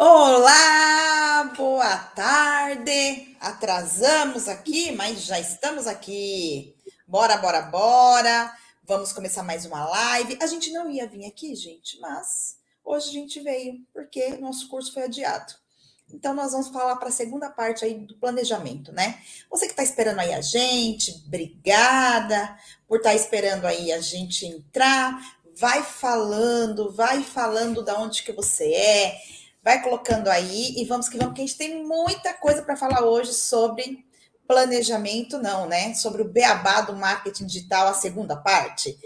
Olá, 0.00 1.52
boa 1.56 1.96
tarde. 2.14 3.36
Atrasamos 3.40 4.48
aqui, 4.48 4.92
mas 4.92 5.24
já 5.24 5.40
estamos 5.40 5.88
aqui. 5.88 6.76
Bora, 7.04 7.36
bora, 7.36 7.62
bora. 7.62 8.56
Vamos 8.84 9.12
começar 9.12 9.42
mais 9.42 9.66
uma 9.66 9.84
live. 9.88 10.38
A 10.40 10.46
gente 10.46 10.70
não 10.70 10.88
ia 10.88 11.04
vir 11.08 11.26
aqui, 11.26 11.52
gente, 11.56 11.98
mas 11.98 12.58
hoje 12.84 13.08
a 13.08 13.12
gente 13.12 13.40
veio 13.40 13.80
porque 13.92 14.36
nosso 14.36 14.68
curso 14.68 14.94
foi 14.94 15.02
adiado. 15.02 15.52
Então, 16.14 16.32
nós 16.32 16.52
vamos 16.52 16.68
falar 16.68 16.94
para 16.94 17.08
a 17.08 17.12
segunda 17.12 17.50
parte 17.50 17.84
aí 17.84 17.94
do 17.94 18.14
planejamento, 18.18 18.92
né? 18.92 19.20
Você 19.50 19.66
que 19.66 19.72
está 19.72 19.82
esperando 19.82 20.20
aí 20.20 20.32
a 20.32 20.40
gente, 20.40 21.24
obrigada 21.26 22.56
por 22.86 22.98
estar 22.98 23.10
tá 23.10 23.16
esperando 23.16 23.66
aí 23.66 23.90
a 23.90 24.00
gente 24.00 24.46
entrar. 24.46 25.18
Vai 25.56 25.82
falando, 25.82 26.92
vai 26.92 27.20
falando 27.24 27.82
da 27.82 27.98
onde 27.98 28.22
que 28.22 28.30
você 28.30 28.72
é, 28.72 29.18
vai 29.68 29.82
colocando 29.82 30.28
aí 30.28 30.80
e 30.80 30.84
vamos 30.86 31.10
que 31.10 31.18
vamos, 31.18 31.34
que 31.34 31.42
a 31.42 31.46
gente 31.46 31.58
tem 31.58 31.84
muita 31.84 32.32
coisa 32.32 32.62
para 32.62 32.74
falar 32.74 33.04
hoje 33.04 33.34
sobre 33.34 34.02
planejamento, 34.46 35.36
não, 35.36 35.68
né? 35.68 35.92
Sobre 35.92 36.22
o 36.22 36.24
beabá 36.24 36.80
do 36.80 36.96
marketing 36.96 37.44
digital, 37.44 37.86
a 37.86 37.92
segunda 37.92 38.34
parte. 38.34 38.98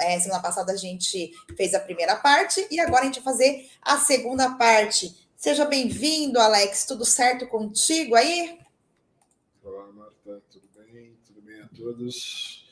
É, 0.00 0.20
semana 0.20 0.40
passada 0.40 0.70
a 0.70 0.76
gente 0.76 1.32
fez 1.56 1.74
a 1.74 1.80
primeira 1.80 2.14
parte 2.14 2.64
e 2.70 2.78
agora 2.78 3.02
a 3.02 3.06
gente 3.06 3.20
vai 3.20 3.34
fazer 3.34 3.68
a 3.82 3.98
segunda 3.98 4.54
parte 4.54 5.24
Seja 5.36 5.66
bem-vindo, 5.66 6.38
Alex. 6.38 6.86
Tudo 6.86 7.04
certo 7.04 7.46
contigo 7.46 8.14
aí? 8.14 8.58
Olá, 9.62 9.92
Marta. 9.92 10.40
Tudo 10.50 10.66
bem? 10.74 11.12
Tudo 11.26 11.42
bem 11.42 11.60
a 11.60 11.68
todos? 11.76 12.66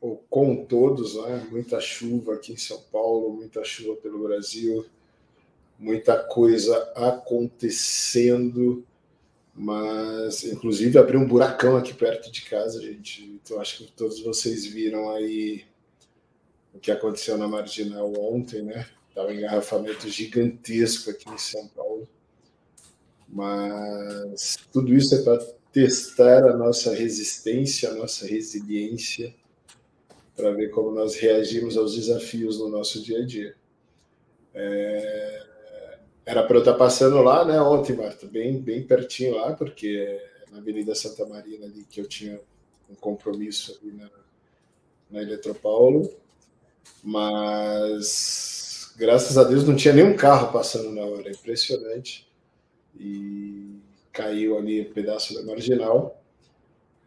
Ou 0.00 0.16
com 0.30 0.64
todos, 0.64 1.16
né? 1.16 1.46
Muita 1.50 1.78
chuva 1.80 2.36
aqui 2.36 2.54
em 2.54 2.56
São 2.56 2.80
Paulo, 2.90 3.34
muita 3.34 3.62
chuva 3.62 4.00
pelo 4.00 4.22
Brasil, 4.22 4.86
muita 5.78 6.16
coisa 6.16 6.76
acontecendo, 6.96 8.84
mas 9.54 10.44
inclusive 10.44 10.98
abriu 10.98 11.20
um 11.20 11.26
buracão 11.26 11.76
aqui 11.76 11.94
perto 11.94 12.30
de 12.32 12.42
casa, 12.42 12.80
gente. 12.82 13.24
Então 13.24 13.60
acho 13.60 13.78
que 13.78 13.92
todos 13.92 14.20
vocês 14.20 14.66
viram 14.66 15.10
aí 15.10 15.64
o 16.74 16.78
que 16.78 16.90
aconteceu 16.90 17.38
na 17.38 17.48
Marginal 17.48 18.12
ontem, 18.18 18.62
né? 18.62 18.86
Estava 19.08 19.28
um 19.28 19.34
engarrafamento 19.34 20.08
gigantesco 20.08 21.10
aqui 21.10 21.28
em 21.28 21.38
São 21.38 21.66
Paulo. 21.68 22.08
Mas 23.28 24.56
tudo 24.72 24.94
isso 24.94 25.14
é 25.14 25.22
para 25.22 25.38
testar 25.72 26.44
a 26.44 26.56
nossa 26.56 26.94
resistência, 26.94 27.90
a 27.90 27.94
nossa 27.94 28.26
resiliência, 28.26 29.34
para 30.34 30.52
ver 30.52 30.70
como 30.70 30.92
nós 30.92 31.16
reagimos 31.16 31.76
aos 31.76 31.94
desafios 31.94 32.58
no 32.58 32.68
nosso 32.68 33.02
dia 33.02 33.18
a 33.18 33.26
dia. 33.26 33.54
É... 34.54 35.47
Era 36.28 36.42
para 36.42 36.56
eu 36.56 36.58
estar 36.58 36.74
passando 36.74 37.22
lá, 37.22 37.42
né, 37.42 37.58
ontem, 37.58 37.96
Marta, 37.96 38.26
bem, 38.26 38.60
bem 38.60 38.82
pertinho 38.82 39.36
lá, 39.36 39.54
porque 39.54 40.06
é 40.06 40.52
na 40.52 40.58
Avenida 40.58 40.94
Santa 40.94 41.24
Marina 41.24 41.64
ali 41.64 41.86
que 41.88 42.02
eu 42.02 42.06
tinha 42.06 42.38
um 42.90 42.94
compromisso 42.94 43.78
ali 43.80 43.94
na, 43.94 44.10
na 45.10 45.22
Eletropaulo, 45.22 46.14
mas 47.02 48.92
graças 48.98 49.38
a 49.38 49.44
Deus 49.44 49.66
não 49.66 49.74
tinha 49.74 49.94
nenhum 49.94 50.14
carro 50.14 50.52
passando 50.52 50.90
na 50.90 51.02
hora, 51.02 51.30
impressionante. 51.30 52.30
E 53.00 53.80
caiu 54.12 54.58
ali 54.58 54.82
um 54.82 54.92
pedaço 54.92 55.32
da 55.32 55.42
marginal. 55.42 56.22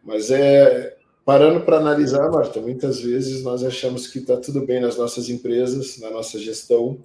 Mas 0.02 0.32
é 0.32 0.96
parando 1.24 1.64
para 1.64 1.76
analisar, 1.76 2.28
Marta, 2.28 2.60
muitas 2.60 3.00
vezes 3.00 3.44
nós 3.44 3.62
achamos 3.62 4.08
que 4.08 4.18
está 4.18 4.36
tudo 4.36 4.66
bem 4.66 4.80
nas 4.80 4.96
nossas 4.96 5.28
empresas, 5.28 6.00
na 6.00 6.10
nossa 6.10 6.40
gestão. 6.40 6.98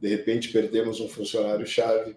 De 0.00 0.08
repente 0.08 0.50
perdemos 0.50 1.00
um 1.00 1.08
funcionário-chave, 1.08 2.16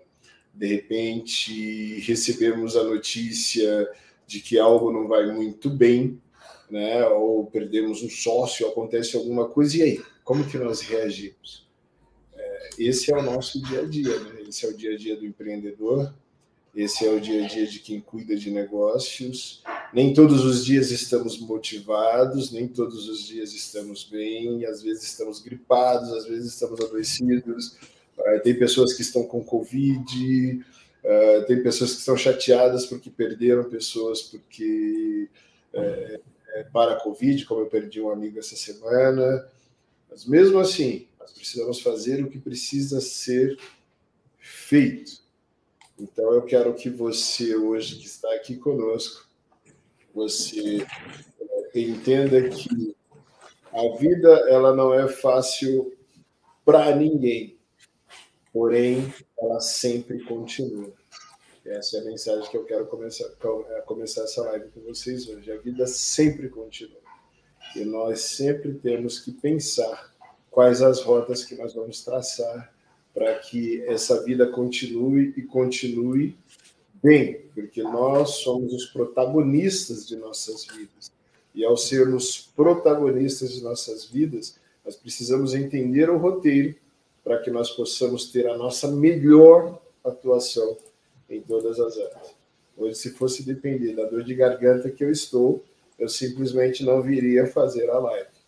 de 0.54 0.68
repente 0.68 2.00
recebemos 2.02 2.76
a 2.76 2.84
notícia 2.84 3.90
de 4.28 4.40
que 4.40 4.60
algo 4.60 4.92
não 4.92 5.08
vai 5.08 5.32
muito 5.32 5.70
bem, 5.70 6.22
né? 6.70 7.06
Ou 7.08 7.46
perdemos 7.46 8.04
um 8.04 8.10
sócio, 8.10 8.68
acontece 8.68 9.16
alguma 9.16 9.48
coisa, 9.48 9.78
e 9.78 9.82
aí? 9.82 10.02
Como 10.24 10.48
que 10.48 10.58
nós 10.58 10.82
reagimos? 10.82 11.70
esse 12.78 13.14
é 13.14 13.18
o 13.18 13.22
nosso 13.22 13.62
dia 13.62 13.82
a 13.82 13.86
dia, 13.86 14.20
né? 14.20 14.42
Esse 14.48 14.66
é 14.66 14.70
o 14.70 14.76
dia 14.76 14.94
a 14.94 14.98
dia 14.98 15.16
do 15.16 15.26
empreendedor, 15.26 16.14
esse 16.76 17.06
é 17.06 17.10
o 17.10 17.20
dia 17.20 17.44
a 17.44 17.48
dia 17.48 17.68
de 17.68 17.80
quem 17.80 18.00
cuida 18.00 18.36
de 18.36 18.50
negócios. 18.50 19.62
Nem 19.94 20.14
todos 20.14 20.46
os 20.46 20.64
dias 20.64 20.90
estamos 20.90 21.38
motivados, 21.40 22.52
nem 22.52 22.68
todos 22.68 23.10
os 23.10 23.26
dias 23.26 23.54
estamos 23.54 24.06
bem, 24.06 24.66
às 24.66 24.82
vezes 24.82 25.04
estamos 25.04 25.42
gripados, 25.42 26.12
às 26.14 26.26
vezes 26.26 26.54
estamos 26.54 26.80
adoecidos. 26.80 27.78
Ah, 28.20 28.40
tem 28.40 28.58
pessoas 28.58 28.94
que 28.94 29.02
estão 29.02 29.24
com 29.24 29.44
Covid, 29.44 30.66
ah, 31.04 31.44
tem 31.46 31.62
pessoas 31.62 31.92
que 31.94 32.00
estão 32.00 32.16
chateadas 32.16 32.86
porque 32.86 33.10
perderam 33.10 33.70
pessoas 33.70 34.22
porque 34.22 35.28
é, 35.74 36.20
para 36.72 36.94
a 36.94 37.00
Covid, 37.00 37.46
como 37.46 37.62
eu 37.62 37.68
perdi 37.68 38.02
um 38.02 38.10
amigo 38.10 38.40
essa 38.40 38.56
semana. 38.56 39.48
Mas 40.10 40.26
mesmo 40.26 40.60
assim, 40.60 41.08
nós 41.20 41.32
precisamos 41.32 41.82
fazer 41.82 42.24
o 42.24 42.30
que 42.30 42.40
precisa 42.40 43.00
ser 43.00 43.58
feito. 44.38 45.22
Então, 45.98 46.34
eu 46.34 46.42
quero 46.42 46.74
que 46.74 46.90
você, 46.90 47.56
hoje 47.56 47.98
que 47.98 48.06
está 48.06 48.34
aqui 48.34 48.56
conosco, 48.58 49.28
você 50.14 50.86
eh, 51.74 51.80
entenda 51.80 52.50
que 52.50 52.96
a 53.72 53.98
vida 53.98 54.30
ela 54.50 54.76
não 54.76 54.94
é 54.94 55.08
fácil 55.08 55.94
para 56.66 56.96
ninguém, 56.96 57.58
porém, 58.52 59.14
ela 59.40 59.60
sempre 59.60 60.24
continua. 60.26 60.92
Essa 61.66 61.98
é 61.98 62.02
a 62.02 62.06
mensagem 62.06 62.50
que 62.50 62.58
eu 62.58 62.66
quero 62.66 62.88
começar, 62.88 63.26
eh, 63.26 63.82
começar 63.86 64.24
essa 64.24 64.42
live 64.44 64.70
com 64.70 64.82
vocês 64.82 65.28
hoje. 65.28 65.52
A 65.52 65.58
vida 65.58 65.86
sempre 65.88 66.50
continua. 66.50 67.00
E 67.76 67.86
nós 67.86 68.22
sempre 68.22 68.74
temos 68.74 69.20
que 69.20 69.32
pensar 69.32 70.12
quais 70.50 70.82
as 70.82 71.02
rotas 71.02 71.46
que 71.46 71.56
nós 71.56 71.74
vamos 71.74 72.04
traçar 72.04 72.74
para 73.14 73.36
que 73.40 73.82
essa 73.84 74.24
vida 74.24 74.48
continue 74.48 75.34
e 75.38 75.42
continue 75.44 76.38
bem, 77.04 77.46
porque 77.54 77.82
nós 77.84 78.36
somos 78.38 78.74
os 78.74 78.86
protagonistas 78.86 80.08
de 80.08 80.16
nossas 80.16 80.66
vidas. 80.66 81.12
E 81.54 81.66
ao 81.66 81.76
sermos 81.76 82.52
protagonistas 82.56 83.52
de 83.52 83.62
nossas 83.62 84.06
vidas, 84.06 84.56
nós 84.86 84.96
precisamos 84.96 85.54
entender 85.54 86.10
o 86.10 86.18
roteiro 86.18 86.76
para 87.24 87.40
que 87.40 87.52
nós 87.52 87.70
possamos 87.72 88.32
ter 88.32 88.48
a 88.48 88.58
nossa 88.58 88.88
melhor 88.88 89.80
atuação 90.04 90.78
em 91.30 91.42
todas 91.42 91.80
as 91.80 91.98
áreas. 91.98 92.36
Hoje, 92.78 92.96
se 92.96 93.12
fosse 93.12 93.44
depender 93.44 93.94
da 93.94 94.06
dor 94.06 94.24
de 94.24 94.34
garganta 94.34 94.90
que 94.90 95.04
eu 95.04 95.12
estou, 95.12 95.64
eu 96.00 96.10
simplesmente 96.10 96.84
não 96.84 97.02
viria 97.02 97.46
fazer 97.46 97.90
a 97.90 98.00
live 98.00 98.42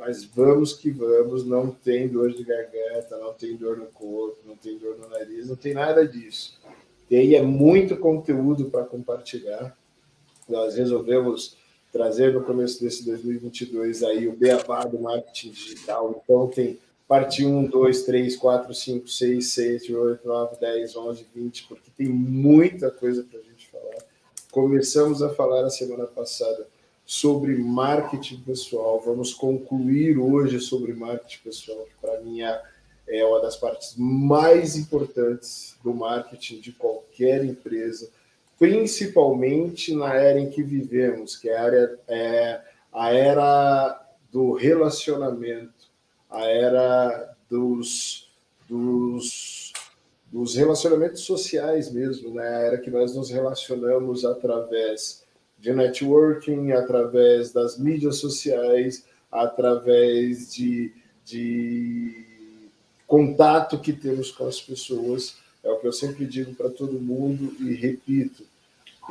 mas 0.00 0.24
vamos 0.24 0.72
que 0.72 0.90
vamos, 0.90 1.44
não 1.44 1.70
tem 1.70 2.08
dor 2.08 2.32
de 2.32 2.42
garganta, 2.42 3.18
não 3.18 3.34
tem 3.34 3.56
dor 3.56 3.76
no 3.76 3.86
corpo, 3.86 4.38
não 4.46 4.56
tem 4.56 4.78
dor 4.78 4.96
no 4.98 5.08
nariz, 5.08 5.48
não 5.48 5.56
tem 5.56 5.74
nada 5.74 6.06
disso. 6.06 6.58
E 7.10 7.16
aí 7.16 7.34
é 7.34 7.42
muito 7.42 7.96
conteúdo 7.96 8.70
para 8.70 8.84
compartilhar. 8.84 9.76
Nós 10.48 10.76
resolvemos 10.76 11.56
trazer 11.92 12.32
no 12.32 12.42
começo 12.44 12.80
desse 12.80 13.04
2022 13.04 14.02
aí 14.02 14.28
o 14.28 14.32
beabá 14.32 14.84
do 14.84 15.00
marketing 15.00 15.50
digital. 15.50 16.22
Então 16.22 16.46
tem 16.46 16.78
parte 17.08 17.44
1, 17.44 17.64
2, 17.64 18.02
3, 18.04 18.36
4, 18.36 18.72
5, 18.72 19.08
6, 19.08 19.46
7, 19.48 19.94
8, 19.94 20.28
9, 20.28 20.56
10, 20.60 20.96
11, 20.96 21.26
20, 21.34 21.66
porque 21.66 21.90
tem 21.96 22.08
muita 22.08 22.90
coisa 22.90 23.24
para 23.28 23.40
a 23.40 23.42
gente 23.42 23.66
falar. 23.66 24.04
Começamos 24.52 25.20
a 25.20 25.28
falar 25.30 25.64
a 25.64 25.70
semana 25.70 26.06
passada 26.06 26.68
sobre 27.04 27.56
marketing 27.56 28.40
pessoal. 28.42 29.02
Vamos 29.04 29.34
concluir 29.34 30.16
hoje 30.16 30.60
sobre 30.60 30.94
marketing 30.94 31.42
pessoal, 31.42 31.84
que 31.84 31.94
para 32.00 32.20
mim 32.20 32.42
é, 32.42 32.62
é 33.08 33.24
uma 33.24 33.40
das 33.40 33.56
partes 33.56 33.94
mais 33.96 34.76
importantes 34.76 35.76
do 35.82 35.92
marketing 35.92 36.60
de 36.60 36.72
qualquer 36.72 37.44
empresa, 37.44 38.08
principalmente 38.58 39.94
na 39.94 40.14
era 40.14 40.38
em 40.38 40.50
que 40.50 40.62
vivemos, 40.62 41.36
que 41.36 41.48
é 41.48 41.56
a, 41.56 41.62
área, 41.62 41.98
é 42.08 42.60
a 42.92 43.12
era 43.12 44.06
do 44.30 44.52
relacionamento, 44.52 45.88
a 46.30 46.44
era 46.44 47.34
dos, 47.48 48.30
dos, 48.68 49.72
dos 50.30 50.54
relacionamentos 50.54 51.22
sociais 51.22 51.90
mesmo, 51.90 52.34
né? 52.34 52.46
a 52.46 52.60
era 52.60 52.78
que 52.78 52.90
nós 52.90 53.14
nos 53.16 53.30
relacionamos 53.30 54.24
através 54.24 55.24
de 55.58 55.72
networking, 55.72 56.72
através 56.72 57.52
das 57.52 57.78
mídias 57.78 58.16
sociais, 58.16 59.04
através 59.30 60.54
de, 60.54 60.92
de 61.24 62.29
contato 63.10 63.80
que 63.80 63.92
temos 63.92 64.30
com 64.30 64.46
as 64.46 64.60
pessoas. 64.60 65.34
É 65.64 65.68
o 65.68 65.80
que 65.80 65.86
eu 65.88 65.92
sempre 65.92 66.24
digo 66.24 66.54
para 66.54 66.70
todo 66.70 66.92
mundo 66.92 67.52
e 67.58 67.74
repito: 67.74 68.44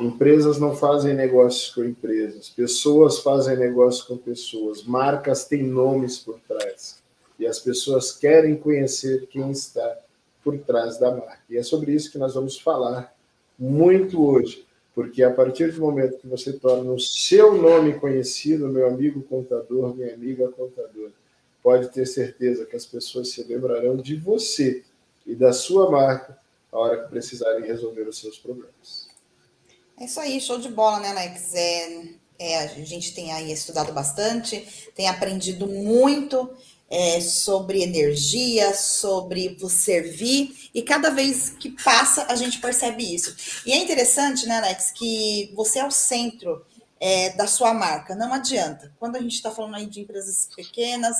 empresas 0.00 0.58
não 0.58 0.74
fazem 0.74 1.14
negócios 1.14 1.72
com 1.74 1.84
empresas, 1.84 2.48
pessoas 2.48 3.18
fazem 3.18 3.58
negócios 3.58 4.02
com 4.04 4.16
pessoas, 4.16 4.82
marcas 4.84 5.44
têm 5.44 5.62
nomes 5.62 6.18
por 6.18 6.40
trás 6.48 6.98
e 7.38 7.46
as 7.46 7.58
pessoas 7.58 8.10
querem 8.12 8.56
conhecer 8.56 9.26
quem 9.26 9.50
está 9.50 9.98
por 10.42 10.58
trás 10.58 10.98
da 10.98 11.10
marca. 11.10 11.42
E 11.50 11.58
é 11.58 11.62
sobre 11.62 11.92
isso 11.92 12.10
que 12.10 12.18
nós 12.18 12.34
vamos 12.34 12.58
falar 12.58 13.14
muito 13.58 14.24
hoje, 14.26 14.66
porque 14.94 15.22
a 15.22 15.30
partir 15.30 15.72
do 15.72 15.80
momento 15.82 16.18
que 16.18 16.26
você 16.26 16.54
torna 16.54 16.90
o 16.90 16.98
seu 16.98 17.54
nome 17.54 17.98
conhecido, 17.98 18.66
meu 18.66 18.88
amigo 18.88 19.22
contador, 19.22 19.94
minha 19.94 20.14
amiga 20.14 20.48
contadora, 20.48 21.12
pode 21.62 21.88
ter 21.90 22.06
certeza 22.06 22.66
que 22.66 22.76
as 22.76 22.86
pessoas 22.86 23.30
se 23.30 23.42
lembrarão 23.44 23.96
de 23.96 24.16
você 24.16 24.84
e 25.26 25.34
da 25.34 25.52
sua 25.52 25.90
marca 25.90 26.38
a 26.72 26.78
hora 26.78 27.02
que 27.02 27.10
precisarem 27.10 27.66
resolver 27.66 28.02
os 28.02 28.18
seus 28.18 28.38
problemas. 28.38 29.08
É 29.98 30.04
isso 30.04 30.20
aí, 30.20 30.40
show 30.40 30.58
de 30.58 30.68
bola, 30.68 31.00
né, 31.00 31.08
Alex? 31.08 31.54
É, 31.54 32.04
é, 32.38 32.58
a 32.58 32.66
gente 32.68 33.14
tem 33.14 33.32
aí 33.32 33.52
estudado 33.52 33.92
bastante, 33.92 34.90
tem 34.94 35.08
aprendido 35.08 35.66
muito 35.66 36.50
é, 36.88 37.20
sobre 37.20 37.82
energia, 37.82 38.74
sobre 38.74 39.56
servir, 39.68 40.70
e 40.74 40.82
cada 40.82 41.10
vez 41.10 41.50
que 41.50 41.70
passa 41.70 42.26
a 42.28 42.34
gente 42.34 42.60
percebe 42.60 43.14
isso. 43.14 43.62
E 43.66 43.72
é 43.72 43.76
interessante, 43.76 44.46
né, 44.46 44.56
Alex, 44.56 44.90
que 44.90 45.52
você 45.54 45.80
é 45.80 45.86
o 45.86 45.90
centro 45.90 46.64
é, 47.00 47.30
da 47.30 47.46
sua 47.46 47.72
marca. 47.72 48.14
Não 48.14 48.32
adianta. 48.32 48.94
Quando 48.98 49.16
a 49.16 49.20
gente 49.20 49.34
está 49.34 49.50
falando 49.50 49.76
aí 49.76 49.86
de 49.86 50.00
empresas 50.00 50.48
pequenas, 50.54 51.16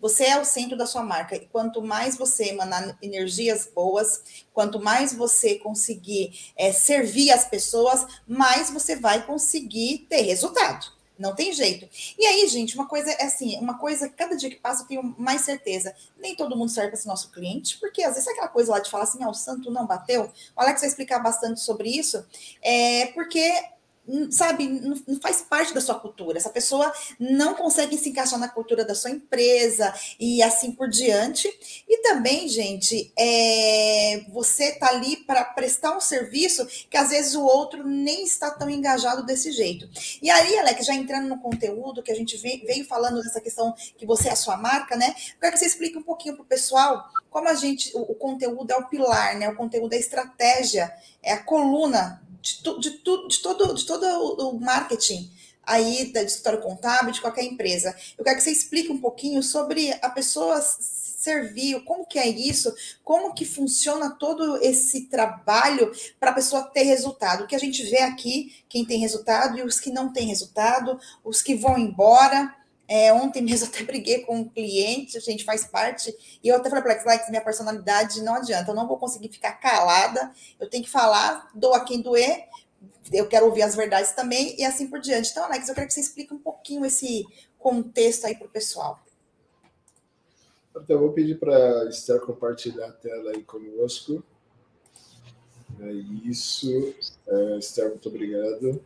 você 0.00 0.24
é 0.24 0.40
o 0.40 0.44
centro 0.44 0.76
da 0.76 0.86
sua 0.86 1.02
marca. 1.02 1.34
E 1.34 1.46
quanto 1.46 1.82
mais 1.82 2.16
você 2.16 2.50
emanar 2.50 2.96
energias 3.02 3.68
boas, 3.74 4.44
quanto 4.52 4.80
mais 4.80 5.12
você 5.12 5.56
conseguir 5.56 6.52
é, 6.56 6.72
servir 6.72 7.32
as 7.32 7.46
pessoas, 7.46 8.06
mais 8.26 8.70
você 8.70 8.96
vai 8.96 9.26
conseguir 9.26 10.06
ter 10.08 10.20
resultado. 10.20 10.94
Não 11.16 11.34
tem 11.34 11.52
jeito. 11.52 11.88
E 12.18 12.26
aí, 12.26 12.46
gente, 12.48 12.74
uma 12.74 12.86
coisa 12.86 13.10
é 13.12 13.24
assim, 13.24 13.56
uma 13.60 13.78
coisa, 13.78 14.08
cada 14.08 14.36
dia 14.36 14.50
que 14.50 14.56
passa 14.56 14.82
eu 14.82 14.88
tenho 14.88 15.14
mais 15.16 15.42
certeza. 15.42 15.94
Nem 16.18 16.34
todo 16.34 16.56
mundo 16.56 16.70
serve 16.70 16.90
para 16.90 17.00
ser 17.00 17.06
nosso 17.06 17.30
cliente, 17.30 17.78
porque 17.78 18.02
às 18.02 18.14
vezes 18.14 18.26
é 18.26 18.32
aquela 18.32 18.48
coisa 18.48 18.72
lá 18.72 18.80
de 18.80 18.90
falar 18.90 19.04
assim, 19.04 19.22
ah, 19.22 19.30
o 19.30 19.34
santo 19.34 19.70
não 19.70 19.86
bateu. 19.86 20.24
O 20.56 20.60
Alex 20.60 20.80
vai 20.80 20.88
explicar 20.88 21.20
bastante 21.20 21.60
sobre 21.60 21.88
isso. 21.88 22.26
É 22.60 23.06
porque 23.14 23.52
sabe, 24.30 24.66
não 25.06 25.20
faz 25.20 25.40
parte 25.42 25.72
da 25.72 25.80
sua 25.80 25.98
cultura. 25.98 26.38
Essa 26.38 26.50
pessoa 26.50 26.92
não 27.18 27.54
consegue 27.54 27.96
se 27.96 28.10
encaixar 28.10 28.38
na 28.38 28.48
cultura 28.48 28.84
da 28.84 28.94
sua 28.94 29.10
empresa 29.10 29.94
e 30.20 30.42
assim 30.42 30.72
por 30.72 30.88
diante. 30.88 31.48
E 31.88 32.02
também, 32.02 32.48
gente, 32.48 33.12
é, 33.18 34.24
você 34.28 34.72
tá 34.72 34.88
ali 34.88 35.16
para 35.16 35.44
prestar 35.44 35.96
um 35.96 36.00
serviço 36.00 36.66
que 36.90 36.96
às 36.96 37.10
vezes 37.10 37.34
o 37.34 37.42
outro 37.42 37.86
nem 37.86 38.24
está 38.24 38.50
tão 38.50 38.68
engajado 38.68 39.24
desse 39.24 39.52
jeito. 39.52 39.88
E 40.20 40.30
aí, 40.30 40.58
Alex, 40.58 40.86
já 40.86 40.94
entrando 40.94 41.28
no 41.28 41.40
conteúdo 41.40 42.02
que 42.02 42.12
a 42.12 42.16
gente 42.16 42.36
veio 42.36 42.84
falando 42.86 43.22
dessa 43.22 43.40
questão 43.40 43.74
que 43.96 44.04
você 44.04 44.28
é 44.28 44.32
a 44.32 44.36
sua 44.36 44.56
marca, 44.56 44.96
né? 44.96 45.14
Eu 45.34 45.40
quero 45.40 45.52
que 45.52 45.58
você 45.58 45.66
explique 45.66 45.96
um 45.96 46.02
pouquinho 46.02 46.34
para 46.34 46.42
o 46.42 46.46
pessoal 46.46 47.08
como 47.30 47.48
a 47.48 47.54
gente, 47.54 47.90
o, 47.96 48.12
o 48.12 48.14
conteúdo 48.14 48.70
é 48.70 48.76
o 48.76 48.86
pilar, 48.86 49.36
né? 49.36 49.48
O 49.48 49.56
conteúdo 49.56 49.92
é 49.92 49.96
a 49.96 50.00
estratégia, 50.00 50.92
é 51.22 51.32
a 51.32 51.42
coluna 51.42 52.23
de, 52.44 52.62
tu, 52.62 52.78
de, 52.78 52.90
tu, 52.90 53.26
de, 53.26 53.40
todo, 53.40 53.74
de 53.74 53.86
todo 53.86 54.04
o 54.04 54.60
marketing 54.60 55.32
aí 55.62 56.12
da 56.12 56.22
escritório 56.22 56.60
contábil, 56.60 57.10
de 57.10 57.22
qualquer 57.22 57.42
empresa. 57.42 57.96
Eu 58.18 58.22
quero 58.22 58.36
que 58.36 58.42
você 58.42 58.50
explique 58.50 58.92
um 58.92 59.00
pouquinho 59.00 59.42
sobre 59.42 59.90
a 60.02 60.10
pessoa 60.10 60.60
servir, 60.60 61.82
como 61.84 62.04
que 62.04 62.18
é 62.18 62.28
isso, 62.28 62.74
como 63.02 63.32
que 63.32 63.46
funciona 63.46 64.10
todo 64.10 64.58
esse 64.58 65.06
trabalho 65.06 65.90
para 66.20 66.32
a 66.32 66.34
pessoa 66.34 66.64
ter 66.64 66.82
resultado. 66.82 67.44
O 67.44 67.46
que 67.46 67.56
a 67.56 67.58
gente 67.58 67.82
vê 67.84 68.00
aqui, 68.00 68.54
quem 68.68 68.84
tem 68.84 69.00
resultado 69.00 69.56
e 69.56 69.62
os 69.62 69.80
que 69.80 69.90
não 69.90 70.12
têm 70.12 70.26
resultado, 70.26 71.00
os 71.24 71.40
que 71.40 71.54
vão 71.54 71.78
embora. 71.78 72.54
É, 72.86 73.12
ontem 73.12 73.42
mesmo 73.42 73.68
até 73.72 73.82
briguei 73.82 74.20
com 74.20 74.36
um 74.36 74.48
cliente, 74.48 75.16
a 75.16 75.20
gente 75.20 75.44
faz 75.44 75.64
parte, 75.64 76.14
e 76.42 76.48
eu 76.48 76.56
até 76.56 76.68
falei 76.68 76.82
para 76.82 77.00
Alex, 77.02 77.28
minha 77.30 77.42
personalidade 77.42 78.22
não 78.22 78.34
adianta, 78.34 78.70
eu 78.70 78.74
não 78.74 78.86
vou 78.86 78.98
conseguir 78.98 79.28
ficar 79.28 79.52
calada, 79.52 80.32
eu 80.60 80.68
tenho 80.68 80.84
que 80.84 80.90
falar, 80.90 81.50
doa 81.54 81.84
quem 81.84 82.00
doer, 82.00 82.46
eu 83.12 83.28
quero 83.28 83.46
ouvir 83.46 83.62
as 83.62 83.74
verdades 83.74 84.12
também, 84.12 84.54
e 84.58 84.64
assim 84.64 84.86
por 84.88 85.00
diante. 85.00 85.30
Então, 85.30 85.44
Alex, 85.44 85.68
eu 85.68 85.74
quero 85.74 85.86
que 85.86 85.94
você 85.94 86.00
explique 86.00 86.32
um 86.32 86.38
pouquinho 86.38 86.84
esse 86.84 87.26
contexto 87.58 88.26
aí 88.26 88.34
para 88.34 88.46
o 88.46 88.50
pessoal. 88.50 88.98
Então, 90.70 90.84
eu 90.88 90.98
vou 90.98 91.12
pedir 91.12 91.38
para 91.38 91.88
Esther 91.88 92.20
compartilhar 92.20 92.88
a 92.88 92.92
tela 92.92 93.30
aí 93.30 93.42
conosco. 93.44 94.24
É 95.80 95.92
isso. 95.92 96.94
É, 97.26 97.58
Esther, 97.58 97.90
muito 97.90 98.08
obrigado. 98.08 98.82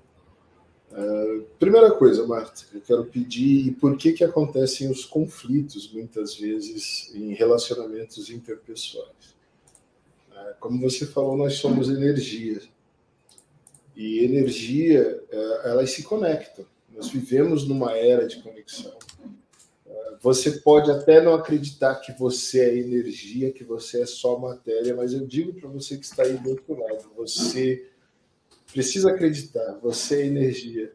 Uh, 0.91 1.45
primeira 1.59 1.91
coisa, 1.91 2.27
Marta, 2.27 2.63
eu 2.73 2.81
quero 2.81 3.05
pedir 3.05 3.75
por 3.75 3.97
que, 3.97 4.13
que 4.13 4.25
acontecem 4.25 4.91
os 4.91 5.05
conflitos 5.05 5.93
muitas 5.93 6.35
vezes 6.35 7.11
em 7.15 7.35
relacionamentos 7.35 8.31
interpessoais. 8.31 9.37
Uh, 10.31 10.55
como 10.59 10.81
você 10.81 11.07
falou, 11.07 11.37
nós 11.37 11.55
somos 11.55 11.91
energia. 11.91 12.63
E 13.95 14.25
energia, 14.25 15.23
uh, 15.31 15.69
elas 15.69 15.91
se 15.91 16.03
conectam. 16.03 16.65
Nós 16.95 17.11
vivemos 17.11 17.69
numa 17.69 17.93
era 17.93 18.27
de 18.27 18.43
conexão. 18.43 18.97
Você 20.21 20.51
pode 20.51 20.91
até 20.91 21.23
não 21.23 21.35
acreditar 21.35 21.95
que 21.97 22.13
você 22.13 22.61
é 22.61 22.77
energia, 22.77 23.53
que 23.53 23.63
você 23.63 24.03
é 24.03 24.07
só 24.07 24.37
matéria, 24.37 24.95
mas 24.95 25.13
eu 25.13 25.25
digo 25.25 25.53
para 25.53 25.69
você 25.69 25.97
que 25.97 26.05
está 26.05 26.25
aí 26.25 26.37
do 26.39 26.51
outro 26.51 26.79
lado, 26.79 27.09
você 27.17 27.89
Precisa 28.73 29.11
acreditar, 29.11 29.79
você 29.83 30.23
é 30.23 30.27
energia. 30.27 30.93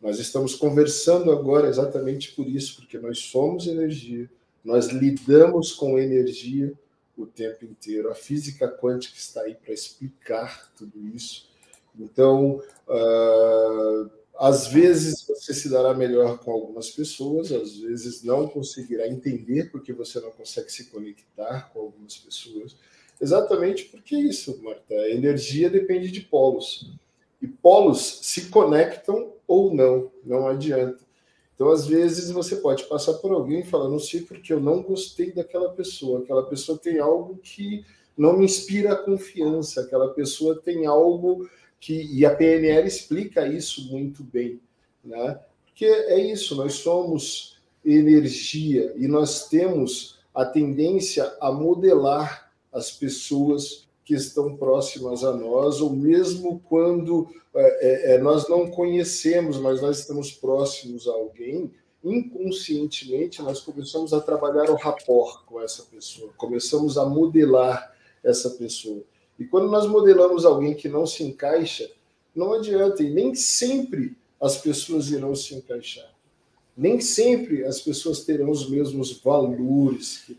Nós 0.00 0.18
estamos 0.18 0.56
conversando 0.56 1.30
agora 1.30 1.68
exatamente 1.68 2.32
por 2.32 2.48
isso, 2.48 2.76
porque 2.76 2.98
nós 2.98 3.18
somos 3.18 3.68
energia, 3.68 4.28
nós 4.64 4.88
lidamos 4.88 5.72
com 5.72 5.98
energia 5.98 6.72
o 7.16 7.26
tempo 7.26 7.64
inteiro. 7.64 8.10
A 8.10 8.14
física 8.14 8.68
quântica 8.68 9.16
está 9.16 9.42
aí 9.42 9.54
para 9.54 9.72
explicar 9.72 10.72
tudo 10.76 11.06
isso. 11.06 11.48
Então, 11.98 12.60
uh, 12.88 14.10
às 14.38 14.66
vezes 14.66 15.24
você 15.26 15.54
se 15.54 15.68
dará 15.68 15.94
melhor 15.94 16.38
com 16.38 16.50
algumas 16.50 16.90
pessoas, 16.90 17.52
às 17.52 17.76
vezes 17.76 18.22
não 18.24 18.48
conseguirá 18.48 19.06
entender 19.06 19.70
porque 19.70 19.92
você 19.92 20.20
não 20.20 20.32
consegue 20.32 20.72
se 20.72 20.86
conectar 20.86 21.70
com 21.72 21.80
algumas 21.80 22.16
pessoas. 22.16 22.76
Exatamente 23.22 23.84
porque 23.84 24.16
isso, 24.16 24.60
Marta. 24.64 24.92
A 24.92 25.10
energia 25.10 25.70
depende 25.70 26.10
de 26.10 26.22
polos. 26.22 26.90
E 27.40 27.46
polos 27.46 28.18
se 28.22 28.50
conectam 28.50 29.32
ou 29.46 29.72
não, 29.72 30.10
não 30.24 30.48
adianta. 30.48 30.98
Então, 31.54 31.68
às 31.70 31.86
vezes, 31.86 32.32
você 32.32 32.56
pode 32.56 32.82
passar 32.84 33.14
por 33.14 33.30
alguém 33.30 33.60
e 33.60 33.64
falar, 33.64 33.88
não 33.88 34.00
sei 34.00 34.22
porque 34.22 34.52
eu 34.52 34.58
não 34.58 34.82
gostei 34.82 35.30
daquela 35.30 35.70
pessoa. 35.70 36.18
Aquela 36.18 36.42
pessoa 36.42 36.76
tem 36.76 36.98
algo 36.98 37.36
que 37.36 37.84
não 38.18 38.36
me 38.36 38.44
inspira 38.44 38.96
confiança. 38.96 39.82
Aquela 39.82 40.08
pessoa 40.08 40.60
tem 40.60 40.86
algo 40.86 41.48
que. 41.78 41.94
E 42.12 42.26
a 42.26 42.34
PNL 42.34 42.88
explica 42.88 43.46
isso 43.46 43.88
muito 43.92 44.24
bem. 44.24 44.60
Né? 45.04 45.38
Porque 45.66 45.86
é 45.86 46.18
isso, 46.18 46.56
nós 46.56 46.74
somos 46.74 47.56
energia 47.84 48.92
e 48.96 49.06
nós 49.06 49.48
temos 49.48 50.18
a 50.34 50.44
tendência 50.44 51.32
a 51.40 51.52
modelar 51.52 52.41
as 52.72 52.90
pessoas 52.90 53.86
que 54.04 54.14
estão 54.14 54.56
próximas 54.56 55.22
a 55.22 55.32
nós, 55.36 55.80
ou 55.80 55.90
mesmo 55.90 56.60
quando 56.68 57.28
é, 57.54 57.60
é, 58.12 58.14
é, 58.14 58.18
nós 58.18 58.48
não 58.48 58.68
conhecemos, 58.68 59.58
mas 59.58 59.80
nós 59.80 59.98
estamos 59.98 60.32
próximos 60.32 61.06
a 61.06 61.12
alguém, 61.12 61.70
inconscientemente 62.02 63.42
nós 63.42 63.60
começamos 63.60 64.12
a 64.12 64.20
trabalhar 64.20 64.70
o 64.70 64.74
rapport 64.74 65.44
com 65.44 65.60
essa 65.60 65.84
pessoa, 65.84 66.32
começamos 66.36 66.98
a 66.98 67.04
modelar 67.04 67.94
essa 68.24 68.50
pessoa. 68.50 69.02
E 69.38 69.44
quando 69.44 69.70
nós 69.70 69.86
modelamos 69.86 70.44
alguém 70.44 70.74
que 70.74 70.88
não 70.88 71.06
se 71.06 71.22
encaixa, 71.22 71.90
não 72.34 72.54
adianta, 72.54 73.02
e 73.02 73.10
nem 73.10 73.34
sempre 73.34 74.16
as 74.40 74.56
pessoas 74.58 75.10
irão 75.10 75.34
se 75.34 75.54
encaixar. 75.54 76.10
Nem 76.76 77.00
sempre 77.00 77.64
as 77.64 77.80
pessoas 77.80 78.24
terão 78.24 78.50
os 78.50 78.68
mesmos 78.68 79.12
valores 79.20 80.22
que 80.26 80.34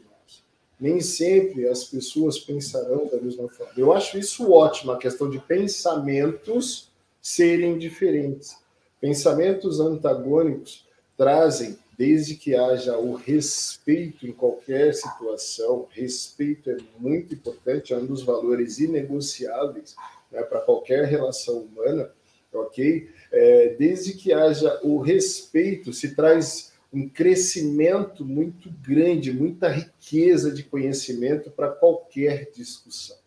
nem 0.80 1.00
sempre 1.00 1.68
as 1.68 1.86
pessoas 1.86 2.40
pensarão 2.40 3.08
da 3.08 3.18
mesma 3.18 3.48
forma. 3.50 3.74
Eu 3.78 3.94
acho 3.94 4.18
isso 4.18 4.52
ótimo, 4.52 4.92
a 4.92 4.98
questão 4.98 5.30
de 5.30 5.40
pensamentos 5.40 6.92
serem 7.22 7.78
diferentes. 7.78 8.58
Pensamentos 9.00 9.80
antagônicos 9.80 10.86
trazem, 11.18 11.78
desde 11.98 12.36
que 12.36 12.56
haja 12.56 12.98
o 12.98 13.14
respeito 13.14 14.28
em 14.28 14.32
qualquer 14.32 14.94
situação, 14.94 15.88
respeito 15.92 16.70
é 16.70 16.78
muito 17.00 17.36
importante, 17.36 17.94
é 17.94 17.98
um 17.98 18.06
dos 18.06 18.24
valores 18.24 18.80
inegociáveis 18.80 19.96
né, 20.32 20.42
para 20.42 20.60
qualquer 20.60 21.06
relação 21.06 21.60
humana, 21.60 22.12
ok? 22.52 23.10
É, 23.32 23.76
desde 23.78 24.14
que 24.14 24.34
haja 24.34 24.80
o 24.84 25.00
respeito, 25.00 25.94
se 25.94 26.16
traz 26.16 26.73
um 26.94 27.10
crescimento 27.10 28.24
muito 28.24 28.70
grande, 28.82 29.34
muita 29.34 29.68
riqueza 29.68 30.52
de 30.52 30.62
conhecimento 30.64 31.50
para 31.50 31.70
qualquer 31.70 32.52
discussão. 32.52 33.18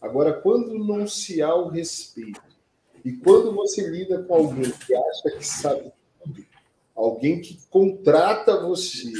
Agora, 0.00 0.32
quando 0.32 0.76
não 0.76 1.06
se 1.06 1.40
há 1.40 1.54
o 1.54 1.68
respeito, 1.68 2.42
e 3.04 3.12
quando 3.12 3.54
você 3.54 3.88
lida 3.88 4.22
com 4.24 4.34
alguém 4.34 4.70
que 4.70 4.94
acha 4.94 5.30
que 5.38 5.46
sabe 5.46 5.92
tudo, 6.24 6.44
alguém 6.94 7.40
que 7.40 7.58
contrata 7.70 8.60
você 8.60 9.12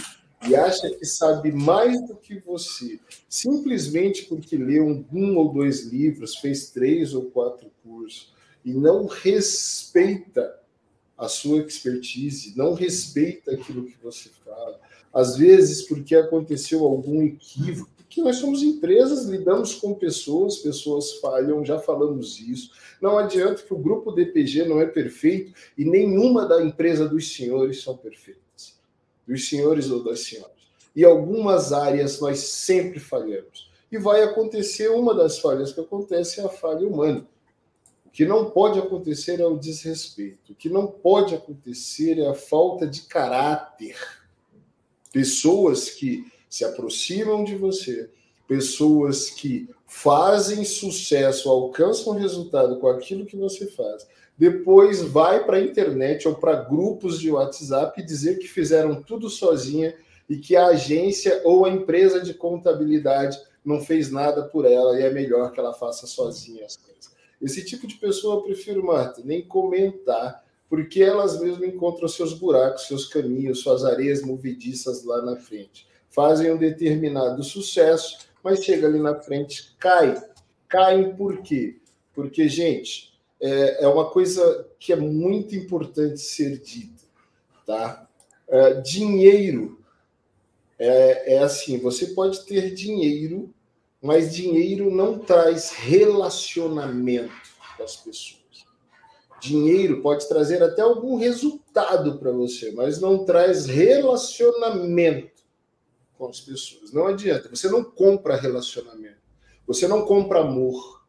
e 0.48 0.56
acha 0.56 0.90
que 0.90 1.04
sabe 1.04 1.52
mais 1.52 2.04
do 2.04 2.16
que 2.16 2.40
você, 2.40 2.98
simplesmente 3.28 4.24
porque 4.24 4.56
leu 4.56 4.84
um, 4.84 5.04
um 5.12 5.36
ou 5.36 5.52
dois 5.52 5.84
livros, 5.84 6.36
fez 6.36 6.70
três 6.70 7.14
ou 7.14 7.30
quatro 7.30 7.70
cursos, 7.84 8.34
e 8.64 8.72
não 8.72 9.06
respeita 9.06 10.61
a 11.16 11.28
sua 11.28 11.58
expertise, 11.58 12.56
não 12.56 12.74
respeita 12.74 13.52
aquilo 13.52 13.84
que 13.84 13.96
você 14.02 14.30
fala, 14.44 14.80
às 15.12 15.36
vezes 15.36 15.82
porque 15.82 16.14
aconteceu 16.14 16.84
algum 16.84 17.22
equívoco, 17.22 17.90
porque 17.96 18.22
nós 18.22 18.36
somos 18.36 18.62
empresas, 18.62 19.24
lidamos 19.24 19.74
com 19.76 19.94
pessoas, 19.94 20.58
pessoas 20.58 21.14
falham, 21.14 21.64
já 21.64 21.78
falamos 21.78 22.38
isso. 22.40 22.70
Não 23.00 23.16
adianta 23.16 23.62
que 23.62 23.72
o 23.72 23.78
grupo 23.78 24.12
DPG 24.12 24.66
não 24.66 24.80
é 24.80 24.86
perfeito 24.86 25.54
e 25.78 25.84
nenhuma 25.84 26.46
da 26.46 26.62
empresa 26.62 27.08
dos 27.08 27.34
senhores 27.34 27.82
são 27.82 27.96
perfeitas, 27.96 28.78
dos 29.26 29.48
senhores 29.48 29.90
ou 29.90 30.04
das 30.04 30.20
senhoras. 30.20 30.52
E 30.94 31.04
algumas 31.06 31.72
áreas 31.72 32.20
nós 32.20 32.40
sempre 32.40 33.00
falhamos. 33.00 33.70
E 33.90 33.96
vai 33.96 34.22
acontecer 34.22 34.88
uma 34.88 35.14
das 35.14 35.38
falhas 35.38 35.72
que 35.72 35.80
acontece 35.80 36.40
é 36.40 36.44
a 36.44 36.50
falha 36.50 36.86
humana. 36.86 37.26
Que 38.12 38.24
não 38.24 38.50
pode 38.50 38.78
acontecer 38.78 39.40
é 39.40 39.46
o 39.46 39.56
desrespeito. 39.56 40.52
O 40.52 40.54
que 40.54 40.68
não 40.68 40.86
pode 40.86 41.34
acontecer 41.34 42.18
é 42.18 42.28
a 42.28 42.34
falta 42.34 42.86
de 42.86 43.02
caráter 43.02 43.96
pessoas 45.12 45.90
que 45.90 46.24
se 46.48 46.64
aproximam 46.64 47.44
de 47.44 47.54
você, 47.54 48.10
pessoas 48.48 49.30
que 49.30 49.68
fazem 49.86 50.64
sucesso, 50.64 51.48
alcançam 51.50 52.14
resultado 52.14 52.78
com 52.78 52.88
aquilo 52.88 53.26
que 53.26 53.36
você 53.36 53.66
faz, 53.66 54.06
depois 54.36 55.02
vai 55.02 55.44
para 55.44 55.58
a 55.58 55.62
internet 55.62 56.26
ou 56.26 56.34
para 56.34 56.62
grupos 56.64 57.20
de 57.20 57.30
WhatsApp 57.30 58.02
dizer 58.02 58.38
que 58.38 58.48
fizeram 58.48 59.02
tudo 59.02 59.28
sozinha 59.28 59.94
e 60.28 60.36
que 60.36 60.56
a 60.56 60.68
agência 60.68 61.42
ou 61.44 61.64
a 61.64 61.70
empresa 61.70 62.20
de 62.20 62.32
contabilidade 62.32 63.38
não 63.64 63.80
fez 63.80 64.10
nada 64.10 64.42
por 64.42 64.64
ela 64.64 64.98
e 64.98 65.02
é 65.02 65.10
melhor 65.10 65.52
que 65.52 65.60
ela 65.60 65.74
faça 65.74 66.06
sozinha 66.06 66.64
as 66.64 66.76
coisas. 66.76 67.11
Esse 67.42 67.64
tipo 67.64 67.86
de 67.86 67.96
pessoa 67.96 68.36
eu 68.36 68.42
prefiro, 68.42 68.86
Marta, 68.86 69.20
nem 69.24 69.42
comentar, 69.42 70.44
porque 70.68 71.02
elas 71.02 71.40
mesmas 71.40 71.68
encontram 71.68 72.08
seus 72.08 72.32
buracos, 72.32 72.86
seus 72.86 73.06
caminhos, 73.06 73.60
suas 73.60 73.84
areias 73.84 74.22
movediças 74.22 75.04
lá 75.04 75.20
na 75.22 75.36
frente. 75.36 75.86
Fazem 76.08 76.52
um 76.52 76.56
determinado 76.56 77.42
sucesso, 77.42 78.18
mas 78.42 78.64
chega 78.64 78.86
ali 78.86 78.98
na 78.98 79.16
frente, 79.16 79.74
cai. 79.78 80.14
Caem 80.68 81.14
por 81.14 81.42
quê? 81.42 81.76
Porque, 82.14 82.48
gente, 82.48 83.12
é, 83.40 83.84
é 83.84 83.88
uma 83.88 84.08
coisa 84.08 84.66
que 84.78 84.92
é 84.92 84.96
muito 84.96 85.54
importante 85.56 86.20
ser 86.20 86.58
dita, 86.58 87.02
tá? 87.66 88.08
É, 88.48 88.74
dinheiro 88.80 89.82
é, 90.78 91.34
é 91.34 91.38
assim, 91.38 91.78
você 91.78 92.08
pode 92.08 92.44
ter 92.44 92.74
dinheiro, 92.74 93.54
mas 94.02 94.34
dinheiro 94.34 94.90
não 94.90 95.18
traz 95.18 95.70
relacionamento 95.70 97.32
com 97.76 97.84
as 97.84 97.96
pessoas. 97.96 98.42
Dinheiro 99.40 100.02
pode 100.02 100.28
trazer 100.28 100.62
até 100.62 100.82
algum 100.82 101.16
resultado 101.16 102.18
para 102.18 102.32
você, 102.32 102.72
mas 102.72 103.00
não 103.00 103.24
traz 103.24 103.66
relacionamento 103.66 105.42
com 106.18 106.28
as 106.28 106.40
pessoas. 106.40 106.92
Não 106.92 107.06
adianta. 107.06 107.48
Você 107.48 107.68
não 107.68 107.84
compra 107.84 108.36
relacionamento. 108.36 109.22
Você 109.66 109.86
não 109.86 110.04
compra 110.04 110.40
amor. 110.40 111.04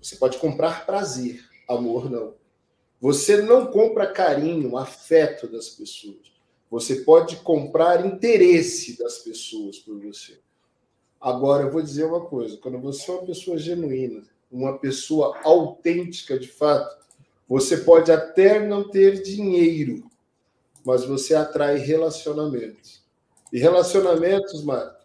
Você 0.00 0.16
pode 0.16 0.38
comprar 0.38 0.86
prazer. 0.86 1.44
Amor 1.68 2.10
não. 2.10 2.34
Você 3.00 3.42
não 3.42 3.66
compra 3.66 4.12
carinho, 4.12 4.76
afeto 4.76 5.46
das 5.46 5.70
pessoas. 5.70 6.32
Você 6.70 6.96
pode 6.96 7.36
comprar 7.36 8.04
interesse 8.04 8.98
das 8.98 9.18
pessoas 9.18 9.78
por 9.78 9.98
você. 10.00 10.40
Agora, 11.20 11.64
eu 11.64 11.70
vou 11.70 11.82
dizer 11.82 12.04
uma 12.04 12.20
coisa: 12.20 12.56
quando 12.58 12.78
você 12.78 13.10
é 13.10 13.14
uma 13.14 13.26
pessoa 13.26 13.58
genuína, 13.58 14.22
uma 14.50 14.78
pessoa 14.78 15.38
autêntica 15.42 16.38
de 16.38 16.48
fato, 16.48 16.96
você 17.46 17.78
pode 17.78 18.12
até 18.12 18.64
não 18.64 18.88
ter 18.88 19.22
dinheiro, 19.22 20.04
mas 20.84 21.04
você 21.04 21.34
atrai 21.34 21.76
relacionamentos. 21.76 23.02
E 23.52 23.58
relacionamentos, 23.58 24.62
Marta, 24.62 25.00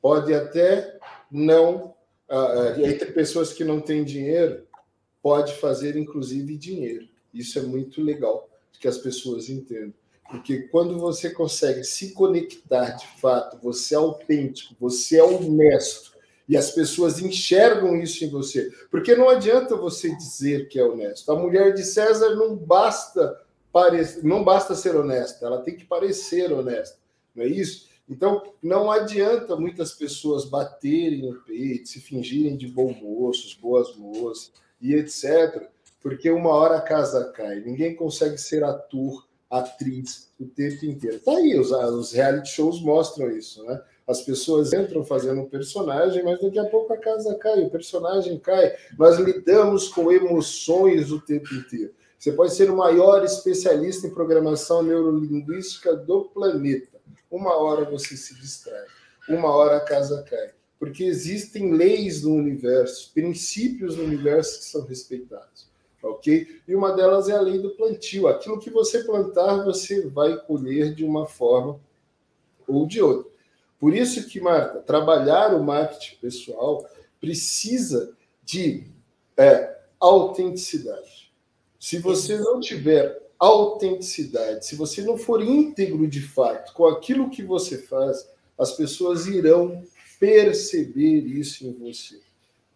pode 0.00 0.34
até 0.34 0.98
não. 1.30 1.94
Uh, 2.26 2.80
entre 2.80 3.12
pessoas 3.12 3.52
que 3.52 3.62
não 3.62 3.82
têm 3.82 4.02
dinheiro, 4.02 4.66
pode 5.22 5.54
fazer 5.54 5.94
inclusive 5.94 6.56
dinheiro. 6.56 7.06
Isso 7.32 7.58
é 7.58 7.62
muito 7.62 8.02
legal 8.02 8.48
que 8.80 8.88
as 8.88 8.98
pessoas 8.98 9.48
entendam. 9.48 9.94
Porque 10.30 10.62
quando 10.68 10.98
você 10.98 11.30
consegue 11.30 11.84
se 11.84 12.12
conectar 12.12 12.90
de 12.92 13.06
fato, 13.20 13.58
você 13.62 13.94
é 13.94 13.98
autêntico, 13.98 14.74
você 14.80 15.18
é 15.18 15.24
honesto, 15.24 16.14
e 16.48 16.56
as 16.56 16.70
pessoas 16.70 17.20
enxergam 17.20 17.96
isso 17.96 18.24
em 18.24 18.28
você. 18.28 18.70
Porque 18.90 19.14
não 19.14 19.28
adianta 19.28 19.76
você 19.76 20.14
dizer 20.14 20.68
que 20.68 20.78
é 20.78 20.84
honesto. 20.84 21.30
A 21.30 21.38
mulher 21.38 21.72
de 21.72 21.82
César 21.82 22.34
não 22.34 22.54
basta 22.56 23.40
parecer, 23.72 24.22
não 24.22 24.44
basta 24.44 24.74
ser 24.74 24.94
honesta, 24.94 25.46
ela 25.46 25.62
tem 25.62 25.76
que 25.76 25.84
parecer 25.84 26.52
honesta. 26.52 26.98
Não 27.34 27.44
é 27.44 27.48
isso? 27.48 27.88
Então, 28.08 28.42
não 28.62 28.90
adianta 28.90 29.56
muitas 29.56 29.92
pessoas 29.92 30.44
baterem 30.44 31.22
no 31.22 31.40
peito, 31.40 31.88
se 31.88 32.00
fingirem 32.00 32.56
de 32.56 32.68
bom 32.68 32.92
moços, 32.92 33.54
boas 33.54 33.96
moças 33.96 34.52
e 34.80 34.94
etc. 34.94 35.68
Porque 36.00 36.30
uma 36.30 36.50
hora 36.50 36.76
a 36.76 36.82
casa 36.82 37.32
cai. 37.32 37.60
Ninguém 37.60 37.96
consegue 37.96 38.36
ser 38.36 38.62
ator, 38.62 39.26
atriz 39.58 40.28
o 40.38 40.46
tempo 40.46 40.84
inteiro. 40.84 41.20
Tá 41.20 41.32
aí, 41.32 41.58
os, 41.58 41.70
os 41.70 42.12
reality 42.12 42.48
shows 42.48 42.80
mostram 42.80 43.30
isso, 43.30 43.64
né? 43.64 43.80
As 44.06 44.20
pessoas 44.20 44.72
entram 44.72 45.02
fazendo 45.02 45.40
um 45.40 45.48
personagem, 45.48 46.22
mas 46.22 46.40
daqui 46.40 46.58
a 46.58 46.64
pouco 46.66 46.92
a 46.92 46.98
casa 46.98 47.34
cai, 47.36 47.64
o 47.64 47.70
personagem 47.70 48.38
cai. 48.38 48.74
Nós 48.98 49.18
lidamos 49.18 49.88
com 49.88 50.12
emoções 50.12 51.10
o 51.10 51.20
tempo 51.20 51.54
inteiro. 51.54 51.92
Você 52.18 52.32
pode 52.32 52.54
ser 52.54 52.70
o 52.70 52.76
maior 52.76 53.24
especialista 53.24 54.06
em 54.06 54.14
programação 54.14 54.82
neurolinguística 54.82 55.94
do 55.96 56.24
planeta. 56.24 56.98
Uma 57.30 57.54
hora 57.56 57.84
você 57.84 58.16
se 58.16 58.34
distrai, 58.34 58.84
uma 59.28 59.50
hora 59.50 59.78
a 59.78 59.80
casa 59.80 60.22
cai. 60.22 60.50
Porque 60.78 61.04
existem 61.04 61.72
leis 61.72 62.22
no 62.22 62.34
universo, 62.34 63.10
princípios 63.14 63.96
no 63.96 64.04
universo 64.04 64.58
que 64.58 64.64
são 64.66 64.84
respeitados. 64.84 65.66
Ok? 66.06 66.60
E 66.66 66.74
uma 66.74 66.92
delas 66.92 67.28
é 67.28 67.32
a 67.32 67.40
lei 67.40 67.58
do 67.58 67.70
plantio. 67.70 68.28
Aquilo 68.28 68.60
que 68.60 68.70
você 68.70 69.02
plantar, 69.04 69.64
você 69.64 70.06
vai 70.08 70.36
colher 70.36 70.94
de 70.94 71.04
uma 71.04 71.26
forma 71.26 71.80
ou 72.68 72.86
de 72.86 73.00
outra. 73.00 73.30
Por 73.78 73.94
isso 73.94 74.26
que, 74.28 74.40
Marta, 74.40 74.80
trabalhar 74.80 75.54
o 75.54 75.62
marketing 75.62 76.16
pessoal 76.16 76.86
precisa 77.20 78.16
de 78.42 78.86
é, 79.36 79.76
autenticidade. 79.98 81.32
Se 81.78 81.98
você 81.98 82.38
não 82.38 82.60
tiver 82.60 83.22
autenticidade, 83.38 84.66
se 84.66 84.76
você 84.76 85.02
não 85.02 85.18
for 85.18 85.42
íntegro 85.42 86.06
de 86.06 86.22
fato 86.22 86.72
com 86.72 86.86
aquilo 86.86 87.30
que 87.30 87.42
você 87.42 87.78
faz, 87.78 88.28
as 88.58 88.72
pessoas 88.72 89.26
irão 89.26 89.82
perceber 90.18 91.20
isso 91.26 91.66
em 91.66 91.72
você. 91.72 92.20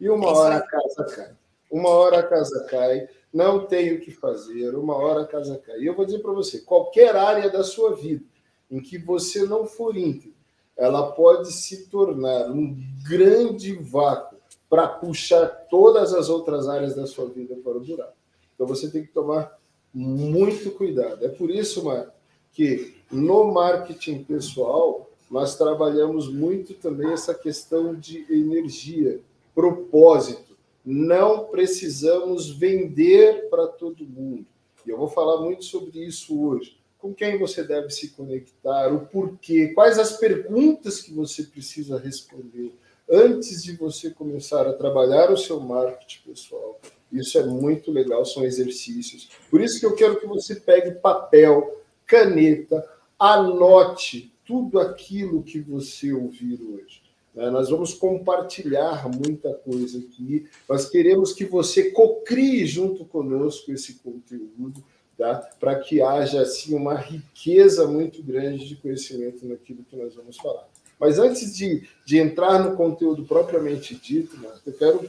E 0.00 0.08
uma 0.08 0.28
hora 0.28 0.56
a 0.56 0.62
casa 0.62 1.04
cai. 1.04 1.32
Uma 1.70 1.88
hora 1.90 2.18
a 2.18 2.22
casa 2.22 2.66
cai, 2.70 3.08
não 3.32 3.66
tem 3.66 3.94
o 3.94 4.00
que 4.00 4.10
fazer, 4.10 4.74
uma 4.74 4.94
hora 4.94 5.22
a 5.22 5.26
casa 5.26 5.58
cai. 5.58 5.80
E 5.80 5.86
eu 5.86 5.94
vou 5.94 6.04
dizer 6.04 6.20
para 6.20 6.32
você, 6.32 6.60
qualquer 6.60 7.14
área 7.14 7.50
da 7.50 7.62
sua 7.62 7.94
vida 7.94 8.24
em 8.70 8.80
que 8.80 8.98
você 8.98 9.44
não 9.44 9.66
for 9.66 9.96
íntegro, 9.96 10.36
ela 10.76 11.10
pode 11.12 11.52
se 11.52 11.88
tornar 11.88 12.50
um 12.50 12.76
grande 13.06 13.74
vácuo 13.74 14.38
para 14.70 14.86
puxar 14.86 15.46
todas 15.68 16.14
as 16.14 16.28
outras 16.28 16.68
áreas 16.68 16.94
da 16.94 17.06
sua 17.06 17.26
vida 17.26 17.56
para 17.56 17.76
o 17.76 17.80
buraco. 17.80 18.16
Então 18.54 18.66
você 18.66 18.88
tem 18.90 19.02
que 19.02 19.12
tomar 19.12 19.58
muito 19.92 20.70
cuidado. 20.72 21.24
É 21.24 21.28
por 21.28 21.50
isso, 21.50 21.84
Marco, 21.84 22.12
que 22.52 22.94
no 23.10 23.52
marketing 23.52 24.24
pessoal 24.24 25.08
nós 25.30 25.56
trabalhamos 25.56 26.32
muito 26.32 26.74
também 26.74 27.12
essa 27.12 27.34
questão 27.34 27.94
de 27.94 28.24
energia, 28.30 29.20
propósito. 29.54 30.47
Não 30.90 31.44
precisamos 31.44 32.50
vender 32.50 33.50
para 33.50 33.66
todo 33.66 34.06
mundo. 34.06 34.46
E 34.86 34.90
eu 34.90 34.96
vou 34.96 35.08
falar 35.08 35.42
muito 35.42 35.66
sobre 35.66 36.02
isso 36.02 36.40
hoje 36.42 36.78
com 36.98 37.12
quem 37.12 37.38
você 37.38 37.62
deve 37.62 37.90
se 37.90 38.08
conectar, 38.08 38.90
o 38.90 39.06
porquê, 39.06 39.68
quais 39.68 39.98
as 39.98 40.16
perguntas 40.16 41.02
que 41.02 41.12
você 41.12 41.42
precisa 41.42 41.98
responder 41.98 42.74
antes 43.06 43.62
de 43.62 43.76
você 43.76 44.10
começar 44.10 44.66
a 44.66 44.72
trabalhar 44.72 45.30
o 45.30 45.36
seu 45.36 45.60
marketing 45.60 46.30
pessoal. 46.30 46.80
Isso 47.12 47.38
é 47.38 47.44
muito 47.44 47.92
legal, 47.92 48.24
são 48.24 48.42
exercícios. 48.42 49.28
Por 49.50 49.60
isso 49.60 49.78
que 49.78 49.84
eu 49.84 49.94
quero 49.94 50.18
que 50.18 50.26
você 50.26 50.56
pegue 50.56 50.92
papel, 50.92 51.82
caneta, 52.06 52.82
anote 53.18 54.34
tudo 54.42 54.80
aquilo 54.80 55.42
que 55.42 55.60
você 55.60 56.14
ouvir 56.14 56.58
hoje. 56.62 57.07
Né? 57.38 57.50
Nós 57.50 57.70
vamos 57.70 57.94
compartilhar 57.94 59.08
muita 59.08 59.54
coisa 59.54 60.00
aqui. 60.00 60.48
Nós 60.68 60.90
queremos 60.90 61.32
que 61.32 61.44
você 61.44 61.92
cocrie 61.92 62.66
junto 62.66 63.04
conosco 63.04 63.70
esse 63.70 63.94
conteúdo 63.94 64.82
tá? 65.16 65.48
para 65.60 65.76
que 65.76 66.02
haja 66.02 66.42
assim, 66.42 66.74
uma 66.74 66.96
riqueza 66.96 67.86
muito 67.86 68.20
grande 68.24 68.66
de 68.66 68.74
conhecimento 68.74 69.46
naquilo 69.46 69.84
que 69.88 69.96
nós 69.96 70.16
vamos 70.16 70.36
falar. 70.36 70.66
Mas 70.98 71.20
antes 71.20 71.56
de, 71.56 71.88
de 72.04 72.18
entrar 72.18 72.58
no 72.58 72.76
conteúdo 72.76 73.24
propriamente 73.24 73.94
dito, 73.94 74.36
eu 74.66 74.72
quero 74.72 75.08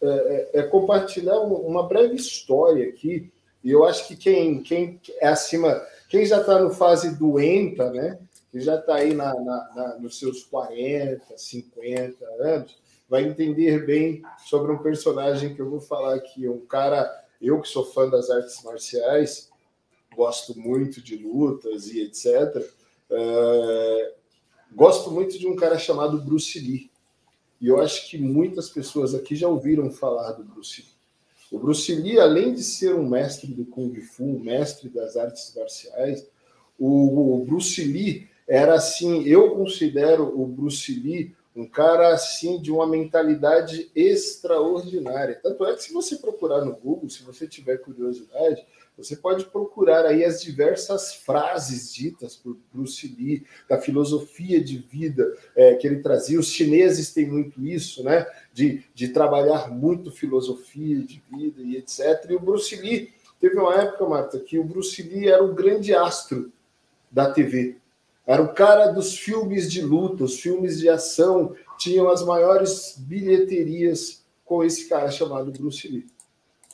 é, 0.00 0.08
é, 0.54 0.60
é 0.60 0.62
compartilhar 0.62 1.38
uma 1.38 1.86
breve 1.86 2.14
história 2.14 2.88
aqui. 2.88 3.30
E 3.62 3.70
eu 3.70 3.84
acho 3.84 4.08
que 4.08 4.16
quem, 4.16 4.62
quem 4.62 4.98
é 5.20 5.28
acima, 5.28 5.82
quem 6.08 6.24
já 6.24 6.40
está 6.40 6.58
no 6.58 6.70
fase 6.70 7.18
doenta, 7.18 7.90
né? 7.90 8.18
Que 8.50 8.60
já 8.60 8.76
está 8.76 8.96
aí 8.96 9.14
na, 9.14 9.34
na, 9.34 9.74
na, 9.74 9.98
nos 9.98 10.18
seus 10.18 10.44
40, 10.44 11.36
50 11.36 12.24
anos, 12.40 12.76
vai 13.08 13.24
entender 13.24 13.84
bem 13.84 14.22
sobre 14.46 14.72
um 14.72 14.78
personagem 14.78 15.54
que 15.54 15.60
eu 15.60 15.68
vou 15.68 15.80
falar 15.80 16.14
aqui. 16.14 16.48
Um 16.48 16.64
cara, 16.66 17.08
eu 17.40 17.60
que 17.60 17.68
sou 17.68 17.84
fã 17.84 18.08
das 18.08 18.30
artes 18.30 18.62
marciais, 18.62 19.50
gosto 20.14 20.58
muito 20.58 21.02
de 21.02 21.16
lutas 21.16 21.88
e 21.88 22.00
etc. 22.00 22.64
É, 23.10 24.14
gosto 24.72 25.10
muito 25.10 25.38
de 25.38 25.46
um 25.46 25.56
cara 25.56 25.78
chamado 25.78 26.20
Bruce 26.20 26.58
Lee. 26.58 26.90
E 27.60 27.68
eu 27.68 27.80
acho 27.80 28.08
que 28.08 28.18
muitas 28.18 28.68
pessoas 28.68 29.14
aqui 29.14 29.34
já 29.34 29.48
ouviram 29.48 29.90
falar 29.90 30.32
do 30.32 30.44
Bruce 30.44 30.82
Lee. 30.82 30.98
O 31.50 31.58
Bruce 31.58 31.94
Lee, 31.94 32.20
além 32.20 32.54
de 32.54 32.62
ser 32.62 32.94
um 32.94 33.08
mestre 33.08 33.52
do 33.52 33.64
Kung 33.64 33.98
Fu, 34.00 34.38
mestre 34.38 34.88
das 34.88 35.16
artes 35.16 35.52
marciais, 35.56 36.28
o, 36.78 37.44
Bruce 37.46 37.82
Lee 37.82 38.28
era 38.48 38.74
assim, 38.74 39.22
eu 39.24 39.50
considero 39.50 40.24
o 40.40 40.46
Bruce 40.46 40.92
Lee 40.92 41.36
um 41.58 41.66
cara 41.66 42.14
assim 42.14 42.62
de 42.62 42.70
uma 42.70 42.86
mentalidade 42.86 43.90
extraordinária. 43.94 45.40
Tanto 45.42 45.64
é 45.64 45.74
que 45.74 45.82
se 45.82 45.92
você 45.92 46.14
procurar 46.14 46.64
no 46.64 46.76
Google, 46.76 47.10
se 47.10 47.24
você 47.24 47.48
tiver 47.48 47.78
curiosidade, 47.78 48.64
você 48.96 49.16
pode 49.16 49.44
procurar 49.46 50.06
aí 50.06 50.24
as 50.24 50.40
diversas 50.40 51.14
frases 51.14 51.92
ditas 51.92 52.36
por 52.36 52.56
Bruce 52.72 53.06
Lee, 53.08 53.44
da 53.68 53.80
filosofia 53.80 54.62
de 54.62 54.78
vida 54.78 55.36
é, 55.56 55.74
que 55.74 55.86
ele 55.86 56.00
trazia. 56.00 56.38
Os 56.38 56.52
chineses 56.52 57.12
têm 57.12 57.26
muito 57.26 57.60
isso, 57.66 58.04
né? 58.04 58.24
De, 58.52 58.84
de 58.94 59.08
trabalhar 59.08 59.68
muito 59.68 60.12
filosofia 60.12 61.00
de 61.00 61.20
vida 61.28 61.60
e 61.60 61.76
etc. 61.76 62.24
E 62.30 62.36
o 62.36 62.40
Bruce 62.40 62.74
Lee, 62.76 63.12
teve 63.40 63.58
uma 63.58 63.74
época, 63.74 64.06
Marta, 64.06 64.38
que 64.38 64.60
o 64.60 64.64
Bruce 64.64 65.02
Lee 65.02 65.28
era 65.28 65.42
o 65.42 65.54
grande 65.54 65.92
astro 65.92 66.52
da 67.10 67.32
TV. 67.32 67.76
Era 68.28 68.42
o 68.42 68.52
cara 68.52 68.88
dos 68.88 69.16
filmes 69.16 69.72
de 69.72 69.80
luta, 69.80 70.24
os 70.24 70.38
filmes 70.38 70.78
de 70.78 70.86
ação 70.86 71.56
tinham 71.78 72.10
as 72.10 72.22
maiores 72.22 72.94
bilheterias 72.98 74.22
com 74.44 74.62
esse 74.62 74.86
cara 74.86 75.10
chamado 75.10 75.50
Bruce 75.50 75.88
Lee. 75.88 76.04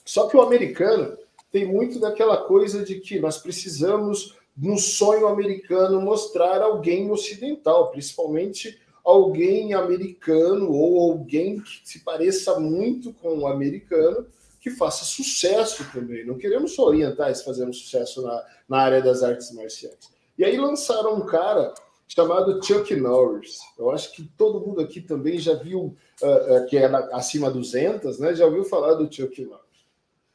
Só 0.04 0.26
que 0.26 0.36
o 0.36 0.40
americano 0.40 1.16
tem 1.52 1.64
muito 1.64 2.00
daquela 2.00 2.38
coisa 2.38 2.84
de 2.84 2.98
que 2.98 3.20
nós 3.20 3.38
precisamos, 3.38 4.36
no 4.56 4.76
sonho 4.76 5.28
americano, 5.28 6.00
mostrar 6.00 6.60
alguém 6.60 7.08
ocidental, 7.08 7.92
principalmente 7.92 8.76
alguém 9.04 9.74
americano 9.74 10.72
ou 10.72 11.12
alguém 11.12 11.60
que 11.60 11.82
se 11.84 12.00
pareça 12.00 12.58
muito 12.58 13.12
com 13.12 13.38
o 13.38 13.46
americano, 13.46 14.26
que 14.60 14.70
faça 14.70 15.04
sucesso 15.04 15.86
também. 15.92 16.26
Não 16.26 16.36
queremos 16.36 16.74
só 16.74 16.86
orientais 16.86 17.42
fazendo 17.42 17.72
sucesso 17.72 18.22
na, 18.22 18.44
na 18.68 18.78
área 18.78 19.00
das 19.00 19.22
artes 19.22 19.52
marciais. 19.52 20.13
E 20.36 20.44
aí 20.44 20.56
lançaram 20.56 21.14
um 21.14 21.26
cara 21.26 21.72
chamado 22.08 22.62
Chuck 22.64 22.94
Norris. 22.96 23.58
Eu 23.78 23.90
acho 23.90 24.12
que 24.12 24.24
todo 24.36 24.64
mundo 24.64 24.80
aqui 24.80 25.00
também 25.00 25.38
já 25.38 25.54
viu, 25.54 25.96
uh, 26.22 26.56
uh, 26.56 26.66
que 26.66 26.76
é 26.76 26.86
acima 27.12 27.50
dos 27.50 27.72
200, 27.72 28.18
né? 28.18 28.34
Já 28.34 28.46
ouviu 28.46 28.64
falar 28.64 28.94
do 28.94 29.12
Chuck 29.12 29.42
Norris. 29.44 29.64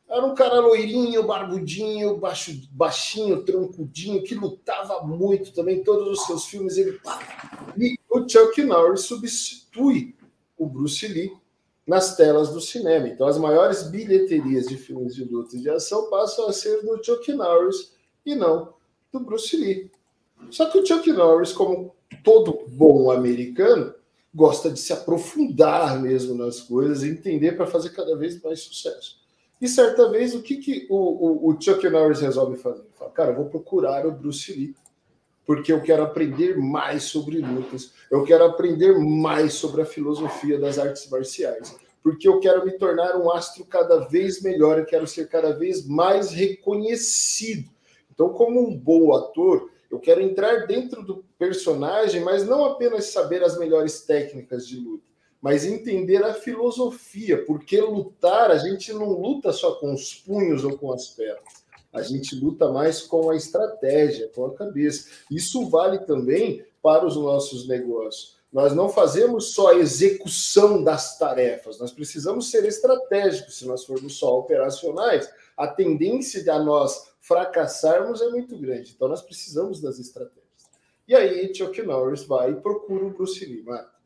Era 0.10 0.26
um 0.26 0.34
cara 0.34 0.60
loirinho, 0.60 1.28
barbudinho, 1.28 2.18
baixo, 2.18 2.52
baixinho, 2.72 3.44
troncudinho, 3.44 4.24
que 4.24 4.34
lutava 4.34 5.06
muito 5.06 5.54
também. 5.54 5.84
Todos 5.84 6.20
os 6.20 6.26
seus 6.26 6.46
filmes 6.46 6.78
ele. 6.78 7.00
E 7.78 7.96
o 8.10 8.28
Chuck 8.28 8.64
Norris 8.64 9.02
substitui 9.02 10.16
o 10.58 10.66
Bruce 10.66 11.08
Lee 11.08 11.32
nas 11.86 12.16
telas 12.16 12.50
do 12.50 12.60
cinema. 12.60 13.08
Então, 13.08 13.28
as 13.28 13.38
maiores 13.38 13.84
bilheterias 13.84 14.68
de 14.68 14.78
filmes 14.78 15.14
de 15.14 15.24
luta 15.24 15.56
e 15.56 15.62
de 15.62 15.70
ação 15.70 16.10
passam 16.10 16.48
a 16.48 16.54
ser 16.54 16.82
do 16.82 17.04
Chuck 17.04 17.32
Norris 17.34 17.94
e 18.26 18.34
não 18.34 18.74
do 19.12 19.20
Bruce 19.20 19.56
Lee. 19.56 19.92
Só 20.50 20.70
que 20.70 20.80
o 20.80 20.86
Chuck 20.86 21.12
Norris, 21.12 21.52
como 21.52 21.96
todo 22.24 22.66
bom 22.68 23.12
americano, 23.12 23.94
gosta 24.34 24.70
de 24.70 24.80
se 24.80 24.94
aprofundar 24.94 26.00
mesmo 26.02 26.36
nas 26.36 26.62
coisas 26.62 27.04
entender 27.04 27.54
para 27.54 27.66
fazer 27.66 27.90
cada 27.90 28.16
vez 28.16 28.42
mais 28.42 28.62
sucesso. 28.62 29.20
E 29.62 29.68
certa 29.68 30.10
vez, 30.10 30.34
o 30.34 30.42
que, 30.42 30.58
que 30.58 30.88
o, 30.90 30.96
o, 30.96 31.50
o 31.50 31.62
Chuck 31.62 31.88
Norris 31.90 32.22
resolve 32.22 32.58
fazer? 32.58 32.84
Fala, 32.98 33.12
cara, 33.12 33.32
eu 33.32 33.36
vou 33.36 33.46
procurar 33.46 34.06
o 34.06 34.12
Bruce 34.12 34.54
Lee, 34.54 34.76
porque 35.46 35.74
eu 35.74 35.82
quero 35.82 36.04
aprender 36.04 36.58
mais 36.58 37.04
sobre 37.04 37.40
lutas, 37.40 37.92
eu 38.10 38.24
quero 38.24 38.46
aprender 38.46 38.98
mais 38.98 39.54
sobre 39.54 39.82
a 39.82 39.86
filosofia 39.86 40.60
das 40.60 40.78
artes 40.78 41.10
marciais, 41.10 41.76
porque 42.02 42.28
eu 42.28 42.40
quero 42.40 42.66
me 42.66 42.72
tornar 42.74 43.18
um 43.18 43.30
astro 43.32 43.66
cada 43.66 44.08
vez 44.08 44.42
melhor, 44.42 44.80
eu 44.80 44.86
quero 44.86 45.06
ser 45.06 45.28
cada 45.28 45.52
vez 45.52 45.86
mais 45.86 46.32
reconhecido. 46.32 47.70
Então, 48.14 48.30
como 48.30 48.66
um 48.66 48.78
bom 48.78 49.14
ator, 49.14 49.70
eu 49.90 50.00
quero 50.00 50.22
entrar 50.22 50.68
dentro 50.68 51.04
do 51.04 51.24
personagem, 51.38 52.22
mas 52.22 52.46
não 52.46 52.66
apenas 52.66 53.06
saber 53.06 53.44
as 53.44 53.58
melhores 53.58 54.02
técnicas 54.02 54.68
de 54.68 54.80
luta 54.80 55.10
mas 55.42 55.66
entender 55.66 56.24
a 56.24 56.34
filosofia, 56.34 57.46
porque 57.46 57.80
lutar, 57.80 58.52
a 58.52 58.58
gente 58.58 58.92
não 58.92 59.10
luta 59.10 59.54
só 59.54 59.76
com 59.76 59.94
os 59.94 60.14
punhos 60.14 60.64
ou 60.64 60.78
com 60.78 60.92
as 60.92 61.08
pernas, 61.08 61.64
a 61.94 62.02
gente 62.02 62.36
luta 62.36 62.70
mais 62.72 63.02
com 63.02 63.30
a 63.30 63.36
estratégia, 63.36 64.30
com 64.36 64.46
a 64.46 64.54
cabeça. 64.54 65.10
Isso 65.32 65.68
vale 65.70 66.00
também 66.00 66.64
para 66.84 67.06
os 67.06 67.16
nossos 67.16 67.68
negócios. 67.68 68.38
Nós 68.52 68.76
não 68.76 68.90
fazemos 68.90 69.54
só 69.54 69.72
a 69.72 69.76
execução 69.76 70.84
das 70.84 71.18
tarefas, 71.18 71.80
nós 71.80 71.92
precisamos 71.92 72.50
ser 72.50 72.66
estratégicos. 72.66 73.58
Se 73.60 73.66
nós 73.66 73.86
formos 73.86 74.18
só 74.18 74.40
operacionais, 74.40 75.32
a 75.56 75.68
tendência 75.68 76.44
de 76.44 76.50
a 76.50 76.60
nós 76.60 77.09
fracassarmos 77.20 78.22
é 78.22 78.30
muito 78.30 78.58
grande. 78.58 78.94
Então, 78.96 79.08
nós 79.08 79.22
precisamos 79.22 79.82
das 79.82 80.00
estratégias. 80.00 80.44
E 81.08 81.16
aí, 81.16 81.54
Chuck 81.54 81.82
Norris 81.82 82.24
vai 82.24 82.52
e 82.52 82.56
procura 82.56 83.06
o 83.06 83.12
Bruce 83.12 83.44
Lee. 83.46 83.64
Marta. 83.64 84.00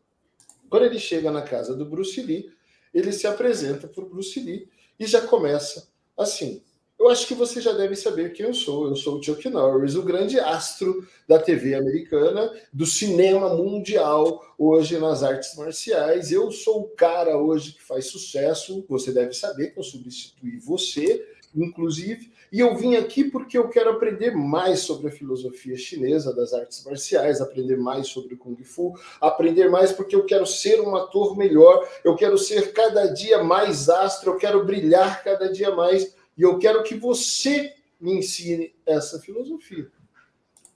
Quando 0.70 0.86
ele 0.86 1.00
chega 1.00 1.30
na 1.32 1.42
casa 1.42 1.76
do 1.76 1.86
Bruce 1.86 2.22
Lee, 2.22 2.52
ele 2.94 3.12
se 3.12 3.28
apresenta 3.28 3.88
para 3.88 4.04
o 4.04 4.10
Bruce 4.10 4.40
Lee 4.40 4.68
e 5.00 5.06
já 5.06 5.22
começa 5.22 5.88
assim. 6.18 6.64
Eu 7.00 7.10
acho 7.10 7.28
que 7.28 7.34
você 7.34 7.60
já 7.60 7.74
deve 7.74 7.96
saber 7.96 8.32
quem 8.32 8.46
eu 8.46 8.54
sou. 8.54 8.88
Eu 8.88 8.96
sou 8.96 9.18
o 9.18 9.24
Chuck 9.24 9.50
Norris, 9.50 9.96
o 9.96 10.04
grande 10.04 10.40
astro 10.40 11.06
da 11.28 11.38
TV 11.38 11.76
americana, 11.76 12.52
do 12.72 12.86
cinema 12.86 13.54
mundial, 13.54 14.42
hoje 14.58 14.98
nas 14.98 15.22
artes 15.22 15.56
marciais. 15.56 16.32
Eu 16.32 16.52
sou 16.52 16.82
o 16.82 16.90
cara 16.90 17.38
hoje 17.38 17.74
que 17.74 17.84
faz 17.84 18.06
sucesso. 18.06 18.86
Você 18.88 19.12
deve 19.12 19.34
saber 19.34 19.72
que 19.72 19.80
eu 19.80 19.84
substituí 19.84 20.58
você, 20.60 21.28
inclusive. 21.54 22.32
E 22.54 22.60
eu 22.60 22.76
vim 22.76 22.96
aqui 22.96 23.24
porque 23.24 23.58
eu 23.58 23.68
quero 23.68 23.90
aprender 23.90 24.30
mais 24.30 24.82
sobre 24.82 25.08
a 25.08 25.12
filosofia 25.12 25.76
chinesa 25.76 26.32
das 26.36 26.54
artes 26.54 26.86
marciais, 26.86 27.42
aprender 27.42 27.78
mais 27.78 28.10
sobre 28.10 28.36
o 28.36 28.38
Kung 28.38 28.64
Fu, 28.64 28.94
aprender 29.20 29.72
mais 29.72 29.92
porque 29.92 30.16
eu 30.16 30.24
quero 30.24 30.46
ser 30.46 30.80
um 30.80 30.96
ator 30.96 31.36
melhor, 31.36 31.90
eu 32.04 32.16
quero 32.16 32.38
ser 32.38 32.72
cada 32.72 33.08
dia 33.08 33.44
mais 33.44 33.90
astro, 33.90 34.34
eu 34.34 34.38
quero 34.38 34.64
brilhar 34.64 35.24
cada 35.24 35.52
dia 35.52 35.76
mais 35.76 36.16
e 36.38 36.44
eu 36.44 36.60
quero 36.60 36.84
que 36.84 36.94
você 36.94 37.74
me 38.00 38.20
ensine 38.20 38.72
essa 38.86 39.20
filosofia. 39.20 39.90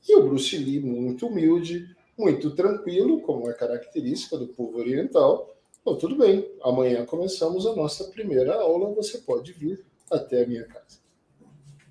E 0.09 0.15
o 0.15 0.23
Bruce 0.23 0.57
Lee, 0.57 0.79
muito 0.79 1.27
humilde, 1.27 1.95
muito 2.17 2.55
tranquilo, 2.55 3.21
como 3.21 3.51
é 3.51 3.53
característica 3.53 4.35
do 4.35 4.47
povo 4.47 4.79
oriental, 4.79 5.53
Bom, 5.85 5.95
tudo 5.95 6.17
bem, 6.17 6.51
amanhã 6.63 7.05
começamos 7.05 7.65
a 7.65 7.73
nossa 7.73 8.05
primeira 8.05 8.55
aula, 8.55 8.93
você 8.93 9.19
pode 9.19 9.53
vir 9.53 9.85
até 10.11 10.43
a 10.43 10.47
minha 10.47 10.65
casa 10.65 11.06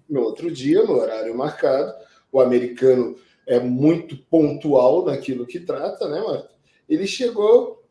no 0.09 0.23
outro 0.23 0.51
dia, 0.51 0.83
no 0.85 0.99
horário 0.99 1.37
marcado. 1.37 1.95
O 2.31 2.41
americano 2.41 3.17
é 3.47 3.59
muito 3.59 4.17
pontual 4.17 5.05
naquilo 5.05 5.47
que 5.47 5.61
trata, 5.61 6.09
né, 6.09 6.21
Marta? 6.21 6.51
Ele 6.89 7.07
chegou, 7.07 7.83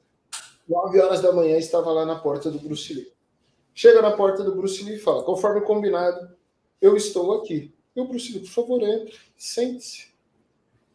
9 0.68 1.00
horas 1.00 1.22
da 1.22 1.32
manhã, 1.32 1.58
estava 1.58 1.92
lá 1.92 2.06
na 2.06 2.16
porta 2.16 2.50
do 2.50 2.60
Bruce 2.60 2.94
Lee. 2.94 3.12
Chega 3.74 4.02
na 4.02 4.12
porta 4.12 4.44
do 4.44 4.56
Bruce 4.56 4.84
Lee 4.84 4.96
e 4.96 5.00
fala: 5.00 5.24
conforme 5.24 5.62
combinado, 5.62 6.36
eu 6.82 6.96
estou 6.96 7.34
aqui. 7.34 7.74
E 7.96 8.00
o 8.00 8.08
Bruce 8.08 8.32
Lee, 8.32 8.42
por 8.42 8.50
favor, 8.50 8.82
entre, 8.82 9.16
sente-se. 9.38 10.14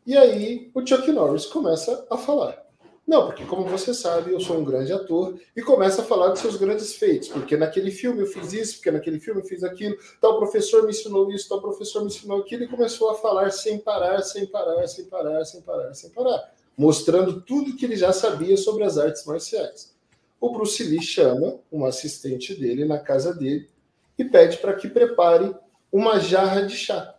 E 0.06 0.16
aí 0.16 0.70
o 0.74 0.84
Chuck 0.84 1.10
Norris 1.12 1.46
começa 1.46 2.06
a 2.10 2.16
falar. 2.16 2.69
Não, 3.06 3.26
porque 3.26 3.44
como 3.44 3.64
você 3.64 3.92
sabe, 3.92 4.32
eu 4.32 4.40
sou 4.40 4.58
um 4.58 4.64
grande 4.64 4.92
ator 4.92 5.38
e 5.56 5.62
começa 5.62 6.02
a 6.02 6.04
falar 6.04 6.28
dos 6.28 6.40
seus 6.40 6.56
grandes 6.56 6.94
feitos, 6.94 7.28
porque 7.28 7.56
naquele 7.56 7.90
filme 7.90 8.20
eu 8.20 8.26
fiz 8.26 8.52
isso, 8.52 8.76
porque 8.76 8.90
naquele 8.90 9.18
filme 9.18 9.40
eu 9.40 9.44
fiz 9.44 9.64
aquilo, 9.64 9.96
tal 10.20 10.38
professor 10.38 10.84
me 10.84 10.90
ensinou 10.90 11.30
isso, 11.32 11.48
tal 11.48 11.60
professor 11.60 12.02
me 12.02 12.06
ensinou 12.06 12.40
aquilo 12.40 12.64
e 12.64 12.68
começou 12.68 13.10
a 13.10 13.16
falar 13.16 13.50
sem 13.50 13.78
parar, 13.78 14.22
sem 14.22 14.46
parar, 14.46 14.86
sem 14.86 15.06
parar, 15.06 15.44
sem 15.44 15.60
parar, 15.60 15.94
sem 15.94 16.10
parar, 16.10 16.52
mostrando 16.76 17.40
tudo 17.40 17.74
que 17.76 17.84
ele 17.84 17.96
já 17.96 18.12
sabia 18.12 18.56
sobre 18.56 18.84
as 18.84 18.96
artes 18.96 19.24
marciais. 19.24 19.92
O 20.40 20.50
Bruce 20.52 20.82
Lee 20.82 21.02
chama 21.02 21.58
uma 21.70 21.88
assistente 21.88 22.54
dele 22.54 22.84
na 22.84 22.98
casa 22.98 23.34
dele 23.34 23.68
e 24.16 24.24
pede 24.24 24.58
para 24.58 24.74
que 24.74 24.88
prepare 24.88 25.54
uma 25.92 26.18
jarra 26.20 26.62
de 26.62 26.76
chá. 26.76 27.14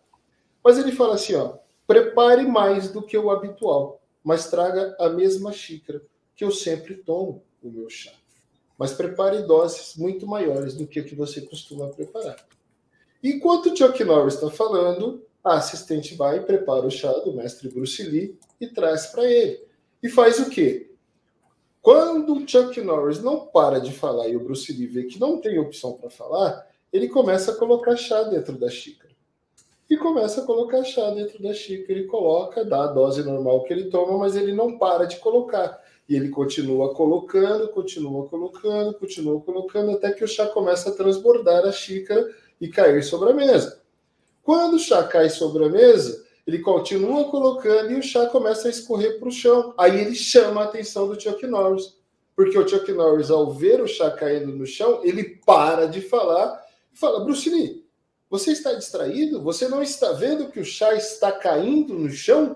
Mas 0.63 0.78
ele 0.78 0.91
fala 0.91 1.15
assim, 1.15 1.36
ó, 1.36 1.56
prepare 1.86 2.48
mais 2.48 2.89
do 2.89 3.02
que 3.02 3.17
o 3.17 3.30
habitual, 3.30 4.01
mas 4.23 4.49
traga 4.49 4.95
a 4.99 5.10
mesma 5.10 5.51
xícara 5.51 6.01
que 6.36 6.43
eu 6.43 6.51
sempre 6.51 6.95
tomo 6.95 7.43
o 7.62 7.69
meu 7.69 7.89
chá. 7.89 8.12
Mas 8.77 8.93
prepare 8.93 9.43
doses 9.43 9.95
muito 9.95 10.25
maiores 10.25 10.73
do 10.73 10.88
que 10.88 10.99
o 10.99 11.05
que 11.05 11.15
você 11.15 11.41
costuma 11.41 11.88
preparar. 11.88 12.36
Enquanto 13.23 13.67
o 13.71 13.77
Chuck 13.77 14.03
Norris 14.03 14.34
está 14.34 14.49
falando, 14.49 15.23
a 15.43 15.57
assistente 15.57 16.15
vai 16.15 16.38
e 16.38 16.41
prepara 16.41 16.86
o 16.86 16.91
chá 16.91 17.12
do 17.12 17.34
mestre 17.34 17.69
Bruce 17.69 18.01
Lee 18.01 18.38
e 18.60 18.67
traz 18.67 19.07
para 19.07 19.25
ele. 19.25 19.63
E 20.01 20.10
faz 20.10 20.39
o 20.39 20.49
quê? 20.49 20.91
Quando 21.81 22.36
o 22.36 22.47
Chuck 22.47 22.79
Norris 22.81 23.21
não 23.21 23.47
para 23.47 23.79
de 23.79 23.91
falar 23.91 24.27
e 24.27 24.36
o 24.36 24.43
Bruce 24.43 24.71
Lee 24.71 24.88
vê 24.88 25.03
que 25.03 25.19
não 25.19 25.39
tem 25.39 25.60
opção 25.60 25.93
para 25.93 26.10
falar, 26.10 26.67
ele 26.91 27.07
começa 27.07 27.51
a 27.51 27.55
colocar 27.55 27.95
chá 27.95 28.23
dentro 28.23 28.57
da 28.57 28.69
xícara. 28.69 29.11
E 29.91 29.97
começa 29.97 30.39
a 30.39 30.45
colocar 30.45 30.86
chá 30.86 31.10
dentro 31.10 31.43
da 31.43 31.54
xícara. 31.54 31.99
Ele 31.99 32.08
coloca, 32.08 32.63
dá 32.63 32.86
a 32.86 32.88
dose 32.88 33.21
normal 33.23 33.65
que 33.65 33.73
ele 33.73 33.89
toma, 33.89 34.17
mas 34.17 34.38
ele 34.38 34.54
não 34.54 34.77
para 34.77 35.04
de 35.04 35.17
colocar. 35.17 35.84
E 36.08 36.15
ele 36.15 36.30
continua 36.30 36.93
colocando, 36.95 37.67
continua 37.67 38.25
colocando, 38.30 38.93
continua 38.93 39.41
colocando, 39.41 39.91
até 39.91 40.13
que 40.13 40.23
o 40.23 40.27
chá 40.30 40.47
começa 40.47 40.89
a 40.89 40.93
transbordar 40.93 41.65
a 41.65 41.73
xícara 41.73 42.25
e 42.62 42.69
cair 42.69 43.04
sobre 43.04 43.32
a 43.32 43.34
mesa. 43.34 43.82
Quando 44.41 44.75
o 44.75 44.80
chá 44.80 45.04
cai 45.04 45.30
sobre 45.30 45.65
a 45.65 45.69
mesa, 45.69 46.25
ele 46.47 46.60
continua 46.60 47.25
colocando 47.25 47.91
e 47.91 47.99
o 47.99 48.01
chá 48.01 48.27
começa 48.27 48.69
a 48.69 48.71
escorrer 48.71 49.19
para 49.19 49.27
o 49.27 49.32
chão. 49.32 49.73
Aí 49.77 49.99
ele 49.99 50.15
chama 50.15 50.62
a 50.62 50.63
atenção 50.63 51.06
do 51.06 51.19
Chuck 51.19 51.45
Norris. 51.45 51.97
Porque 52.34 52.58
o 52.58 52.65
Chuck 52.65 52.89
Norris, 52.93 53.30
ao 53.30 53.51
ver 53.51 53.82
o 53.82 53.88
chá 53.89 54.10
caindo 54.10 54.54
no 54.54 54.65
chão, 54.65 55.01
ele 55.04 55.41
para 55.45 55.86
de 55.86 55.99
falar 55.99 56.65
e 56.93 56.97
fala: 56.97 57.25
Bruce 57.25 57.49
Lee, 57.49 57.81
você 58.32 58.54
está 58.54 58.74
distraído? 58.74 59.44
Você 59.44 59.67
não 59.67 59.84
está 59.84 60.13
vendo 60.13 60.50
que 60.50 60.62
o 60.62 60.65
chá 60.65 60.96
está 60.96 61.34
caindo 61.34 61.94
no 61.94 62.10
chão? 62.10 62.56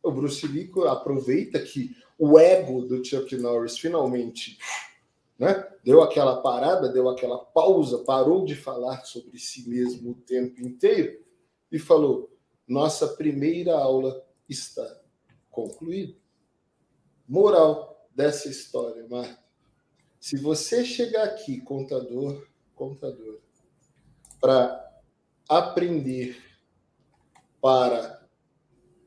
O 0.00 0.12
Bruce 0.12 0.46
Lee 0.46 0.70
aproveita 0.88 1.58
que 1.58 1.90
o 2.16 2.38
ego 2.38 2.82
do 2.82 3.04
Chuck 3.04 3.36
Norris 3.36 3.76
finalmente 3.76 4.58
né? 5.36 5.68
deu 5.84 6.02
aquela 6.02 6.40
parada, 6.40 6.88
deu 6.88 7.08
aquela 7.08 7.36
pausa, 7.36 8.04
parou 8.04 8.44
de 8.44 8.54
falar 8.54 9.04
sobre 9.04 9.40
si 9.40 9.68
mesmo 9.68 10.12
o 10.12 10.14
tempo 10.14 10.60
inteiro 10.62 11.20
e 11.70 11.80
falou: 11.80 12.32
nossa 12.66 13.08
primeira 13.08 13.76
aula 13.76 14.24
está 14.48 15.00
concluída. 15.50 16.16
Moral 17.28 18.08
dessa 18.14 18.48
história, 18.48 19.04
Marta. 19.08 19.44
Se 20.20 20.36
você 20.36 20.84
chegar 20.84 21.24
aqui, 21.24 21.60
contador, 21.60 22.46
contador, 22.72 23.40
para 24.40 24.84
aprender, 25.48 26.36
para 27.60 28.16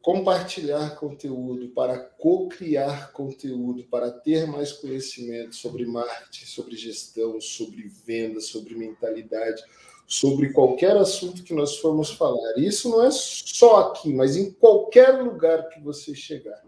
compartilhar 0.02 0.96
conteúdo, 0.96 1.70
para 1.70 2.00
co-criar 2.00 3.12
conteúdo, 3.12 3.84
para 3.84 4.10
ter 4.10 4.48
mais 4.48 4.72
conhecimento 4.72 5.56
sobre 5.56 5.86
marketing, 5.86 6.46
sobre 6.46 6.76
gestão, 6.76 7.40
sobre 7.42 7.88
venda, 7.88 8.40
sobre 8.40 8.76
mentalidade, 8.76 9.62
sobre 10.08 10.52
qualquer 10.52 10.96
assunto 10.98 11.44
que 11.44 11.54
nós 11.54 11.78
formos 11.78 12.10
falar. 12.12 12.58
Isso 12.58 12.90
não 12.90 13.04
é 13.06 13.12
só 13.12 13.90
aqui, 13.90 14.14
mas 14.14 14.36
em 14.36 14.52
qualquer 14.52 15.22
lugar 15.22 15.70
que 15.70 15.80
você 15.82 16.16
chegar. 16.16 16.64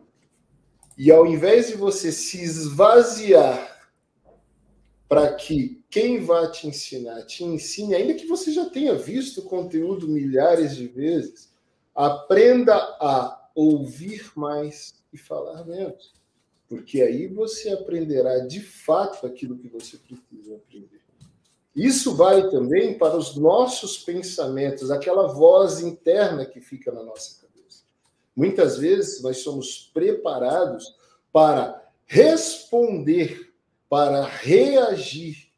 E 0.98 1.12
ao 1.12 1.26
invés 1.26 1.70
de 1.70 1.76
você 1.76 2.12
se 2.12 2.42
esvaziar 2.44 3.71
para 5.12 5.34
que 5.34 5.84
quem 5.90 6.24
vai 6.24 6.50
te 6.52 6.70
ensinar 6.70 7.26
te 7.26 7.44
ensine, 7.44 7.96
ainda 7.96 8.14
que 8.14 8.26
você 8.26 8.50
já 8.50 8.70
tenha 8.70 8.96
visto 8.96 9.42
o 9.42 9.44
conteúdo 9.44 10.08
milhares 10.08 10.74
de 10.74 10.88
vezes, 10.88 11.52
aprenda 11.94 12.76
a 12.78 13.50
ouvir 13.54 14.32
mais 14.38 15.04
e 15.12 15.18
falar 15.18 15.66
menos. 15.66 16.14
Porque 16.66 17.02
aí 17.02 17.28
você 17.28 17.72
aprenderá 17.72 18.40
de 18.48 18.62
fato 18.62 19.28
aquilo 19.28 19.58
que 19.58 19.68
você 19.68 19.98
precisa 19.98 20.56
aprender. 20.56 21.02
Isso 21.76 22.16
vale 22.16 22.50
também 22.50 22.98
para 22.98 23.18
os 23.18 23.36
nossos 23.36 23.98
pensamentos, 23.98 24.92
aquela 24.92 25.28
voz 25.28 25.82
interna 25.82 26.46
que 26.46 26.62
fica 26.62 26.90
na 26.90 27.04
nossa 27.04 27.36
cabeça. 27.42 27.84
Muitas 28.34 28.78
vezes 28.78 29.22
nós 29.22 29.40
somos 29.40 29.92
preparados 29.94 30.96
para 31.34 31.86
responder, 32.06 33.51
para 33.92 34.24
reagir. 34.24 35.50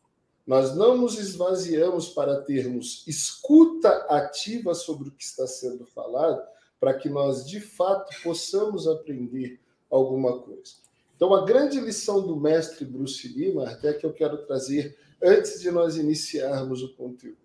Nós 0.44 0.76
não 0.76 0.98
nos 0.98 1.20
esvaziamos 1.20 2.10
para 2.10 2.42
termos 2.42 3.04
escuta 3.06 3.90
ativa 4.10 4.74
sobre 4.74 5.10
o 5.10 5.12
que 5.12 5.24
está 5.24 5.46
sendo 5.46 5.86
falado, 5.86 6.42
para 6.80 6.96
que 6.96 7.10
nós 7.10 7.46
de 7.46 7.62
fato 7.62 8.12
possamos 8.24 8.88
aprender 8.88 9.60
alguma 9.88 10.40
coisa. 10.40 10.74
Então, 11.16 11.32
a 11.32 11.46
grande 11.46 11.80
lição 11.80 12.26
do 12.26 12.36
mestre 12.36 12.86
Bruce 12.86 13.28
Lima, 13.28 13.70
até 13.70 13.94
que 13.94 14.04
eu 14.04 14.12
quero 14.12 14.48
trazer 14.48 14.98
antes 15.22 15.62
de 15.62 15.70
nós 15.70 15.96
iniciarmos 15.96 16.82
o 16.82 16.92
conteúdo. 16.96 17.38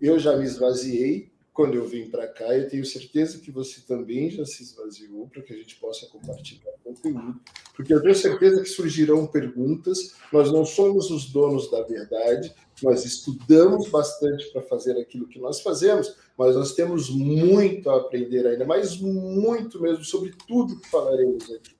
Eu 0.00 0.18
já 0.18 0.36
me 0.36 0.44
esvaziei 0.44 1.30
quando 1.58 1.74
eu 1.74 1.84
vim 1.84 2.08
para 2.08 2.28
cá, 2.28 2.56
eu 2.56 2.68
tenho 2.68 2.86
certeza 2.86 3.40
que 3.40 3.50
você 3.50 3.80
também 3.80 4.30
já 4.30 4.44
se 4.44 4.62
esvaziou 4.62 5.26
para 5.26 5.42
que 5.42 5.52
a 5.52 5.56
gente 5.56 5.74
possa 5.74 6.06
compartilhar 6.06 6.70
conteúdo, 6.84 7.40
porque 7.74 7.92
eu 7.92 8.00
tenho 8.00 8.14
certeza 8.14 8.62
que 8.62 8.68
surgirão 8.68 9.26
perguntas. 9.26 10.14
Nós 10.32 10.52
não 10.52 10.64
somos 10.64 11.10
os 11.10 11.32
donos 11.32 11.68
da 11.68 11.82
verdade, 11.82 12.54
nós 12.80 13.04
estudamos 13.04 13.88
bastante 13.88 14.48
para 14.52 14.62
fazer 14.62 15.00
aquilo 15.00 15.26
que 15.26 15.40
nós 15.40 15.60
fazemos, 15.60 16.14
mas 16.38 16.54
nós 16.54 16.76
temos 16.76 17.10
muito 17.10 17.90
a 17.90 17.96
aprender 17.96 18.46
ainda, 18.46 18.64
mas 18.64 18.96
muito 18.96 19.82
mesmo 19.82 20.04
sobre 20.04 20.32
tudo 20.46 20.78
que 20.78 20.88
falaremos 20.88 21.42
aqui. 21.50 21.74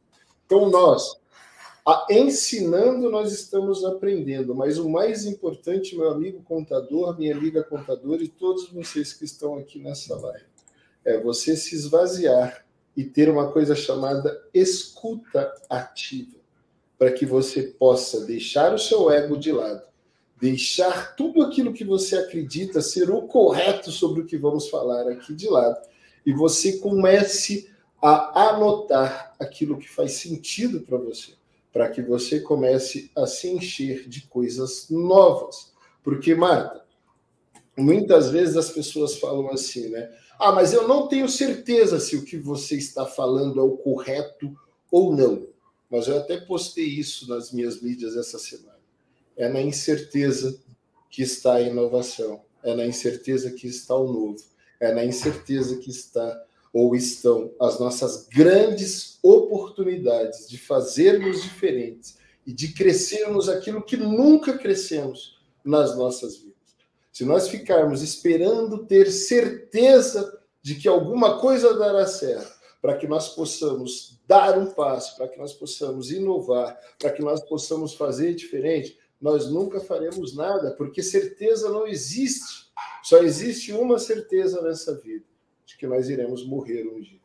Então, 0.45 0.69
nós, 0.71 1.21
a, 1.89 2.07
ensinando, 2.11 3.11
nós 3.11 3.33
estamos 3.33 3.83
aprendendo, 3.83 4.55
mas 4.55 4.77
o 4.77 4.91
mais 4.91 5.25
importante, 5.25 5.97
meu 5.97 6.11
amigo 6.11 6.43
contador, 6.43 7.19
minha 7.19 7.35
amiga 7.35 7.65
contadora 7.65 8.23
e 8.23 8.29
todos 8.29 8.69
vocês 8.69 9.15
que 9.15 9.25
estão 9.25 9.57
aqui 9.57 9.79
nessa 9.79 10.15
live, 10.15 10.45
é 11.03 11.19
você 11.19 11.57
se 11.57 11.75
esvaziar 11.75 12.63
e 12.95 13.05
ter 13.05 13.31
uma 13.31 13.51
coisa 13.51 13.75
chamada 13.75 14.39
escuta 14.53 15.51
ativa, 15.71 16.37
para 16.99 17.11
que 17.11 17.25
você 17.25 17.63
possa 17.63 18.27
deixar 18.27 18.75
o 18.75 18.79
seu 18.79 19.11
ego 19.11 19.39
de 19.39 19.51
lado, 19.51 19.81
deixar 20.39 21.17
tudo 21.17 21.41
aquilo 21.41 21.73
que 21.73 21.85
você 21.85 22.19
acredita 22.19 22.83
ser 22.83 23.11
o 23.11 23.23
correto 23.23 23.91
sobre 23.91 24.21
o 24.21 24.27
que 24.27 24.37
vamos 24.37 24.69
falar 24.69 25.09
aqui 25.09 25.33
de 25.33 25.49
lado, 25.49 25.81
e 26.27 26.35
você 26.35 26.77
comece 26.81 27.71
a 28.03 28.51
anotar 28.51 29.35
aquilo 29.41 29.79
que 29.79 29.89
faz 29.89 30.13
sentido 30.13 30.83
para 30.83 30.99
você 30.99 31.38
para 31.79 31.91
que 31.91 32.03
você 32.03 32.41
comece 32.41 33.09
a 33.15 33.25
se 33.25 33.49
encher 33.49 34.09
de 34.09 34.23
coisas 34.23 34.91
novas. 34.91 35.73
Porque, 36.03 36.35
Marta, 36.35 36.85
muitas 37.77 38.33
vezes 38.33 38.57
as 38.57 38.69
pessoas 38.69 39.17
falam 39.17 39.49
assim, 39.51 39.89
né? 39.89 40.11
Ah, 40.41 40.51
mas 40.51 40.73
eu 40.73 40.89
não 40.89 41.07
tenho 41.07 41.29
certeza 41.29 42.01
se 42.01 42.17
o 42.17 42.25
que 42.25 42.37
você 42.37 42.77
está 42.77 43.07
falando 43.07 43.61
é 43.61 43.63
o 43.63 43.77
correto 43.77 44.53
ou 44.91 45.15
não. 45.15 45.47
Mas 45.89 46.09
eu 46.09 46.19
até 46.19 46.41
postei 46.41 46.85
isso 46.85 47.29
nas 47.29 47.53
minhas 47.53 47.81
mídias 47.81 48.17
essa 48.17 48.41
semana. 48.41 48.81
É 49.37 49.49
na 49.49 49.63
incerteza 49.63 50.61
que 51.09 51.23
está 51.23 51.55
a 51.55 51.63
inovação, 51.63 52.43
é 52.61 52.75
na 52.75 52.87
incerteza 52.87 53.53
que 53.53 53.69
está 53.69 53.95
o 53.95 54.13
novo, 54.13 54.43
é 54.81 54.93
na 54.93 55.05
incerteza 55.05 55.77
que 55.77 55.91
está 55.91 56.45
ou 56.73 56.95
estão 56.95 57.53
as 57.61 57.79
nossas 57.79 58.27
grandes 58.29 59.19
oportunidades 59.23 60.49
de 60.49 60.59
fazermos 60.59 61.43
diferentes 61.43 62.19
e 62.47 62.53
de 62.53 62.73
crescermos 62.73 63.49
aquilo 63.49 63.83
que 63.83 63.97
nunca 63.97 64.57
crescemos 64.57 65.39
nas 65.65 65.97
nossas 65.97 66.37
vidas. 66.37 66.57
Se 67.13 67.25
nós 67.25 67.49
ficarmos 67.49 68.03
esperando 68.03 68.87
ter 68.87 69.11
certeza 69.11 70.39
de 70.63 70.75
que 70.75 70.89
alguma 70.89 71.39
coisa 71.41 71.75
dará 71.75 72.07
certo, 72.07 72.59
para 72.81 72.97
que 72.97 73.09
nós 73.09 73.31
possamos 73.31 74.21
dar 74.27 74.57
um 74.57 74.67
passo, 74.67 75.17
para 75.17 75.27
que 75.27 75.39
nós 75.39 75.53
possamos 75.53 76.13
inovar, 76.13 76.79
para 76.99 77.11
que 77.11 77.23
nós 77.23 77.41
possamos 77.41 77.95
fazer 77.95 78.35
diferente, 78.35 78.97
nós 79.21 79.51
nunca 79.51 79.81
faremos 79.81 80.37
nada, 80.37 80.71
porque 80.77 81.03
certeza 81.03 81.71
não 81.71 81.89
existe. 81.89 82.69
Só 83.03 83.19
existe 83.19 83.73
uma 83.73 83.99
certeza 83.99 84.63
nessa 84.63 84.95
vida 84.95 85.25
de 85.69 85.77
que 85.77 85.87
nós 85.87 86.09
iremos 86.09 86.47
morrer 86.47 86.89
um 86.89 86.99
dia. 86.99 87.21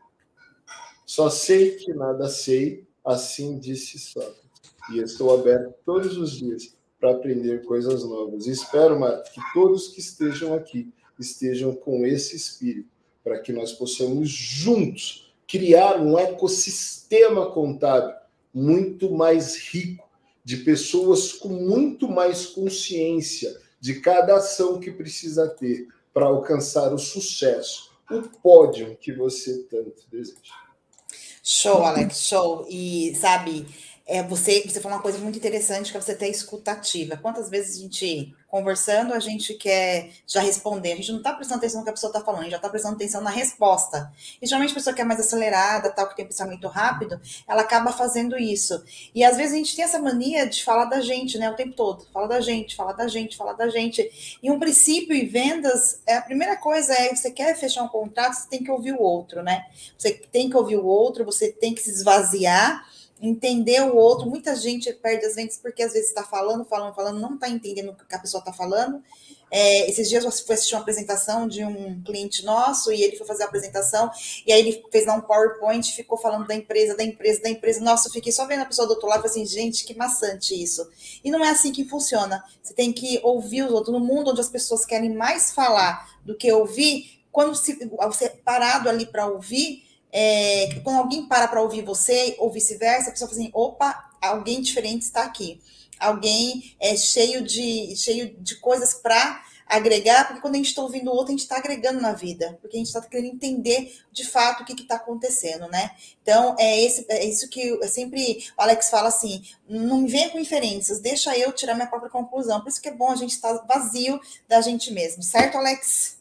Só 1.05 1.29
sei 1.29 1.77
que 1.77 1.93
nada 1.93 2.27
sei, 2.27 2.85
assim 3.05 3.57
disse 3.57 3.97
Sócrates. 3.97 4.43
E 4.91 4.99
estou 4.99 5.33
aberto 5.33 5.73
todos 5.85 6.17
os 6.17 6.37
dias 6.37 6.75
para 6.99 7.11
aprender 7.11 7.63
coisas 7.63 8.03
novas. 8.03 8.45
E 8.45 8.51
espero, 8.51 8.99
Marta, 8.99 9.31
que 9.31 9.39
todos 9.53 9.87
que 9.87 10.01
estejam 10.01 10.53
aqui 10.53 10.91
estejam 11.17 11.73
com 11.73 12.05
esse 12.05 12.35
espírito, 12.35 12.89
para 13.23 13.39
que 13.39 13.53
nós 13.53 13.71
possamos 13.71 14.29
juntos 14.29 15.33
criar 15.47 16.01
um 16.01 16.19
ecossistema 16.19 17.49
contábil 17.51 18.15
muito 18.53 19.09
mais 19.09 19.55
rico, 19.55 20.03
de 20.43 20.57
pessoas 20.57 21.31
com 21.31 21.47
muito 21.47 22.09
mais 22.09 22.45
consciência 22.45 23.57
de 23.79 24.01
cada 24.01 24.35
ação 24.35 24.81
que 24.81 24.91
precisa 24.91 25.47
ter 25.47 25.87
para 26.13 26.25
alcançar 26.25 26.93
o 26.93 26.97
sucesso, 26.97 27.92
o 28.09 28.21
pódio 28.41 28.97
que 28.99 29.13
você 29.13 29.63
tanto 29.63 30.03
deseja. 30.09 30.53
Show, 31.43 31.83
Alex, 31.83 32.17
show. 32.21 32.65
E 32.69 33.13
sabe, 33.15 33.65
é, 34.05 34.21
você, 34.21 34.61
você 34.67 34.81
falou 34.81 34.97
uma 34.97 35.01
coisa 35.01 35.17
muito 35.17 35.37
interessante 35.37 35.89
que 35.89 35.97
é 35.97 36.01
você 36.01 36.13
ter 36.13 36.27
escutativa. 36.27 37.15
Quantas 37.15 37.49
vezes 37.49 37.77
a 37.77 37.81
gente, 37.81 38.35
conversando, 38.49 39.13
a 39.13 39.19
gente 39.19 39.53
quer 39.53 40.09
já 40.27 40.41
responder, 40.41 40.91
a 40.91 40.95
gente 40.97 41.11
não 41.11 41.19
está 41.19 41.31
prestando 41.31 41.59
atenção 41.59 41.79
no 41.79 41.85
que 41.85 41.89
a 41.89 41.93
pessoa 41.93 42.09
está 42.09 42.19
falando, 42.19 42.41
a 42.41 42.43
gente 42.43 42.51
já 42.51 42.57
está 42.57 42.69
prestando 42.69 42.95
atenção 42.95 43.21
na 43.21 43.29
resposta. 43.29 44.11
E 44.41 44.45
geralmente 44.45 44.71
a 44.71 44.73
pessoa 44.73 44.93
que 44.93 45.01
é 45.01 45.05
mais 45.05 45.21
acelerada, 45.21 45.89
tal, 45.89 46.09
que 46.09 46.17
tem 46.17 46.25
pensamento 46.25 46.67
rápido, 46.67 47.19
ela 47.47 47.61
acaba 47.61 47.93
fazendo 47.93 48.37
isso. 48.37 48.83
E 49.15 49.23
às 49.23 49.37
vezes 49.37 49.53
a 49.53 49.57
gente 49.57 49.73
tem 49.73 49.85
essa 49.85 49.99
mania 49.99 50.47
de 50.47 50.61
falar 50.65 50.85
da 50.85 50.99
gente, 50.99 51.37
né, 51.37 51.49
o 51.49 51.55
tempo 51.55 51.73
todo. 51.73 52.05
Fala 52.13 52.27
da 52.27 52.41
gente, 52.41 52.75
fala 52.75 52.91
da 52.91 53.07
gente, 53.07 53.37
fala 53.37 53.53
da 53.53 53.69
gente. 53.69 54.37
E 54.43 54.51
um 54.51 54.59
princípio 54.59 55.15
em 55.15 55.25
vendas, 55.25 56.01
é, 56.05 56.17
a 56.17 56.21
primeira 56.21 56.57
coisa 56.57 56.93
é, 56.93 57.15
você 57.15 57.31
quer 57.31 57.55
fechar 57.55 57.83
um 57.83 57.87
contrato, 57.87 58.33
você 58.33 58.49
tem 58.49 58.61
que 58.61 58.69
ouvir 58.69 58.91
o 58.91 59.01
outro, 59.01 59.41
né? 59.41 59.65
Você 59.97 60.11
tem 60.11 60.49
que 60.49 60.57
ouvir 60.57 60.75
o 60.75 60.85
outro, 60.85 61.23
você 61.23 61.49
tem 61.49 61.73
que 61.73 61.81
se 61.81 61.89
esvaziar 61.89 62.83
entender 63.23 63.81
o 63.81 63.95
outro. 63.95 64.29
Muita 64.29 64.53
gente 64.55 64.91
perde 64.93 65.25
as 65.25 65.35
vendas 65.35 65.57
porque 65.57 65.81
às 65.81 65.93
vezes 65.93 66.09
está 66.09 66.23
falando, 66.23 66.65
falando, 66.65 66.93
falando, 66.93 67.19
não 67.19 67.35
está 67.35 67.47
entendendo 67.47 67.91
o 67.91 67.95
que 67.95 68.13
a 68.13 68.19
pessoa 68.19 68.39
está 68.39 68.51
falando. 68.51 69.01
É, 69.49 69.89
esses 69.89 70.09
dias 70.09 70.25
eu 70.25 70.31
fui 70.31 70.55
assistir 70.55 70.73
uma 70.73 70.81
apresentação 70.81 71.47
de 71.47 71.63
um 71.63 72.01
cliente 72.01 72.43
nosso 72.43 72.91
e 72.91 73.03
ele 73.03 73.15
foi 73.15 73.25
fazer 73.25 73.43
a 73.43 73.45
apresentação 73.45 74.09
e 74.47 74.51
aí 74.51 74.59
ele 74.59 74.83
fez 74.91 75.05
lá 75.05 75.13
um 75.13 75.21
PowerPoint, 75.21 75.93
ficou 75.93 76.17
falando 76.17 76.47
da 76.47 76.55
empresa, 76.55 76.97
da 76.97 77.03
empresa, 77.03 77.41
da 77.43 77.49
empresa. 77.49 77.79
Nossa, 77.79 78.07
eu 78.07 78.11
fiquei 78.11 78.31
só 78.31 78.45
vendo 78.47 78.63
a 78.63 78.65
pessoa 78.65 78.87
do 78.87 78.95
outro 78.95 79.07
lado 79.07 79.23
e 79.23 79.27
assim, 79.27 79.45
gente, 79.45 79.85
que 79.85 79.95
maçante 79.95 80.61
isso. 80.61 80.89
E 81.23 81.31
não 81.31 81.45
é 81.45 81.49
assim 81.49 81.71
que 81.71 81.85
funciona. 81.85 82.43
Você 82.61 82.73
tem 82.73 82.91
que 82.91 83.21
ouvir 83.23 83.63
os 83.63 83.71
outros. 83.71 83.93
No 83.93 84.03
mundo 84.03 84.31
onde 84.31 84.41
as 84.41 84.49
pessoas 84.49 84.85
querem 84.85 85.13
mais 85.13 85.53
falar 85.53 86.09
do 86.25 86.35
que 86.35 86.51
ouvir, 86.51 87.23
quando 87.31 87.55
você, 87.55 87.77
você 88.07 88.29
parado 88.29 88.89
ali 88.89 89.05
para 89.05 89.27
ouvir, 89.27 89.83
é, 90.15 90.79
quando 90.83 90.99
alguém 90.99 91.25
para 91.25 91.47
para 91.47 91.59
ouvir 91.59 91.81
você, 91.81 92.35
ou 92.37 92.51
vice-versa, 92.51 93.09
a 93.09 93.11
pessoa 93.11 93.27
fala 93.27 93.41
assim: 93.41 93.51
opa, 93.51 94.11
alguém 94.21 94.61
diferente 94.61 95.01
está 95.01 95.23
aqui. 95.23 95.59
Alguém 95.99 96.75
é 96.79 96.95
cheio 96.95 97.41
de, 97.41 97.95
cheio 97.95 98.35
de 98.37 98.55
coisas 98.57 98.93
para 98.93 99.43
agregar, 99.65 100.27
porque 100.27 100.41
quando 100.41 100.55
a 100.55 100.57
gente 100.57 100.67
está 100.67 100.83
ouvindo 100.83 101.09
o 101.09 101.13
outro, 101.15 101.29
a 101.29 101.31
gente 101.31 101.39
está 101.39 101.57
agregando 101.57 101.99
na 101.99 102.11
vida, 102.11 102.59
porque 102.61 102.75
a 102.75 102.79
gente 102.79 102.87
está 102.87 103.01
querendo 103.01 103.33
entender 103.33 103.95
de 104.11 104.25
fato 104.25 104.61
o 104.61 104.65
que 104.65 104.79
está 104.79 104.95
acontecendo, 104.95 105.67
né? 105.67 105.95
Então, 106.21 106.55
é, 106.59 106.83
esse, 106.83 107.05
é 107.09 107.25
isso 107.25 107.49
que 107.49 107.69
eu 107.69 107.87
sempre 107.87 108.45
o 108.55 108.61
Alex 108.61 108.91
fala 108.91 109.07
assim: 109.07 109.43
não 109.67 110.01
me 110.01 110.09
venha 110.09 110.29
com 110.29 110.37
inferências, 110.37 110.99
deixa 110.99 111.35
eu 111.35 111.51
tirar 111.53 111.73
minha 111.73 111.87
própria 111.87 112.11
conclusão. 112.11 112.61
Por 112.61 112.69
isso 112.69 112.81
que 112.81 112.89
é 112.89 112.93
bom 112.93 113.11
a 113.11 113.15
gente 113.15 113.31
estar 113.31 113.57
tá 113.57 113.65
vazio 113.65 114.19
da 114.47 114.61
gente 114.61 114.91
mesmo, 114.91 115.23
certo, 115.23 115.57
Alex? 115.57 116.19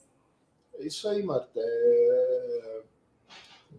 É 0.78 0.87
isso 0.87 1.07
aí, 1.09 1.22
Marta. 1.22 1.61
É 1.61 2.32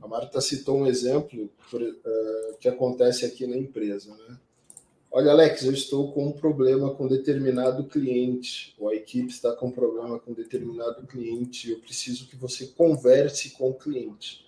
a 0.04 0.08
Marta 0.08 0.42
citou 0.42 0.80
um 0.80 0.86
exemplo 0.86 1.50
uh, 1.74 2.58
que 2.60 2.68
acontece 2.68 3.26
aqui 3.26 3.48
na 3.48 3.56
empresa. 3.56 4.14
Né? 4.14 4.38
Olha, 5.10 5.32
Alex, 5.32 5.64
eu 5.64 5.72
estou 5.72 6.12
com 6.12 6.28
um 6.28 6.32
problema 6.34 6.94
com 6.94 7.08
determinado 7.08 7.86
cliente, 7.86 8.76
ou 8.78 8.90
a 8.90 8.96
equipe 8.96 9.30
está 9.30 9.54
com 9.56 9.68
um 9.68 9.72
problema 9.72 10.20
com 10.20 10.34
determinado 10.34 11.08
cliente, 11.08 11.72
eu 11.72 11.80
preciso 11.80 12.28
que 12.28 12.36
você 12.36 12.68
converse 12.68 13.52
com 13.52 13.70
o 13.70 13.74
cliente. 13.74 14.46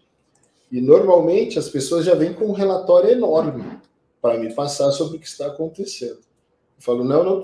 E 0.69 0.81
normalmente 0.81 1.57
as 1.57 1.69
pessoas 1.69 2.03
já 2.03 2.13
vêm 2.13 2.33
com 2.33 2.47
um 2.47 2.51
relatório 2.51 3.11
enorme 3.11 3.79
para 4.21 4.37
me 4.37 4.53
passar 4.53 4.91
sobre 4.91 5.15
o 5.15 5.19
que 5.21 5.27
está 5.27 5.47
acontecendo. 5.47 6.19
Eu 6.19 6.81
falo, 6.81 7.01
não, 7.05 7.23
não, 7.23 7.43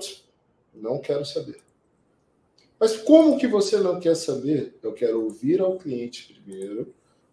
não 0.74 0.98
quero 0.98 1.24
saber. 1.24 1.62
Mas 2.78 2.94
como 2.94 3.38
que 3.38 3.46
você 3.46 3.78
não 3.78 3.98
quer 3.98 4.16
saber? 4.16 4.76
Eu 4.82 4.92
quero 4.92 5.22
ouvir 5.22 5.62
ao 5.62 5.78
cliente 5.78 6.34
primeiro, 6.34 6.92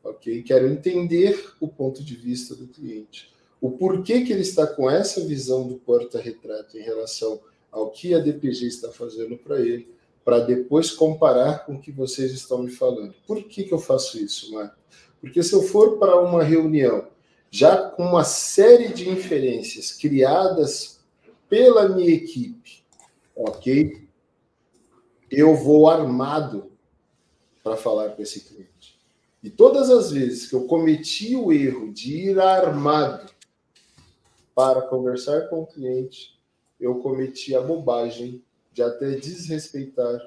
ok? 0.09 0.43
Quero 0.43 0.67
entender 0.67 1.53
o 1.59 1.67
ponto 1.67 2.03
de 2.03 2.15
vista 2.15 2.55
do 2.55 2.67
cliente. 2.67 3.33
O 3.61 3.71
porquê 3.71 4.21
que 4.21 4.31
ele 4.31 4.41
está 4.41 4.65
com 4.65 4.89
essa 4.89 5.25
visão 5.25 5.67
do 5.67 5.75
porta-retrato 5.75 6.77
em 6.77 6.81
relação 6.81 7.39
ao 7.71 7.91
que 7.91 8.13
a 8.13 8.19
DPG 8.19 8.67
está 8.67 8.91
fazendo 8.91 9.37
para 9.37 9.59
ele, 9.59 9.87
para 10.23 10.39
depois 10.39 10.91
comparar 10.91 11.65
com 11.65 11.75
o 11.75 11.81
que 11.81 11.91
vocês 11.91 12.31
estão 12.31 12.63
me 12.63 12.71
falando. 12.71 13.13
Por 13.27 13.43
que, 13.43 13.63
que 13.63 13.73
eu 13.73 13.79
faço 13.79 14.17
isso, 14.17 14.53
Marco? 14.53 14.77
Porque 15.19 15.43
se 15.43 15.53
eu 15.53 15.61
for 15.61 15.97
para 15.97 16.19
uma 16.19 16.43
reunião 16.43 17.07
já 17.51 17.89
com 17.89 18.03
uma 18.03 18.23
série 18.23 18.89
de 18.89 19.09
inferências 19.09 19.91
criadas 19.91 20.99
pela 21.49 21.89
minha 21.89 22.11
equipe, 22.11 22.83
ok? 23.35 24.07
Eu 25.29 25.55
vou 25.55 25.89
armado 25.89 26.71
para 27.63 27.75
falar 27.75 28.09
com 28.09 28.21
esse 28.21 28.41
cliente. 28.41 28.78
E 29.41 29.49
todas 29.49 29.89
as 29.89 30.11
vezes 30.11 30.49
que 30.49 30.55
eu 30.55 30.65
cometi 30.65 31.35
o 31.35 31.53
erro 31.53 31.93
de 31.93 32.29
ir 32.29 32.39
armado 32.39 33.31
para 34.53 34.81
conversar 34.81 35.47
com 35.47 35.61
o 35.61 35.67
cliente, 35.67 36.37
eu 36.79 36.95
cometi 36.95 37.55
a 37.55 37.61
bobagem 37.61 38.43
de 38.73 38.83
até 38.83 39.11
desrespeitar 39.11 40.19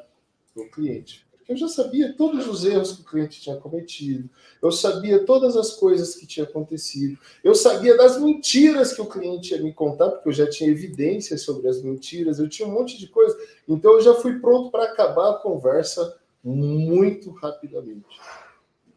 o 0.57 0.65
cliente. 0.71 1.27
Porque 1.31 1.53
eu 1.53 1.57
já 1.57 1.69
sabia 1.69 2.15
todos 2.17 2.47
os 2.47 2.65
erros 2.65 2.93
que 2.93 3.03
o 3.03 3.05
cliente 3.05 3.41
tinha 3.41 3.57
cometido, 3.57 4.31
eu 4.63 4.73
sabia 4.73 5.27
todas 5.27 5.57
as 5.57 5.73
coisas 5.73 6.15
que 6.15 6.27
tinham 6.27 6.47
acontecido, 6.47 7.19
eu 7.45 7.55
sabia 7.55 7.97
das 7.97 8.19
mentiras 8.19 8.95
que 8.95 9.03
o 9.03 9.07
cliente 9.07 9.53
ia 9.53 9.63
me 9.63 9.75
contar, 9.75 10.11
porque 10.11 10.29
eu 10.31 10.33
já 10.33 10.49
tinha 10.49 10.71
evidências 10.71 11.43
sobre 11.43 11.69
as 11.69 11.83
mentiras, 11.83 12.39
eu 12.39 12.49
tinha 12.49 12.67
um 12.67 12.73
monte 12.73 12.99
de 12.99 13.09
coisa. 13.09 13.37
Então 13.69 13.93
eu 13.93 14.01
já 14.01 14.15
fui 14.15 14.39
pronto 14.39 14.71
para 14.71 14.85
acabar 14.85 15.33
a 15.33 15.39
conversa 15.39 16.19
muito 16.43 17.31
rapidamente. 17.31 18.07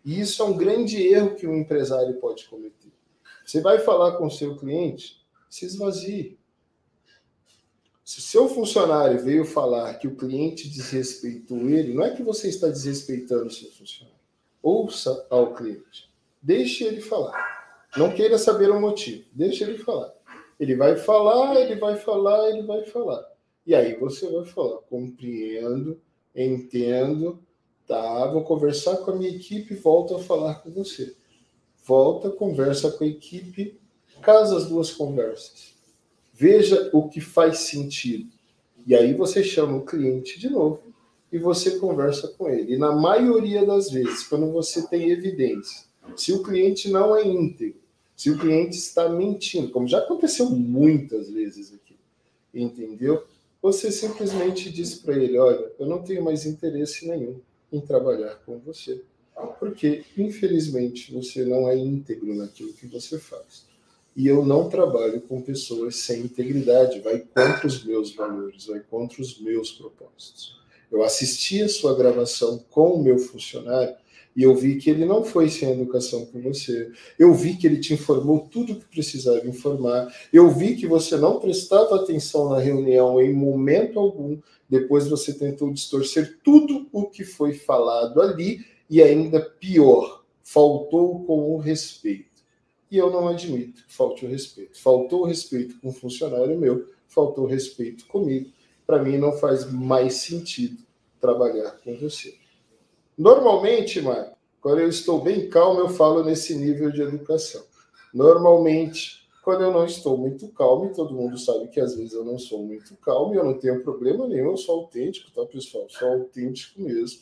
E 0.05 0.19
isso 0.19 0.43
é 0.43 0.45
um 0.45 0.55
grande 0.55 1.01
erro 1.01 1.33
que 1.33 1.47
um 1.47 1.55
empresário 1.55 2.13
pode 2.19 2.47
cometer. 2.47 2.93
Você 3.43 3.59
vai 3.59 3.79
falar 3.79 4.17
com 4.17 4.27
o 4.27 4.31
seu 4.31 4.55
cliente, 4.55 5.25
se 5.49 5.65
esvazie. 5.65 6.37
Se 8.03 8.21
seu 8.21 8.47
funcionário 8.47 9.23
veio 9.23 9.43
falar 9.43 9.95
que 9.95 10.07
o 10.07 10.15
cliente 10.15 10.69
desrespeitou 10.69 11.67
ele, 11.67 11.91
não 11.91 12.03
é 12.03 12.11
que 12.15 12.21
você 12.21 12.47
está 12.47 12.67
desrespeitando 12.67 13.47
o 13.47 13.51
seu 13.51 13.71
funcionário. 13.71 14.19
Ouça 14.61 15.25
ao 15.29 15.55
cliente. 15.55 16.13
Deixe 16.39 16.83
ele 16.83 17.01
falar. 17.01 17.87
Não 17.97 18.13
queira 18.13 18.37
saber 18.37 18.69
o 18.69 18.79
motivo. 18.79 19.25
Deixe 19.31 19.63
ele 19.63 19.79
falar. 19.79 20.13
Ele 20.59 20.75
vai 20.75 20.95
falar, 20.95 21.55
ele 21.55 21.75
vai 21.75 21.97
falar, 21.97 22.49
ele 22.49 22.61
vai 22.61 22.83
falar. 22.85 23.25
E 23.65 23.73
aí 23.73 23.95
você 23.95 24.29
vai 24.29 24.45
falar: 24.45 24.77
compreendo, 24.83 25.99
entendo, 26.35 27.44
Tá, 27.87 28.25
vou 28.27 28.43
conversar 28.43 28.97
com 28.97 29.11
a 29.11 29.15
minha 29.15 29.29
equipe 29.29 29.75
volto 29.75 30.15
a 30.15 30.19
falar 30.19 30.55
com 30.55 30.71
você. 30.71 31.15
Volta, 31.85 32.31
conversa 32.31 32.89
com 32.91 33.03
a 33.03 33.07
equipe, 33.07 33.79
casa 34.23 34.57
as 34.57 34.67
duas 34.67 34.91
conversas. 34.91 35.75
Veja 36.33 36.89
o 36.91 37.07
que 37.07 37.21
faz 37.21 37.59
sentido. 37.59 38.27
E 38.87 38.95
aí 38.95 39.13
você 39.13 39.43
chama 39.43 39.77
o 39.77 39.85
cliente 39.85 40.39
de 40.39 40.49
novo 40.49 40.81
e 41.31 41.37
você 41.37 41.77
conversa 41.77 42.27
com 42.29 42.49
ele. 42.49 42.73
E 42.73 42.77
na 42.77 42.91
maioria 42.91 43.63
das 43.63 43.91
vezes, 43.91 44.27
quando 44.27 44.51
você 44.51 44.87
tem 44.87 45.11
evidência, 45.11 45.85
se 46.15 46.33
o 46.33 46.41
cliente 46.41 46.89
não 46.89 47.15
é 47.15 47.25
íntegro, 47.27 47.79
se 48.15 48.31
o 48.31 48.37
cliente 48.37 48.77
está 48.77 49.09
mentindo, 49.09 49.69
como 49.71 49.87
já 49.87 49.99
aconteceu 49.99 50.49
muitas 50.49 51.29
vezes 51.29 51.71
aqui, 51.73 51.97
entendeu? 52.53 53.23
Você 53.61 53.91
simplesmente 53.91 54.71
diz 54.71 54.95
para 54.95 55.15
ele: 55.15 55.37
Olha, 55.37 55.71
eu 55.77 55.85
não 55.85 56.01
tenho 56.01 56.23
mais 56.23 56.45
interesse 56.45 57.07
nenhum 57.07 57.39
em 57.75 57.81
trabalhar 57.81 58.35
com 58.45 58.59
você, 58.59 59.01
porque 59.59 60.03
infelizmente 60.17 61.13
você 61.13 61.43
não 61.43 61.69
é 61.69 61.77
íntegro 61.77 62.33
naquilo 62.35 62.73
que 62.73 62.87
você 62.87 63.19
faz. 63.19 63.65
E 64.15 64.27
eu 64.27 64.45
não 64.45 64.69
trabalho 64.69 65.19
com 65.21 65.41
pessoas 65.41 65.97
sem 65.97 66.21
integridade, 66.21 67.01
vai 67.01 67.19
contra 67.19 67.67
os 67.67 67.83
meus 67.83 68.15
valores, 68.15 68.67
vai 68.67 68.79
contra 68.79 69.21
os 69.21 69.39
meus 69.41 69.71
propósitos. 69.71 70.57
Eu 70.89 71.03
assisti 71.03 71.61
a 71.61 71.67
sua 71.67 71.95
gravação 71.95 72.63
com 72.69 72.93
o 72.93 73.03
meu 73.03 73.19
funcionário 73.19 73.95
e 74.35 74.43
eu 74.43 74.53
vi 74.53 74.75
que 74.75 74.89
ele 74.89 75.05
não 75.05 75.23
foi 75.23 75.49
sem 75.49 75.71
educação 75.71 76.25
com 76.25 76.41
você. 76.41 76.91
Eu 77.17 77.33
vi 77.33 77.55
que 77.55 77.65
ele 77.65 77.79
te 77.79 77.93
informou 77.93 78.47
tudo 78.51 78.73
o 78.73 78.75
que 78.75 78.85
precisava 78.85 79.47
informar. 79.47 80.13
Eu 80.31 80.49
vi 80.51 80.75
que 80.75 80.85
você 80.85 81.15
não 81.15 81.39
prestava 81.39 81.95
atenção 81.95 82.49
na 82.49 82.59
reunião 82.59 83.21
em 83.21 83.33
momento 83.33 83.97
algum. 83.97 84.37
Depois 84.69 85.07
você 85.07 85.33
tentou 85.33 85.71
distorcer 85.71 86.39
tudo 86.43 86.87
o 86.91 87.05
que 87.05 87.23
foi 87.23 87.53
falado 87.53 88.21
ali 88.21 88.65
e 88.89 89.01
ainda 89.01 89.39
pior, 89.39 90.25
faltou 90.43 91.23
com 91.23 91.55
o 91.55 91.57
respeito. 91.57 92.43
E 92.91 92.97
eu 92.97 93.09
não 93.09 93.29
admito 93.29 93.85
que 93.85 93.93
falte 93.93 94.25
o 94.25 94.29
respeito. 94.29 94.77
Faltou 94.81 95.21
o 95.21 95.25
respeito 95.25 95.79
com 95.79 95.89
um 95.89 95.93
funcionário 95.93 96.59
meu, 96.59 96.85
faltou 97.07 97.45
o 97.45 97.47
respeito 97.47 98.05
comigo. 98.07 98.51
Para 98.85 99.01
mim 99.01 99.17
não 99.17 99.31
faz 99.31 99.71
mais 99.71 100.15
sentido 100.15 100.83
trabalhar 101.21 101.71
com 101.83 101.95
você. 101.95 102.35
Normalmente, 103.17 104.01
Marco, 104.01 104.35
quando 104.59 104.79
eu 104.79 104.89
estou 104.89 105.21
bem 105.21 105.49
calmo, 105.49 105.79
eu 105.79 105.89
falo 105.89 106.23
nesse 106.23 106.55
nível 106.55 106.91
de 106.91 107.01
educação. 107.01 107.63
Normalmente, 108.13 109.25
quando 109.43 109.61
eu 109.61 109.71
não 109.71 109.85
estou 109.85 110.17
muito 110.17 110.47
calmo, 110.49 110.87
e 110.87 110.93
todo 110.93 111.13
mundo 111.13 111.37
sabe 111.37 111.67
que 111.67 111.79
às 111.79 111.95
vezes 111.95 112.13
eu 112.13 112.25
não 112.25 112.39
sou 112.39 112.63
muito 112.63 112.95
calmo, 112.97 113.33
e 113.33 113.37
eu 113.37 113.43
não 113.43 113.59
tenho 113.59 113.83
problema 113.83 114.27
nenhum, 114.27 114.51
eu 114.51 114.57
sou 114.57 114.81
autêntico, 114.81 115.31
tá, 115.31 115.45
pessoal? 115.45 115.85
Sou 115.87 116.07
autêntico 116.07 116.81
mesmo. 116.81 117.21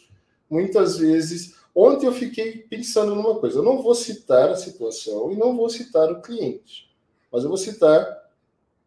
muitas 0.49 0.97
vezes. 0.97 1.55
Ontem 1.75 2.05
eu 2.05 2.13
fiquei 2.13 2.59
pensando 2.59 3.15
numa 3.15 3.35
coisa. 3.39 3.59
Eu 3.59 3.63
não 3.63 3.81
vou 3.81 3.95
citar 3.95 4.49
a 4.49 4.55
situação 4.55 5.31
e 5.31 5.35
não 5.35 5.57
vou 5.57 5.69
citar 5.69 6.11
o 6.11 6.21
cliente, 6.21 6.89
mas 7.31 7.43
eu 7.43 7.49
vou 7.49 7.57
citar 7.57 8.29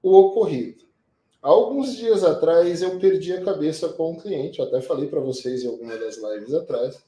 o 0.02 0.12
ocorrido. 0.16 0.85
Alguns 1.46 1.96
dias 1.96 2.24
atrás 2.24 2.82
eu 2.82 2.98
perdi 2.98 3.32
a 3.32 3.44
cabeça 3.44 3.88
com 3.90 4.10
um 4.10 4.16
cliente, 4.16 4.58
eu 4.58 4.64
até 4.64 4.80
falei 4.80 5.06
para 5.06 5.20
vocês 5.20 5.62
em 5.62 5.68
alguma 5.68 5.96
das 5.96 6.16
lives 6.16 6.52
atrás, 6.52 7.00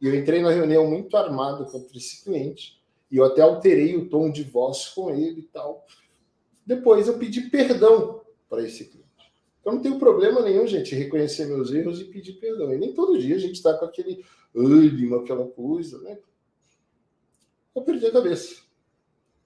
e 0.00 0.08
eu 0.08 0.14
entrei 0.16 0.42
na 0.42 0.50
reunião 0.50 0.90
muito 0.90 1.16
armado 1.16 1.64
contra 1.66 1.96
esse 1.96 2.24
cliente, 2.24 2.82
e 3.08 3.16
eu 3.16 3.24
até 3.24 3.42
alterei 3.42 3.96
o 3.96 4.08
tom 4.08 4.28
de 4.28 4.42
voz 4.42 4.88
com 4.88 5.10
ele 5.10 5.38
e 5.38 5.44
tal. 5.44 5.86
Depois 6.66 7.06
eu 7.06 7.16
pedi 7.16 7.42
perdão 7.42 8.22
para 8.50 8.64
esse 8.64 8.86
cliente. 8.86 9.06
Eu 9.64 9.74
não 9.74 9.80
tenho 9.80 10.00
problema 10.00 10.42
nenhum, 10.42 10.66
gente, 10.66 10.92
reconhecer 10.96 11.46
meus 11.46 11.72
erros 11.72 12.00
e 12.00 12.06
pedir 12.06 12.40
perdão. 12.40 12.74
E 12.74 12.78
nem 12.78 12.92
todo 12.92 13.16
dia 13.16 13.36
a 13.36 13.38
gente 13.38 13.54
está 13.54 13.72
com 13.72 13.84
aquele 13.84 14.24
ânimo, 14.52 15.14
aquela 15.14 15.46
coisa, 15.46 16.00
né? 16.00 16.18
Eu 17.72 17.82
perdi 17.82 18.06
a 18.06 18.10
cabeça. 18.10 18.62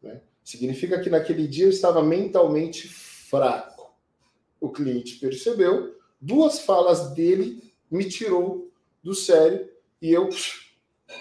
Né? 0.03 0.23
Significa 0.43 0.99
que 0.99 1.11
naquele 1.11 1.47
dia 1.47 1.67
eu 1.67 1.71
estava 1.71 2.03
mentalmente 2.03 2.89
fraco. 2.89 3.80
O 4.61 4.69
cliente 4.69 5.17
percebeu, 5.19 5.97
duas 6.21 6.61
falas 6.61 7.11
dele 7.13 7.73
me 7.91 8.09
tirou 8.09 8.71
do 9.03 9.15
sério 9.15 9.69
e 10.01 10.13
eu. 10.13 10.29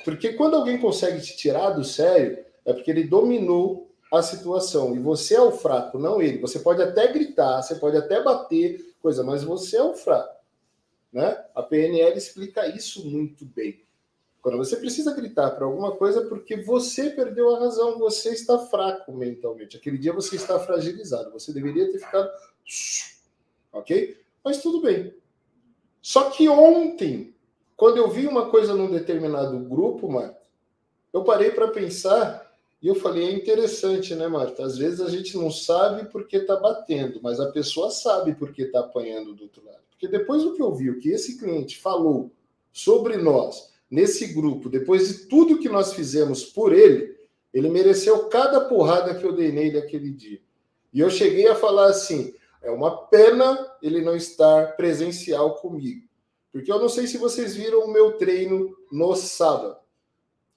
Porque 0.03 0.33
quando 0.33 0.55
alguém 0.55 0.79
consegue 0.79 1.21
te 1.21 1.35
tirar 1.37 1.71
do 1.71 1.83
sério, 1.83 2.43
é 2.65 2.73
porque 2.73 2.91
ele 2.91 3.05
dominou 3.05 3.89
a 4.11 4.21
situação. 4.21 4.95
E 4.95 4.99
você 4.99 5.35
é 5.35 5.41
o 5.41 5.51
fraco, 5.51 5.97
não 5.97 6.21
ele. 6.21 6.39
Você 6.39 6.59
pode 6.59 6.81
até 6.81 7.11
gritar, 7.11 7.61
você 7.61 7.75
pode 7.75 7.97
até 7.97 8.21
bater, 8.21 8.93
coisa, 9.01 9.23
mas 9.23 9.43
você 9.43 9.77
é 9.77 9.83
o 9.83 9.93
fraco. 9.93 10.39
Né? 11.11 11.43
A 11.55 11.63
PNL 11.63 12.17
explica 12.17 12.67
isso 12.67 13.07
muito 13.07 13.45
bem. 13.45 13.81
Quando 14.41 14.57
você 14.57 14.77
precisa 14.77 15.13
gritar 15.13 15.51
para 15.51 15.65
alguma 15.65 15.95
coisa, 15.95 16.21
é 16.21 16.25
porque 16.25 16.57
você 16.57 17.09
perdeu 17.09 17.55
a 17.55 17.59
razão, 17.59 17.99
você 17.99 18.29
está 18.29 18.57
fraco 18.57 19.11
mentalmente. 19.11 19.75
Aquele 19.75 19.97
dia 19.97 20.13
você 20.13 20.37
está 20.37 20.57
fragilizado, 20.59 21.31
você 21.31 21.51
deveria 21.51 21.91
ter 21.91 21.99
ficado. 21.99 22.29
Ok? 23.71 24.17
Mas 24.43 24.61
tudo 24.61 24.81
bem. 24.81 25.13
Só 26.01 26.29
que 26.29 26.47
ontem, 26.47 27.33
quando 27.75 27.97
eu 27.97 28.09
vi 28.09 28.25
uma 28.27 28.49
coisa 28.49 28.73
num 28.73 28.89
determinado 28.89 29.59
grupo, 29.59 30.09
Marta, 30.09 30.39
eu 31.13 31.23
parei 31.23 31.51
para 31.51 31.67
pensar 31.69 32.49
e 32.81 32.87
eu 32.87 32.95
falei, 32.95 33.25
é 33.25 33.31
interessante, 33.31 34.15
né, 34.15 34.27
Marta? 34.27 34.63
Às 34.63 34.77
vezes 34.77 35.01
a 35.01 35.09
gente 35.09 35.35
não 35.37 35.51
sabe 35.51 36.09
porque 36.09 36.37
está 36.37 36.55
batendo, 36.55 37.19
mas 37.21 37.39
a 37.39 37.51
pessoa 37.51 37.91
sabe 37.91 38.35
porque 38.35 38.63
está 38.63 38.79
apanhando 38.79 39.33
do 39.33 39.43
outro 39.43 39.65
lado. 39.65 39.79
Porque 39.89 40.07
depois 40.07 40.43
do 40.43 40.53
que 40.53 40.61
eu 40.61 40.73
vi, 40.73 40.89
o 40.89 40.97
que 40.97 41.09
esse 41.09 41.37
cliente 41.37 41.77
falou 41.77 42.31
sobre 42.71 43.17
nós, 43.17 43.69
nesse 43.91 44.27
grupo, 44.27 44.69
depois 44.69 45.09
de 45.09 45.13
tudo 45.27 45.59
que 45.59 45.67
nós 45.67 45.93
fizemos 45.93 46.45
por 46.45 46.71
ele, 46.71 47.17
ele 47.53 47.69
mereceu 47.69 48.29
cada 48.29 48.61
porrada 48.61 49.15
que 49.15 49.25
eu 49.25 49.33
dei 49.33 49.51
nele 49.51 49.77
aquele 49.77 50.11
dia. 50.11 50.39
E 50.93 51.01
eu 51.01 51.09
cheguei 51.09 51.47
a 51.47 51.55
falar 51.55 51.87
assim: 51.87 52.33
é 52.61 52.69
uma 52.71 53.07
pena 53.07 53.77
ele 53.81 54.01
não 54.01 54.15
estar 54.15 54.75
presencial 54.75 55.55
comigo. 55.55 56.07
Porque 56.51 56.71
eu 56.71 56.79
não 56.79 56.89
sei 56.89 57.07
se 57.07 57.17
vocês 57.17 57.55
viram 57.55 57.85
o 57.85 57.91
meu 57.91 58.17
treino 58.17 58.75
no 58.91 59.15
sábado. 59.15 59.77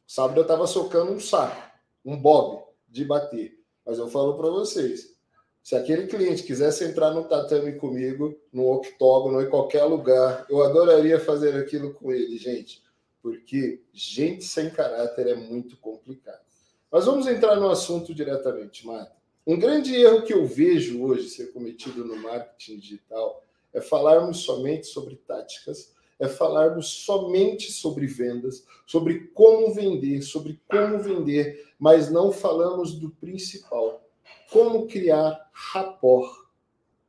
Sábado 0.07 0.39
eu 0.39 0.43
estava 0.43 0.67
socando 0.67 1.13
um 1.13 1.21
saco 1.21 1.73
um 2.05 2.17
bob 2.17 2.63
de 2.89 3.05
bater. 3.05 3.59
Mas 3.85 3.99
eu 3.99 4.09
falo 4.09 4.37
para 4.37 4.49
vocês, 4.49 5.17
se 5.63 5.75
aquele 5.75 6.07
cliente 6.07 6.43
quisesse 6.43 6.85
entrar 6.85 7.13
no 7.13 7.25
tatame 7.25 7.73
comigo, 7.73 8.39
no 8.53 8.71
octógono, 8.71 9.41
em 9.41 9.49
qualquer 9.49 9.85
lugar, 9.85 10.47
eu 10.49 10.63
adoraria 10.63 11.19
fazer 11.21 11.55
aquilo 11.57 11.95
com 11.95 12.13
ele, 12.13 12.37
gente. 12.37 12.83
Porque 13.23 13.83
gente 13.93 14.45
sem 14.45 14.71
caráter 14.71 15.29
é 15.29 15.35
muito 15.35 15.77
complicado. 15.77 16.43
Mas 16.91 17.07
vamos 17.07 17.27
entrar 17.27 17.57
no 17.57 17.71
assunto 17.71 18.15
diretamente, 18.15 18.87
Marta. 18.87 19.22
Um 19.47 19.59
grande 19.59 19.95
erro 19.95 20.23
que 20.23 20.33
eu 20.33 20.47
vejo 20.47 21.03
hoje 21.03 21.29
ser 21.29 21.53
cometido 21.53 22.05
no 22.05 22.17
marketing 22.17 22.79
digital 22.79 23.43
é 23.73 23.81
falarmos 23.81 24.39
somente 24.39 24.87
sobre 24.87 25.17
táticas 25.17 25.93
é 26.23 26.29
falarmos 26.29 26.87
somente 26.87 27.73
sobre 27.73 28.07
vendas, 28.07 28.65
sobre 28.87 29.27
como 29.35 29.75
vender, 29.75 30.23
sobre 30.23 30.61
como 30.71 31.01
vender, 31.01 31.75
mas 31.77 32.13
não 32.13 32.31
falamos 32.31 32.95
do 32.95 33.11
principal, 33.11 34.09
como 34.49 34.87
criar 34.87 35.51
rapport, 35.53 36.47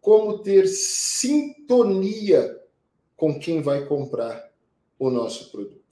como 0.02 0.39
ter 0.39 0.67
sintonia 0.67 2.60
com 3.15 3.39
quem 3.39 3.62
vai 3.62 3.86
comprar 3.86 4.52
o 4.98 5.12
nosso 5.12 5.52
produto. 5.52 5.84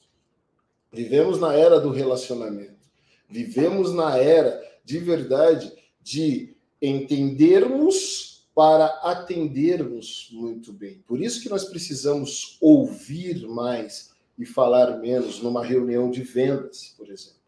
Vivemos 0.91 1.39
na 1.39 1.53
era 1.53 1.79
do 1.79 1.91
relacionamento. 1.91 2.89
Vivemos 3.29 3.93
na 3.93 4.17
era 4.17 4.59
de 4.83 4.97
verdade 4.97 5.71
de 6.03 6.55
entendermos 6.81 8.47
para 8.53 8.87
atendermos 9.03 10.29
muito 10.31 10.73
bem. 10.73 11.03
Por 11.07 11.21
isso 11.21 11.41
que 11.41 11.49
nós 11.49 11.65
precisamos 11.65 12.57
ouvir 12.59 13.47
mais 13.47 14.11
e 14.37 14.45
falar 14.45 14.97
menos 14.97 15.41
numa 15.41 15.63
reunião 15.63 16.09
de 16.09 16.23
vendas, 16.23 16.93
por 16.97 17.09
exemplo. 17.09 17.39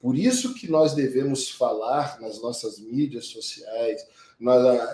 Por 0.00 0.16
isso 0.18 0.54
que 0.54 0.68
nós 0.68 0.94
devemos 0.94 1.48
falar 1.48 2.20
nas 2.20 2.42
nossas 2.42 2.80
mídias 2.80 3.26
sociais, 3.26 4.04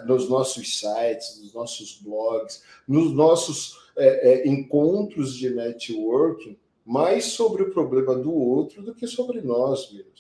nos 0.07 0.29
nossos 0.29 0.79
sites, 0.79 1.41
nos 1.41 1.55
nossos 1.55 1.99
blogs, 2.03 2.63
nos 2.87 3.13
nossos 3.15 3.79
é, 3.97 4.33
é, 4.33 4.49
encontros 4.49 5.35
de 5.35 5.49
networking, 5.49 6.59
mais 6.85 7.25
sobre 7.27 7.63
o 7.63 7.71
problema 7.71 8.15
do 8.15 8.33
outro 8.33 8.83
do 8.83 8.95
que 8.95 9.07
sobre 9.07 9.41
nós 9.41 9.91
mesmos. 9.93 10.18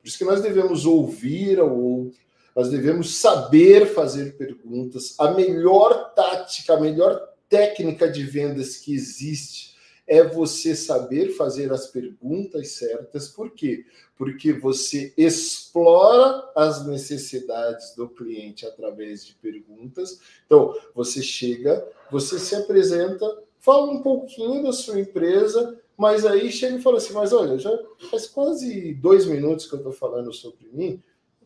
Por 0.00 0.08
isso 0.08 0.18
que 0.18 0.24
nós 0.24 0.42
devemos 0.42 0.86
ouvir 0.86 1.58
ao 1.60 1.78
outro, 1.78 2.18
nós 2.54 2.70
devemos 2.70 3.16
saber 3.16 3.86
fazer 3.86 4.36
perguntas. 4.36 5.14
A 5.18 5.32
melhor 5.32 6.12
tática, 6.14 6.74
a 6.74 6.80
melhor 6.80 7.28
técnica 7.48 8.08
de 8.08 8.22
vendas 8.22 8.76
que 8.76 8.94
existe 8.94 9.70
é 10.06 10.24
você 10.24 10.74
saber 10.74 11.30
fazer 11.36 11.72
as 11.72 11.86
perguntas 11.86 12.72
certas. 12.72 13.28
Por 13.28 13.52
quê? 13.52 13.84
Porque 14.18 14.52
você 14.52 15.14
explora 15.16 16.50
as 16.56 16.84
necessidades 16.84 17.94
do 17.94 18.08
cliente 18.08 18.66
através 18.66 19.24
de 19.24 19.34
perguntas. 19.34 20.18
Então, 20.46 20.74
você 20.94 21.22
chega, 21.22 21.86
você 22.10 22.40
se 22.40 22.56
apresenta, 22.56 23.24
fala 23.60 23.92
um 23.92 24.02
pouquinho 24.02 24.64
da 24.64 24.72
sua 24.72 24.98
empresa, 24.98 25.79
mas 26.00 26.24
aí 26.24 26.50
chega 26.50 26.76
e 26.76 26.82
fala 26.82 26.96
assim: 26.96 27.12
Mas 27.12 27.32
olha, 27.32 27.58
já 27.58 27.70
faz 28.10 28.26
quase 28.26 28.94
dois 28.94 29.26
minutos 29.26 29.66
que 29.66 29.74
eu 29.74 29.78
estou 29.78 29.92
falando 29.92 30.32
sobre 30.32 30.68
mim 30.72 31.00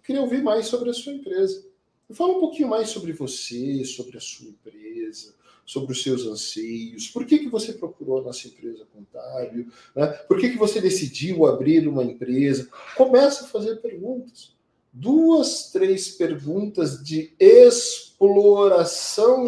queria 0.05 0.21
ouvir 0.21 0.43
mais 0.43 0.67
sobre 0.67 0.91
a 0.91 0.93
sua 0.93 1.15
empresa. 1.15 1.65
Fala 2.13 2.37
um 2.37 2.41
pouquinho 2.41 2.69
mais 2.69 2.91
sobre 2.91 3.13
você, 3.13 3.83
sobre 3.85 4.19
a 4.19 4.21
sua 4.21 4.49
empresa, 4.49 5.35
sobre 5.65 5.93
os 5.93 6.03
seus 6.03 6.27
anseios. 6.27 7.09
Por 7.09 7.25
que, 7.25 7.39
que 7.39 7.49
você 7.49 7.73
procurou 7.73 8.19
a 8.19 8.23
nossa 8.23 8.47
empresa 8.47 8.87
contábil? 8.93 9.69
Né? 9.97 10.07
Por 10.29 10.39
que, 10.39 10.51
que 10.51 10.59
você 10.59 10.83
decidiu 10.83 11.47
abrir 11.47 11.89
uma 11.89 12.05
empresa? 12.05 12.69
Começa 12.95 13.45
a 13.45 13.49
fazer 13.49 13.77
perguntas. 13.77 14.53
Duas, 14.93 15.73
três 15.73 16.11
perguntas 16.11 17.03
de 17.03 17.35
exploração 17.41 17.91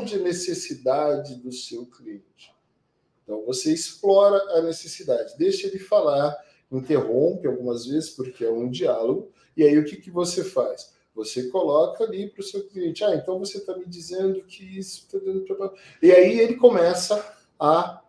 de 0.03 0.19
necessidade 0.19 1.37
do 1.37 1.53
seu 1.53 1.85
cliente. 1.87 2.56
Então, 3.27 3.45
você 3.45 3.75
explora 3.75 4.39
a 4.57 4.63
necessidade, 4.63 5.37
deixa 5.37 5.67
ele 5.67 5.81
falar, 5.81 6.33
interrompe 6.71 7.49
algumas 7.49 7.85
vezes, 7.85 8.11
porque 8.11 8.45
é 8.45 8.51
um 8.51 8.71
diálogo, 8.71 9.33
e 9.57 9.65
aí 9.65 9.77
o 9.77 9.85
que, 9.85 9.97
que 9.97 10.13
você 10.13 10.45
faz? 10.45 10.95
Você 11.13 11.49
coloca 11.49 12.05
ali 12.05 12.31
para 12.31 12.41
o 12.41 12.45
seu 12.45 12.65
cliente, 12.69 13.03
ah, 13.03 13.15
então 13.17 13.39
você 13.39 13.59
está 13.59 13.77
me 13.77 13.87
dizendo 13.87 14.43
que 14.45 14.63
isso. 14.79 15.09
Tá 15.09 15.73
e 16.03 16.13
aí 16.13 16.39
ele 16.39 16.55
começa 16.55 17.35
a 17.59 18.03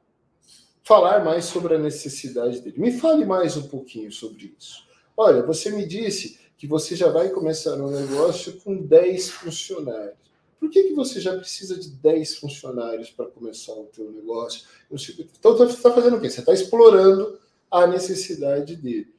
falar 0.83 1.23
mais 1.23 1.45
sobre 1.45 1.75
a 1.75 1.79
necessidade 1.79 2.61
dele. 2.61 2.79
Me 2.79 2.91
fale 2.91 3.25
mais 3.25 3.57
um 3.57 3.67
pouquinho 3.67 4.11
sobre 4.11 4.53
isso. 4.59 4.85
Olha, 5.15 5.41
você 5.41 5.71
me 5.71 5.85
disse 5.85 6.37
que 6.57 6.67
você 6.67 6.95
já 6.95 7.09
vai 7.09 7.29
começar 7.29 7.75
um 7.75 7.89
negócio 7.89 8.59
com 8.59 8.75
10 8.75 9.29
funcionários. 9.29 10.26
Por 10.59 10.69
que, 10.69 10.83
que 10.83 10.93
você 10.93 11.19
já 11.19 11.35
precisa 11.37 11.77
de 11.77 11.89
10 11.89 12.37
funcionários 12.37 13.09
para 13.11 13.27
começar 13.27 13.73
o 13.73 13.85
teu 13.85 14.11
negócio? 14.11 14.65
Então, 14.91 15.55
você 15.55 15.73
está 15.73 15.93
fazendo 15.93 16.17
o 16.17 16.21
quê? 16.21 16.29
Você 16.29 16.39
está 16.39 16.53
explorando 16.53 17.39
a 17.69 17.85
necessidade 17.85 18.75
dele. 18.75 19.13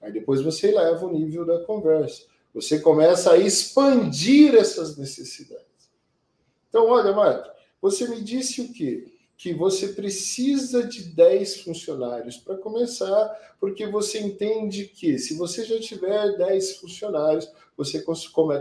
Aí 0.00 0.12
depois 0.12 0.40
você 0.40 0.68
eleva 0.68 1.06
o 1.06 1.12
nível 1.12 1.44
da 1.44 1.60
conversa. 1.64 2.24
Você 2.54 2.80
começa 2.80 3.32
a 3.32 3.38
expandir 3.38 4.54
essas 4.54 4.96
necessidades. 4.96 5.64
Então, 6.68 6.86
olha, 6.86 7.12
Marco, 7.12 7.50
você 7.80 8.08
me 8.08 8.20
disse 8.20 8.60
o 8.60 8.72
quê? 8.72 9.06
Que 9.42 9.54
você 9.54 9.88
precisa 9.88 10.86
de 10.86 11.02
10 11.14 11.62
funcionários 11.62 12.36
para 12.36 12.58
começar, 12.58 13.26
porque 13.58 13.86
você 13.86 14.18
entende 14.18 14.84
que 14.84 15.18
se 15.18 15.34
você 15.34 15.64
já 15.64 15.80
tiver 15.80 16.36
10 16.36 16.76
funcionários, 16.76 17.50
você 17.74 18.04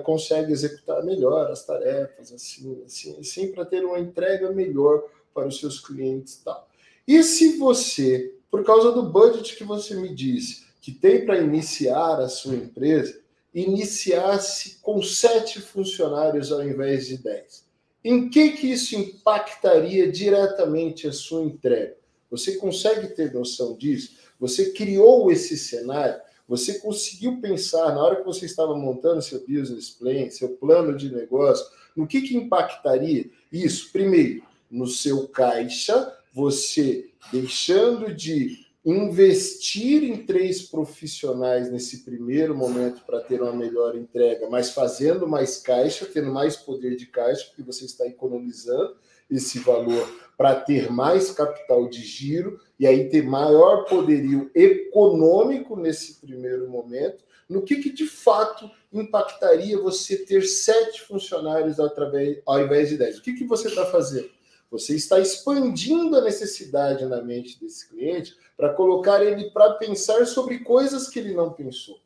consegue 0.05 0.53
executar 0.53 1.03
melhor 1.03 1.51
as 1.51 1.65
tarefas, 1.65 2.31
assim, 2.31 2.81
assim, 2.85 3.17
assim, 3.19 3.51
para 3.51 3.65
ter 3.65 3.83
uma 3.83 3.99
entrega 3.99 4.51
melhor 4.51 5.03
para 5.33 5.49
os 5.49 5.59
seus 5.59 5.81
clientes 5.85 6.35
e 6.35 6.45
tal. 6.45 6.69
E 7.05 7.21
se 7.23 7.57
você, 7.57 8.33
por 8.49 8.63
causa 8.63 8.93
do 8.93 9.03
budget 9.03 9.57
que 9.57 9.65
você 9.65 9.95
me 9.95 10.15
disse, 10.15 10.63
que 10.79 10.93
tem 10.93 11.25
para 11.25 11.41
iniciar 11.41 12.21
a 12.21 12.29
sua 12.29 12.55
empresa, 12.55 13.19
iniciasse 13.53 14.77
com 14.81 15.03
sete 15.03 15.59
funcionários 15.59 16.53
ao 16.53 16.63
invés 16.63 17.07
de 17.07 17.17
dez? 17.17 17.67
Em 18.03 18.29
que, 18.29 18.51
que 18.51 18.71
isso 18.71 18.95
impactaria 18.95 20.09
diretamente 20.09 21.07
a 21.07 21.11
sua 21.11 21.43
entrega? 21.43 21.97
Você 22.31 22.55
consegue 22.55 23.07
ter 23.09 23.33
noção 23.33 23.75
disso? 23.75 24.17
Você 24.39 24.71
criou 24.71 25.31
esse 25.31 25.57
cenário? 25.57 26.21
Você 26.47 26.79
conseguiu 26.79 27.39
pensar, 27.41 27.93
na 27.93 28.03
hora 28.03 28.15
que 28.15 28.25
você 28.25 28.45
estava 28.45 28.75
montando 28.75 29.21
seu 29.21 29.39
business 29.45 29.89
plan, 29.89 30.29
seu 30.29 30.49
plano 30.49 30.97
de 30.97 31.13
negócio, 31.13 31.65
no 31.95 32.07
que, 32.07 32.21
que 32.21 32.35
impactaria 32.35 33.29
isso? 33.51 33.91
Primeiro, 33.91 34.43
no 34.71 34.87
seu 34.87 35.27
caixa, 35.27 36.15
você 36.33 37.09
deixando 37.31 38.13
de 38.13 38.65
investir 38.85 40.03
em 40.03 40.25
três 40.25 40.61
profissionais 40.61 41.71
nesse 41.71 42.03
primeiro 42.05 42.55
momento 42.55 43.03
para 43.05 43.19
ter 43.19 43.41
uma 43.41 43.51
melhor 43.51 43.95
entrega, 43.95 44.49
mas 44.49 44.71
fazendo 44.71 45.27
mais 45.27 45.57
caixa, 45.57 46.05
tendo 46.05 46.31
mais 46.31 46.55
poder 46.55 46.95
de 46.95 47.05
caixa, 47.07 47.45
porque 47.47 47.63
você 47.63 47.85
está 47.85 48.07
economizando 48.07 48.95
esse 49.29 49.59
valor 49.59 50.09
para 50.37 50.55
ter 50.55 50.89
mais 50.89 51.31
capital 51.31 51.87
de 51.87 52.01
giro 52.01 52.59
e 52.79 52.87
aí 52.87 53.09
ter 53.09 53.23
maior 53.23 53.85
poderio 53.85 54.49
econômico 54.55 55.75
nesse 55.75 56.19
primeiro 56.19 56.69
momento, 56.69 57.23
no 57.47 57.61
que, 57.61 57.77
que 57.77 57.91
de 57.91 58.07
fato 58.07 58.69
impactaria 58.93 59.77
você 59.77 60.17
ter 60.17 60.43
sete 60.43 61.01
funcionários 61.01 61.79
através, 61.79 62.41
ao 62.45 62.61
invés 62.61 62.89
de 62.89 62.97
dez? 62.97 63.17
O 63.17 63.21
que, 63.21 63.33
que 63.33 63.43
você 63.43 63.67
está 63.67 63.85
fazendo? 63.87 64.29
Você 64.71 64.95
está 64.95 65.19
expandindo 65.19 66.15
a 66.17 66.21
necessidade 66.21 67.05
na 67.05 67.21
mente 67.21 67.59
desse 67.59 67.89
cliente 67.89 68.37
para 68.55 68.73
colocar 68.73 69.23
ele 69.23 69.49
para 69.51 69.73
pensar 69.73 70.25
sobre 70.25 70.59
coisas 70.59 71.09
que 71.09 71.19
ele 71.19 71.33
não 71.33 71.51
pensou. 71.51 71.99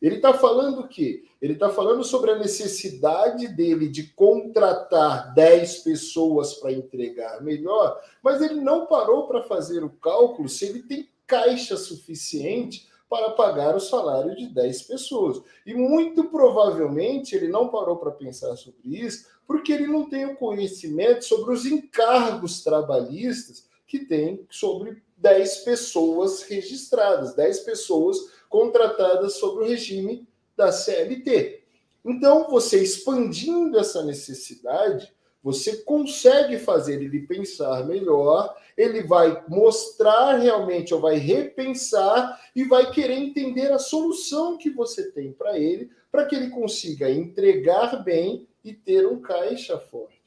Ele 0.00 0.16
está 0.16 0.32
falando 0.32 0.80
o 0.80 0.88
quê? 0.88 1.24
Ele 1.42 1.54
está 1.54 1.68
falando 1.68 2.04
sobre 2.04 2.30
a 2.30 2.38
necessidade 2.38 3.48
dele 3.48 3.88
de 3.88 4.04
contratar 4.14 5.34
10 5.34 5.78
pessoas 5.78 6.54
para 6.54 6.72
entregar 6.72 7.42
melhor, 7.42 8.00
mas 8.22 8.40
ele 8.40 8.60
não 8.60 8.86
parou 8.86 9.26
para 9.26 9.42
fazer 9.42 9.82
o 9.84 9.90
cálculo 9.90 10.48
se 10.48 10.66
ele 10.66 10.82
tem 10.82 11.08
caixa 11.26 11.76
suficiente 11.76 12.88
para 13.08 13.30
pagar 13.30 13.74
o 13.74 13.80
salário 13.80 14.36
de 14.36 14.46
10 14.46 14.82
pessoas. 14.82 15.42
E 15.66 15.74
muito 15.74 16.24
provavelmente 16.24 17.34
ele 17.34 17.48
não 17.48 17.68
parou 17.68 17.96
para 17.96 18.10
pensar 18.12 18.54
sobre 18.56 18.80
isso, 18.84 19.26
porque 19.48 19.72
ele 19.72 19.86
não 19.86 20.06
tem 20.06 20.26
o 20.26 20.36
conhecimento 20.36 21.24
sobre 21.24 21.54
os 21.54 21.64
encargos 21.64 22.62
trabalhistas 22.62 23.66
que 23.86 24.00
tem 24.00 24.46
sobre 24.50 25.02
10 25.16 25.58
pessoas 25.60 26.42
registradas, 26.42 27.34
10 27.34 27.60
pessoas 27.60 28.18
contratadas 28.50 29.38
sob 29.38 29.62
o 29.62 29.66
regime 29.66 30.28
da 30.54 30.70
CLT. 30.70 31.62
Então, 32.04 32.46
você 32.50 32.82
expandindo 32.82 33.78
essa 33.78 34.04
necessidade, 34.04 35.10
você 35.42 35.78
consegue 35.78 36.58
fazer 36.58 37.00
ele 37.00 37.20
pensar 37.20 37.86
melhor, 37.86 38.54
ele 38.76 39.02
vai 39.02 39.42
mostrar 39.48 40.36
realmente, 40.36 40.92
ou 40.92 41.00
vai 41.00 41.16
repensar 41.16 42.38
e 42.54 42.64
vai 42.64 42.90
querer 42.90 43.14
entender 43.14 43.72
a 43.72 43.78
solução 43.78 44.58
que 44.58 44.68
você 44.68 45.10
tem 45.10 45.32
para 45.32 45.58
ele, 45.58 45.90
para 46.10 46.26
que 46.26 46.34
ele 46.34 46.50
consiga 46.50 47.10
entregar 47.10 48.04
bem 48.04 48.47
e 48.64 48.72
ter 48.72 49.06
um 49.06 49.20
caixa 49.20 49.78
forte. 49.78 50.18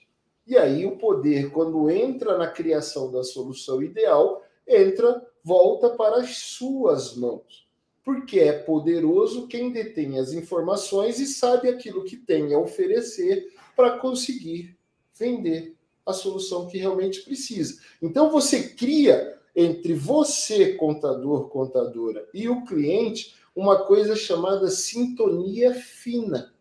E 0.46 0.58
aí 0.58 0.86
o 0.86 0.98
poder, 0.98 1.52
quando 1.52 1.90
entra 1.90 2.38
na 2.38 2.48
criação 2.48 3.12
da 3.12 3.24
solução 3.24 3.82
ideal, 3.82 4.44
entra, 4.68 5.26
volta 5.44 5.92
para 5.92 6.18
as 6.18 6.38
suas 6.38 7.16
mãos. 7.16 7.70
Porque 8.04 8.40
é 8.40 8.52
poderoso 8.52 9.48
quem 9.48 9.72
detém 9.72 10.18
as 10.18 10.34
informações 10.34 11.20
e 11.20 11.28
sabe 11.28 11.70
aquilo 11.70 12.04
que 12.04 12.18
tem 12.18 12.54
a 12.54 12.60
oferecer 12.60 13.54
para 13.76 14.00
conseguir 14.00 14.76
vender 15.14 15.76
a 16.06 16.14
solução 16.14 16.68
que 16.68 16.78
realmente 16.78 17.22
precisa. 17.22 17.80
Então 18.02 18.32
você 18.32 18.70
cria 18.70 19.40
entre 19.56 19.94
você, 19.94 20.74
contador, 20.74 21.50
contadora, 21.50 22.28
e 22.34 22.50
o 22.50 22.64
cliente, 22.66 23.36
uma 23.56 23.86
coisa 23.86 24.16
chamada 24.16 24.70
sintonia 24.70 25.74
fina, 25.74 26.54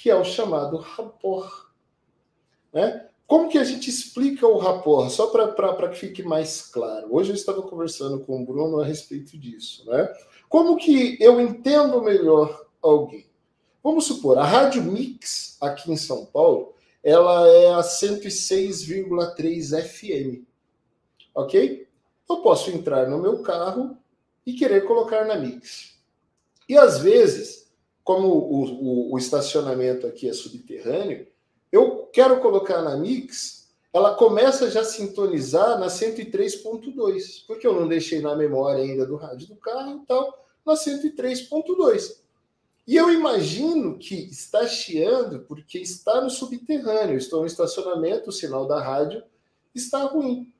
que 0.00 0.08
é 0.08 0.14
o 0.14 0.24
chamado 0.24 0.76
rapport. 0.76 1.66
Né? 2.72 3.08
Como 3.26 3.48
que 3.48 3.58
a 3.58 3.64
gente 3.64 3.90
explica 3.90 4.46
o 4.46 4.56
rapport? 4.56 5.10
Só 5.10 5.26
para 5.26 5.88
que 5.88 5.98
fique 5.98 6.22
mais 6.22 6.62
claro. 6.62 7.08
Hoje 7.10 7.30
eu 7.30 7.34
estava 7.34 7.60
conversando 7.62 8.20
com 8.20 8.40
o 8.40 8.46
Bruno 8.46 8.80
a 8.80 8.84
respeito 8.84 9.36
disso. 9.36 9.84
Né? 9.90 10.08
Como 10.48 10.76
que 10.76 11.20
eu 11.20 11.40
entendo 11.40 12.00
melhor 12.00 12.64
alguém? 12.80 13.26
Vamos 13.82 14.04
supor, 14.04 14.38
a 14.38 14.44
Rádio 14.44 14.84
Mix, 14.84 15.56
aqui 15.60 15.90
em 15.90 15.96
São 15.96 16.26
Paulo, 16.26 16.74
ela 17.02 17.48
é 17.48 17.72
a 17.72 17.80
106,3 17.80 19.82
FM. 19.82 20.44
Ok? 21.34 21.88
Eu 22.28 22.36
posso 22.36 22.70
entrar 22.70 23.08
no 23.08 23.18
meu 23.18 23.42
carro 23.42 23.98
e 24.46 24.52
querer 24.52 24.86
colocar 24.86 25.24
na 25.24 25.36
Mix. 25.36 25.98
E 26.68 26.76
às 26.76 26.98
vezes, 26.98 27.67
como 28.08 28.28
o, 28.28 28.64
o, 28.64 29.12
o 29.12 29.18
estacionamento 29.18 30.06
aqui 30.06 30.30
é 30.30 30.32
subterrâneo, 30.32 31.26
eu 31.70 32.08
quero 32.10 32.40
colocar 32.40 32.80
na 32.80 32.96
Mix, 32.96 33.68
ela 33.92 34.14
começa 34.14 34.70
já 34.70 34.80
a 34.80 34.84
sintonizar 34.84 35.78
na 35.78 35.88
103.2, 35.88 37.44
porque 37.46 37.66
eu 37.66 37.78
não 37.78 37.86
deixei 37.86 38.22
na 38.22 38.34
memória 38.34 38.82
ainda 38.82 39.04
do 39.04 39.16
rádio 39.16 39.48
do 39.48 39.56
carro 39.56 40.00
e 40.02 40.06
tal, 40.06 40.46
na 40.64 40.72
103.2. 40.72 42.16
E 42.86 42.96
eu 42.96 43.12
imagino 43.12 43.98
que 43.98 44.14
está 44.14 44.66
chiando 44.66 45.40
porque 45.40 45.78
está 45.78 46.18
no 46.22 46.30
subterrâneo, 46.30 47.18
estou 47.18 47.42
no 47.42 47.46
estacionamento, 47.46 48.30
o 48.30 48.32
sinal 48.32 48.66
da 48.66 48.82
rádio 48.82 49.22
está 49.74 50.04
ruim. 50.04 50.50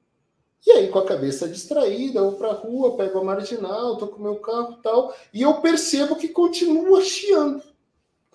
E 0.66 0.72
aí, 0.72 0.88
com 0.88 0.98
a 0.98 1.06
cabeça 1.06 1.48
distraída, 1.48 2.22
vou 2.22 2.32
para 2.32 2.48
a 2.48 2.54
rua, 2.54 2.96
pego 2.96 3.18
a 3.20 3.24
marginal, 3.24 3.94
estou 3.94 4.09
com 4.09 4.22
meu 4.22 4.36
carro 4.36 4.76
e 4.78 4.82
tal, 4.82 5.14
e 5.32 5.42
eu 5.42 5.61
percebo 5.61 6.16
que 6.16 6.28
continua 6.28 7.02
chiando 7.02 7.62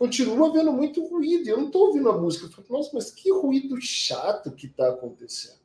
continua 0.03 0.49
havendo 0.49 0.73
muito 0.73 1.05
ruído. 1.05 1.47
Eu 1.47 1.57
não 1.57 1.67
estou 1.67 1.87
ouvindo 1.87 2.09
a 2.09 2.17
música. 2.17 2.45
Eu 2.45 2.51
falo, 2.51 2.65
nossa, 2.69 2.89
mas 2.93 3.09
que 3.09 3.31
ruído 3.31 3.79
chato 3.81 4.51
que 4.51 4.67
está 4.67 4.89
acontecendo. 4.89 5.63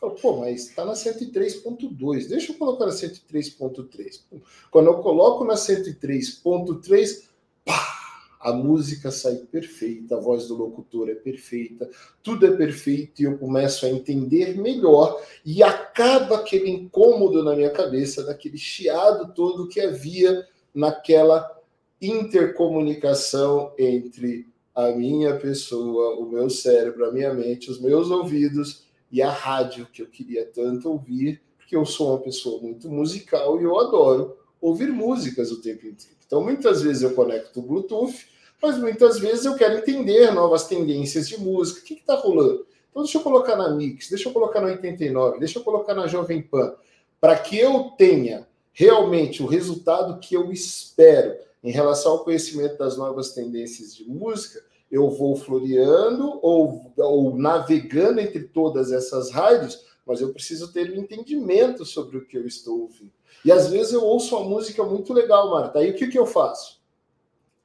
Eu 0.00 0.10
falo, 0.10 0.14
pô, 0.14 0.36
mas 0.40 0.68
está 0.68 0.84
na 0.84 0.92
103.2. 0.92 2.28
Deixa 2.28 2.52
eu 2.52 2.58
colocar 2.58 2.84
na 2.84 2.92
103.3. 2.92 4.22
Quando 4.70 4.86
eu 4.86 4.98
coloco 4.98 5.42
na 5.44 5.54
103.3, 5.54 7.24
pá! 7.64 7.97
A 8.40 8.52
música 8.52 9.10
sai 9.10 9.36
perfeita, 9.36 10.16
a 10.16 10.20
voz 10.20 10.46
do 10.46 10.54
locutor 10.54 11.08
é 11.10 11.14
perfeita, 11.14 11.90
tudo 12.22 12.46
é 12.46 12.56
perfeito 12.56 13.20
e 13.20 13.24
eu 13.24 13.36
começo 13.36 13.84
a 13.84 13.90
entender 13.90 14.56
melhor 14.56 15.20
e 15.44 15.62
acaba 15.62 16.36
aquele 16.36 16.70
incômodo 16.70 17.42
na 17.42 17.56
minha 17.56 17.70
cabeça, 17.70 18.22
daquele 18.22 18.56
chiado 18.56 19.34
todo 19.34 19.68
que 19.68 19.80
havia 19.80 20.46
naquela 20.72 21.58
intercomunicação 22.00 23.72
entre 23.76 24.46
a 24.72 24.92
minha 24.92 25.36
pessoa, 25.36 26.16
o 26.20 26.30
meu 26.30 26.48
cérebro, 26.48 27.04
a 27.04 27.12
minha 27.12 27.34
mente, 27.34 27.68
os 27.68 27.80
meus 27.80 28.10
ouvidos 28.10 28.84
e 29.10 29.20
a 29.20 29.30
rádio 29.30 29.88
que 29.92 30.02
eu 30.02 30.06
queria 30.06 30.46
tanto 30.46 30.88
ouvir, 30.88 31.42
porque 31.56 31.74
eu 31.74 31.84
sou 31.84 32.10
uma 32.10 32.20
pessoa 32.20 32.62
muito 32.62 32.88
musical 32.88 33.60
e 33.60 33.64
eu 33.64 33.76
adoro 33.78 34.36
ouvir 34.60 34.92
músicas 34.92 35.50
o 35.50 35.60
tempo 35.60 35.86
inteiro. 35.86 36.17
Então, 36.28 36.44
muitas 36.44 36.82
vezes 36.82 37.02
eu 37.02 37.14
conecto 37.14 37.58
o 37.58 37.62
Bluetooth, 37.62 38.28
mas 38.62 38.76
muitas 38.76 39.18
vezes 39.18 39.46
eu 39.46 39.54
quero 39.54 39.78
entender 39.78 40.30
novas 40.30 40.66
tendências 40.66 41.26
de 41.26 41.40
música. 41.40 41.80
O 41.80 41.84
que 41.84 41.94
está 41.94 42.16
rolando? 42.16 42.66
Então, 42.90 43.02
deixa 43.02 43.16
eu 43.16 43.22
colocar 43.22 43.56
na 43.56 43.70
Mix, 43.70 44.10
deixa 44.10 44.28
eu 44.28 44.32
colocar 44.32 44.60
na 44.60 44.66
89, 44.66 45.38
deixa 45.38 45.58
eu 45.58 45.64
colocar 45.64 45.94
na 45.94 46.06
Jovem 46.06 46.42
Pan, 46.42 46.74
para 47.18 47.38
que 47.38 47.58
eu 47.58 47.92
tenha 47.96 48.46
realmente 48.74 49.42
o 49.42 49.46
resultado 49.46 50.20
que 50.20 50.34
eu 50.34 50.52
espero 50.52 51.34
em 51.64 51.70
relação 51.70 52.12
ao 52.12 52.24
conhecimento 52.24 52.76
das 52.76 52.98
novas 52.98 53.32
tendências 53.32 53.96
de 53.96 54.04
música, 54.04 54.62
eu 54.90 55.08
vou 55.08 55.34
floreando 55.34 56.38
ou, 56.42 56.92
ou 56.96 57.36
navegando 57.36 58.20
entre 58.20 58.44
todas 58.44 58.92
essas 58.92 59.30
rádios, 59.30 59.82
mas 60.06 60.20
eu 60.20 60.32
preciso 60.32 60.72
ter 60.72 60.92
um 60.92 60.96
entendimento 60.96 61.86
sobre 61.86 62.18
o 62.18 62.26
que 62.26 62.36
eu 62.36 62.46
estou 62.46 62.82
ouvindo. 62.82 63.17
E 63.44 63.52
às 63.52 63.68
vezes 63.68 63.92
eu 63.92 64.04
ouço 64.04 64.36
uma 64.36 64.48
música 64.48 64.82
muito 64.82 65.12
legal, 65.12 65.50
Marta. 65.50 65.78
Aí 65.78 65.90
o 65.90 65.94
que, 65.94 66.08
que 66.08 66.18
eu 66.18 66.26
faço? 66.26 66.80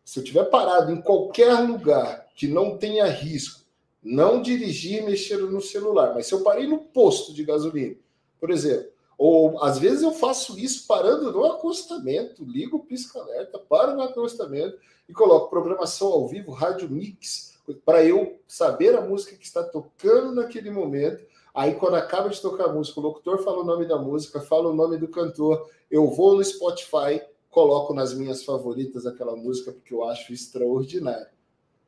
Se 0.03 0.19
eu 0.19 0.23
tiver 0.23 0.45
parado 0.45 0.91
em 0.91 1.01
qualquer 1.01 1.53
lugar 1.59 2.27
que 2.35 2.47
não 2.47 2.77
tenha 2.77 3.05
risco, 3.05 3.61
não 4.03 4.41
dirigir 4.41 5.03
mexendo 5.03 5.49
no 5.49 5.61
celular, 5.61 6.13
mas 6.13 6.27
se 6.27 6.33
eu 6.33 6.43
parei 6.43 6.67
no 6.67 6.79
posto 6.79 7.33
de 7.33 7.43
gasolina, 7.43 7.95
por 8.39 8.51
exemplo, 8.51 8.91
ou 9.17 9.63
às 9.63 9.79
vezes 9.79 10.01
eu 10.01 10.11
faço 10.11 10.59
isso 10.59 10.85
parando 10.85 11.31
no 11.31 11.45
acostamento, 11.45 12.43
ligo 12.43 12.77
o 12.77 12.83
pisca-alerta, 12.83 13.57
paro 13.57 13.95
no 13.95 14.01
acostamento 14.01 14.77
e 15.07 15.13
coloco 15.13 15.49
programação 15.49 16.09
ao 16.09 16.27
vivo, 16.27 16.51
rádio 16.51 16.89
mix, 16.89 17.53
para 17.85 18.03
eu 18.03 18.39
saber 18.47 18.95
a 18.95 19.01
música 19.01 19.37
que 19.37 19.45
está 19.45 19.63
tocando 19.63 20.33
naquele 20.33 20.69
momento. 20.69 21.25
Aí, 21.53 21.75
quando 21.75 21.95
acaba 21.95 22.29
de 22.29 22.41
tocar 22.41 22.65
a 22.65 22.73
música, 22.73 22.99
o 22.99 23.03
locutor 23.03 23.43
fala 23.43 23.59
o 23.59 23.63
nome 23.63 23.85
da 23.85 23.97
música, 23.97 24.41
fala 24.41 24.69
o 24.69 24.75
nome 24.75 24.97
do 24.97 25.07
cantor, 25.07 25.69
eu 25.89 26.09
vou 26.09 26.35
no 26.35 26.43
Spotify, 26.43 27.21
coloco 27.49 27.93
nas 27.93 28.13
minhas 28.13 28.43
favoritas 28.43 29.05
aquela 29.05 29.35
música, 29.35 29.71
porque 29.71 29.93
eu 29.93 30.03
acho 30.03 30.33
extraordinário. 30.33 31.27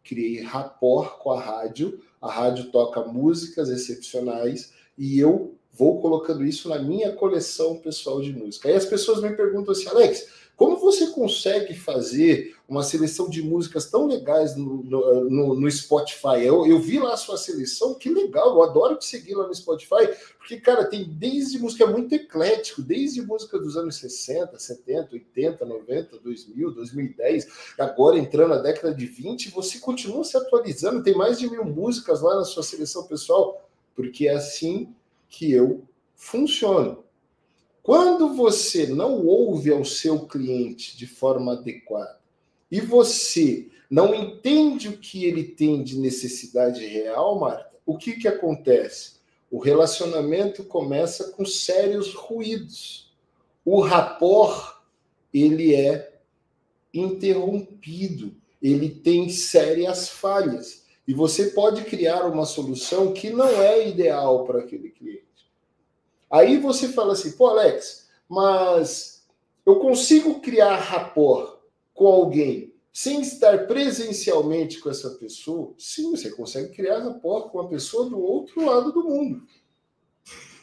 Criei 0.04 0.42
rapport 0.42 1.18
com 1.18 1.32
a 1.32 1.42
rádio, 1.42 2.00
a 2.22 2.32
rádio 2.32 2.72
toca 2.72 3.02
músicas 3.02 3.70
excepcionais 3.70 4.72
e 4.96 5.20
eu 5.20 5.56
vou 5.78 6.00
colocando 6.02 6.46
isso 6.46 6.70
na 6.70 6.80
minha 6.80 7.12
coleção 7.12 7.76
pessoal 7.78 8.22
de 8.22 8.32
música. 8.32 8.70
Aí 8.70 8.76
as 8.76 8.86
pessoas 8.86 9.22
me 9.22 9.36
perguntam 9.36 9.74
assim, 9.74 9.88
Alex, 9.88 10.28
como 10.56 10.78
você 10.78 11.08
consegue 11.08 11.74
fazer 11.74 12.56
uma 12.68 12.82
seleção 12.82 13.30
de 13.30 13.44
músicas 13.44 13.90
tão 13.92 14.08
legais 14.08 14.56
no, 14.56 14.82
no, 14.84 15.56
no, 15.56 15.70
Spotify? 15.70 16.46
Eu, 16.46 16.66
eu, 16.66 16.80
vi 16.80 16.98
lá 16.98 17.14
a 17.14 17.18
sua 17.18 17.38
seleção, 17.38 17.94
que 17.94 18.10
legal, 18.10 18.56
eu 18.56 18.64
adoro 18.64 18.96
te 18.96 19.06
seguir 19.06 19.36
lá 19.36 19.46
no 19.46 19.54
Spotify, 19.54 20.08
porque, 20.38 20.58
cara, 20.58 20.86
tem 20.86 21.04
desde 21.04 21.60
música 21.60 21.86
muito 21.86 22.16
eclético, 22.16 22.82
desde 22.82 23.22
música 23.22 23.60
dos 23.60 23.76
anos 23.76 23.98
60, 23.98 24.58
70, 24.58 25.10
80, 25.12 25.66
90, 25.66 26.20
2000, 26.20 26.72
2010, 26.72 27.48
agora 27.78 28.18
entrando 28.18 28.52
na 28.52 28.62
década 28.62 28.96
de 28.96 29.06
20, 29.06 29.50
você 29.50 29.80
continua 29.80 30.24
se 30.24 30.38
atualizando, 30.38 31.04
tem 31.04 31.16
mais 31.16 31.38
de 31.38 31.50
mil 31.50 31.66
músicas 31.66 32.22
lá 32.22 32.34
na 32.34 32.46
sua 32.46 32.64
seleção 32.64 33.04
pessoal, 33.04 33.70
porque 33.94 34.30
é 34.30 34.36
assim 34.36 34.96
que 35.30 35.52
eu 35.52 35.84
funciono. 36.16 37.04
Quando 37.84 38.34
você 38.34 38.88
não 38.88 39.26
ouve 39.26 39.72
ao 39.72 39.86
seu 39.86 40.26
cliente 40.26 40.98
de 40.98 41.06
forma 41.06 41.54
adequada 41.54 42.20
e 42.72 42.82
você 42.82 43.70
não 43.90 44.14
entende 44.14 44.90
o 44.90 44.98
que 44.98 45.26
ele 45.26 45.44
tem 45.44 45.84
de 45.84 46.00
necessidade 46.00 46.86
real, 46.86 47.40
Marta, 47.40 47.72
o 47.86 47.98
que, 47.98 48.14
que 48.14 48.28
acontece? 48.28 49.16
O 49.52 49.60
relacionamento 49.60 50.64
começa 50.64 51.32
com 51.32 51.46
sérios 51.46 52.14
ruídos. 52.14 53.14
O 53.64 53.80
rapport, 53.82 54.82
ele 55.34 55.76
é 55.76 56.20
interrompido, 56.94 58.36
ele 58.62 58.90
tem 58.90 59.30
sérias 59.30 60.10
falhas. 60.10 60.85
E 61.08 61.14
você 61.14 61.48
pode 61.48 61.84
criar 61.84 62.26
uma 62.26 62.46
solução 62.46 63.14
que 63.14 63.30
não 63.30 63.48
é 63.62 63.88
ideal 63.88 64.44
para 64.46 64.60
aquele 64.60 64.90
cliente. 64.90 65.26
Aí 66.30 66.58
você 66.58 66.90
fala 66.90 67.14
assim, 67.14 67.32
pô, 67.34 67.48
Alex, 67.48 68.10
mas 68.28 69.24
eu 69.66 69.80
consigo 69.80 70.40
criar 70.40 70.76
rapport 70.76 71.60
com 71.94 72.08
alguém 72.08 72.74
sem 72.92 73.22
estar 73.22 73.68
presencialmente 73.68 74.80
com 74.80 74.90
essa 74.90 75.12
pessoa? 75.12 75.74
Sim, 75.78 76.12
você 76.12 76.32
consegue 76.32 76.74
criar 76.74 77.00
rapport 77.00 77.52
com 77.52 77.60
a 77.60 77.68
pessoa 77.68 78.10
do 78.10 78.20
outro 78.20 78.66
lado 78.66 78.92
do 78.92 79.04
mundo. 79.04 79.46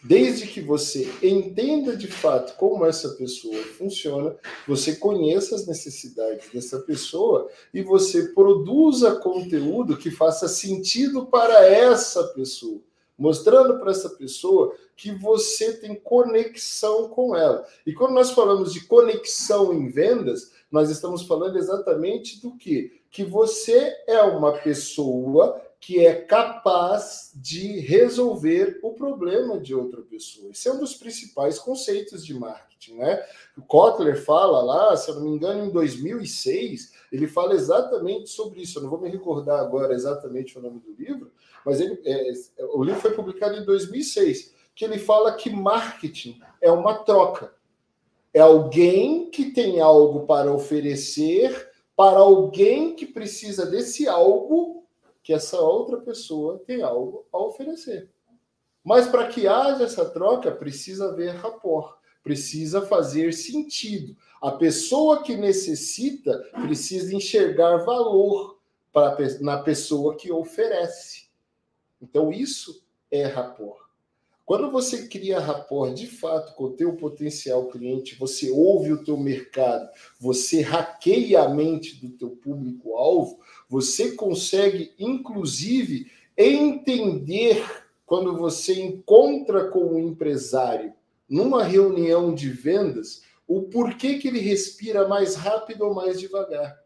Desde 0.04 0.48
que 0.48 0.60
você 0.60 1.08
entenda 1.22 1.96
de 1.96 2.08
fato 2.08 2.56
como 2.56 2.84
essa 2.84 3.10
pessoa 3.10 3.56
funciona, 3.78 4.36
você 4.66 4.96
conheça 4.96 5.54
as 5.54 5.66
necessidades 5.66 6.50
dessa 6.52 6.80
pessoa 6.80 7.48
e 7.72 7.82
você 7.82 8.28
produza 8.28 9.14
conteúdo 9.16 9.96
que 9.96 10.10
faça 10.10 10.48
sentido 10.48 11.26
para 11.26 11.66
essa 11.66 12.24
pessoa 12.34 12.80
mostrando 13.22 13.78
para 13.78 13.92
essa 13.92 14.10
pessoa 14.10 14.74
que 14.96 15.12
você 15.12 15.74
tem 15.74 15.94
conexão 15.94 17.08
com 17.08 17.36
ela. 17.36 17.64
E 17.86 17.92
quando 17.92 18.14
nós 18.14 18.32
falamos 18.32 18.72
de 18.72 18.84
conexão 18.86 19.72
em 19.72 19.88
vendas, 19.88 20.50
nós 20.70 20.90
estamos 20.90 21.22
falando 21.22 21.56
exatamente 21.56 22.40
do 22.40 22.56
que? 22.56 23.00
Que 23.10 23.22
você 23.22 23.94
é 24.08 24.20
uma 24.22 24.52
pessoa 24.58 25.60
que 25.82 26.06
é 26.06 26.14
capaz 26.14 27.32
de 27.34 27.80
resolver 27.80 28.78
o 28.84 28.92
problema 28.92 29.58
de 29.58 29.74
outra 29.74 30.00
pessoa. 30.00 30.52
Esse 30.52 30.68
é 30.68 30.72
um 30.72 30.78
dos 30.78 30.94
principais 30.94 31.58
conceitos 31.58 32.24
de 32.24 32.32
marketing, 32.32 32.98
né? 32.98 33.20
O 33.58 33.62
Kotler 33.62 34.24
fala 34.24 34.62
lá, 34.62 34.96
se 34.96 35.10
eu 35.10 35.16
não 35.16 35.22
me 35.22 35.30
engano, 35.30 35.66
em 35.66 35.70
2006, 35.70 36.92
ele 37.10 37.26
fala 37.26 37.54
exatamente 37.54 38.30
sobre 38.30 38.62
isso. 38.62 38.78
Eu 38.78 38.84
não 38.84 38.90
vou 38.90 39.00
me 39.00 39.10
recordar 39.10 39.58
agora 39.58 39.92
exatamente 39.92 40.56
o 40.56 40.62
nome 40.62 40.78
do 40.78 40.94
livro, 40.96 41.32
mas 41.66 41.80
ele, 41.80 42.00
é, 42.04 42.32
o 42.74 42.84
livro 42.84 43.00
foi 43.00 43.10
publicado 43.10 43.56
em 43.56 43.64
2006, 43.64 44.54
que 44.76 44.84
ele 44.84 45.00
fala 45.00 45.34
que 45.34 45.50
marketing 45.50 46.40
é 46.60 46.70
uma 46.70 46.94
troca. 46.94 47.52
É 48.32 48.38
alguém 48.38 49.28
que 49.30 49.50
tem 49.50 49.80
algo 49.80 50.26
para 50.26 50.52
oferecer 50.52 51.72
para 51.96 52.20
alguém 52.20 52.94
que 52.94 53.04
precisa 53.04 53.66
desse 53.66 54.06
algo 54.06 54.81
que 55.22 55.32
essa 55.32 55.60
outra 55.60 55.98
pessoa 55.98 56.62
tem 56.66 56.82
algo 56.82 57.26
a 57.32 57.38
oferecer. 57.38 58.10
Mas 58.84 59.06
para 59.06 59.28
que 59.28 59.46
haja 59.46 59.84
essa 59.84 60.08
troca, 60.10 60.50
precisa 60.50 61.10
haver 61.10 61.36
rapport, 61.36 61.96
precisa 62.22 62.82
fazer 62.82 63.32
sentido. 63.32 64.16
A 64.40 64.52
pessoa 64.52 65.22
que 65.22 65.36
necessita 65.36 66.38
precisa 66.62 67.14
enxergar 67.14 67.84
valor 67.84 68.60
para, 68.92 69.16
na 69.40 69.62
pessoa 69.62 70.16
que 70.16 70.32
oferece. 70.32 71.28
Então, 72.00 72.32
isso 72.32 72.84
é 73.10 73.24
rapport. 73.26 73.81
Quando 74.44 74.70
você 74.70 75.06
cria 75.06 75.38
rapport 75.38 75.94
de 75.94 76.06
fato 76.06 76.54
com 76.54 76.64
o 76.64 76.72
teu 76.72 76.96
potencial 76.96 77.68
cliente, 77.68 78.16
você 78.16 78.50
ouve 78.50 78.92
o 78.92 79.04
teu 79.04 79.16
mercado, 79.16 79.88
você 80.18 80.60
hackeia 80.60 81.42
a 81.42 81.48
mente 81.48 82.00
do 82.04 82.10
teu 82.10 82.30
público-alvo, 82.30 83.38
você 83.68 84.12
consegue, 84.12 84.92
inclusive, 84.98 86.10
entender 86.36 87.64
quando 88.04 88.36
você 88.36 88.80
encontra 88.80 89.68
com 89.68 89.80
o 89.80 89.94
um 89.94 89.98
empresário 89.98 90.92
numa 91.28 91.64
reunião 91.64 92.34
de 92.34 92.50
vendas, 92.50 93.22
o 93.46 93.62
porquê 93.62 94.18
que 94.18 94.28
ele 94.28 94.40
respira 94.40 95.08
mais 95.08 95.34
rápido 95.34 95.86
ou 95.86 95.94
mais 95.94 96.20
devagar. 96.20 96.78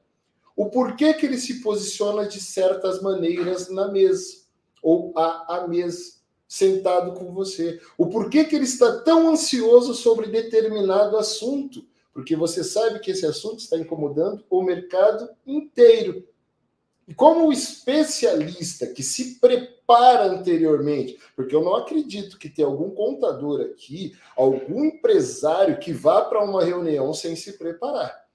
O 0.54 0.70
porquê 0.70 1.12
que 1.14 1.26
ele 1.26 1.36
se 1.36 1.60
posiciona 1.60 2.26
de 2.26 2.40
certas 2.40 3.02
maneiras 3.02 3.68
na 3.68 3.88
mesa 3.88 4.46
ou 4.82 5.12
à, 5.18 5.66
mesa, 5.68 6.14
sentado 6.48 7.12
com 7.18 7.32
você. 7.32 7.80
O 7.98 8.06
porquê 8.06 8.44
que 8.44 8.54
ele 8.54 8.64
está 8.64 9.00
tão 9.00 9.28
ansioso 9.28 9.94
sobre 9.94 10.28
determinado 10.28 11.16
assunto? 11.16 11.84
Porque 12.12 12.34
você 12.34 12.64
sabe 12.64 13.00
que 13.00 13.10
esse 13.10 13.26
assunto 13.26 13.58
está 13.58 13.76
incomodando 13.76 14.44
o 14.48 14.62
mercado 14.62 15.28
inteiro. 15.46 16.26
E 17.08 17.14
como 17.14 17.52
especialista 17.52 18.86
que 18.86 19.02
se 19.02 19.38
prepara 19.38 20.24
anteriormente, 20.24 21.18
porque 21.36 21.54
eu 21.54 21.62
não 21.62 21.76
acredito 21.76 22.38
que 22.38 22.48
tenha 22.48 22.66
algum 22.66 22.90
contador 22.90 23.60
aqui, 23.60 24.16
algum 24.36 24.84
empresário 24.86 25.78
que 25.78 25.92
vá 25.92 26.22
para 26.22 26.42
uma 26.42 26.64
reunião 26.64 27.12
sem 27.14 27.36
se 27.36 27.52
preparar. 27.52 28.26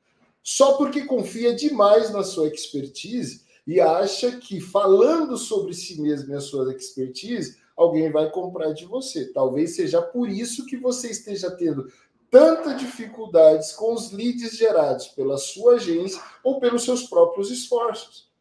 Só 0.42 0.74
porque 0.74 1.04
confia 1.04 1.54
demais 1.54 2.12
na 2.12 2.24
sua 2.24 2.48
expertise 2.48 3.42
e 3.68 3.80
acha 3.80 4.38
que 4.38 4.60
falando 4.60 5.38
sobre 5.38 5.74
si 5.74 6.02
mesmo 6.02 6.34
e 6.34 6.36
a 6.36 6.42
sua 6.42 6.74
expertise, 6.74 7.58
alguém 7.76 8.12
vai 8.12 8.30
comprar 8.30 8.74
de 8.74 8.86
você. 8.86 9.32
Talvez 9.32 9.76
seja 9.76 10.02
por 10.02 10.30
isso 10.30 10.66
que 10.66 10.78
você 10.78 11.10
esteja 11.10 11.52
tendo 11.52 11.92
tanta 12.30 12.74
dificuldades 12.74 13.74
com 13.74 13.94
os 13.94 14.12
leads 14.12 14.56
gerados 14.58 15.10
pela 15.10 15.38
sua 15.38 15.76
agência 15.76 16.22
ou 16.44 16.60
pelos 16.60 16.84
seus 16.84 17.04
próprios 17.04 17.52
esforços. 17.52 18.32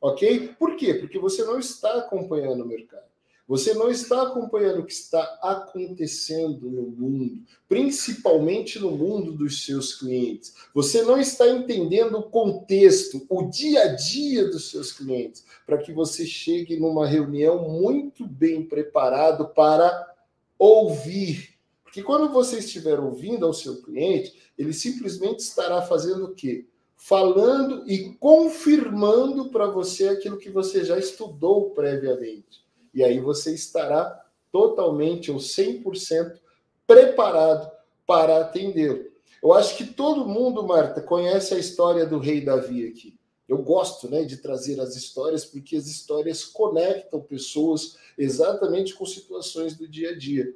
Ok? 0.00 0.54
Por 0.58 0.76
quê? 0.76 0.94
Porque 0.94 1.18
você 1.18 1.44
não 1.44 1.58
está 1.58 1.98
acompanhando 1.98 2.62
o 2.62 2.66
mercado. 2.66 3.05
Você 3.48 3.74
não 3.74 3.88
está 3.88 4.22
acompanhando 4.22 4.80
o 4.80 4.84
que 4.84 4.92
está 4.92 5.22
acontecendo 5.40 6.68
no 6.68 6.82
mundo, 6.82 7.42
principalmente 7.68 8.76
no 8.80 8.90
mundo 8.90 9.30
dos 9.30 9.64
seus 9.64 9.94
clientes. 9.94 10.52
Você 10.74 11.02
não 11.02 11.16
está 11.16 11.48
entendendo 11.48 12.18
o 12.18 12.24
contexto, 12.24 13.24
o 13.28 13.44
dia 13.44 13.82
a 13.82 13.94
dia 13.94 14.46
dos 14.46 14.68
seus 14.68 14.90
clientes, 14.90 15.44
para 15.64 15.78
que 15.78 15.92
você 15.92 16.26
chegue 16.26 16.76
numa 16.76 17.06
reunião 17.06 17.68
muito 17.68 18.26
bem 18.26 18.64
preparado 18.64 19.46
para 19.50 20.12
ouvir. 20.58 21.54
Porque 21.84 22.02
quando 22.02 22.32
você 22.32 22.58
estiver 22.58 22.98
ouvindo 22.98 23.46
ao 23.46 23.54
seu 23.54 23.80
cliente, 23.80 24.34
ele 24.58 24.72
simplesmente 24.72 25.38
estará 25.38 25.82
fazendo 25.82 26.24
o 26.24 26.34
quê? 26.34 26.66
Falando 26.96 27.88
e 27.88 28.12
confirmando 28.14 29.50
para 29.50 29.68
você 29.68 30.08
aquilo 30.08 30.36
que 30.36 30.50
você 30.50 30.84
já 30.84 30.98
estudou 30.98 31.70
previamente 31.70 32.65
e 32.96 33.04
aí 33.04 33.20
você 33.20 33.52
estará 33.52 34.24
totalmente 34.50 35.30
ou 35.30 35.36
100% 35.36 36.40
preparado 36.86 37.70
para 38.06 38.40
atendê-lo. 38.40 39.04
Eu 39.42 39.52
acho 39.52 39.76
que 39.76 39.84
todo 39.84 40.26
mundo, 40.26 40.66
Marta, 40.66 41.02
conhece 41.02 41.52
a 41.52 41.58
história 41.58 42.06
do 42.06 42.18
rei 42.18 42.40
Davi 42.40 42.88
aqui. 42.88 43.14
Eu 43.46 43.58
gosto 43.58 44.08
né, 44.08 44.24
de 44.24 44.38
trazer 44.38 44.80
as 44.80 44.96
histórias 44.96 45.44
porque 45.44 45.76
as 45.76 45.86
histórias 45.86 46.42
conectam 46.42 47.20
pessoas 47.20 47.98
exatamente 48.16 48.94
com 48.94 49.04
situações 49.04 49.76
do 49.76 49.86
dia 49.86 50.12
a 50.12 50.18
dia. 50.18 50.54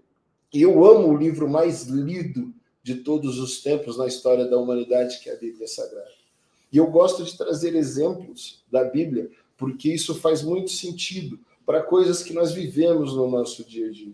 Eu 0.51 0.83
amo 0.83 1.09
o 1.09 1.17
livro 1.17 1.47
mais 1.47 1.83
lido 1.83 2.55
de 2.83 2.97
todos 2.97 3.39
os 3.39 3.63
tempos 3.63 3.99
na 3.99 4.07
história 4.07 4.47
da 4.47 4.57
humanidade, 4.57 5.21
que 5.21 5.29
é 5.29 5.35
a 5.35 5.39
Bíblia 5.39 5.69
Sagrada. 5.69 6.09
E 6.73 6.79
eu 6.79 6.87
gosto 6.87 7.23
de 7.23 7.37
trazer 7.37 7.75
exemplos 7.75 8.65
da 8.73 8.83
Bíblia 8.83 9.31
porque 9.59 9.93
isso 9.93 10.15
faz 10.15 10.43
muito 10.43 10.71
sentido 10.71 11.39
para 11.71 11.85
coisas 11.85 12.21
que 12.21 12.33
nós 12.33 12.51
vivemos 12.51 13.15
no 13.15 13.31
nosso 13.31 13.63
dia 13.63 13.87
a 13.87 13.93
dia. 13.93 14.13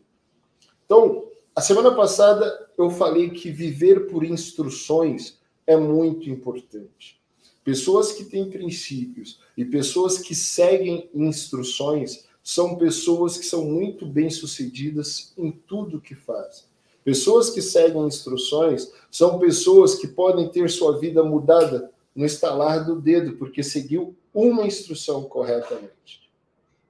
Então, 0.84 1.24
a 1.54 1.62
semana 1.62 1.90
passada 1.94 2.68
eu 2.76 2.90
falei 2.90 3.30
que 3.30 3.50
viver 3.50 4.08
por 4.08 4.22
instruções 4.22 5.38
é 5.66 5.74
muito 5.74 6.28
importante. 6.28 7.18
Pessoas 7.64 8.12
que 8.12 8.26
têm 8.26 8.50
princípios 8.50 9.40
e 9.56 9.64
pessoas 9.64 10.18
que 10.18 10.34
seguem 10.34 11.08
instruções 11.14 12.26
são 12.44 12.76
pessoas 12.76 13.38
que 13.38 13.46
são 13.46 13.64
muito 13.64 14.04
bem-sucedidas 14.04 15.32
em 15.38 15.50
tudo 15.50 15.98
que 15.98 16.14
fazem. 16.14 16.64
Pessoas 17.02 17.48
que 17.48 17.62
seguem 17.62 18.06
instruções 18.06 18.92
são 19.10 19.38
pessoas 19.38 19.94
que 19.94 20.08
podem 20.08 20.46
ter 20.50 20.68
sua 20.68 20.98
vida 20.98 21.24
mudada 21.24 21.90
no 22.14 22.26
estalar 22.26 22.84
do 22.84 23.00
dedo, 23.00 23.38
porque 23.38 23.62
seguiu 23.62 24.14
uma 24.34 24.66
instrução 24.66 25.24
corretamente. 25.24 26.25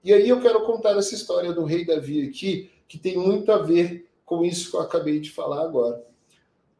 E 0.07 0.13
aí 0.13 0.29
eu 0.29 0.41
quero 0.41 0.65
contar 0.65 0.97
essa 0.97 1.15
história 1.15 1.53
do 1.53 1.65
rei 1.65 1.85
Davi 1.85 2.27
aqui, 2.27 2.71
que 2.89 2.97
tem 2.97 3.19
muito 3.19 3.53
a 3.53 3.59
ver 3.59 4.09
com 4.25 4.45
isso 4.45 4.71
que 4.71 4.77
eu 4.77 4.81
acabei 4.81 5.21
de 5.21 5.31
falar 5.31 5.63
agora. 5.63 6.03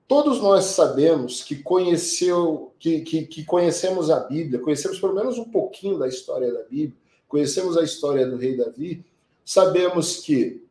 Todos 0.09 0.41
nós 0.41 0.65
sabemos 0.67 1.43
que 1.43 1.57
conheceu, 1.57 2.73
que, 2.79 3.01
que, 3.01 3.27
que 3.27 3.45
conhecemos 3.45 4.09
a 4.09 4.21
Bíblia, 4.21 4.61
conhecemos 4.61 5.01
pelo 5.01 5.15
menos 5.15 5.37
um 5.37 5.45
pouquinho 5.45 5.99
da 5.99 6.07
história 6.07 6.53
da 6.53 6.63
Bíblia, 6.63 6.97
conhecemos 7.29 7.77
a 7.77 7.83
história 7.83 8.27
do 8.27 8.37
rei 8.37 8.57
Davi, 8.57 9.05
sabemos 9.45 10.19
que 10.21 10.65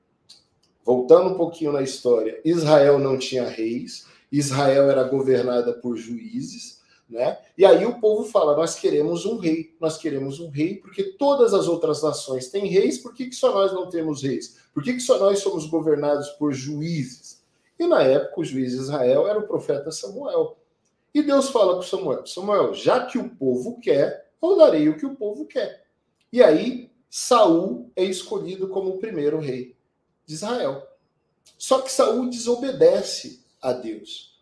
Voltando 0.85 1.31
um 1.31 1.33
pouquinho 1.33 1.71
na 1.71 1.81
história, 1.81 2.39
Israel 2.45 2.99
não 2.99 3.17
tinha 3.17 3.49
reis, 3.49 4.05
Israel 4.31 4.87
era 4.87 5.03
governada 5.03 5.73
por 5.73 5.97
juízes, 5.97 6.74
né? 7.09 7.37
E 7.57 7.65
aí 7.65 7.85
o 7.85 7.99
povo 7.99 8.23
fala: 8.23 8.55
nós 8.55 8.75
queremos 8.75 9.25
um 9.25 9.37
rei, 9.37 9.75
nós 9.79 9.97
queremos 9.97 10.39
um 10.39 10.49
rei, 10.49 10.77
porque 10.77 11.03
todas 11.03 11.53
as 11.53 11.67
outras 11.67 12.01
nações 12.01 12.49
têm 12.49 12.67
reis, 12.67 12.97
por 12.97 13.13
que, 13.13 13.27
que 13.27 13.35
só 13.35 13.53
nós 13.53 13.71
não 13.73 13.89
temos 13.89 14.23
reis? 14.23 14.57
Por 14.73 14.83
que, 14.83 14.93
que 14.93 14.99
só 14.99 15.17
nós 15.19 15.39
somos 15.39 15.67
governados 15.67 16.29
por 16.31 16.53
juízes? 16.53 17.43
E 17.77 17.85
na 17.85 18.01
época, 18.01 18.41
o 18.41 18.45
juiz 18.45 18.71
de 18.71 18.79
Israel 18.79 19.27
era 19.27 19.39
o 19.39 19.47
profeta 19.47 19.91
Samuel. 19.91 20.57
E 21.13 21.21
Deus 21.21 21.49
fala 21.49 21.75
com 21.75 21.81
Samuel: 21.81 22.25
Samuel, 22.25 22.73
já 22.73 23.05
que 23.05 23.17
o 23.17 23.29
povo 23.29 23.79
quer, 23.79 24.31
eu 24.41 24.57
darei 24.57 24.89
o 24.89 24.97
que 24.97 25.05
o 25.05 25.15
povo 25.15 25.45
quer. 25.45 25.85
E 26.31 26.41
aí, 26.41 26.91
Saul 27.09 27.91
é 27.95 28.03
escolhido 28.03 28.67
como 28.67 28.89
o 28.89 28.97
primeiro 28.97 29.39
rei 29.39 29.75
de 30.25 30.33
Israel. 30.33 30.85
Só 31.57 31.81
que 31.81 31.91
Saul 31.91 32.29
desobedece 32.29 33.45
a 33.61 33.71
Deus. 33.71 34.34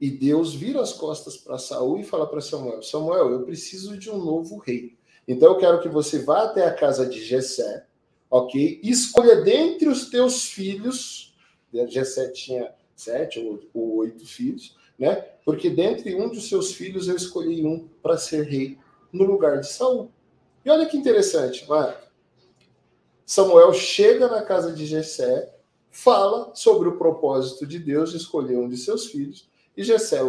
E 0.00 0.10
Deus 0.10 0.54
vira 0.54 0.80
as 0.80 0.92
costas 0.92 1.36
para 1.36 1.58
Saul 1.58 1.98
e 1.98 2.04
fala 2.04 2.26
para 2.26 2.40
Samuel: 2.40 2.82
Samuel, 2.82 3.32
eu 3.32 3.42
preciso 3.42 3.98
de 3.98 4.10
um 4.10 4.18
novo 4.18 4.58
rei. 4.58 4.96
Então 5.26 5.52
eu 5.52 5.58
quero 5.58 5.80
que 5.80 5.88
você 5.88 6.20
vá 6.20 6.44
até 6.44 6.64
a 6.66 6.74
casa 6.74 7.04
de 7.06 7.22
Jessé, 7.22 7.86
ok? 8.30 8.80
Escolha 8.82 9.42
dentre 9.42 9.88
os 9.88 10.08
teus 10.08 10.46
filhos. 10.46 11.34
Jessé 11.88 12.28
tinha 12.30 12.72
sete 12.96 13.38
ou, 13.38 13.60
ou 13.74 13.96
oito 13.96 14.26
filhos, 14.26 14.76
né? 14.98 15.16
Porque 15.44 15.68
dentre 15.68 16.14
um 16.14 16.28
dos 16.28 16.48
seus 16.48 16.72
filhos 16.72 17.08
eu 17.08 17.16
escolhi 17.16 17.64
um 17.66 17.88
para 18.02 18.16
ser 18.16 18.44
rei 18.44 18.78
no 19.12 19.24
lugar 19.24 19.60
de 19.60 19.68
Saul. 19.68 20.10
E 20.64 20.70
olha 20.70 20.86
que 20.86 20.96
interessante, 20.96 21.68
Marco. 21.68 22.08
Samuel 23.24 23.72
chega 23.74 24.26
na 24.28 24.42
casa 24.42 24.72
de 24.72 24.86
Jessé, 24.86 25.54
fala 25.90 26.54
sobre 26.54 26.88
o 26.88 26.96
propósito 26.96 27.66
de 27.66 27.78
Deus 27.78 28.10
de 28.10 28.16
escolher 28.16 28.56
um 28.56 28.68
de 28.68 28.76
seus 28.76 29.06
filhos, 29.06 29.47
e 29.78 29.84
Jessé, 29.84 30.20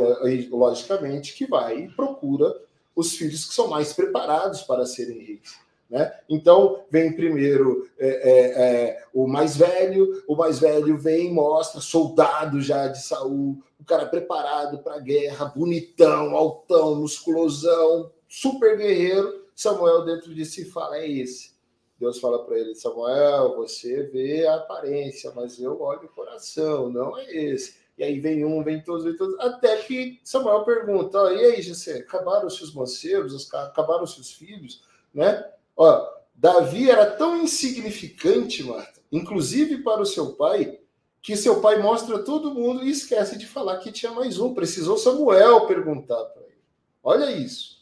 logicamente, 0.52 1.34
que 1.34 1.48
vai 1.48 1.80
e 1.80 1.90
procura 1.90 2.56
os 2.96 3.14
filhos 3.14 3.46
que 3.46 3.56
são 3.56 3.68
mais 3.68 3.92
preparados 3.92 4.62
para 4.62 4.86
serem 4.86 5.18
reis. 5.18 5.58
Né? 5.90 6.14
Então, 6.30 6.84
vem 6.92 7.16
primeiro 7.16 7.90
é, 7.98 8.08
é, 8.08 8.64
é, 8.64 9.04
o 9.12 9.26
mais 9.26 9.58
velho, 9.58 10.24
o 10.28 10.36
mais 10.36 10.60
velho 10.60 10.96
vem 11.00 11.34
mostra 11.34 11.82
soldado 11.82 12.62
já 12.62 12.90
de 12.90 13.02
Saul, 13.02 13.58
o 13.80 13.84
cara 13.84 14.06
preparado 14.06 14.84
para 14.84 14.98
a 14.98 15.00
guerra, 15.00 15.46
bonitão, 15.46 16.36
altão, 16.36 16.94
musculosão, 16.98 18.12
super 18.28 18.78
guerreiro. 18.78 19.46
Samuel, 19.56 20.06
dentro 20.06 20.32
de 20.32 20.46
si, 20.46 20.64
fala: 20.64 21.00
é 21.00 21.10
esse. 21.10 21.58
Deus 22.00 22.20
fala 22.20 22.46
para 22.46 22.60
ele, 22.60 22.76
Samuel, 22.76 23.56
você 23.56 24.04
vê 24.04 24.46
a 24.46 24.58
aparência, 24.58 25.34
mas 25.36 25.60
eu 25.60 25.82
olho 25.82 26.06
o 26.06 26.16
coração, 26.16 26.88
não 26.88 27.18
é 27.18 27.36
esse. 27.36 27.80
E 28.00 28.04
aí 28.04 28.18
vem 28.18 28.46
um, 28.46 28.64
vem 28.64 28.82
todos, 28.82 29.04
vem 29.04 29.14
todos, 29.18 29.38
até 29.42 29.76
que 29.76 30.22
Samuel 30.24 30.64
pergunta, 30.64 31.22
oh, 31.22 31.32
e 31.32 31.44
aí, 31.44 31.62
Jessé, 31.62 31.98
acabaram 31.98 32.48
os 32.48 32.56
seus 32.56 32.74
mancebos, 32.74 33.54
acabaram 33.54 34.06
os 34.06 34.14
seus 34.14 34.32
filhos, 34.32 34.82
né? 35.14 35.46
Ó, 35.76 36.10
Davi 36.34 36.90
era 36.90 37.06
tão 37.06 37.36
insignificante, 37.36 38.64
Marta, 38.64 39.02
inclusive 39.12 39.80
para 39.84 40.02
o 40.02 40.06
seu 40.06 40.32
pai, 40.32 40.80
que 41.22 41.36
seu 41.36 41.60
pai 41.60 41.82
mostra 41.82 42.20
todo 42.20 42.54
mundo 42.56 42.86
e 42.86 42.90
esquece 42.90 43.38
de 43.38 43.46
falar 43.46 43.80
que 43.80 43.92
tinha 43.92 44.14
mais 44.14 44.40
um. 44.40 44.54
Precisou 44.54 44.98
Samuel 44.98 45.68
perguntar 45.68 46.24
para 46.24 46.44
ele. 46.44 46.64
Olha 47.04 47.30
isso. 47.30 47.80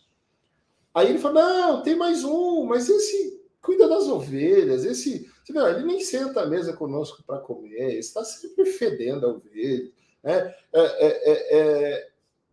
Aí 0.96 1.10
ele 1.10 1.20
fala: 1.20 1.44
não, 1.44 1.84
tem 1.84 1.96
mais 1.96 2.24
um, 2.24 2.66
mas 2.66 2.90
esse 2.90 3.40
cuida 3.62 3.88
das 3.88 4.08
ovelhas. 4.08 4.84
Esse, 4.84 5.30
ele 5.48 5.84
nem 5.84 6.00
senta 6.00 6.42
à 6.42 6.48
mesa 6.48 6.74
conosco 6.74 7.22
para 7.22 7.38
comer, 7.38 8.00
está 8.00 8.24
sempre 8.24 8.66
fedendo 8.66 9.28
a 9.28 9.30
ovelha. 9.30 9.96
Né? 10.28 10.54
É, 10.74 10.82
é, 10.82 11.08
é, 11.08 11.58
é 11.58 12.08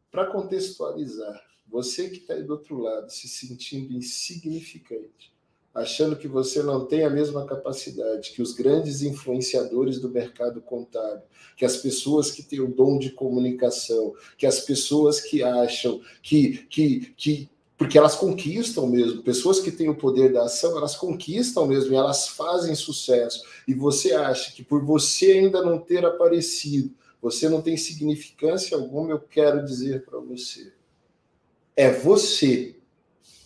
para 0.09 0.27
contextualizar, 0.27 1.43
você 1.67 2.09
que 2.09 2.19
está 2.19 2.35
aí 2.35 2.45
do 2.45 2.53
outro 2.53 2.79
lado, 2.79 3.11
se 3.11 3.27
sentindo 3.27 3.93
insignificante, 3.93 5.35
achando 5.75 6.15
que 6.15 6.29
você 6.29 6.63
não 6.63 6.87
tem 6.87 7.03
a 7.03 7.11
mesma 7.11 7.45
capacidade 7.45 8.31
que 8.31 8.41
os 8.41 8.53
grandes 8.53 9.03
influenciadores 9.03 9.99
do 9.99 10.09
mercado 10.09 10.61
contábil, 10.61 11.25
que 11.57 11.65
as 11.65 11.77
pessoas 11.79 12.31
que 12.31 12.45
têm 12.45 12.61
o 12.61 12.73
dom 12.73 12.97
de 12.97 13.11
comunicação, 13.11 14.15
que 14.39 14.47
as 14.47 14.61
pessoas 14.61 15.21
que 15.21 15.43
acham 15.43 16.01
que, 16.23 16.59
que, 16.71 17.13
que, 17.17 17.51
porque 17.77 17.99
elas 17.99 18.15
conquistam 18.15 18.87
mesmo. 18.87 19.25
Pessoas 19.25 19.59
que 19.59 19.73
têm 19.73 19.89
o 19.89 19.97
poder 19.97 20.33
da 20.33 20.45
ação, 20.45 20.79
elas 20.79 20.95
conquistam 20.95 21.67
mesmo 21.67 21.93
e 21.93 21.97
elas 21.97 22.29
fazem 22.29 22.77
sucesso. 22.77 23.43
E 23.67 23.75
você 23.75 24.13
acha 24.13 24.53
que 24.53 24.63
por 24.63 24.85
você 24.85 25.33
ainda 25.33 25.61
não 25.61 25.81
ter 25.81 26.05
aparecido, 26.07 26.95
você 27.25 27.49
não 27.49 27.63
tem 27.63 27.75
significância 27.75 28.77
alguma, 28.77 29.11
eu 29.11 29.19
quero 29.19 29.65
dizer 29.65 30.05
para 30.05 30.19
você. 30.19 30.75
É 31.75 31.91
você 31.91 32.77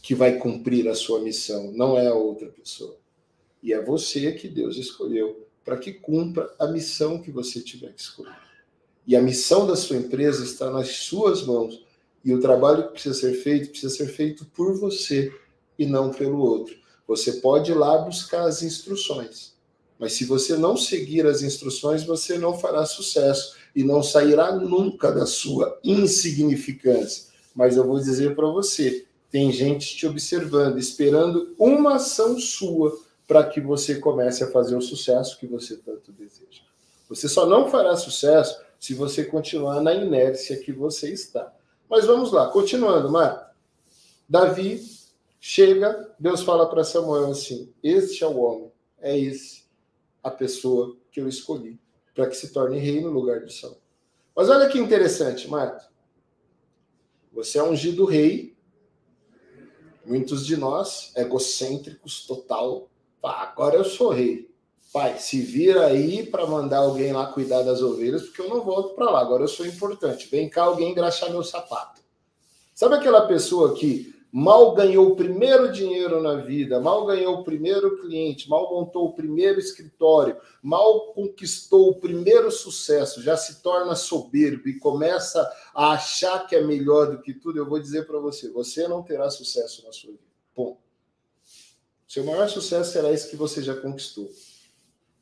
que 0.03 0.17
vai 0.17 0.37
cumprir 0.37 0.89
a 0.89 0.97
sua 0.97 1.21
missão, 1.21 1.71
não 1.71 1.97
é 1.97 2.09
a 2.09 2.15
outra 2.15 2.49
pessoa. 2.49 2.99
E 3.63 3.73
é 3.73 3.81
você 3.81 4.33
que 4.33 4.49
Deus 4.49 4.77
escolheu 4.77 5.47
para 5.65 5.77
que 5.77 5.93
cumpra 5.93 6.53
a 6.59 6.67
missão 6.67 7.23
que 7.23 7.31
você 7.31 7.61
tiver 7.61 7.93
que 7.93 8.01
escolher. 8.01 8.35
E 9.07 9.15
a 9.15 9.23
missão 9.23 9.65
da 9.65 9.77
sua 9.77 9.99
empresa 9.99 10.43
está 10.43 10.73
nas 10.73 10.89
suas 10.89 11.47
mãos 11.47 11.81
e 12.25 12.35
o 12.35 12.41
trabalho 12.41 12.89
que 12.89 12.95
precisa 12.95 13.15
ser 13.15 13.35
feito, 13.35 13.71
precisa 13.71 13.95
ser 13.95 14.09
feito 14.09 14.45
por 14.47 14.77
você 14.77 15.33
e 15.79 15.87
não 15.87 16.11
pelo 16.11 16.41
outro. 16.41 16.77
Você 17.07 17.35
pode 17.35 17.71
ir 17.71 17.77
lá 17.77 17.97
buscar 17.99 18.43
as 18.43 18.61
instruções, 18.61 19.55
mas 20.01 20.15
se 20.15 20.25
você 20.25 20.57
não 20.57 20.77
seguir 20.77 21.25
as 21.27 21.43
instruções, 21.43 22.03
você 22.03 22.37
não 22.37 22.59
fará 22.59 22.85
sucesso 22.85 23.57
e 23.79 23.85
não 23.85 24.03
sairá 24.03 24.51
nunca 24.51 25.13
da 25.13 25.25
sua 25.25 25.79
insignificância. 25.85 27.33
Mas 27.55 27.77
eu 27.77 27.87
vou 27.87 27.97
dizer 28.01 28.35
para 28.35 28.49
você: 28.49 29.07
tem 29.31 29.53
gente 29.53 29.97
te 29.97 30.05
observando, 30.05 30.79
esperando 30.79 31.55
uma 31.57 31.95
ação 31.95 32.37
sua 32.41 32.99
para 33.25 33.45
que 33.45 33.61
você 33.61 33.95
comece 34.01 34.43
a 34.43 34.51
fazer 34.51 34.75
o 34.75 34.81
sucesso 34.81 35.39
que 35.39 35.47
você 35.47 35.77
tanto 35.77 36.11
deseja. 36.11 36.63
Você 37.09 37.29
só 37.29 37.47
não 37.47 37.71
fará 37.71 37.95
sucesso 37.95 38.61
se 38.81 38.95
você 38.95 39.25
continuar 39.25 39.81
na 39.81 39.95
inércia 39.95 40.59
que 40.59 40.73
você 40.73 41.13
está. 41.13 41.55
Mas 41.89 42.05
vamos 42.05 42.33
lá, 42.33 42.49
continuando, 42.49 43.09
Mar. 43.09 43.55
Davi 44.29 44.85
chega, 45.39 46.11
Deus 46.19 46.43
fala 46.43 46.69
para 46.69 46.83
Samuel 46.83 47.31
assim: 47.31 47.73
Este 47.81 48.25
é 48.25 48.27
o 48.27 48.39
homem, 48.39 48.73
é 49.01 49.17
esse 49.17 49.63
a 50.21 50.33
pessoa 50.33 50.97
que 51.13 51.21
eu 51.21 51.29
escolhi 51.29 51.79
para 52.19 52.27
que 52.27 52.37
se 52.37 52.49
torne 52.49 52.81
rei 52.81 53.01
no 53.01 53.11
lugar 53.11 53.45
de 53.45 53.53
Saul. 53.53 53.79
Mas 54.35 54.51
olha 54.51 54.69
que 54.69 54.77
interessante, 54.77 55.47
Marta. 55.49 55.89
Você 57.33 57.59
é 57.59 57.63
ungido 57.63 58.05
rei. 58.05 58.57
Muitos 60.05 60.45
de 60.45 60.57
nós, 60.57 61.13
egocêntricos 61.15 62.27
total, 62.27 62.91
pá, 63.21 63.43
agora 63.43 63.77
eu 63.77 63.85
sou 63.85 64.09
rei. 64.09 64.51
Pai, 64.93 65.21
se 65.21 65.41
vira 65.41 65.87
aí 65.87 66.27
para 66.27 66.45
mandar 66.45 66.79
alguém 66.79 67.13
lá 67.13 67.33
cuidar 67.33 67.63
das 67.63 67.83
ovelhas, 67.83 68.23
porque 68.23 68.41
eu 68.41 68.49
não 68.49 68.65
volto 68.65 68.97
para 68.97 69.11
lá. 69.11 69.21
Agora 69.21 69.45
eu 69.45 69.49
sou 69.49 69.65
importante. 69.65 70.27
Vem 70.29 70.51
cá 70.51 70.65
alguém 70.65 70.91
engraxar 70.91 71.31
meu 71.31 71.45
sapato. 71.45 72.03
Sabe 72.75 72.97
aquela 72.97 73.29
pessoa 73.29 73.77
que 73.77 74.13
mal 74.31 74.75
ganhou 74.75 75.09
o 75.09 75.17
primeiro 75.17 75.73
dinheiro 75.73 76.23
na 76.23 76.37
vida, 76.37 76.81
mal 76.81 77.07
ganhou 77.07 77.37
o 77.37 77.45
primeiro 77.45 78.01
cliente, 78.01 78.49
mal 78.49 78.71
montou 78.71 79.07
o 79.07 79.13
primeiro 79.15 79.59
escritório, 79.59 80.37
mal 80.63 81.13
conquistou 81.13 81.91
o 81.91 81.95
primeiro 81.95 82.51
sucesso, 82.51 83.23
já 83.23 83.37
se 83.37 83.63
torna 83.63 83.95
soberbo 83.95 84.69
e 84.69 84.79
começa 84.79 85.51
a 85.75 85.93
achar 85.93 86.47
que 86.47 86.55
é 86.55 86.63
melhor 86.63 87.11
do 87.11 87.23
que 87.23 87.33
tudo? 87.33 87.59
Eu 87.59 87.69
vou 87.69 87.81
dizer 87.81 88.07
para 88.07 88.19
você: 88.19 88.51
você 88.51 88.87
não 88.87 89.03
terá 89.03 89.31
sucesso 89.31 89.85
na 89.87 89.93
sua 89.93 90.11
vida. 90.11 90.23
Ponto. 90.55 90.79
Seu 92.07 92.25
maior 92.25 92.49
sucesso 92.49 92.93
será 92.93 93.13
esse 93.13 93.29
que 93.29 93.37
você 93.37 93.63
já 93.63 93.75
conquistou. 93.75 94.31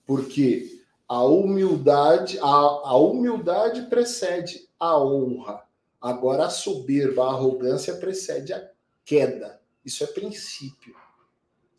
Porque 0.07 0.81
a 1.09 1.25
humildade, 1.25 2.39
a, 2.39 2.45
a 2.45 2.97
humildade 2.97 3.83
precede 3.83 4.69
a 4.79 4.99
honra. 4.99 5.65
Agora 6.01 6.47
a 6.47 6.51
soberba, 6.51 7.25
a 7.25 7.33
arrogância 7.33 7.95
precede 7.97 8.53
a 8.53 8.76
queda. 9.07 9.59
Isso 9.85 10.05
é 10.05 10.07
princípio. 10.09 10.95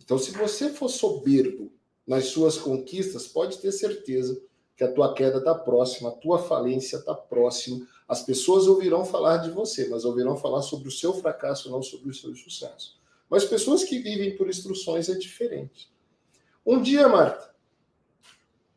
Então, 0.04 0.18
se 0.18 0.32
você 0.32 0.70
for 0.70 0.88
soberbo 0.88 1.72
nas 2.08 2.28
suas 2.28 2.58
conquistas, 2.58 3.28
pode 3.28 3.58
ter 3.58 3.74
certeza 3.74 4.42
que 4.78 4.84
a 4.84 4.92
tua 4.92 5.14
queda 5.14 5.40
está 5.40 5.54
próxima, 5.54 6.10
a 6.10 6.14
tua 6.14 6.40
falência 6.40 6.98
está 6.98 7.14
próxima. 7.14 7.86
As 8.08 8.24
pessoas 8.24 8.68
ouvirão 8.68 9.04
falar 9.04 9.38
de 9.38 9.52
você, 9.52 9.90
mas 9.90 10.06
ouvirão 10.06 10.38
falar 10.38 10.62
sobre 10.62 10.88
o 10.88 10.92
seu 10.92 11.14
fracasso, 11.14 11.70
não 11.70 11.84
sobre 11.84 12.10
o 12.10 12.14
seu 12.14 12.34
sucesso. 12.34 12.98
Mas 13.30 13.44
pessoas 13.44 13.84
que 13.84 14.00
vivem 14.00 14.38
por 14.38 14.48
instruções 14.48 15.10
é 15.10 15.16
diferente. 15.16 15.92
Um 16.66 16.82
dia, 16.82 17.10
Marta, 17.10 17.54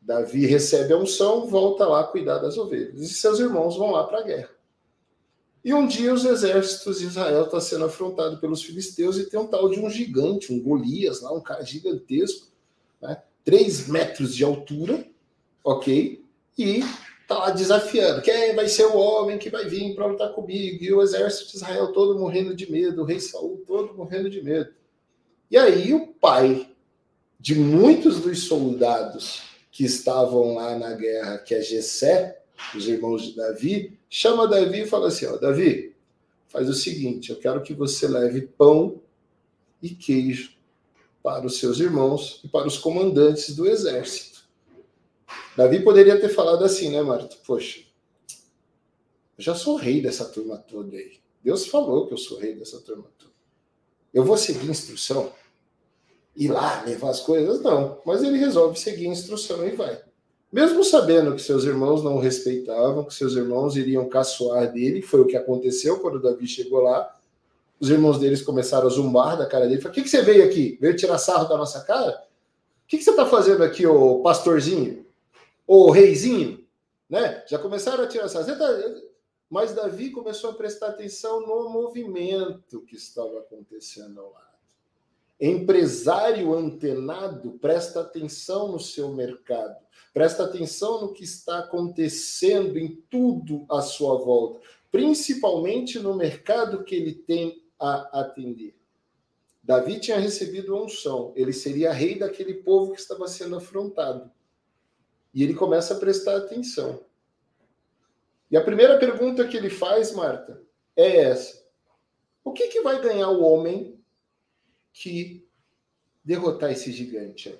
Davi 0.01 0.45
recebe 0.45 0.91
a 0.91 0.97
unção, 0.97 1.47
volta 1.47 1.87
lá 1.87 2.03
cuidar 2.03 2.39
das 2.39 2.57
ovelhas. 2.57 2.99
E 2.99 3.07
seus 3.07 3.39
irmãos 3.39 3.77
vão 3.77 3.91
lá 3.91 4.03
para 4.05 4.19
a 4.19 4.23
guerra. 4.23 4.49
E 5.63 5.73
um 5.73 5.87
dia 5.87 6.13
os 6.13 6.25
exércitos 6.25 6.99
de 6.99 7.05
Israel 7.05 7.43
estão 7.43 7.59
tá 7.59 7.61
sendo 7.61 7.85
afrontados 7.85 8.39
pelos 8.39 8.63
filisteus 8.63 9.17
e 9.17 9.29
tem 9.29 9.39
um 9.39 9.45
tal 9.45 9.69
de 9.69 9.79
um 9.79 9.89
gigante, 9.89 10.51
um 10.51 10.59
Golias 10.59 11.21
lá, 11.21 11.31
um 11.31 11.41
cara 11.41 11.63
gigantesco, 11.63 12.47
né? 12.99 13.21
três 13.43 13.87
metros 13.87 14.35
de 14.35 14.43
altura, 14.43 15.05
ok? 15.63 16.23
E 16.57 16.83
tá 17.27 17.37
lá 17.37 17.49
desafiando. 17.51 18.21
Quem 18.23 18.55
vai 18.55 18.67
ser 18.67 18.85
o 18.85 18.97
homem 18.97 19.37
que 19.37 19.49
vai 19.49 19.65
vir 19.65 19.93
para 19.93 20.07
lutar 20.07 20.33
comigo? 20.33 20.83
E 20.83 20.91
o 20.91 21.01
exército 21.01 21.51
de 21.51 21.57
Israel 21.57 21.93
todo 21.93 22.19
morrendo 22.19 22.55
de 22.55 22.69
medo, 22.69 23.01
o 23.01 23.05
rei 23.05 23.19
Saul 23.19 23.63
todo 23.67 23.93
morrendo 23.93 24.29
de 24.29 24.41
medo. 24.41 24.71
E 25.49 25.57
aí 25.57 25.93
o 25.93 26.07
pai 26.07 26.69
de 27.39 27.55
muitos 27.55 28.19
dos 28.19 28.45
soldados 28.45 29.43
que 29.71 29.85
estavam 29.85 30.55
lá 30.55 30.77
na 30.77 30.93
guerra, 30.93 31.37
que 31.37 31.55
é 31.55 31.61
Gessé, 31.61 32.40
os 32.75 32.87
irmãos 32.87 33.23
de 33.23 33.35
Davi, 33.35 33.97
chama 34.09 34.47
Davi 34.47 34.81
e 34.81 34.87
fala 34.87 35.07
assim: 35.07 35.25
ó, 35.25 35.37
Davi, 35.37 35.95
faz 36.47 36.69
o 36.69 36.73
seguinte, 36.73 37.29
eu 37.29 37.37
quero 37.37 37.61
que 37.61 37.73
você 37.73 38.07
leve 38.07 38.41
pão 38.41 39.01
e 39.81 39.89
queijo 39.89 40.53
para 41.23 41.45
os 41.45 41.57
seus 41.57 41.79
irmãos 41.79 42.39
e 42.43 42.47
para 42.47 42.67
os 42.67 42.77
comandantes 42.77 43.55
do 43.55 43.67
exército. 43.67 44.41
Davi 45.55 45.81
poderia 45.81 46.19
ter 46.19 46.29
falado 46.29 46.63
assim, 46.63 46.89
né, 46.89 47.01
Marta? 47.01 47.35
Poxa, 47.45 47.81
eu 49.37 49.43
já 49.43 49.55
sou 49.55 49.75
rei 49.75 50.01
dessa 50.01 50.25
turma 50.25 50.57
toda 50.57 50.95
aí. 50.95 51.19
Deus 51.43 51.67
falou 51.67 52.07
que 52.07 52.13
eu 52.13 52.17
sou 52.17 52.37
rei 52.37 52.55
dessa 52.55 52.79
turma 52.79 53.05
toda. 53.17 53.31
Eu 54.13 54.23
vou 54.23 54.37
seguir 54.37 54.69
instrução? 54.69 55.31
Ir 56.35 56.49
lá 56.49 56.83
levar 56.83 57.09
as 57.09 57.21
coisas? 57.21 57.61
Não. 57.61 58.01
Mas 58.05 58.23
ele 58.23 58.37
resolve 58.37 58.79
seguir 58.79 59.07
a 59.07 59.11
instrução 59.11 59.65
e 59.67 59.71
vai. 59.71 60.01
Mesmo 60.51 60.83
sabendo 60.83 61.33
que 61.33 61.41
seus 61.41 61.63
irmãos 61.63 62.03
não 62.03 62.17
o 62.17 62.19
respeitavam, 62.19 63.05
que 63.05 63.13
seus 63.13 63.35
irmãos 63.35 63.77
iriam 63.77 64.09
caçoar 64.09 64.69
dele, 64.71 65.01
foi 65.01 65.21
o 65.21 65.25
que 65.25 65.37
aconteceu 65.37 65.99
quando 65.99 66.21
Davi 66.21 66.45
chegou 66.45 66.81
lá. 66.81 67.17
Os 67.79 67.89
irmãos 67.89 68.19
deles 68.19 68.41
começaram 68.41 68.85
a 68.85 68.89
zumbar 68.89 69.37
da 69.37 69.45
cara 69.45 69.65
dele. 69.65 69.79
Falaram, 69.79 69.93
o 69.93 69.95
que, 69.95 70.03
que 70.03 70.09
você 70.09 70.21
veio 70.21 70.43
aqui? 70.43 70.77
Veio 70.81 70.95
tirar 70.95 71.17
sarro 71.17 71.47
da 71.47 71.55
nossa 71.55 71.81
cara? 71.81 72.11
O 72.83 72.87
que, 72.87 72.97
que 72.97 73.03
você 73.03 73.11
está 73.11 73.25
fazendo 73.25 73.63
aqui, 73.63 73.87
ô 73.87 74.19
pastorzinho? 74.21 75.05
Ô 75.65 75.89
reizinho? 75.89 76.67
Né? 77.09 77.43
Já 77.47 77.57
começaram 77.57 78.03
a 78.03 78.07
tirar 78.07 78.27
sarro. 78.27 78.45
Tá... 78.57 78.67
Mas 79.49 79.73
Davi 79.73 80.09
começou 80.09 80.49
a 80.49 80.53
prestar 80.53 80.87
atenção 80.87 81.39
no 81.47 81.69
movimento 81.69 82.81
que 82.81 82.97
estava 82.97 83.39
acontecendo 83.39 84.19
ao 84.19 84.33
lado. 84.33 84.51
Empresário 85.39 86.53
antenado 86.53 87.51
presta 87.53 88.01
atenção 88.01 88.73
no 88.73 88.79
seu 88.79 89.13
mercado 89.13 89.75
Presta 90.13 90.43
atenção 90.43 91.01
no 91.01 91.13
que 91.13 91.23
está 91.23 91.59
acontecendo 91.59 92.77
em 92.77 93.01
tudo 93.09 93.65
à 93.69 93.81
sua 93.81 94.17
volta, 94.17 94.59
principalmente 94.91 95.99
no 95.99 96.15
mercado 96.15 96.83
que 96.83 96.95
ele 96.95 97.13
tem 97.13 97.63
a 97.79 98.21
atender. 98.21 98.75
Davi 99.63 99.99
tinha 99.99 100.17
recebido 100.17 100.75
a 100.75 100.83
unção, 100.83 101.31
ele 101.35 101.53
seria 101.53 101.93
rei 101.93 102.17
daquele 102.17 102.55
povo 102.55 102.93
que 102.93 102.99
estava 102.99 103.27
sendo 103.27 103.55
afrontado. 103.55 104.29
E 105.33 105.43
ele 105.43 105.53
começa 105.53 105.93
a 105.93 105.99
prestar 105.99 106.35
atenção. 106.35 107.05
E 108.49 108.57
a 108.57 108.63
primeira 108.63 108.99
pergunta 108.99 109.47
que 109.47 109.55
ele 109.55 109.69
faz, 109.69 110.11
Marta, 110.11 110.61
é 110.95 111.21
essa: 111.21 111.65
O 112.43 112.51
que, 112.51 112.67
que 112.67 112.81
vai 112.81 113.01
ganhar 113.01 113.29
o 113.29 113.41
homem 113.43 113.97
que 114.91 115.47
derrotar 116.21 116.71
esse 116.71 116.91
gigante? 116.91 117.57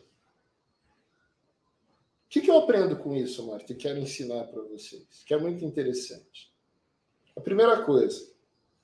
Que, 2.32 2.40
que 2.40 2.50
eu 2.50 2.60
aprendo 2.60 2.96
com 2.96 3.14
isso, 3.14 3.46
Marta, 3.46 3.74
e 3.74 3.76
quero 3.76 4.00
ensinar 4.00 4.46
para 4.46 4.62
vocês, 4.62 5.22
que 5.26 5.34
é 5.34 5.38
muito 5.38 5.66
interessante. 5.66 6.50
A 7.36 7.42
primeira 7.42 7.84
coisa, 7.84 8.26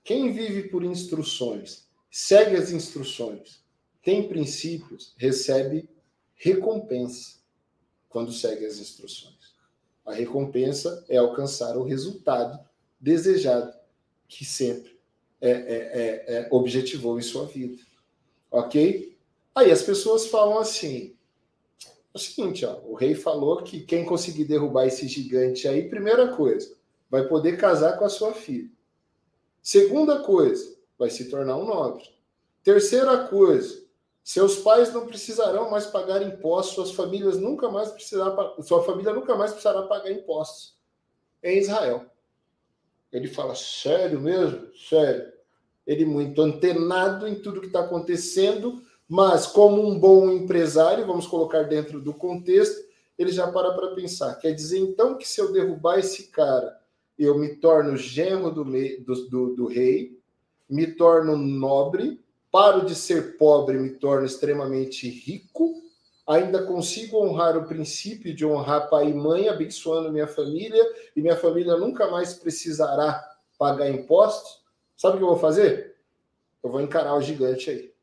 quem 0.03 0.33
vive 0.33 0.67
por 0.67 0.83
instruções, 0.83 1.87
segue 2.11 2.57
as 2.57 2.71
instruções, 2.71 3.63
tem 4.03 4.27
princípios, 4.27 5.13
recebe 5.15 5.89
recompensa 6.35 7.37
quando 8.09 8.33
segue 8.33 8.65
as 8.65 8.79
instruções. 8.79 9.55
A 10.05 10.11
recompensa 10.13 11.05
é 11.07 11.15
alcançar 11.15 11.77
o 11.77 11.83
resultado 11.83 12.59
desejado, 12.99 13.73
que 14.27 14.43
sempre 14.43 14.99
é, 15.39 15.51
é, 15.51 15.55
é, 15.55 16.33
é 16.33 16.47
objetivou 16.51 17.17
em 17.17 17.21
sua 17.21 17.45
vida. 17.45 17.81
Ok? 18.51 19.17
Aí 19.55 19.71
as 19.71 19.83
pessoas 19.83 20.27
falam 20.27 20.59
assim: 20.59 21.16
o 22.13 22.19
seguinte, 22.19 22.65
ó, 22.65 22.79
o 22.85 22.95
rei 22.95 23.13
falou 23.13 23.63
que 23.63 23.81
quem 23.81 24.05
conseguir 24.05 24.45
derrubar 24.45 24.87
esse 24.87 25.07
gigante 25.07 25.67
aí, 25.67 25.89
primeira 25.89 26.35
coisa, 26.35 26.75
vai 27.09 27.27
poder 27.27 27.57
casar 27.57 27.97
com 27.97 28.05
a 28.05 28.09
sua 28.09 28.33
filha. 28.33 28.69
Segunda 29.61 30.19
coisa, 30.19 30.75
vai 30.97 31.09
se 31.09 31.29
tornar 31.29 31.57
um 31.57 31.65
nobre. 31.65 32.03
Terceira 32.63 33.27
coisa, 33.27 33.85
seus 34.23 34.57
pais 34.57 34.93
não 34.93 35.05
precisarão 35.05 35.69
mais 35.69 35.85
pagar 35.85 36.21
impostos, 36.21 36.75
suas 36.75 36.91
famílias 36.91 37.37
nunca 37.37 37.69
mais 37.69 37.89
precisarão, 37.91 38.61
sua 38.61 38.83
família 38.83 39.13
nunca 39.13 39.35
mais 39.35 39.51
precisará 39.51 39.83
pagar 39.83 40.11
impostos 40.11 40.77
em 41.41 41.59
Israel. 41.59 42.05
Ele 43.11 43.27
fala, 43.27 43.55
sério 43.55 44.19
mesmo? 44.19 44.67
Sério. 44.75 45.31
Ele 45.85 46.03
muito 46.03 46.41
antenado 46.41 47.25
em 47.25 47.35
tudo 47.35 47.61
que 47.61 47.67
está 47.67 47.79
acontecendo, 47.79 48.83
mas, 49.07 49.47
como 49.47 49.87
um 49.87 49.97
bom 49.97 50.29
empresário, 50.29 51.05
vamos 51.05 51.25
colocar 51.25 51.63
dentro 51.63 52.01
do 52.01 52.13
contexto, 52.13 52.85
ele 53.17 53.31
já 53.31 53.49
para 53.51 53.71
para 53.73 53.95
pensar. 53.95 54.35
Quer 54.35 54.53
dizer, 54.53 54.79
então, 54.79 55.17
que 55.17 55.27
se 55.27 55.39
eu 55.39 55.51
derrubar 55.51 55.99
esse 55.99 56.27
cara, 56.27 56.77
eu 57.17 57.37
me 57.37 57.55
torno 57.55 57.95
genro 57.95 58.51
do, 58.51 58.63
do, 58.63 59.29
do, 59.29 59.55
do 59.55 59.67
rei, 59.67 60.19
me 60.69 60.87
torno 60.87 61.37
nobre, 61.37 62.19
paro 62.51 62.85
de 62.85 62.93
ser 62.93 63.37
pobre, 63.37 63.77
me 63.77 63.91
torno 63.91 64.25
extremamente 64.25 65.09
rico, 65.09 65.81
ainda 66.27 66.63
consigo 66.63 67.17
honrar 67.17 67.57
o 67.57 67.65
princípio 67.65 68.35
de 68.35 68.45
honrar 68.45 68.89
pai 68.89 69.09
e 69.09 69.13
mãe, 69.13 69.47
abençoando 69.47 70.11
minha 70.11 70.27
família, 70.27 70.83
e 71.15 71.21
minha 71.21 71.37
família 71.37 71.77
nunca 71.77 72.11
mais 72.11 72.33
precisará 72.33 73.23
pagar 73.57 73.89
impostos. 73.89 74.61
Sabe 74.97 75.15
o 75.15 75.17
que 75.19 75.23
eu 75.23 75.29
vou 75.29 75.39
fazer? 75.39 75.95
Eu 76.61 76.69
vou 76.69 76.81
encarar 76.81 77.15
o 77.15 77.21
gigante 77.21 77.69
aí. 77.69 77.96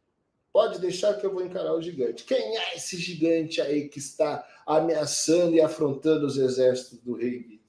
Pode 0.55 0.78
deixar 0.78 1.14
que 1.14 1.26
eu 1.26 1.32
vou 1.34 1.44
encarar 1.44 1.74
o 1.74 1.82
gigante. 1.82 2.22
Quem 2.22 2.57
é 2.57 2.76
esse 2.76 2.96
gigante 2.96 3.61
aí 3.61 3.88
que 3.88 3.98
está 3.98 4.46
ameaçando 4.64 5.57
e 5.57 5.61
afrontando 5.61 6.24
os 6.24 6.38
exércitos 6.38 7.00
do 7.00 7.14
rei? 7.14 7.61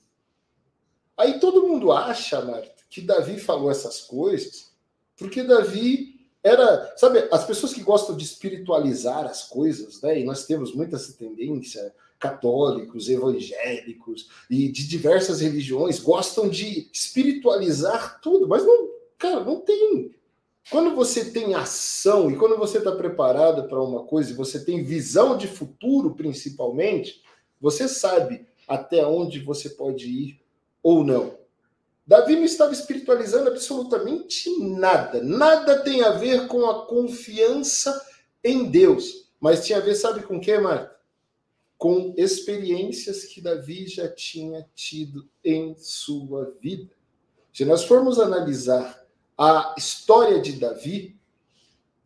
Aí 1.17 1.39
todo 1.39 1.67
mundo 1.67 1.91
acha, 1.91 2.39
Marta, 2.41 2.83
que 2.87 3.01
Davi 3.01 3.39
falou 3.39 3.71
essas 3.71 4.01
coisas 4.01 4.71
porque 5.17 5.41
Davi 5.41 6.29
era, 6.43 6.93
sabe, 6.95 7.27
as 7.31 7.43
pessoas 7.43 7.73
que 7.73 7.81
gostam 7.81 8.15
de 8.15 8.23
espiritualizar 8.23 9.25
as 9.25 9.47
coisas, 9.47 9.99
né? 10.01 10.19
E 10.19 10.23
nós 10.23 10.45
temos 10.45 10.75
muita 10.75 10.95
essa 10.95 11.13
tendência, 11.13 11.91
católicos, 12.19 13.09
evangélicos 13.09 14.29
e 14.47 14.71
de 14.71 14.87
diversas 14.87 15.41
religiões 15.41 15.99
gostam 15.99 16.47
de 16.47 16.87
espiritualizar 16.93 18.21
tudo, 18.21 18.47
mas 18.47 18.63
não, 18.63 18.89
cara, 19.17 19.43
não 19.43 19.59
tem 19.61 20.14
quando 20.69 20.95
você 20.95 21.31
tem 21.31 21.53
ação 21.53 22.31
e 22.31 22.35
quando 22.35 22.57
você 22.57 22.79
está 22.79 22.91
preparado 22.91 23.67
para 23.67 23.81
uma 23.81 24.03
coisa 24.03 24.31
e 24.31 24.35
você 24.35 24.63
tem 24.63 24.83
visão 24.83 25.37
de 25.37 25.47
futuro, 25.47 26.15
principalmente, 26.15 27.21
você 27.61 27.87
sabe 27.87 28.47
até 28.67 29.05
onde 29.05 29.39
você 29.39 29.69
pode 29.69 30.07
ir 30.07 30.41
ou 30.81 31.03
não. 31.03 31.37
Davi 32.07 32.35
não 32.35 32.43
estava 32.43 32.73
espiritualizando 32.73 33.49
absolutamente 33.49 34.49
nada. 34.59 35.21
Nada 35.21 35.81
tem 35.81 36.03
a 36.03 36.11
ver 36.11 36.47
com 36.47 36.65
a 36.67 36.85
confiança 36.85 38.03
em 38.43 38.65
Deus. 38.65 39.29
Mas 39.39 39.65
tinha 39.65 39.79
a 39.79 39.81
ver, 39.81 39.95
sabe 39.95 40.23
com 40.23 40.37
o 40.37 40.41
que, 40.41 40.57
Marta? 40.57 40.95
Com 41.77 42.13
experiências 42.17 43.25
que 43.25 43.41
Davi 43.41 43.87
já 43.87 44.07
tinha 44.07 44.67
tido 44.73 45.27
em 45.43 45.75
sua 45.77 46.55
vida. 46.59 46.91
Se 47.53 47.65
nós 47.65 47.83
formos 47.83 48.19
analisar 48.19 49.04
a 49.37 49.75
história 49.77 50.41
de 50.41 50.53
Davi, 50.53 51.15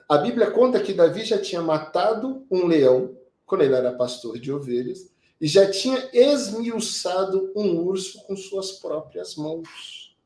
A 0.10 0.18
Bíblia 0.18 0.50
conta 0.50 0.82
que 0.82 0.92
Davi 0.92 1.24
já 1.24 1.40
tinha 1.40 1.62
matado 1.62 2.44
um 2.50 2.66
leão 2.66 3.16
quando 3.46 3.62
ele 3.62 3.76
era 3.76 3.94
pastor 3.94 4.40
de 4.40 4.52
ovelhas 4.52 5.12
e 5.40 5.48
já 5.48 5.70
tinha 5.70 6.10
esmiuçado 6.12 7.52
um 7.56 7.78
urso 7.78 8.24
com 8.26 8.36
suas 8.36 8.72
próprias 8.72 9.36
mãos. 9.36 10.18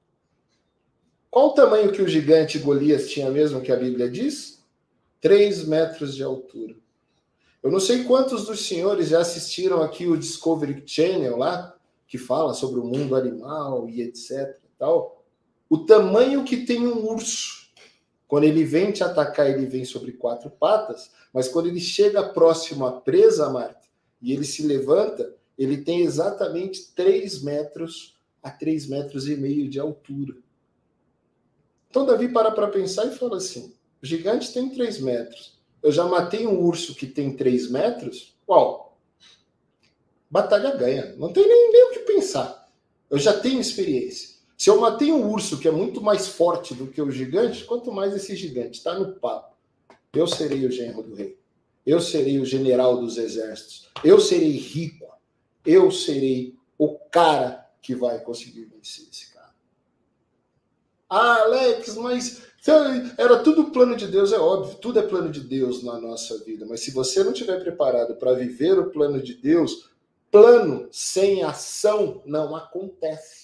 Qual 1.30 1.48
o 1.48 1.54
tamanho 1.54 1.92
que 1.92 2.02
o 2.02 2.08
gigante 2.08 2.60
Golias 2.60 3.10
tinha 3.10 3.30
mesmo 3.30 3.60
que 3.60 3.72
a 3.72 3.76
Bíblia 3.76 4.10
diz? 4.10 4.64
Três 5.20 5.66
metros 5.66 6.16
de 6.16 6.24
altura. 6.24 6.76
Eu 7.62 7.72
não 7.72 7.80
sei 7.80 8.04
quantos 8.04 8.46
dos 8.46 8.66
senhores 8.66 9.10
já 9.10 9.20
assistiram 9.20 9.82
aqui 9.82 10.08
o 10.08 10.18
Discovery 10.18 10.84
Channel 10.86 11.38
lá, 11.38 11.76
que 12.08 12.18
fala 12.18 12.54
sobre 12.54 12.80
o 12.80 12.86
mundo 12.86 13.16
animal 13.16 13.90
e 13.90 14.02
etc. 14.02 14.58
Tal. 14.78 15.23
O 15.70 15.80
tamanho 15.80 16.44
que 16.44 16.66
tem 16.66 16.88
um 16.88 17.10
urso. 17.10 17.64
Quando 18.28 18.46
ele 18.46 18.64
vem 18.64 18.92
te 18.92 19.04
atacar, 19.04 19.50
ele 19.50 19.66
vem 19.68 19.86
sobre 19.86 20.14
quatro 20.14 20.50
patas, 20.50 21.12
mas 21.32 21.48
quando 21.48 21.68
ele 21.68 21.80
chega 21.80 22.30
próximo 22.30 22.86
à 22.86 22.92
presa, 22.92 23.50
Marta, 23.50 23.88
e 24.22 24.34
ele 24.34 24.44
se 24.44 24.66
levanta, 24.66 25.36
ele 25.58 25.78
tem 25.78 26.02
exatamente 26.02 26.92
3 26.96 27.44
metros 27.44 28.18
a 28.42 28.50
3 28.50 28.88
metros 28.88 29.28
e 29.30 29.36
meio 29.36 29.70
de 29.70 29.80
altura. 29.80 30.36
Então 31.90 32.06
Davi 32.06 32.28
para 32.28 32.52
para 32.52 32.68
pensar 32.70 33.06
e 33.06 33.16
fala 33.16 33.38
assim: 33.38 33.74
o 34.02 34.06
gigante 34.06 34.52
tem 34.52 34.70
3 34.70 35.00
metros. 35.00 35.62
Eu 35.82 35.92
já 35.92 36.06
matei 36.06 36.48
um 36.48 36.60
urso 36.60 36.96
que 36.96 37.06
tem 37.06 37.36
3 37.36 37.70
metros. 37.70 38.36
Uau! 38.50 38.98
Batalha 40.30 40.76
ganha. 40.76 41.16
Não 41.18 41.32
tem 41.32 41.48
nem, 41.48 41.72
nem 41.72 41.84
o 41.90 41.94
que 41.94 42.00
pensar. 42.00 42.68
Eu 43.10 43.20
já 43.20 43.40
tenho 43.40 43.62
experiência. 43.62 44.33
Se 44.58 44.70
eu 44.70 44.80
matei 44.80 45.12
um 45.12 45.30
urso 45.30 45.60
que 45.60 45.68
é 45.68 45.72
muito 45.72 46.02
mais 46.02 46.28
forte 46.28 46.74
do 46.74 46.88
que 46.88 47.02
o 47.02 47.12
gigante, 47.12 47.66
quanto 47.66 47.92
mais 47.92 48.14
esse 48.14 48.36
gigante 48.36 48.78
está 48.78 48.98
no 48.98 49.14
papo, 49.16 49.56
eu 50.14 50.28
serei 50.28 50.66
o 50.66 50.72
genro 50.72 51.04
do 51.04 51.16
rei. 51.16 51.38
Eu 51.86 52.00
serei 52.00 52.40
o 52.40 52.46
general 52.46 52.98
dos 52.98 53.18
exércitos. 53.18 53.90
Eu 54.04 54.20
serei 54.20 54.52
rico. 54.52 55.08
Eu 55.66 55.92
serei 55.92 56.56
o 56.78 56.98
cara 56.98 57.70
que 57.82 57.96
vai 57.96 58.20
conseguir 58.20 58.66
vencer 58.66 59.06
esse 59.10 59.34
cara. 59.34 59.54
Ah, 61.10 61.42
Alex, 61.42 61.96
mas 61.96 62.42
era 63.18 63.40
tudo 63.40 63.72
plano 63.72 63.96
de 63.96 64.08
Deus, 64.08 64.32
é 64.32 64.40
óbvio, 64.40 64.78
tudo 64.78 65.00
é 65.00 65.02
plano 65.02 65.30
de 65.30 65.42
Deus 65.42 65.84
na 65.84 66.00
nossa 66.00 66.38
vida, 66.46 66.66
mas 66.66 66.80
se 66.80 66.92
você 66.92 67.22
não 67.22 67.34
estiver 67.34 67.60
preparado 67.62 68.16
para 68.16 68.34
viver 68.34 68.80
o 68.80 68.90
plano 68.90 69.22
de 69.22 69.34
Deus, 69.34 69.90
plano 70.32 70.88
sem 70.90 71.44
ação 71.44 72.22
não 72.26 72.56
acontece. 72.56 73.43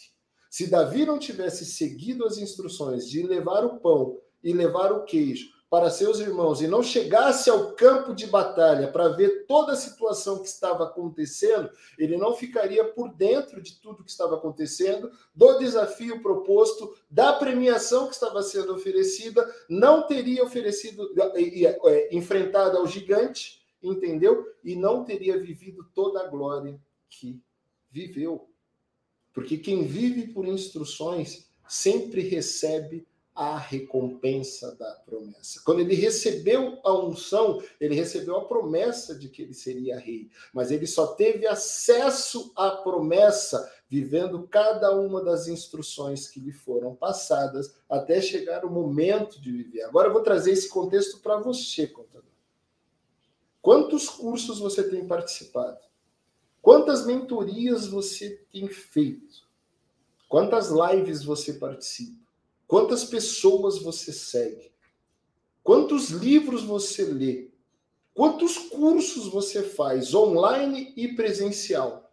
Se 0.49 0.67
Davi 0.67 1.05
não 1.05 1.19
tivesse 1.19 1.65
seguido 1.65 2.25
as 2.25 2.37
instruções 2.37 3.07
de 3.07 3.21
levar 3.21 3.63
o 3.63 3.79
pão 3.79 4.17
e 4.43 4.51
levar 4.51 4.91
o 4.91 5.03
queijo 5.03 5.59
para 5.69 5.91
seus 5.91 6.19
irmãos 6.19 6.61
e 6.61 6.67
não 6.67 6.81
chegasse 6.81 7.47
ao 7.49 7.73
campo 7.73 8.15
de 8.15 8.25
batalha 8.25 8.91
para 8.91 9.09
ver 9.09 9.45
toda 9.45 9.73
a 9.73 9.75
situação 9.75 10.41
que 10.41 10.47
estava 10.47 10.85
acontecendo, 10.85 11.69
ele 11.97 12.17
não 12.17 12.33
ficaria 12.33 12.83
por 12.83 13.13
dentro 13.13 13.61
de 13.61 13.79
tudo 13.79 14.03
que 14.03 14.09
estava 14.09 14.35
acontecendo, 14.35 15.11
do 15.35 15.59
desafio 15.59 16.23
proposto, 16.23 16.95
da 17.07 17.33
premiação 17.33 18.07
que 18.07 18.15
estava 18.15 18.41
sendo 18.41 18.73
oferecida, 18.73 19.47
não 19.69 20.07
teria 20.07 20.43
oferecido, 20.43 21.13
é, 21.85 22.15
enfrentado 22.15 22.77
ao 22.77 22.87
gigante, 22.87 23.61
entendeu? 23.81 24.43
E 24.63 24.75
não 24.75 25.05
teria 25.05 25.39
vivido 25.39 25.85
toda 25.93 26.21
a 26.21 26.27
glória 26.27 26.81
que 27.07 27.39
viveu. 27.91 28.48
Porque 29.33 29.57
quem 29.57 29.83
vive 29.85 30.27
por 30.27 30.47
instruções 30.47 31.49
sempre 31.67 32.21
recebe 32.21 33.07
a 33.39 33.57
recompensa 33.57 34.75
da 34.75 34.91
promessa. 35.05 35.61
Quando 35.63 35.79
ele 35.79 35.95
recebeu 35.95 36.77
a 36.83 36.93
unção, 36.93 37.63
ele 37.79 37.95
recebeu 37.95 38.35
a 38.35 38.43
promessa 38.43 39.17
de 39.17 39.29
que 39.29 39.41
ele 39.41 39.53
seria 39.53 39.97
rei, 39.97 40.29
mas 40.53 40.71
ele 40.71 40.85
só 40.85 41.07
teve 41.07 41.47
acesso 41.47 42.51
à 42.53 42.71
promessa 42.71 43.71
vivendo 43.87 44.45
cada 44.47 44.93
uma 44.93 45.23
das 45.23 45.47
instruções 45.47 46.27
que 46.27 46.41
lhe 46.41 46.51
foram 46.51 46.93
passadas 46.93 47.73
até 47.89 48.21
chegar 48.21 48.65
o 48.65 48.69
momento 48.69 49.39
de 49.39 49.51
viver. 49.53 49.83
Agora 49.83 50.09
eu 50.09 50.13
vou 50.13 50.21
trazer 50.21 50.51
esse 50.51 50.67
contexto 50.67 51.19
para 51.21 51.37
você, 51.37 51.87
contador. 51.87 52.29
Quantos 53.61 54.09
cursos 54.09 54.59
você 54.59 54.83
tem 54.83 55.07
participado? 55.07 55.79
Quantas 56.61 57.05
mentorias 57.05 57.87
você 57.87 58.41
tem 58.51 58.67
feito? 58.67 59.47
Quantas 60.27 60.69
lives 60.69 61.23
você 61.23 61.53
participa? 61.53 62.19
Quantas 62.67 63.03
pessoas 63.03 63.81
você 63.81 64.13
segue? 64.13 64.71
Quantos 65.63 66.09
livros 66.09 66.63
você 66.63 67.03
lê? 67.05 67.49
Quantos 68.13 68.57
cursos 68.57 69.27
você 69.27 69.63
faz, 69.63 70.13
online 70.13 70.93
e 70.95 71.07
presencial? 71.07 72.11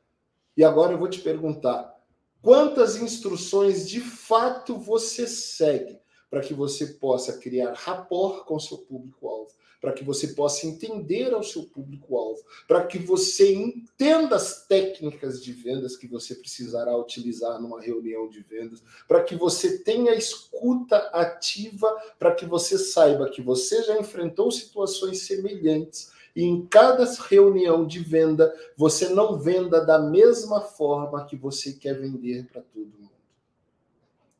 E 0.56 0.64
agora 0.64 0.92
eu 0.92 0.98
vou 0.98 1.08
te 1.08 1.20
perguntar: 1.20 2.00
quantas 2.40 2.96
instruções 2.96 3.88
de 3.88 4.00
fato 4.00 4.78
você 4.78 5.26
segue 5.26 5.98
para 6.30 6.40
que 6.40 6.54
você 6.54 6.86
possa 6.86 7.38
criar 7.38 7.72
rapport 7.72 8.44
com 8.44 8.58
seu 8.58 8.78
público-alvo? 8.78 9.52
Para 9.86 9.92
que 9.92 10.02
você 10.02 10.26
possa 10.34 10.66
entender 10.66 11.32
ao 11.32 11.44
seu 11.44 11.62
público-alvo, 11.62 12.42
para 12.66 12.84
que 12.84 12.98
você 12.98 13.54
entenda 13.54 14.34
as 14.34 14.66
técnicas 14.66 15.40
de 15.40 15.52
vendas 15.52 15.96
que 15.96 16.08
você 16.08 16.34
precisará 16.34 16.96
utilizar 16.98 17.62
numa 17.62 17.80
reunião 17.80 18.28
de 18.28 18.40
vendas, 18.40 18.82
para 19.06 19.22
que 19.22 19.36
você 19.36 19.78
tenha 19.84 20.12
escuta 20.12 20.96
ativa, 21.12 21.86
para 22.18 22.34
que 22.34 22.44
você 22.44 22.76
saiba 22.76 23.30
que 23.30 23.40
você 23.40 23.80
já 23.84 23.96
enfrentou 23.96 24.50
situações 24.50 25.22
semelhantes 25.22 26.10
e 26.34 26.42
em 26.42 26.66
cada 26.66 27.04
reunião 27.28 27.86
de 27.86 28.00
venda 28.00 28.52
você 28.76 29.10
não 29.10 29.38
venda 29.38 29.80
da 29.80 30.00
mesma 30.00 30.62
forma 30.62 31.24
que 31.26 31.36
você 31.36 31.74
quer 31.74 31.94
vender 31.94 32.48
para 32.48 32.60
todo 32.60 32.86
mundo. 32.86 33.12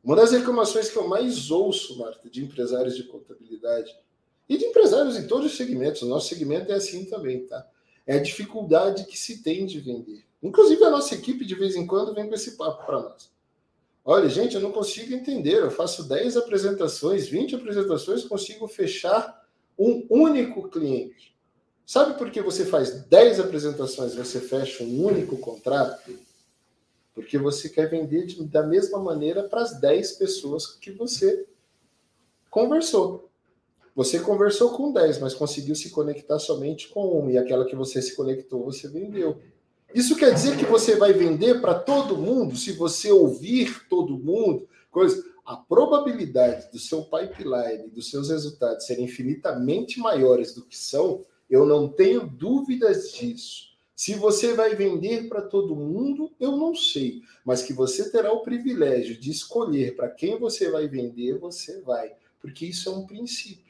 Uma 0.03 0.17
das 0.17 0.33
reclamações 0.33 0.89
que 0.89 0.97
eu 0.97 1.07
mais 1.07 1.49
ouço, 1.49 1.97
Marta, 1.99 2.29
de 2.29 2.43
empresários 2.43 2.97
de 2.97 3.05
contabilidade 3.05 3.95
e 4.47 4.57
de 4.57 4.65
empresários 4.65 5.17
em 5.17 5.27
todos 5.27 5.51
os 5.51 5.57
segmentos. 5.57 6.01
O 6.01 6.07
nosso 6.07 6.29
segmento 6.29 6.71
é 6.71 6.75
assim 6.75 7.05
também, 7.05 7.45
tá? 7.45 7.67
É 8.05 8.15
a 8.15 8.21
dificuldade 8.21 9.05
que 9.05 9.17
se 9.17 9.43
tem 9.43 9.65
de 9.65 9.79
vender. 9.79 10.23
Inclusive, 10.41 10.83
a 10.83 10.89
nossa 10.89 11.15
equipe, 11.15 11.45
de 11.45 11.55
vez 11.55 11.75
em 11.75 11.85
quando, 11.85 12.13
vem 12.13 12.27
com 12.27 12.35
esse 12.35 12.55
papo 12.55 12.85
para 12.85 13.01
nós. 13.01 13.29
Olha, 14.05 14.29
gente, 14.29 14.55
eu 14.55 14.61
não 14.61 14.71
consigo 14.71 15.13
entender. 15.13 15.57
Eu 15.57 15.71
faço 15.71 16.07
10 16.07 16.37
apresentações, 16.37 17.27
20 17.27 17.55
apresentações, 17.55 18.23
consigo 18.23 18.67
fechar 18.67 19.45
um 19.77 20.05
único 20.09 20.69
cliente. 20.69 21.35
Sabe 21.85 22.17
por 22.17 22.31
que 22.31 22.41
você 22.41 22.65
faz 22.65 23.05
10 23.05 23.39
apresentações 23.39 24.13
e 24.13 24.17
você 24.17 24.39
fecha 24.39 24.83
um 24.83 25.05
único 25.05 25.37
contrato? 25.37 26.17
Porque 27.13 27.37
você 27.37 27.69
quer 27.69 27.89
vender 27.89 28.25
de, 28.25 28.43
da 28.45 28.63
mesma 28.63 28.99
maneira 28.99 29.43
para 29.43 29.61
as 29.61 29.79
10 29.79 30.13
pessoas 30.13 30.67
que 30.67 30.91
você 30.91 31.45
conversou. 32.49 33.26
Você 33.97 34.19
conversou 34.19 34.69
com 34.77 34.91
10, 34.91 35.17
mas 35.17 35.33
conseguiu 35.33 35.73
se 35.73 35.89
conectar 35.89 36.37
somente 36.37 36.87
com 36.87 37.17
uma, 37.17 37.31
e 37.31 37.37
aquela 37.39 37.65
que 37.65 37.75
você 37.75 37.99
se 37.99 38.15
conectou, 38.15 38.63
você 38.63 38.87
vendeu. 38.87 39.39
Isso 39.91 40.15
quer 40.15 40.31
dizer 40.31 40.55
que 40.55 40.65
você 40.65 40.95
vai 40.95 41.13
vender 41.13 41.59
para 41.61 41.73
todo 41.73 42.15
mundo, 42.15 42.55
se 42.55 42.73
você 42.73 43.11
ouvir 43.11 43.87
todo 43.89 44.15
mundo, 44.15 44.69
coisa. 44.91 45.25
A 45.43 45.57
probabilidade 45.57 46.69
do 46.71 46.77
seu 46.77 47.05
pipeline, 47.05 47.89
dos 47.89 48.11
seus 48.11 48.29
resultados 48.29 48.85
serem 48.85 49.05
infinitamente 49.05 49.99
maiores 49.99 50.53
do 50.53 50.63
que 50.63 50.77
são, 50.77 51.25
eu 51.49 51.65
não 51.65 51.89
tenho 51.89 52.27
dúvidas 52.27 53.11
disso. 53.13 53.69
Se 53.95 54.13
você 54.13 54.53
vai 54.53 54.75
vender 54.75 55.27
para 55.27 55.41
todo 55.41 55.75
mundo, 55.75 56.31
eu 56.39 56.51
não 56.55 56.75
sei, 56.75 57.23
mas 57.43 57.63
que 57.63 57.73
você 57.73 58.11
terá 58.11 58.31
o 58.31 58.43
privilégio 58.43 59.19
de 59.19 59.31
escolher 59.31 59.95
para 59.95 60.07
quem 60.07 60.37
você 60.37 60.69
vai 60.69 60.87
vender, 60.87 61.39
você 61.39 61.81
vai, 61.81 62.13
porque 62.39 62.67
isso 62.67 62.89
é 62.89 62.91
um 62.91 63.07
princípio. 63.07 63.66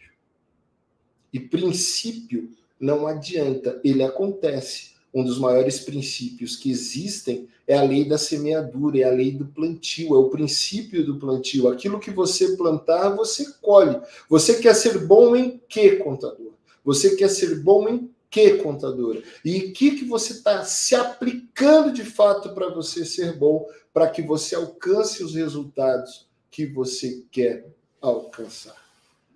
E 1.38 1.40
princípio 1.40 2.50
não 2.80 3.06
adianta, 3.06 3.80
ele 3.84 4.04
acontece. 4.04 4.98
Um 5.14 5.24
dos 5.24 5.38
maiores 5.38 5.80
princípios 5.80 6.56
que 6.56 6.72
existem 6.72 7.48
é 7.68 7.78
a 7.78 7.84
lei 7.84 8.06
da 8.06 8.18
semeadura, 8.18 9.00
é 9.00 9.04
a 9.04 9.12
lei 9.12 9.32
do 9.32 9.46
plantio, 9.46 10.16
é 10.16 10.18
o 10.18 10.30
princípio 10.30 11.06
do 11.06 11.20
plantio. 11.20 11.68
Aquilo 11.68 12.00
que 12.00 12.10
você 12.10 12.58
plantar, 12.58 13.10
você 13.10 13.52
colhe. 13.62 14.00
Você 14.28 14.60
quer 14.60 14.74
ser 14.74 15.06
bom 15.06 15.36
em 15.36 15.62
que, 15.70 15.98
contador? 15.98 16.54
Você 16.84 17.16
quer 17.16 17.30
ser 17.30 17.60
bom 17.62 17.88
em 17.88 18.12
que, 18.32 18.58
contadora? 18.58 19.22
E 19.46 19.58
o 19.58 19.74
que, 19.74 19.92
que 19.92 20.06
você 20.06 20.34
está 20.34 20.64
se 20.66 20.96
aplicando 20.96 21.94
de 21.94 22.04
fato 22.04 22.50
para 22.50 22.70
você 22.70 23.06
ser 23.06 23.38
bom, 23.38 23.68
para 23.94 24.10
que 24.10 24.24
você 24.24 24.56
alcance 24.56 25.24
os 25.24 25.36
resultados 25.36 26.28
que 26.50 26.66
você 26.66 27.24
quer 27.32 27.68
alcançar? 28.02 28.76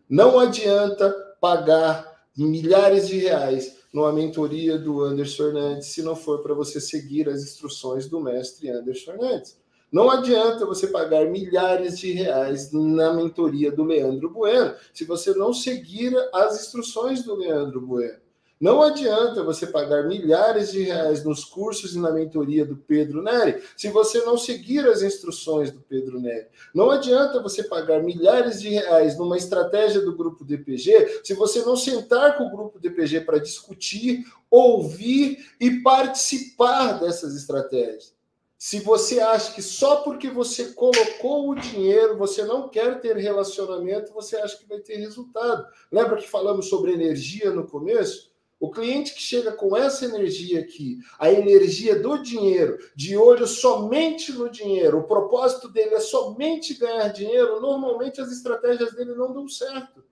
Não 0.10 0.40
adianta 0.40 1.31
pagar 1.42 2.10
milhares 2.38 3.10
de 3.10 3.18
reais 3.18 3.80
numa 3.92 4.14
mentoria 4.14 4.78
do 4.78 5.02
Anderson 5.02 5.36
Fernandes 5.36 5.88
se 5.88 6.02
não 6.02 6.16
for 6.16 6.42
para 6.42 6.54
você 6.54 6.80
seguir 6.80 7.28
as 7.28 7.44
instruções 7.44 8.08
do 8.08 8.22
mestre 8.22 8.70
Anderson 8.70 9.12
Fernandes. 9.12 9.60
Não 9.92 10.10
adianta 10.10 10.66
você 10.66 10.88
pagar 10.88 11.26
milhares 11.26 12.00
de 12.00 12.14
reais 12.14 12.72
na 12.72 13.14
mentoria 13.14 13.70
do 13.70 13.84
Leandro 13.84 14.30
Bueno 14.30 14.74
se 14.94 15.04
você 15.04 15.34
não 15.34 15.54
seguir 15.54 16.16
as 16.34 16.62
instruções 16.62 17.24
do 17.24 17.36
Leandro 17.36 17.82
Bueno. 17.82 18.18
Não 18.62 18.84
adianta 18.84 19.44
você 19.44 19.66
pagar 19.66 20.08
milhares 20.08 20.72
de 20.72 20.84
reais 20.84 21.24
nos 21.24 21.44
cursos 21.44 21.96
e 21.96 22.00
na 22.00 22.12
mentoria 22.12 22.64
do 22.64 22.78
Pedro 22.78 23.24
Neri 23.24 23.64
se 23.76 23.90
você 23.90 24.20
não 24.20 24.38
seguir 24.38 24.86
as 24.86 25.02
instruções 25.02 25.72
do 25.72 25.80
Pedro 25.80 26.20
Neri. 26.20 26.46
Não 26.72 26.92
adianta 26.92 27.42
você 27.42 27.64
pagar 27.64 28.04
milhares 28.04 28.62
de 28.62 28.70
reais 28.70 29.18
numa 29.18 29.36
estratégia 29.36 30.02
do 30.02 30.16
grupo 30.16 30.46
DPG 30.46 31.22
se 31.24 31.34
você 31.34 31.64
não 31.64 31.76
sentar 31.76 32.38
com 32.38 32.44
o 32.46 32.52
grupo 32.52 32.78
DPG 32.78 33.22
para 33.22 33.40
discutir, 33.40 34.24
ouvir 34.48 35.44
e 35.60 35.82
participar 35.82 37.00
dessas 37.00 37.36
estratégias. 37.36 38.14
Se 38.60 38.80
você 38.80 39.20
acha 39.20 39.56
que 39.56 39.62
só 39.64 40.04
porque 40.04 40.30
você 40.30 40.66
colocou 40.74 41.50
o 41.50 41.56
dinheiro, 41.56 42.16
você 42.16 42.44
não 42.44 42.70
quer 42.70 43.02
ter 43.02 43.18
relacionamento, 43.18 44.14
você 44.14 44.38
acha 44.38 44.56
que 44.56 44.70
vai 44.70 44.78
ter 44.78 44.98
resultado. 44.98 45.66
Lembra 45.92 46.18
que 46.18 46.30
falamos 46.30 46.70
sobre 46.70 46.94
energia 46.94 47.50
no 47.50 47.66
começo? 47.66 48.31
O 48.62 48.70
cliente 48.70 49.16
que 49.16 49.22
chega 49.24 49.52
com 49.54 49.76
essa 49.76 50.06
energia 50.06 50.60
aqui, 50.60 51.00
a 51.18 51.32
energia 51.32 51.98
do 51.98 52.20
dinheiro, 52.20 52.78
de 52.96 53.18
olho 53.18 53.48
somente 53.48 54.32
no 54.32 54.52
dinheiro, 54.52 55.00
o 55.00 55.04
propósito 55.04 55.68
dele 55.68 55.96
é 55.96 56.00
somente 56.00 56.76
ganhar 56.76 57.08
dinheiro, 57.08 57.60
normalmente 57.60 58.22
as 58.22 58.32
estratégias 58.32 58.94
dele 58.94 59.16
não 59.16 59.34
dão 59.34 59.48
certo. 59.48 60.04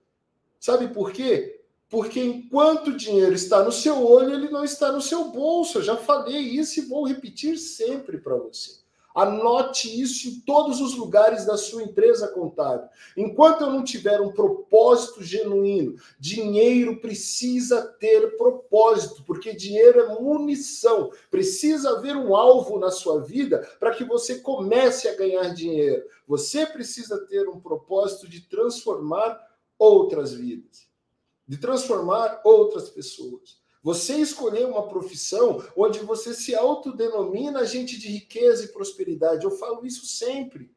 Sabe 0.58 0.88
por 0.88 1.12
quê? 1.12 1.60
Porque 1.88 2.18
enquanto 2.18 2.88
o 2.88 2.96
dinheiro 2.96 3.34
está 3.34 3.62
no 3.62 3.70
seu 3.70 4.04
olho, 4.04 4.34
ele 4.34 4.50
não 4.50 4.64
está 4.64 4.90
no 4.90 5.00
seu 5.00 5.26
bolso. 5.28 5.78
Eu 5.78 5.82
já 5.84 5.96
falei 5.96 6.40
isso 6.40 6.80
e 6.80 6.86
vou 6.86 7.06
repetir 7.06 7.56
sempre 7.56 8.18
para 8.18 8.34
você. 8.34 8.79
Anote 9.14 10.00
isso 10.00 10.28
em 10.28 10.40
todos 10.40 10.80
os 10.80 10.94
lugares 10.94 11.44
da 11.44 11.56
sua 11.56 11.82
empresa 11.82 12.28
contábil. 12.28 12.88
Enquanto 13.16 13.62
eu 13.62 13.70
não 13.70 13.82
tiver 13.82 14.20
um 14.20 14.32
propósito 14.32 15.22
genuíno, 15.22 15.96
dinheiro 16.18 17.00
precisa 17.00 17.82
ter 17.98 18.36
propósito, 18.36 19.24
porque 19.24 19.54
dinheiro 19.54 20.00
é 20.00 20.20
munição. 20.20 21.10
Precisa 21.30 21.90
haver 21.90 22.16
um 22.16 22.36
alvo 22.36 22.78
na 22.78 22.90
sua 22.90 23.20
vida 23.20 23.58
para 23.78 23.94
que 23.94 24.04
você 24.04 24.38
comece 24.38 25.08
a 25.08 25.16
ganhar 25.16 25.52
dinheiro. 25.54 26.04
Você 26.26 26.64
precisa 26.64 27.18
ter 27.26 27.48
um 27.48 27.60
propósito 27.60 28.28
de 28.28 28.42
transformar 28.42 29.38
outras 29.78 30.32
vidas, 30.32 30.88
de 31.48 31.56
transformar 31.56 32.40
outras 32.44 32.88
pessoas. 32.88 33.59
Você 33.82 34.16
escolheu 34.16 34.68
uma 34.68 34.86
profissão 34.88 35.64
onde 35.76 36.00
você 36.00 36.34
se 36.34 36.54
autodenomina 36.54 37.60
agente 37.60 37.98
de 37.98 38.08
riqueza 38.08 38.64
e 38.64 38.68
prosperidade. 38.68 39.44
Eu 39.44 39.50
falo 39.52 39.86
isso 39.86 40.04
sempre. 40.06 40.70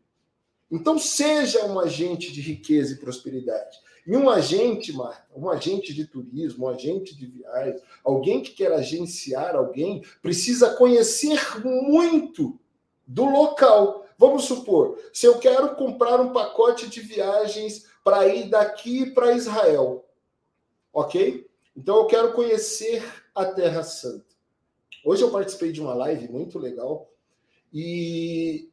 Então, 0.71 0.97
seja 0.97 1.65
um 1.65 1.79
agente 1.79 2.31
de 2.31 2.41
riqueza 2.41 2.93
e 2.93 2.97
prosperidade. 2.97 3.77
E 4.05 4.17
um 4.17 4.29
agente, 4.29 4.91
Marta, 4.91 5.27
um 5.35 5.49
agente 5.49 5.93
de 5.93 6.05
turismo, 6.05 6.65
um 6.65 6.69
agente 6.69 7.15
de 7.15 7.25
viagem, 7.25 7.79
alguém 8.03 8.41
que 8.41 8.51
quer 8.51 8.71
agenciar 8.71 9.55
alguém, 9.55 10.03
precisa 10.21 10.75
conhecer 10.75 11.39
muito 11.63 12.59
do 13.07 13.25
local. 13.25 14.05
Vamos 14.17 14.45
supor, 14.45 14.97
se 15.13 15.25
eu 15.25 15.39
quero 15.39 15.75
comprar 15.75 16.19
um 16.19 16.33
pacote 16.33 16.89
de 16.89 17.01
viagens 17.01 17.85
para 18.03 18.27
ir 18.27 18.49
daqui 18.49 19.09
para 19.11 19.33
Israel, 19.33 20.05
ok? 20.91 21.49
Então 21.75 21.97
eu 21.97 22.05
quero 22.05 22.33
conhecer 22.33 23.03
a 23.33 23.45
Terra 23.45 23.83
Santa. 23.83 24.25
Hoje 25.03 25.23
eu 25.23 25.31
participei 25.31 25.71
de 25.71 25.81
uma 25.81 25.93
live 25.93 26.31
muito 26.31 26.59
legal 26.59 27.11
e 27.73 28.69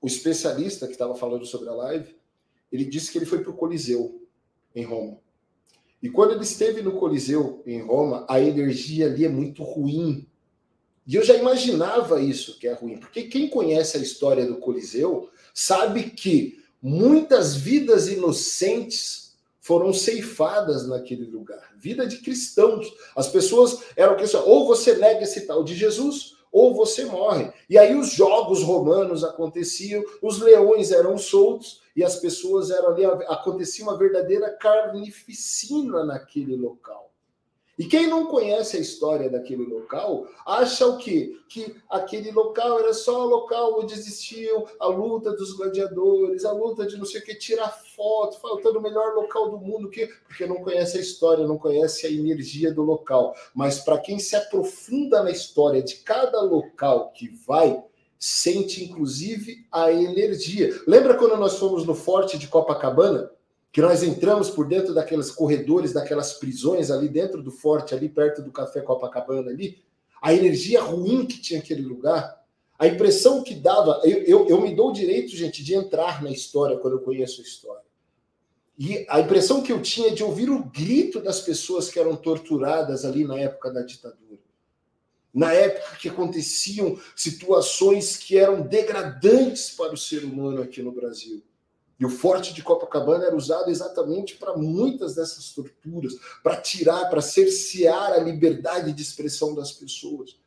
o 0.00 0.06
especialista 0.06 0.86
que 0.86 0.92
estava 0.92 1.14
falando 1.14 1.46
sobre 1.46 1.68
a 1.68 1.74
live, 1.74 2.14
ele 2.70 2.84
disse 2.84 3.10
que 3.10 3.18
ele 3.18 3.26
foi 3.26 3.40
para 3.42 3.50
o 3.50 3.56
Coliseu 3.56 4.22
em 4.74 4.84
Roma. 4.84 5.18
E 6.02 6.08
quando 6.08 6.32
ele 6.32 6.42
esteve 6.42 6.82
no 6.82 6.98
Coliseu 6.98 7.62
em 7.66 7.82
Roma, 7.82 8.24
a 8.28 8.40
energia 8.40 9.06
ali 9.06 9.24
é 9.24 9.28
muito 9.28 9.62
ruim. 9.62 10.26
E 11.06 11.14
eu 11.14 11.24
já 11.24 11.34
imaginava 11.34 12.20
isso 12.20 12.58
que 12.58 12.68
é 12.68 12.72
ruim, 12.72 12.98
porque 12.98 13.24
quem 13.24 13.48
conhece 13.48 13.96
a 13.96 14.00
história 14.00 14.46
do 14.46 14.58
Coliseu 14.58 15.30
sabe 15.52 16.10
que 16.10 16.62
muitas 16.80 17.56
vidas 17.56 18.08
inocentes 18.08 19.29
foram 19.70 19.92
ceifadas 19.92 20.88
naquele 20.88 21.26
lugar. 21.26 21.72
Vida 21.76 22.04
de 22.04 22.16
cristãos. 22.16 22.92
As 23.14 23.28
pessoas 23.28 23.78
eram 23.94 24.16
cristãos. 24.16 24.44
Ou 24.44 24.66
você 24.66 24.96
nega 24.96 25.22
esse 25.22 25.46
tal 25.46 25.62
de 25.62 25.76
Jesus, 25.76 26.36
ou 26.50 26.74
você 26.74 27.04
morre. 27.04 27.52
E 27.68 27.78
aí 27.78 27.94
os 27.94 28.10
jogos 28.10 28.64
romanos 28.64 29.22
aconteciam, 29.22 30.02
os 30.20 30.40
leões 30.40 30.90
eram 30.90 31.16
soltos 31.16 31.82
e 31.94 32.02
as 32.02 32.16
pessoas 32.16 32.72
eram 32.72 32.88
ali. 32.88 33.04
Acontecia 33.04 33.84
uma 33.84 33.96
verdadeira 33.96 34.50
carnificina 34.50 36.04
naquele 36.04 36.56
local. 36.56 37.09
E 37.80 37.86
quem 37.86 38.06
não 38.06 38.26
conhece 38.26 38.76
a 38.76 38.80
história 38.80 39.30
daquele 39.30 39.64
local, 39.64 40.26
acha 40.44 40.86
o 40.86 40.98
quê? 40.98 41.38
Que 41.48 41.74
aquele 41.88 42.30
local 42.30 42.78
era 42.78 42.92
só 42.92 43.24
o 43.24 43.26
local 43.26 43.80
onde 43.80 43.94
existiam 43.94 44.66
a 44.78 44.86
luta 44.86 45.32
dos 45.32 45.54
gladiadores, 45.54 46.44
a 46.44 46.52
luta 46.52 46.86
de 46.86 46.98
não 46.98 47.06
sei 47.06 47.22
o 47.22 47.24
que, 47.24 47.34
tirar 47.34 47.70
foto, 47.70 48.38
faltando 48.38 48.80
o 48.80 48.82
melhor 48.82 49.14
local 49.14 49.48
do 49.50 49.56
mundo, 49.56 49.88
que 49.88 50.06
porque 50.28 50.44
não 50.44 50.56
conhece 50.56 50.98
a 50.98 51.00
história, 51.00 51.46
não 51.46 51.56
conhece 51.56 52.06
a 52.06 52.10
energia 52.10 52.70
do 52.70 52.82
local. 52.82 53.34
Mas 53.54 53.78
para 53.78 53.96
quem 53.96 54.18
se 54.18 54.36
aprofunda 54.36 55.22
na 55.22 55.30
história 55.30 55.82
de 55.82 55.96
cada 55.96 56.42
local 56.42 57.10
que 57.14 57.30
vai, 57.46 57.82
sente 58.18 58.84
inclusive 58.84 59.66
a 59.72 59.90
energia. 59.90 60.78
Lembra 60.86 61.16
quando 61.16 61.38
nós 61.38 61.58
fomos 61.58 61.86
no 61.86 61.94
Forte 61.94 62.36
de 62.36 62.46
Copacabana? 62.46 63.30
Que 63.72 63.80
nós 63.80 64.02
entramos 64.02 64.50
por 64.50 64.66
dentro 64.66 64.92
daqueles 64.92 65.30
corredores, 65.30 65.92
daquelas 65.92 66.34
prisões 66.34 66.90
ali 66.90 67.08
dentro 67.08 67.42
do 67.42 67.50
forte, 67.50 67.94
ali 67.94 68.08
perto 68.08 68.42
do 68.42 68.50
Café 68.50 68.80
Copacabana 68.80 69.50
ali, 69.50 69.82
a 70.20 70.34
energia 70.34 70.82
ruim 70.82 71.24
que 71.24 71.40
tinha 71.40 71.60
aquele 71.60 71.82
lugar, 71.82 72.44
a 72.78 72.86
impressão 72.86 73.42
que 73.42 73.54
dava, 73.54 74.00
eu, 74.04 74.22
eu, 74.24 74.48
eu 74.48 74.60
me 74.60 74.74
dou 74.74 74.90
o 74.90 74.92
direito, 74.92 75.36
gente, 75.36 75.62
de 75.62 75.74
entrar 75.74 76.22
na 76.22 76.30
história 76.30 76.78
quando 76.78 76.94
eu 76.94 77.00
conheço 77.00 77.40
a 77.40 77.44
história. 77.44 77.84
E 78.78 79.04
a 79.08 79.20
impressão 79.20 79.62
que 79.62 79.70
eu 79.70 79.82
tinha 79.82 80.10
de 80.10 80.24
ouvir 80.24 80.48
o 80.48 80.64
grito 80.64 81.20
das 81.20 81.40
pessoas 81.40 81.90
que 81.90 81.98
eram 81.98 82.16
torturadas 82.16 83.04
ali 83.04 83.24
na 83.24 83.38
época 83.38 83.70
da 83.70 83.82
ditadura. 83.82 84.40
Na 85.32 85.52
época 85.52 85.96
que 85.96 86.08
aconteciam 86.08 86.98
situações 87.14 88.16
que 88.16 88.38
eram 88.38 88.62
degradantes 88.62 89.70
para 89.70 89.92
o 89.92 89.98
ser 89.98 90.24
humano 90.24 90.62
aqui 90.62 90.82
no 90.82 90.90
Brasil. 90.90 91.42
E 92.00 92.06
o 92.06 92.08
forte 92.08 92.54
de 92.54 92.62
Copacabana 92.62 93.26
era 93.26 93.36
usado 93.36 93.70
exatamente 93.70 94.36
para 94.36 94.56
muitas 94.56 95.14
dessas 95.14 95.52
torturas, 95.52 96.14
para 96.42 96.56
tirar, 96.56 97.10
para 97.10 97.20
cercear 97.20 98.14
a 98.14 98.18
liberdade 98.18 98.90
de 98.94 99.02
expressão 99.02 99.54
das 99.54 99.70
pessoas. 99.70 100.40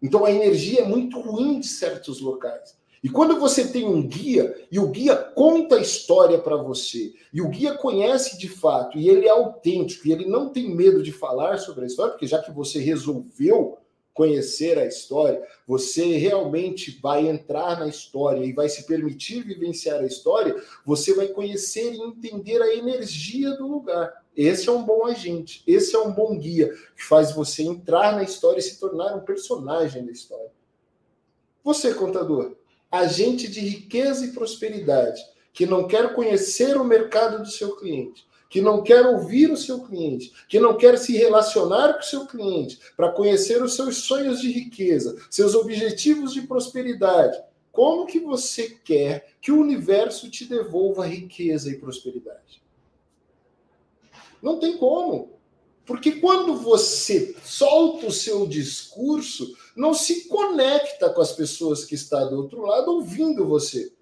Então 0.00 0.24
a 0.24 0.30
energia 0.30 0.82
é 0.82 0.84
muito 0.84 1.20
ruim 1.20 1.58
de 1.58 1.66
certos 1.66 2.20
locais. 2.20 2.76
E 3.02 3.08
quando 3.08 3.38
você 3.38 3.66
tem 3.66 3.84
um 3.84 4.06
guia 4.06 4.66
e 4.70 4.78
o 4.78 4.88
guia 4.88 5.16
conta 5.16 5.76
a 5.76 5.80
história 5.80 6.38
para 6.38 6.56
você, 6.56 7.12
e 7.32 7.42
o 7.42 7.48
guia 7.48 7.74
conhece 7.74 8.38
de 8.38 8.48
fato, 8.48 8.96
e 8.96 9.08
ele 9.08 9.26
é 9.26 9.30
autêntico, 9.30 10.06
e 10.06 10.12
ele 10.12 10.26
não 10.26 10.50
tem 10.50 10.74
medo 10.74 11.02
de 11.02 11.12
falar 11.12 11.58
sobre 11.58 11.84
a 11.84 11.86
história, 11.86 12.12
porque 12.12 12.26
já 12.26 12.40
que 12.40 12.52
você 12.52 12.78
resolveu 12.78 13.78
conhecer 14.16 14.78
a 14.78 14.86
história, 14.86 15.46
você 15.68 16.16
realmente 16.16 16.98
vai 17.02 17.28
entrar 17.28 17.78
na 17.78 17.86
história 17.86 18.42
e 18.42 18.52
vai 18.52 18.66
se 18.66 18.86
permitir 18.86 19.42
vivenciar 19.42 20.00
a 20.00 20.06
história, 20.06 20.56
você 20.86 21.14
vai 21.14 21.28
conhecer 21.28 21.92
e 21.92 22.00
entender 22.00 22.60
a 22.62 22.74
energia 22.74 23.50
do 23.52 23.68
lugar. 23.68 24.24
Esse 24.34 24.70
é 24.70 24.72
um 24.72 24.82
bom 24.82 25.04
agente, 25.04 25.62
esse 25.66 25.94
é 25.94 25.98
um 25.98 26.10
bom 26.10 26.38
guia 26.38 26.72
que 26.96 27.04
faz 27.04 27.32
você 27.32 27.62
entrar 27.62 28.16
na 28.16 28.22
história 28.22 28.58
e 28.58 28.62
se 28.62 28.80
tornar 28.80 29.14
um 29.14 29.20
personagem 29.20 30.04
da 30.06 30.12
história. 30.12 30.50
Você, 31.62 31.92
contador, 31.92 32.56
agente 32.90 33.48
de 33.48 33.60
riqueza 33.60 34.24
e 34.24 34.32
prosperidade, 34.32 35.20
que 35.52 35.66
não 35.66 35.86
quer 35.86 36.14
conhecer 36.14 36.78
o 36.78 36.84
mercado 36.84 37.42
do 37.42 37.50
seu 37.50 37.76
cliente, 37.76 38.26
que 38.48 38.60
não 38.60 38.82
quer 38.82 39.04
ouvir 39.06 39.50
o 39.50 39.56
seu 39.56 39.80
cliente, 39.80 40.32
que 40.48 40.58
não 40.58 40.76
quer 40.76 40.98
se 40.98 41.16
relacionar 41.16 41.94
com 41.94 42.00
o 42.00 42.04
seu 42.04 42.26
cliente 42.26 42.78
para 42.96 43.12
conhecer 43.12 43.62
os 43.62 43.74
seus 43.74 43.98
sonhos 43.98 44.40
de 44.40 44.50
riqueza, 44.50 45.16
seus 45.30 45.54
objetivos 45.54 46.32
de 46.32 46.42
prosperidade. 46.42 47.38
Como 47.72 48.06
que 48.06 48.18
você 48.18 48.70
quer 48.84 49.34
que 49.40 49.52
o 49.52 49.60
universo 49.60 50.30
te 50.30 50.44
devolva 50.44 51.06
riqueza 51.06 51.70
e 51.70 51.78
prosperidade? 51.78 52.62
Não 54.42 54.58
tem 54.58 54.78
como. 54.78 55.36
Porque 55.84 56.12
quando 56.12 56.56
você 56.56 57.36
solta 57.44 58.06
o 58.06 58.12
seu 58.12 58.46
discurso, 58.46 59.56
não 59.76 59.94
se 59.94 60.26
conecta 60.26 61.10
com 61.10 61.20
as 61.20 61.32
pessoas 61.32 61.84
que 61.84 61.94
estão 61.94 62.28
do 62.28 62.36
outro 62.38 62.62
lado 62.62 62.90
ouvindo 62.90 63.46
você. 63.46 63.92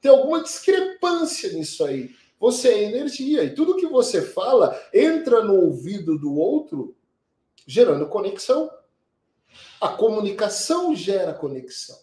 Tem 0.00 0.10
alguma 0.10 0.42
discrepância 0.42 1.52
nisso 1.52 1.84
aí. 1.84 2.14
Você 2.44 2.68
é 2.68 2.82
energia 2.82 3.42
e 3.42 3.54
tudo 3.54 3.78
que 3.78 3.86
você 3.86 4.20
fala 4.20 4.78
entra 4.92 5.42
no 5.42 5.54
ouvido 5.54 6.18
do 6.18 6.36
outro, 6.36 6.94
gerando 7.66 8.06
conexão. 8.06 8.70
A 9.80 9.88
comunicação 9.88 10.94
gera 10.94 11.32
conexão. 11.32 11.98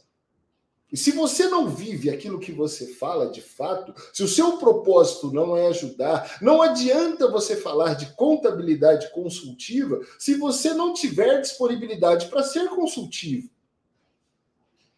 E 0.91 0.97
se 0.97 1.11
você 1.11 1.47
não 1.47 1.69
vive 1.69 2.09
aquilo 2.09 2.39
que 2.39 2.51
você 2.51 2.87
fala 2.87 3.29
de 3.29 3.39
fato, 3.39 3.93
se 4.11 4.23
o 4.23 4.27
seu 4.27 4.57
propósito 4.57 5.31
não 5.31 5.55
é 5.55 5.67
ajudar, 5.67 6.39
não 6.41 6.59
adianta 6.59 7.29
você 7.29 7.55
falar 7.55 7.93
de 7.93 8.11
contabilidade 8.15 9.11
consultiva 9.11 9.99
se 10.17 10.33
você 10.33 10.73
não 10.73 10.91
tiver 10.91 11.39
disponibilidade 11.39 12.29
para 12.29 12.41
ser 12.41 12.67
consultivo. 12.69 13.47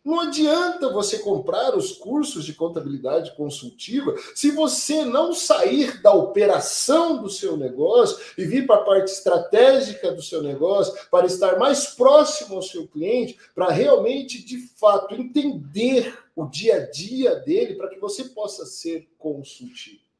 Não 0.04 0.20
adianta 0.20 0.91
você 0.91 1.20
comprar 1.20 1.78
os 1.78 1.93
cursos 1.93 2.43
de 2.43 2.54
contabilidade 2.54 3.34
consultiva 3.38 4.14
se 4.36 4.51
você 4.51 5.06
não 5.06 5.34
sair 5.34 6.01
da 6.01 6.14
operação 6.14 7.22
do 7.22 7.30
seu 7.30 7.56
negócio 7.56 8.18
e 8.38 8.43
vir 8.43 8.68
para 8.68 8.82
a 8.82 8.84
parte 8.84 9.14
estratégica 9.14 10.12
do 10.12 10.22
seu 10.22 10.43
negócio, 10.43 10.93
para 11.10 11.26
estar 11.26 11.58
mais 11.58 11.88
próximo 11.88 12.56
ao 12.56 12.62
seu 12.62 12.86
cliente, 12.86 13.38
para 13.56 13.72
realmente, 13.72 14.43
de 14.43 14.68
fato, 14.78 15.16
entender 15.16 16.18
o 16.36 16.45
dia 16.47 16.76
a 16.76 16.91
dia 16.91 17.36
dele, 17.36 17.76
para 17.76 17.88
que 17.88 17.99
você 17.99 18.26
possa 18.26 18.66
ser 18.66 19.08
consultivo. 19.18 20.12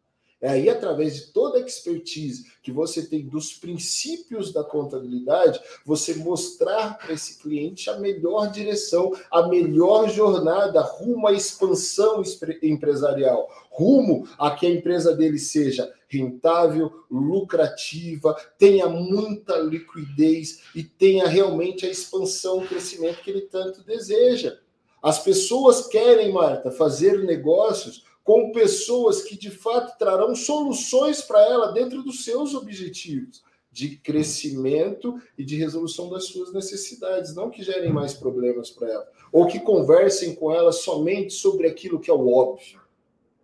É 0.43 0.49
aí, 0.49 0.67
através 0.67 1.15
de 1.15 1.21
toda 1.27 1.57
a 1.57 1.61
expertise 1.61 2.51
que 2.61 2.69
você 2.69 3.01
tem 3.01 3.25
dos 3.25 3.53
princípios 3.53 4.51
da 4.51 4.61
contabilidade, 4.61 5.57
você 5.85 6.15
mostrar 6.15 6.97
para 6.97 7.13
esse 7.13 7.39
cliente 7.39 7.89
a 7.89 7.97
melhor 7.97 8.51
direção, 8.51 9.13
a 9.31 9.47
melhor 9.47 10.09
jornada 10.09 10.81
rumo 10.81 11.27
à 11.27 11.31
expansão 11.31 12.21
empresarial, 12.61 13.47
rumo 13.71 14.27
a 14.37 14.51
que 14.51 14.67
a 14.67 14.69
empresa 14.69 15.15
dele 15.15 15.39
seja 15.39 15.89
rentável, 16.09 16.91
lucrativa, 17.09 18.35
tenha 18.59 18.89
muita 18.89 19.55
liquidez 19.59 20.63
e 20.75 20.83
tenha 20.83 21.25
realmente 21.25 21.85
a 21.85 21.89
expansão, 21.89 22.57
o 22.57 22.67
crescimento 22.67 23.23
que 23.23 23.31
ele 23.31 23.43
tanto 23.43 23.81
deseja. 23.81 24.57
As 25.01 25.19
pessoas 25.19 25.87
querem, 25.87 26.33
Marta, 26.33 26.69
fazer 26.69 27.23
negócios 27.23 28.03
com 28.24 28.51
pessoas 28.51 29.21
que 29.21 29.38
de 29.38 29.51
fato 29.51 29.97
trarão 29.97 30.36
soluções 30.36 31.21
para 31.21 31.41
ela 31.43 31.71
dentro 31.71 32.01
dos 32.01 32.24
seus 32.24 32.53
objetivos 32.53 33.43
de 33.71 33.97
crescimento 33.97 35.19
e 35.36 35.43
de 35.43 35.55
resolução 35.55 36.09
das 36.09 36.26
suas 36.26 36.53
necessidades, 36.53 37.36
não 37.36 37.49
que 37.49 37.63
gerem 37.63 37.91
mais 37.91 38.13
problemas 38.13 38.69
para 38.69 38.88
ela, 38.88 39.07
ou 39.32 39.47
que 39.47 39.59
conversem 39.59 40.36
com 40.36 40.51
ela 40.51 40.71
somente 40.71 41.34
sobre 41.34 41.67
aquilo 41.67 41.99
que 41.99 42.11
é 42.11 42.13
o 42.13 42.32
óbvio. 42.32 42.80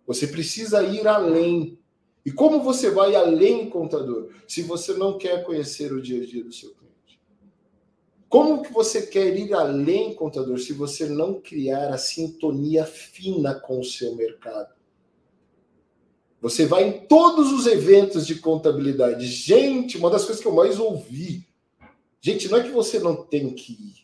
Você 0.06 0.28
precisa 0.28 0.82
ir 0.84 1.06
além. 1.06 1.78
E 2.24 2.30
como 2.30 2.62
você 2.62 2.90
vai 2.90 3.16
além, 3.16 3.68
contador, 3.68 4.30
se 4.46 4.62
você 4.62 4.94
não 4.94 5.18
quer 5.18 5.44
conhecer 5.44 5.92
o 5.92 6.00
dia 6.00 6.22
a 6.22 6.26
dia 6.26 6.44
do 6.44 6.52
seu? 6.52 6.79
Como 8.30 8.62
que 8.62 8.72
você 8.72 9.08
quer 9.08 9.36
ir 9.36 9.52
além, 9.52 10.14
contador, 10.14 10.56
se 10.60 10.72
você 10.72 11.06
não 11.06 11.40
criar 11.40 11.92
a 11.92 11.98
sintonia 11.98 12.86
fina 12.86 13.56
com 13.56 13.80
o 13.80 13.84
seu 13.84 14.14
mercado? 14.14 14.72
Você 16.40 16.64
vai 16.64 16.84
em 16.84 17.06
todos 17.08 17.52
os 17.52 17.66
eventos 17.66 18.24
de 18.24 18.36
contabilidade. 18.36 19.26
Gente, 19.26 19.98
uma 19.98 20.08
das 20.08 20.24
coisas 20.24 20.40
que 20.40 20.46
eu 20.46 20.54
mais 20.54 20.78
ouvi. 20.78 21.44
Gente, 22.20 22.48
não 22.48 22.58
é 22.58 22.62
que 22.62 22.70
você 22.70 23.00
não 23.00 23.16
tem 23.16 23.52
que 23.52 23.72
ir. 23.72 23.99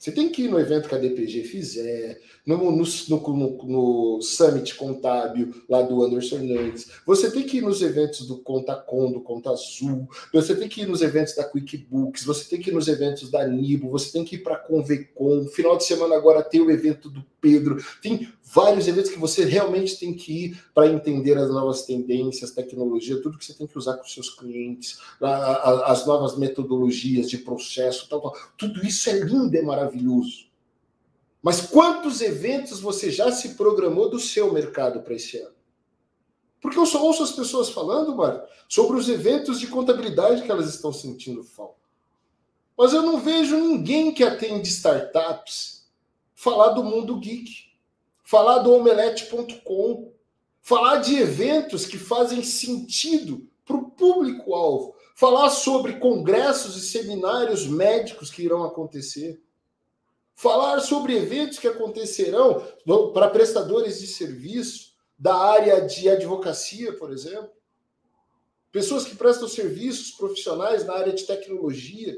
Você 0.00 0.10
tem 0.10 0.30
que 0.30 0.44
ir 0.44 0.48
no 0.48 0.58
evento 0.58 0.88
que 0.88 0.94
a 0.94 0.98
DPG 0.98 1.44
fizer, 1.44 2.18
no, 2.46 2.56
no, 2.56 2.82
no, 2.82 3.64
no 3.66 4.22
Summit 4.22 4.74
Contábil, 4.74 5.54
lá 5.68 5.82
do 5.82 6.02
Anderson 6.02 6.36
Hernandes. 6.36 6.90
Você 7.04 7.30
tem 7.30 7.42
que 7.42 7.58
ir 7.58 7.60
nos 7.60 7.82
eventos 7.82 8.26
do 8.26 8.38
Contacom, 8.38 9.12
do 9.12 9.20
Conta 9.20 9.50
Azul. 9.50 10.08
Você 10.32 10.56
tem 10.56 10.70
que 10.70 10.80
ir 10.80 10.86
nos 10.86 11.02
eventos 11.02 11.34
da 11.34 11.44
QuickBooks. 11.44 12.24
Você 12.24 12.48
tem 12.48 12.58
que 12.58 12.70
ir 12.70 12.72
nos 12.72 12.88
eventos 12.88 13.30
da 13.30 13.46
Nibo. 13.46 13.90
Você 13.90 14.10
tem 14.10 14.24
que 14.24 14.36
ir 14.36 14.38
para 14.38 14.54
a 14.54 14.58
Convecom. 14.58 15.46
Final 15.48 15.76
de 15.76 15.84
semana 15.84 16.16
agora 16.16 16.42
tem 16.42 16.62
o 16.62 16.70
evento 16.70 17.10
do 17.10 17.22
Pedro. 17.40 17.82
Tem 18.02 18.32
vários 18.42 18.86
eventos 18.88 19.10
que 19.10 19.18
você 19.18 19.44
realmente 19.44 19.98
tem 19.98 20.14
que 20.14 20.46
ir 20.46 20.64
para 20.74 20.88
entender 20.88 21.38
as 21.38 21.48
novas 21.50 21.82
tendências, 21.82 22.50
tecnologia, 22.50 23.22
tudo 23.22 23.38
que 23.38 23.44
você 23.44 23.54
tem 23.54 23.66
que 23.66 23.78
usar 23.78 23.96
com 23.96 24.04
seus 24.04 24.30
clientes, 24.30 24.98
as 25.20 26.06
novas 26.06 26.36
metodologias 26.36 27.30
de 27.30 27.38
processo, 27.38 28.08
tal, 28.08 28.20
tal. 28.20 28.36
Tudo 28.58 28.84
isso 28.84 29.08
é 29.08 29.20
lindo, 29.20 29.56
é 29.56 29.62
maravilhoso. 29.62 30.50
Mas 31.42 31.62
quantos 31.62 32.20
eventos 32.20 32.80
você 32.80 33.10
já 33.10 33.32
se 33.32 33.54
programou 33.54 34.10
do 34.10 34.18
seu 34.18 34.52
mercado 34.52 35.00
para 35.00 35.14
esse 35.14 35.38
ano? 35.38 35.54
Porque 36.60 36.78
eu 36.78 36.84
só 36.84 37.02
ouço 37.02 37.22
as 37.22 37.32
pessoas 37.32 37.70
falando, 37.70 38.14
Mário, 38.14 38.42
sobre 38.68 38.98
os 38.98 39.08
eventos 39.08 39.58
de 39.58 39.66
contabilidade 39.66 40.42
que 40.42 40.50
elas 40.50 40.68
estão 40.68 40.92
sentindo 40.92 41.42
falta. 41.42 41.80
Mas 42.76 42.92
eu 42.92 43.02
não 43.02 43.18
vejo 43.18 43.56
ninguém 43.56 44.12
que 44.12 44.22
atende 44.22 44.68
startups 44.68 45.79
falar 46.40 46.70
do 46.70 46.82
mundo 46.82 47.20
geek. 47.20 47.68
Falar 48.24 48.58
do 48.60 48.72
omelete.com, 48.72 50.12
falar 50.62 50.98
de 50.98 51.16
eventos 51.16 51.84
que 51.84 51.98
fazem 51.98 52.42
sentido 52.42 53.46
para 53.64 53.76
o 53.76 53.90
público-alvo, 53.90 54.94
falar 55.16 55.50
sobre 55.50 55.98
congressos 55.98 56.76
e 56.76 56.80
seminários 56.80 57.66
médicos 57.66 58.30
que 58.30 58.42
irão 58.42 58.62
acontecer, 58.62 59.42
falar 60.34 60.80
sobre 60.80 61.16
eventos 61.16 61.58
que 61.58 61.68
acontecerão 61.68 62.64
para 63.12 63.28
prestadores 63.28 64.00
de 64.00 64.06
serviço 64.06 64.94
da 65.18 65.36
área 65.36 65.80
de 65.80 66.08
advocacia, 66.08 66.96
por 66.96 67.12
exemplo, 67.12 67.50
pessoas 68.72 69.04
que 69.04 69.16
prestam 69.16 69.48
serviços 69.48 70.12
profissionais 70.12 70.86
na 70.86 70.94
área 70.94 71.12
de 71.12 71.24
tecnologia 71.24 72.16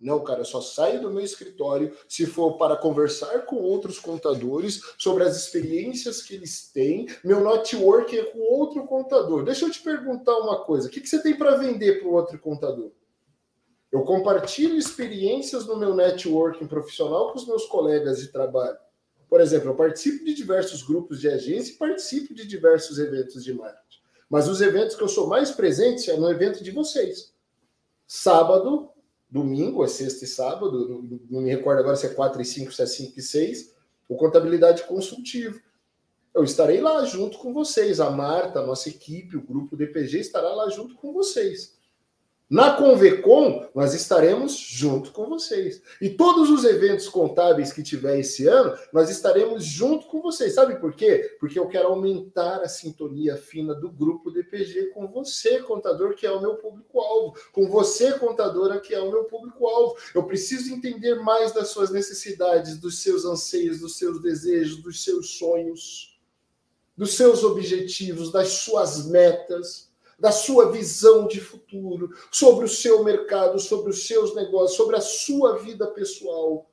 não, 0.00 0.24
cara, 0.24 0.40
eu 0.40 0.44
só 0.46 0.62
saio 0.62 1.02
do 1.02 1.10
meu 1.10 1.22
escritório 1.22 1.94
se 2.08 2.24
for 2.24 2.56
para 2.56 2.74
conversar 2.74 3.44
com 3.44 3.56
outros 3.56 3.98
contadores 3.98 4.80
sobre 4.96 5.24
as 5.24 5.36
experiências 5.36 6.22
que 6.22 6.34
eles 6.34 6.70
têm. 6.72 7.06
Meu 7.22 7.44
network 7.44 8.18
é 8.18 8.24
com 8.24 8.38
outro 8.38 8.86
contador. 8.86 9.44
Deixa 9.44 9.66
eu 9.66 9.70
te 9.70 9.82
perguntar 9.82 10.38
uma 10.38 10.64
coisa: 10.64 10.88
o 10.88 10.90
que, 10.90 11.02
que 11.02 11.08
você 11.08 11.22
tem 11.22 11.36
para 11.36 11.56
vender 11.56 12.00
para 12.00 12.08
o 12.08 12.14
outro 12.14 12.38
contador? 12.38 12.90
Eu 13.92 14.02
compartilho 14.02 14.78
experiências 14.78 15.66
no 15.66 15.76
meu 15.76 15.94
networking 15.94 16.66
profissional 16.66 17.32
com 17.32 17.38
os 17.38 17.46
meus 17.46 17.66
colegas 17.66 18.20
de 18.20 18.28
trabalho. 18.28 18.78
Por 19.28 19.40
exemplo, 19.40 19.70
eu 19.70 19.74
participo 19.74 20.24
de 20.24 20.32
diversos 20.32 20.82
grupos 20.82 21.20
de 21.20 21.28
agência 21.28 21.72
e 21.72 21.76
participo 21.76 22.32
de 22.32 22.46
diversos 22.46 22.98
eventos 22.98 23.44
de 23.44 23.52
marketing. 23.52 24.00
Mas 24.30 24.48
os 24.48 24.60
eventos 24.60 24.96
que 24.96 25.02
eu 25.02 25.08
sou 25.08 25.26
mais 25.26 25.50
presente 25.50 26.10
é 26.10 26.16
no 26.16 26.30
evento 26.30 26.64
de 26.64 26.70
vocês. 26.70 27.34
Sábado, 28.06 28.89
domingo, 29.30 29.84
é 29.84 29.88
sexta 29.88 30.24
e 30.24 30.28
sábado, 30.28 31.20
não 31.30 31.40
me 31.40 31.50
recordo 31.50 31.78
agora 31.78 31.96
se 31.96 32.06
é 32.06 32.10
4 32.10 32.42
e 32.42 32.44
5, 32.44 32.72
se 32.72 32.82
é 32.82 32.86
5 32.86 33.18
e 33.18 33.22
6, 33.22 33.74
o 34.08 34.16
Contabilidade 34.16 34.82
Consultivo. 34.84 35.60
Eu 36.34 36.44
estarei 36.44 36.80
lá 36.80 37.04
junto 37.04 37.38
com 37.38 37.52
vocês, 37.52 38.00
a 38.00 38.10
Marta, 38.10 38.60
a 38.60 38.66
nossa 38.66 38.88
equipe, 38.88 39.36
o 39.36 39.42
grupo 39.42 39.76
DPG 39.76 40.18
estará 40.18 40.48
lá 40.54 40.68
junto 40.68 40.94
com 40.96 41.12
vocês. 41.12 41.78
Na 42.50 42.74
Convecom, 42.74 43.70
nós 43.72 43.94
estaremos 43.94 44.56
junto 44.56 45.12
com 45.12 45.28
vocês. 45.28 45.80
E 46.00 46.10
todos 46.10 46.50
os 46.50 46.64
eventos 46.64 47.08
contábeis 47.08 47.72
que 47.72 47.80
tiver 47.80 48.18
esse 48.18 48.48
ano, 48.48 48.76
nós 48.92 49.08
estaremos 49.08 49.64
junto 49.64 50.08
com 50.08 50.20
vocês. 50.20 50.54
Sabe 50.54 50.74
por 50.80 50.92
quê? 50.92 51.36
Porque 51.38 51.56
eu 51.56 51.68
quero 51.68 51.86
aumentar 51.86 52.60
a 52.60 52.68
sintonia 52.68 53.36
fina 53.36 53.72
do 53.72 53.88
grupo 53.88 54.32
DPG 54.32 54.86
com 54.86 55.06
você, 55.06 55.60
contador, 55.60 56.16
que 56.16 56.26
é 56.26 56.32
o 56.32 56.40
meu 56.40 56.56
público-alvo, 56.56 57.38
com 57.52 57.68
você, 57.68 58.18
contadora, 58.18 58.80
que 58.80 58.92
é 58.92 59.00
o 59.00 59.12
meu 59.12 59.26
público-alvo. 59.26 59.96
Eu 60.12 60.24
preciso 60.24 60.74
entender 60.74 61.22
mais 61.22 61.52
das 61.52 61.68
suas 61.68 61.90
necessidades, 61.90 62.78
dos 62.78 63.00
seus 63.00 63.24
anseios, 63.24 63.78
dos 63.78 63.96
seus 63.96 64.20
desejos, 64.20 64.82
dos 64.82 65.04
seus 65.04 65.38
sonhos, 65.38 66.20
dos 66.96 67.14
seus 67.14 67.44
objetivos, 67.44 68.32
das 68.32 68.48
suas 68.48 69.06
metas 69.06 69.89
da 70.20 70.30
sua 70.30 70.70
visão 70.70 71.26
de 71.26 71.40
futuro, 71.40 72.10
sobre 72.30 72.66
o 72.66 72.68
seu 72.68 73.02
mercado, 73.02 73.58
sobre 73.58 73.90
os 73.90 74.06
seus 74.06 74.34
negócios, 74.34 74.76
sobre 74.76 74.96
a 74.96 75.00
sua 75.00 75.56
vida 75.56 75.86
pessoal, 75.88 76.70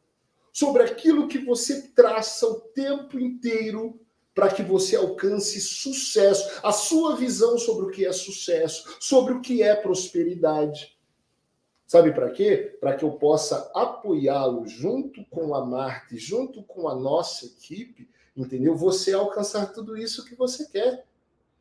sobre 0.52 0.84
aquilo 0.84 1.30
que 1.30 1.38
você 1.38 1.84
traça 1.96 2.46
o 2.46 2.60
tempo 2.60 3.18
inteiro 3.18 3.98
para 4.36 4.50
que 4.50 4.62
você 4.62 4.96
alcance 4.96 5.60
sucesso, 5.62 6.60
a 6.62 6.72
sua 6.72 7.16
visão 7.16 7.58
sobre 7.58 7.86
o 7.86 7.90
que 7.90 8.06
é 8.06 8.12
sucesso, 8.12 8.98
sobre 9.00 9.34
o 9.34 9.42
que 9.42 9.64
é 9.64 9.76
prosperidade. 9.76 10.96
Sabe 11.88 12.12
para 12.12 12.30
quê? 12.30 12.78
Para 12.82 12.96
que 12.96 13.06
eu 13.06 13.14
possa 13.14 13.72
apoiá-lo 13.74 14.68
junto 14.68 15.26
com 15.30 15.56
a 15.56 15.66
Marte, 15.66 16.18
junto 16.18 16.62
com 16.64 16.90
a 16.90 16.94
nossa 16.94 17.46
equipe, 17.46 18.10
entendeu? 18.36 18.76
Você 18.76 19.14
alcançar 19.14 19.72
tudo 19.72 19.98
isso 19.98 20.26
que 20.26 20.36
você 20.36 20.68
quer 20.68 21.07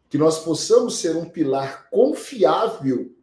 que 0.09 0.19
nós 0.19 0.39
possamos 0.41 0.99
ser 0.99 1.17
um 1.17 1.29
pilar 1.29 1.89
confiável, 1.91 3.15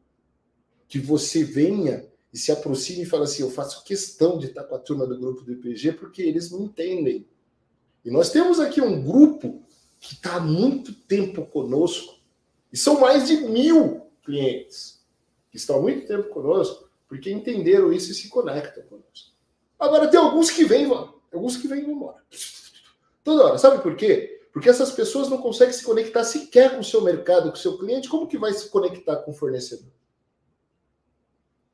que 0.88 1.00
você 1.00 1.44
venha 1.44 2.06
e 2.32 2.38
se 2.38 2.52
aproxime 2.52 3.04
e 3.04 3.06
fale 3.06 3.24
assim: 3.24 3.44
eu 3.44 3.52
faço 3.52 3.84
questão 3.84 4.38
de 4.38 4.48
estar 4.48 4.64
com 4.64 4.76
a 4.76 4.80
turma 4.80 5.06
do 5.06 5.18
grupo 5.18 5.44
do 5.44 5.54
IPG 5.54 5.94
porque 5.94 6.22
eles 6.22 6.52
me 6.52 6.64
entendem. 6.64 7.28
E 8.04 8.12
nós 8.12 8.32
temos 8.32 8.60
aqui 8.60 8.82
um 8.82 9.02
grupo 9.02 9.64
que 10.00 10.16
está 10.16 10.36
há 10.36 10.40
muito 10.40 10.94
tempo 10.94 11.46
conosco, 11.46 12.20
e 12.72 12.78
são 12.78 13.00
mais 13.00 13.28
de 13.28 13.38
mil 13.38 14.08
clientes 14.24 15.02
que 15.50 15.58
estão 15.58 15.78
há 15.78 15.82
muito 15.82 16.08
tempo 16.08 16.28
conosco, 16.30 16.90
porque 17.08 17.32
entenderam 17.32 17.94
isso 17.94 18.12
e 18.12 18.16
se 18.16 18.28
conectam 18.28 18.84
conosco. 18.84 19.32
Agora, 19.80 20.08
tem 20.08 20.20
alguns 20.20 20.50
que 20.50 20.66
vêm, 20.66 20.92
Alguns 21.32 21.58
que 21.58 21.68
vêm 21.68 21.90
embora. 21.90 22.22
Toda 23.24 23.46
hora. 23.46 23.58
Sabe 23.58 23.82
por 23.82 23.96
quê? 23.96 24.33
Porque 24.54 24.70
essas 24.70 24.92
pessoas 24.92 25.30
não 25.30 25.40
conseguem 25.40 25.74
se 25.74 25.84
conectar 25.84 26.24
sequer 26.24 26.76
com 26.76 26.82
o 26.82 26.84
seu 26.84 27.02
mercado, 27.02 27.50
com 27.50 27.58
o 27.58 27.60
seu 27.60 27.76
cliente. 27.76 28.08
Como 28.08 28.28
que 28.28 28.38
vai 28.38 28.54
se 28.54 28.70
conectar 28.70 29.16
com 29.18 29.32
o 29.32 29.34
fornecedor? 29.34 29.92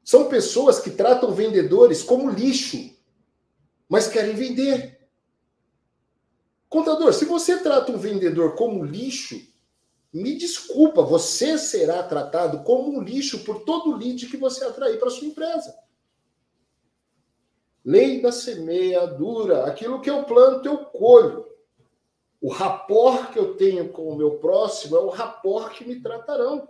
São 0.01 0.29
pessoas 0.29 0.79
que 0.79 0.89
tratam 0.89 1.33
vendedores 1.33 2.01
como 2.01 2.31
lixo, 2.31 2.95
mas 3.89 4.07
querem 4.07 4.33
vender. 4.33 4.97
Contador, 6.69 7.13
se 7.13 7.25
você 7.25 7.57
trata 7.57 7.91
um 7.91 7.97
vendedor 7.97 8.55
como 8.55 8.85
lixo, 8.85 9.35
me 10.13 10.35
desculpa, 10.35 11.01
você 11.01 11.57
será 11.57 12.01
tratado 12.01 12.63
como 12.63 12.97
um 12.97 13.01
lixo 13.01 13.43
por 13.43 13.65
todo 13.65 13.95
lead 13.97 14.25
que 14.27 14.37
você 14.37 14.63
atrair 14.63 14.97
para 14.97 15.09
sua 15.09 15.27
empresa. 15.27 15.77
Lei 17.83 18.21
da 18.21 18.31
semeadura, 18.31 19.65
aquilo 19.65 19.99
que 19.99 20.09
eu 20.09 20.23
planto, 20.23 20.65
eu 20.65 20.85
colho. 20.85 21.48
O 22.41 22.49
rapor 22.49 23.31
que 23.31 23.39
eu 23.39 23.55
tenho 23.55 23.89
com 23.89 24.09
o 24.09 24.15
meu 24.15 24.37
próximo 24.37 24.95
é 24.95 24.99
o 24.99 25.09
rapor 25.09 25.71
que 25.71 25.85
me 25.85 25.99
tratarão. 25.99 26.67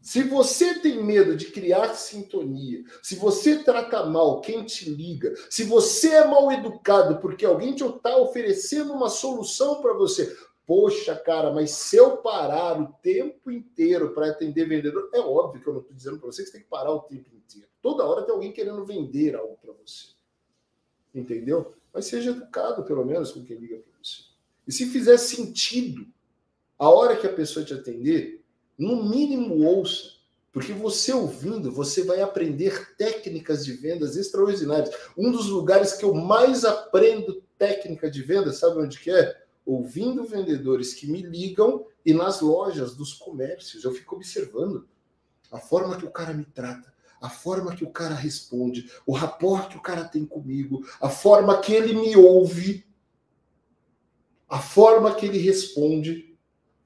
Se 0.00 0.24
você 0.24 0.80
tem 0.80 1.02
medo 1.02 1.36
de 1.36 1.46
criar 1.46 1.94
sintonia, 1.94 2.82
se 3.02 3.14
você 3.14 3.62
trata 3.62 4.04
mal 4.04 4.40
quem 4.40 4.64
te 4.64 4.90
liga, 4.90 5.32
se 5.48 5.62
você 5.62 6.08
é 6.08 6.26
mal 6.26 6.50
educado 6.50 7.20
porque 7.20 7.44
alguém 7.44 7.72
te 7.72 7.84
está 7.84 8.16
oferecendo 8.16 8.92
uma 8.92 9.08
solução 9.08 9.80
para 9.80 9.92
você, 9.92 10.36
poxa, 10.66 11.14
cara, 11.14 11.52
mas 11.52 11.70
se 11.70 11.96
eu 11.96 12.16
parar 12.16 12.80
o 12.80 12.92
tempo 13.00 13.48
inteiro 13.48 14.12
para 14.12 14.30
atender 14.30 14.68
vendedor, 14.68 15.08
é 15.14 15.20
óbvio 15.20 15.62
que 15.62 15.68
eu 15.68 15.74
não 15.74 15.80
estou 15.80 15.96
dizendo 15.96 16.18
para 16.18 16.26
você 16.26 16.42
que 16.42 16.48
você 16.48 16.52
tem 16.54 16.62
que 16.62 16.68
parar 16.68 16.92
o 16.92 17.02
tempo 17.02 17.30
inteiro. 17.36 17.68
Toda 17.80 18.04
hora 18.04 18.22
tem 18.22 18.34
alguém 18.34 18.50
querendo 18.50 18.84
vender 18.84 19.36
algo 19.36 19.56
para 19.62 19.72
você. 19.72 20.08
Entendeu? 21.14 21.74
Mas 21.92 22.06
seja 22.06 22.30
educado, 22.30 22.84
pelo 22.84 23.04
menos, 23.04 23.32
com 23.32 23.44
quem 23.44 23.56
liga 23.56 23.76
para 23.76 23.92
você. 24.02 24.22
E 24.66 24.72
se 24.72 24.86
fizer 24.86 25.18
sentido, 25.18 26.06
a 26.78 26.88
hora 26.88 27.16
que 27.16 27.26
a 27.26 27.32
pessoa 27.32 27.64
te 27.64 27.74
atender, 27.74 28.44
no 28.78 29.08
mínimo 29.08 29.64
ouça, 29.64 30.22
porque 30.52 30.72
você 30.72 31.12
ouvindo, 31.12 31.72
você 31.72 32.04
vai 32.04 32.20
aprender 32.20 32.94
técnicas 32.96 33.64
de 33.64 33.72
vendas 33.72 34.16
extraordinárias. 34.16 34.94
Um 35.16 35.30
dos 35.32 35.48
lugares 35.48 35.94
que 35.94 36.04
eu 36.04 36.12
mais 36.12 36.64
aprendo 36.64 37.42
técnica 37.56 38.10
de 38.10 38.22
venda, 38.22 38.52
sabe 38.52 38.78
onde 38.78 38.98
que 38.98 39.10
é? 39.10 39.42
Ouvindo 39.64 40.24
vendedores 40.24 40.92
que 40.92 41.06
me 41.06 41.22
ligam 41.22 41.86
e 42.04 42.12
nas 42.12 42.40
lojas 42.42 42.94
dos 42.94 43.14
comércios. 43.14 43.84
Eu 43.84 43.92
fico 43.92 44.16
observando 44.16 44.86
a 45.50 45.58
forma 45.58 45.96
que 45.96 46.04
o 46.04 46.10
cara 46.10 46.34
me 46.34 46.44
trata, 46.44 46.91
a 47.22 47.30
forma 47.30 47.76
que 47.76 47.84
o 47.84 47.90
cara 47.90 48.16
responde, 48.16 48.90
o 49.06 49.12
rapport 49.12 49.68
que 49.68 49.76
o 49.76 49.80
cara 49.80 50.04
tem 50.04 50.26
comigo, 50.26 50.84
a 51.00 51.08
forma 51.08 51.60
que 51.60 51.72
ele 51.72 51.94
me 51.94 52.16
ouve, 52.16 52.84
a 54.48 54.58
forma 54.58 55.14
que 55.14 55.26
ele 55.26 55.38
responde. 55.38 56.36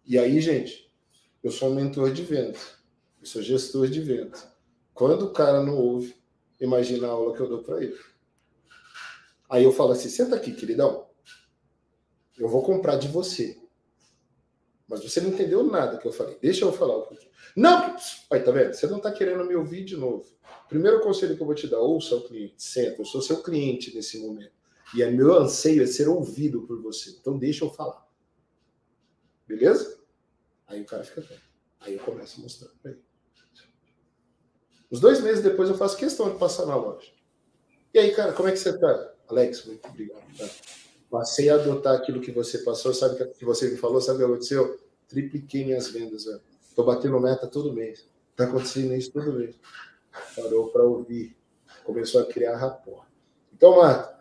E 0.04 0.18
aí, 0.18 0.38
gente, 0.42 0.92
eu 1.42 1.50
sou 1.50 1.70
um 1.70 1.74
mentor 1.74 2.12
de 2.12 2.22
venda. 2.22 2.58
Eu 3.18 3.26
sou 3.26 3.40
gestor 3.40 3.88
de 3.88 4.00
venda. 4.00 4.36
Quando 4.92 5.24
o 5.24 5.32
cara 5.32 5.62
não 5.62 5.74
ouve, 5.78 6.14
imagina 6.60 7.06
a 7.08 7.12
aula 7.12 7.34
que 7.34 7.40
eu 7.40 7.48
dou 7.48 7.62
para 7.62 7.82
ele. 7.82 7.96
Aí 9.48 9.64
eu 9.64 9.72
falo 9.72 9.92
assim: 9.92 10.10
senta 10.10 10.36
aqui, 10.36 10.52
queridão. 10.52 11.06
Eu 12.36 12.48
vou 12.48 12.62
comprar 12.62 12.96
de 12.96 13.08
você. 13.08 13.58
Mas 14.88 15.02
você 15.02 15.20
não 15.20 15.30
entendeu 15.30 15.64
nada 15.64 15.98
que 15.98 16.06
eu 16.06 16.12
falei. 16.12 16.38
Deixa 16.40 16.64
eu 16.64 16.72
falar 16.72 16.98
um 16.98 17.02
pouquinho. 17.02 17.30
Não! 17.56 17.96
Aí, 18.30 18.40
tá 18.40 18.50
vendo? 18.50 18.74
Você 18.74 18.86
não 18.86 18.98
está 18.98 19.10
querendo 19.10 19.44
me 19.44 19.56
ouvir 19.56 19.84
de 19.84 19.96
novo. 19.96 20.24
Primeiro 20.68 21.00
conselho 21.00 21.34
que 21.36 21.42
eu 21.42 21.46
vou 21.46 21.54
te 21.54 21.66
dar: 21.66 21.80
ouça 21.80 22.14
o 22.14 22.22
cliente. 22.22 22.54
Senta. 22.58 23.00
Eu 23.00 23.04
sou 23.04 23.20
seu 23.20 23.42
cliente 23.42 23.94
nesse 23.94 24.18
momento. 24.18 24.52
E 24.94 25.02
é 25.02 25.10
meu 25.10 25.34
anseio 25.34 25.82
é 25.82 25.86
ser 25.86 26.08
ouvido 26.08 26.62
por 26.62 26.80
você. 26.80 27.10
Então, 27.10 27.36
deixa 27.36 27.64
eu 27.64 27.70
falar. 27.70 28.06
Beleza? 29.46 29.98
Aí 30.66 30.80
o 30.80 30.84
cara 30.84 31.02
fica 31.02 31.22
quieto. 31.22 31.42
Aí 31.80 31.94
eu 31.94 32.00
começo 32.00 32.38
a 32.38 32.42
mostrar 32.42 32.68
pra 32.80 32.92
ele. 32.92 33.00
Uns 34.90 35.00
dois 35.00 35.20
meses 35.20 35.42
depois 35.42 35.68
eu 35.68 35.76
faço 35.76 35.96
questão 35.96 36.30
de 36.30 36.38
passar 36.38 36.66
na 36.66 36.76
loja. 36.76 37.10
E 37.92 37.98
aí, 37.98 38.14
cara, 38.14 38.32
como 38.32 38.48
é 38.48 38.52
que 38.52 38.58
você 38.58 38.78
tá? 38.78 39.14
Alex, 39.28 39.64
muito 39.64 39.86
obrigado. 39.88 40.22
Tá? 40.38 40.48
Passei 41.10 41.48
a 41.48 41.54
adotar 41.54 41.94
aquilo 41.94 42.20
que 42.20 42.32
você 42.32 42.58
passou, 42.58 42.92
sabe 42.92 43.22
o 43.22 43.30
que 43.30 43.44
você 43.44 43.70
me 43.70 43.76
falou, 43.76 44.00
sabe 44.00 44.16
o 44.16 44.26
que 44.26 44.32
aconteceu? 44.32 44.80
Tripliquei 45.08 45.64
minhas 45.64 45.88
vendas, 45.88 46.24
velho. 46.24 46.40
Tô 46.74 46.84
batendo 46.84 47.18
meta 47.20 47.46
todo 47.46 47.72
mês. 47.72 48.06
Tá 48.34 48.44
acontecendo 48.44 48.94
isso 48.94 49.12
todo 49.12 49.32
mês. 49.32 49.54
Parou 50.34 50.68
para 50.68 50.82
ouvir. 50.82 51.36
Começou 51.84 52.20
a 52.20 52.26
criar 52.26 52.56
rapport. 52.56 53.06
Então, 53.54 53.76
Marta, 53.76 54.20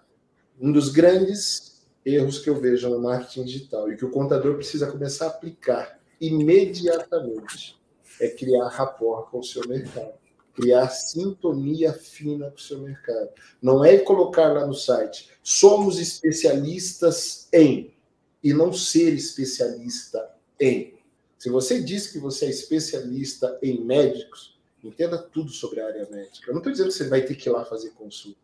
um 0.59 0.71
dos 0.71 0.89
grandes 0.89 1.83
erros 2.05 2.39
que 2.39 2.49
eu 2.49 2.55
vejo 2.55 2.87
no 2.89 3.01
marketing 3.01 3.43
digital 3.43 3.91
e 3.91 3.97
que 3.97 4.05
o 4.05 4.11
contador 4.11 4.55
precisa 4.55 4.89
começar 4.89 5.25
a 5.25 5.29
aplicar 5.29 5.99
imediatamente 6.21 7.77
é 8.19 8.29
criar 8.29 8.69
rapport 8.69 9.29
com 9.29 9.39
o 9.39 9.43
seu 9.43 9.67
mercado, 9.67 10.13
criar 10.55 10.89
sintonia 10.89 11.93
fina 11.93 12.49
com 12.49 12.57
o 12.57 12.61
seu 12.61 12.79
mercado. 12.79 13.29
Não 13.61 13.83
é 13.83 13.97
colocar 13.97 14.53
lá 14.53 14.65
no 14.65 14.73
site, 14.73 15.29
somos 15.43 15.99
especialistas 15.99 17.47
em, 17.53 17.93
e 18.43 18.53
não 18.53 18.71
ser 18.71 19.13
especialista 19.13 20.33
em. 20.59 20.95
Se 21.37 21.49
você 21.49 21.81
diz 21.81 22.07
que 22.07 22.17
você 22.17 22.45
é 22.45 22.49
especialista 22.49 23.59
em 23.61 23.83
médicos, 23.83 24.57
entenda 24.83 25.17
tudo 25.17 25.51
sobre 25.51 25.81
a 25.81 25.87
área 25.87 26.07
médica. 26.09 26.49
Eu 26.49 26.53
não 26.53 26.59
estou 26.59 26.71
dizendo 26.71 26.87
que 26.87 26.95
você 26.95 27.07
vai 27.07 27.21
ter 27.21 27.35
que 27.35 27.49
ir 27.49 27.51
lá 27.51 27.65
fazer 27.65 27.91
consulta, 27.91 28.39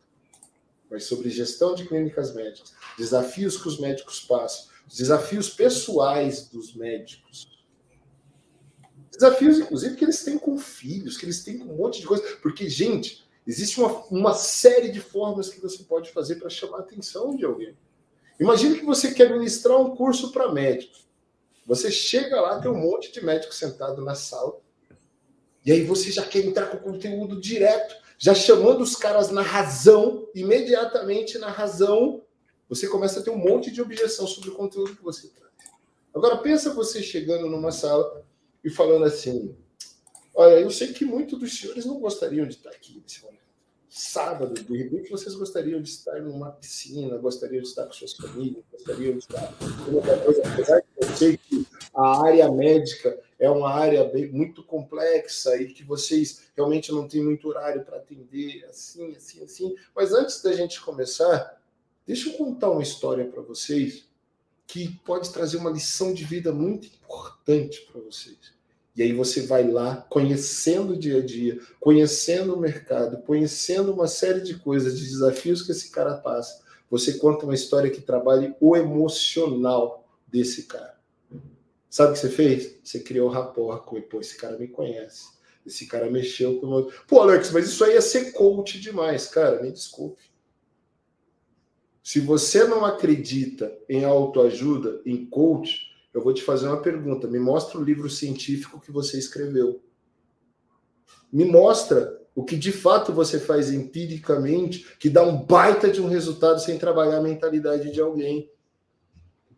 mas 0.90 1.06
sobre 1.06 1.30
gestão 1.30 1.74
de 1.74 1.88
clínicas 1.88 2.34
médicas, 2.36 2.74
desafios 2.98 3.58
que 3.58 3.68
os 3.68 3.80
médicos 3.80 4.20
passam, 4.20 4.70
desafios 4.88 5.50
pessoais 5.50 6.50
dos 6.50 6.76
médicos, 6.76 7.61
Desafios, 9.12 9.60
inclusive, 9.60 9.96
que 9.96 10.06
eles 10.06 10.24
têm 10.24 10.38
com 10.38 10.58
filhos, 10.58 11.18
que 11.18 11.26
eles 11.26 11.44
têm 11.44 11.58
com 11.58 11.66
um 11.66 11.78
monte 11.78 12.00
de 12.00 12.08
coisa. 12.08 12.24
Porque, 12.42 12.70
gente, 12.70 13.28
existe 13.46 13.80
uma, 13.80 14.06
uma 14.06 14.34
série 14.34 14.90
de 14.90 15.02
formas 15.02 15.50
que 15.50 15.60
você 15.60 15.84
pode 15.84 16.12
fazer 16.12 16.36
para 16.36 16.50
chamar 16.50 16.78
a 16.78 16.82
atenção 16.82 17.36
de 17.36 17.44
alguém. 17.44 17.78
Imagine 18.40 18.80
que 18.80 18.86
você 18.86 19.14
quer 19.14 19.30
ministrar 19.30 19.80
um 19.80 19.96
curso 19.96 20.32
para 20.32 20.52
médicos. 20.52 21.08
Você 21.68 21.92
chega 21.92 22.42
lá, 22.42 22.60
tem 22.60 22.72
um 22.72 22.80
monte 22.80 23.12
de 23.12 23.24
médico 23.24 23.54
sentado 23.54 24.04
na 24.04 24.16
sala, 24.16 24.60
e 25.64 25.72
aí 25.72 25.84
você 25.84 26.12
já 26.12 26.26
quer 26.26 26.44
entrar 26.44 26.68
com 26.68 26.78
conteúdo 26.78 27.40
direto, 27.40 27.96
já 28.18 28.34
chamando 28.34 28.82
os 28.82 28.96
caras 28.96 29.30
na 29.30 29.42
razão, 29.42 30.28
imediatamente 30.34 31.38
na 31.38 31.50
razão, 31.50 32.24
você 32.68 32.88
começa 32.88 33.20
a 33.20 33.24
ter 33.24 33.30
um 33.30 33.38
monte 33.38 33.70
de 33.70 33.82
objeção 33.82 34.26
sobre 34.26 34.50
o 34.50 34.56
conteúdo 34.56 34.96
que 34.96 35.04
você 35.04 35.28
traz. 35.28 35.52
Agora 36.14 36.38
pensa 36.38 36.74
você 36.74 37.04
chegando 37.04 37.48
numa 37.48 37.72
sala 37.72 38.26
e 38.64 38.70
falando 38.70 39.06
assim: 39.06 39.56
Olha, 40.34 40.60
eu 40.60 40.70
sei 40.72 40.94
que 40.94 41.04
muitos 41.06 41.40
dos 41.40 41.58
senhores 41.58 41.86
não 41.86 42.00
gostariam 42.00 42.48
de 42.48 42.56
estar 42.56 42.70
aqui 42.70 43.02
nesse 43.02 43.22
momento. 43.24 43.42
Sábado, 43.90 44.54
de 44.54 44.78
repente, 44.78 45.10
vocês 45.10 45.36
gostariam 45.36 45.82
de 45.82 45.90
estar 45.90 46.22
numa 46.22 46.50
piscina, 46.52 47.18
gostariam 47.18 47.62
de 47.62 47.68
estar 47.68 47.86
com 47.86 47.92
suas 47.92 48.14
famílias, 48.14 48.64
gostariam 48.72 49.14
de 49.14 49.20
estar. 49.20 49.54
Apesar 50.54 50.80
de 50.80 50.86
eu 50.96 51.16
sei 51.18 51.38
que 51.38 51.68
a 51.94 52.24
área 52.24 52.50
médica 52.50 53.20
é 53.38 53.50
uma 53.50 53.70
área 53.70 54.06
bem, 54.06 54.32
muito 54.32 54.64
complexa 54.64 55.58
e 55.62 55.74
que 55.74 55.84
vocês 55.84 56.52
realmente 56.56 56.90
não 56.92 57.06
têm 57.06 57.22
muito 57.22 57.50
horário 57.50 57.84
para 57.84 57.98
atender, 57.98 58.64
assim, 58.70 59.14
assim, 59.14 59.44
assim. 59.44 59.76
Mas 59.94 60.14
antes 60.14 60.42
da 60.42 60.54
gente 60.54 60.80
começar, 60.80 61.62
deixa 62.08 62.30
eu 62.30 62.38
contar 62.38 62.70
uma 62.70 62.84
história 62.84 63.26
para 63.26 63.42
vocês 63.42 64.06
que 64.72 64.88
pode 65.04 65.30
trazer 65.34 65.58
uma 65.58 65.70
lição 65.70 66.14
de 66.14 66.24
vida 66.24 66.54
muito 66.54 66.88
importante 66.88 67.86
para 67.92 68.00
vocês. 68.00 68.38
E 68.96 69.04
aí 69.04 69.12
você 69.12 69.42
vai 69.42 69.70
lá, 69.70 69.98
conhecendo 70.10 70.94
o 70.94 70.98
dia 70.98 71.18
a 71.18 71.26
dia, 71.26 71.60
conhecendo 71.78 72.56
o 72.56 72.60
mercado, 72.60 73.22
conhecendo 73.24 73.92
uma 73.92 74.08
série 74.08 74.40
de 74.40 74.58
coisas, 74.58 74.98
de 74.98 75.06
desafios 75.06 75.62
que 75.62 75.74
esse 75.74 75.92
cara 75.92 76.16
passa. 76.16 76.64
Você 76.90 77.16
conta 77.16 77.44
uma 77.44 77.54
história 77.54 77.92
que 77.92 78.00
trabalhe 78.00 78.56
o 78.62 78.74
emocional 78.78 80.08
desse 80.26 80.64
cara. 80.64 80.98
Sabe 81.90 82.12
o 82.12 82.14
que 82.14 82.20
você 82.20 82.30
fez? 82.30 82.78
Você 82.82 83.02
criou 83.02 83.28
rapport 83.28 83.84
com 83.84 83.98
ele. 83.98 84.06
Pô, 84.06 84.22
esse 84.22 84.38
cara 84.38 84.58
me 84.58 84.70
conhece. 84.70 85.32
Esse 85.66 85.86
cara 85.86 86.10
mexeu 86.10 86.62
com 86.62 86.68
o 86.68 86.70
meu... 86.70 86.94
Pô, 87.06 87.20
Alex, 87.20 87.52
mas 87.52 87.68
isso 87.68 87.84
aí 87.84 87.98
é 87.98 88.02
ser 88.02 88.32
coach 88.32 88.80
demais. 88.80 89.28
Cara, 89.28 89.62
me 89.62 89.70
desculpe. 89.70 90.31
Se 92.04 92.20
você 92.20 92.64
não 92.64 92.84
acredita 92.84 93.72
em 93.88 94.04
autoajuda, 94.04 95.02
em 95.06 95.26
coach, 95.26 95.92
eu 96.14 96.22
vou 96.22 96.34
te 96.34 96.42
fazer 96.42 96.68
uma 96.68 96.82
pergunta. 96.82 97.28
Me 97.28 97.40
mostra 97.40 97.80
o 97.80 97.84
livro 97.84 98.10
científico 98.10 98.82
que 98.82 98.92
você 98.92 99.18
escreveu. 99.20 99.82
Me 101.32 101.46
mostra 101.46 102.20
o 102.34 102.44
que 102.44 102.56
de 102.56 102.72
fato 102.72 103.14
você 103.14 103.40
faz 103.40 103.72
empiricamente, 103.72 104.98
que 104.98 105.10
dá 105.10 105.24
um 105.24 105.44
baita 105.44 105.90
de 105.92 106.02
um 106.02 106.08
resultado 106.08 106.60
sem 106.60 106.78
trabalhar 106.78 107.18
a 107.18 107.24
mentalidade 107.24 107.92
de 107.92 108.02
alguém. 108.02 108.50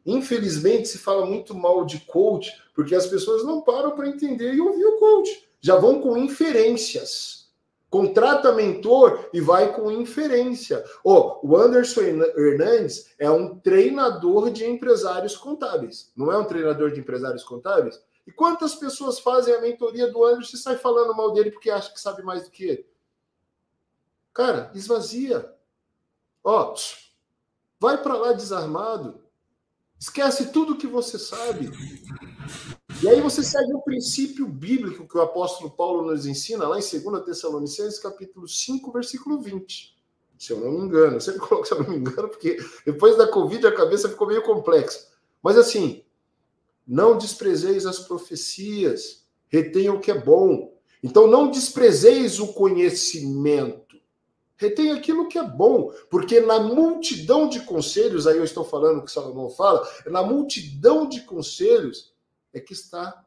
Infelizmente, 0.06 0.90
se 0.90 0.98
fala 0.98 1.26
muito 1.26 1.56
mal 1.56 1.86
de 1.86 2.00
coach, 2.02 2.52
porque 2.76 2.94
as 2.94 3.08
pessoas 3.08 3.44
não 3.46 3.62
param 3.62 3.96
para 3.96 4.10
entender 4.10 4.54
e 4.54 4.60
ouvir 4.60 4.86
o 4.86 4.98
coach. 4.98 5.48
Já 5.62 5.78
vão 5.78 6.02
com 6.02 6.18
inferências 6.18 7.43
Contrata 7.94 8.52
mentor 8.52 9.30
e 9.32 9.40
vai 9.40 9.72
com 9.72 9.92
inferência. 9.92 10.84
Oh, 11.04 11.40
o 11.44 11.56
Anderson 11.56 12.02
Hernandes 12.02 13.14
é 13.20 13.30
um 13.30 13.60
treinador 13.60 14.50
de 14.50 14.66
empresários 14.66 15.38
contábeis. 15.38 16.12
Não 16.16 16.32
é 16.32 16.38
um 16.40 16.44
treinador 16.44 16.92
de 16.92 17.00
empresários 17.00 17.44
contábeis? 17.44 18.04
E 18.26 18.32
quantas 18.32 18.74
pessoas 18.74 19.20
fazem 19.20 19.54
a 19.54 19.62
mentoria 19.62 20.12
do 20.12 20.26
Anderson 20.26 20.58
e 20.58 20.60
sai 20.60 20.76
falando 20.76 21.16
mal 21.16 21.34
dele 21.34 21.52
porque 21.52 21.70
acha 21.70 21.94
que 21.94 22.02
sabe 22.02 22.24
mais 22.24 22.46
do 22.46 22.50
que 22.50 22.64
ele? 22.64 22.90
Cara, 24.34 24.72
esvazia. 24.74 25.54
Ó, 26.44 26.74
vai 27.80 28.02
para 28.02 28.18
lá 28.18 28.34
desarmado. 28.34 29.24
Esquece 30.00 30.52
tudo 30.52 30.80
que 30.80 30.88
você 30.88 31.20
sabe. 31.20 31.70
E 33.04 33.10
aí 33.10 33.20
você 33.20 33.44
segue 33.44 33.74
o 33.74 33.82
princípio 33.82 34.48
bíblico 34.48 35.06
que 35.06 35.18
o 35.18 35.22
apóstolo 35.22 35.70
Paulo 35.70 36.10
nos 36.10 36.26
ensina 36.26 36.66
lá 36.66 36.80
em 36.80 37.02
2 37.02 37.26
Tessalonicenses, 37.26 38.00
capítulo 38.00 38.48
5, 38.48 38.94
versículo 38.94 39.42
20. 39.42 39.94
Se 40.40 40.54
eu 40.54 40.62
não 40.62 40.72
me 40.72 40.86
engano, 40.86 41.18
eu 41.18 41.20
sempre 41.20 41.42
coloco 41.46 41.68
se 41.68 41.74
eu 41.74 41.84
não 41.84 41.90
me 41.90 41.98
engano, 41.98 42.30
porque 42.30 42.56
depois 42.86 43.18
da 43.18 43.28
Covid 43.28 43.68
a 43.68 43.76
cabeça 43.76 44.08
ficou 44.08 44.26
meio 44.26 44.42
complexa. 44.42 45.06
Mas 45.44 45.58
assim, 45.58 46.02
não 46.88 47.18
desprezeis 47.18 47.86
as 47.86 48.00
profecias, 48.00 49.26
retenha 49.50 49.92
o 49.92 50.00
que 50.00 50.10
é 50.10 50.18
bom. 50.18 50.74
Então 51.04 51.28
não 51.28 51.52
desprezeis 51.52 52.40
o 52.40 52.54
conhecimento. 52.54 53.98
Retém 54.56 54.94
aquilo 54.94 55.28
que 55.28 55.38
é 55.38 55.44
bom, 55.44 55.92
porque 56.10 56.40
na 56.40 56.58
multidão 56.58 57.50
de 57.50 57.60
conselhos, 57.60 58.28
aí 58.28 58.38
eu 58.38 58.46
estou 58.46 58.64
falando 58.64 59.00
o 59.00 59.04
que 59.04 59.12
Salomão 59.12 59.50
fala, 59.50 59.86
na 60.06 60.24
multidão 60.24 61.06
de 61.06 61.20
conselhos 61.24 62.13
é 62.54 62.60
que 62.60 62.74
está 62.74 63.26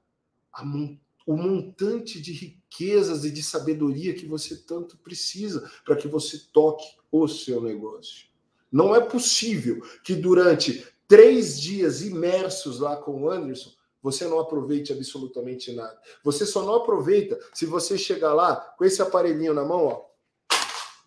o 1.27 1.37
montante 1.37 2.21
de 2.21 2.33
riquezas 2.33 3.25
e 3.25 3.31
de 3.31 3.43
sabedoria 3.43 4.15
que 4.15 4.27
você 4.27 4.57
tanto 4.57 4.97
precisa 4.99 5.71
para 5.85 5.97
que 5.97 6.09
você 6.09 6.39
toque 6.53 6.87
o 7.11 7.27
seu 7.27 7.61
negócio. 7.61 8.29
Não 8.71 8.95
é 8.95 9.01
possível 9.01 9.83
que 10.05 10.15
durante 10.15 10.87
três 11.09 11.61
dias 11.61 12.03
imersos 12.03 12.81
lá 12.81 12.97
com 12.97 13.23
o 13.23 13.31
Anderson, 13.31 13.71
você 14.03 14.27
não 14.27 14.39
aproveite 14.39 14.93
absolutamente 14.93 15.73
nada. 15.73 15.99
Você 16.23 16.47
só 16.47 16.63
não 16.63 16.75
aproveita 16.75 17.39
se 17.53 17.67
você 17.67 17.99
chegar 17.99 18.33
lá 18.33 18.57
com 18.57 18.85
esse 18.85 19.03
aparelhinho 19.03 19.53
na 19.53 19.65
mão, 19.65 19.87
ó, 19.87 20.07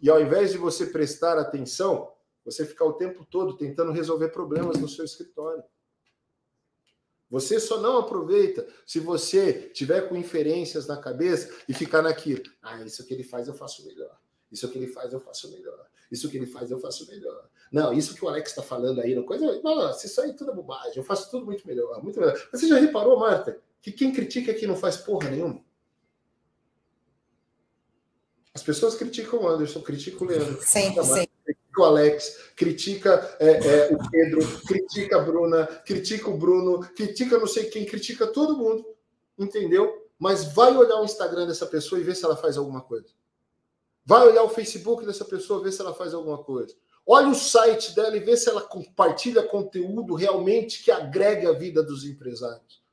e 0.02 0.10
ao 0.10 0.22
invés 0.22 0.52
de 0.52 0.58
você 0.58 0.86
prestar 0.86 1.38
atenção, 1.38 2.12
você 2.44 2.66
ficar 2.66 2.86
o 2.86 2.94
tempo 2.94 3.26
todo 3.26 3.58
tentando 3.58 3.92
resolver 3.92 4.30
problemas 4.30 4.78
no 4.78 4.88
seu 4.88 5.06
escritório. 5.06 5.64
Você 7.30 7.60
só 7.60 7.80
não 7.80 7.98
aproveita 7.98 8.68
se 8.86 9.00
você 9.00 9.70
tiver 9.74 10.10
com 10.10 10.18
inferências 10.18 10.88
na 10.88 10.98
cabeça 10.98 11.54
e 11.68 11.74
ficar 11.74 12.02
naquilo. 12.02 12.44
Ah, 12.62 12.82
isso 12.82 13.06
que 13.06 13.14
ele 13.14 13.24
faz 13.24 13.48
eu 13.48 13.54
faço 13.54 13.86
melhor. 13.86 14.18
Isso 14.52 14.68
que 14.68 14.78
ele 14.78 14.88
faz 14.88 15.14
eu 15.14 15.20
faço 15.20 15.52
melhor. 15.52 15.86
Isso 16.12 16.28
que 16.28 16.38
ele 16.38 16.48
faz 16.48 16.72
eu 16.72 16.80
faço 16.80 17.06
melhor. 17.08 17.48
Não, 17.72 17.94
isso 17.94 18.16
que 18.16 18.26
o 18.26 18.28
Alex 18.28 18.50
está 18.50 18.64
falando 18.64 19.00
aí, 19.00 19.22
coisa. 19.24 19.62
Nossa, 19.62 20.08
isso 20.08 20.20
aí 20.20 20.34
tudo 20.34 20.52
é 20.52 20.56
bobagem. 20.56 20.98
Eu 20.98 21.04
faço 21.04 21.30
tudo 21.30 21.46
muito 21.46 21.68
melhor, 21.68 22.02
muito 22.02 22.20
melhor. 22.20 22.36
Você 22.52 22.68
já 22.68 22.80
reparou, 22.80 23.20
Marta, 23.20 23.62
que 23.80 23.92
quem 23.92 24.12
critica 24.12 24.52
aqui 24.52 24.66
não 24.66 24.76
faz 24.76 24.98
porra 24.98 25.30
nenhuma? 25.30 25.64
As 28.54 28.64
pessoas 28.64 28.96
criticam 28.96 29.44
o 29.44 29.48
Anderson, 29.48 29.82
criticam 29.82 30.26
o 30.26 30.30
Leandro, 30.30 30.60
sempre, 30.64 31.04
sempre. 31.06 31.29
Critica 31.80 31.82
o 31.82 31.84
Alex, 31.84 32.38
critica 32.56 33.38
é, 33.40 33.50
é, 33.50 33.94
o 33.94 34.10
Pedro, 34.10 34.62
critica 34.68 35.18
a 35.18 35.22
Bruna, 35.22 35.66
critica 35.86 36.30
o 36.30 36.38
Bruno, 36.38 36.80
critica 36.96 37.38
não 37.38 37.48
sei 37.48 37.66
quem, 37.66 37.86
critica 37.86 38.28
todo 38.28 38.58
mundo, 38.58 38.86
entendeu? 39.38 40.08
Mas 40.18 40.54
vai 40.54 40.76
olhar 40.76 41.00
o 41.00 41.06
Instagram 41.06 41.48
dessa 41.48 41.66
pessoa 41.66 42.00
e 42.00 42.04
ver 42.04 42.16
se 42.16 42.26
ela 42.26 42.36
faz 42.36 42.58
alguma 42.58 42.82
coisa. 42.82 43.08
Vai 44.06 44.28
olhar 44.28 44.44
o 44.44 44.50
Facebook 44.50 45.06
dessa 45.06 45.24
pessoa 45.24 45.62
e 45.62 45.64
ver 45.64 45.72
se 45.72 45.82
ela 45.82 45.94
faz 45.94 46.14
alguma 46.14 46.44
coisa. 46.44 46.76
Olha 47.06 47.30
o 47.30 47.36
site 47.36 47.96
dela 47.96 48.16
e 48.16 48.20
vê 48.20 48.36
se 48.36 48.50
ela 48.50 48.62
compartilha 48.62 49.42
conteúdo 49.44 50.14
realmente 50.14 50.84
que 50.84 50.92
agregue 50.92 51.48
a 51.48 51.54
vida 51.54 51.82
dos 51.82 52.04
empresários. 52.06 52.84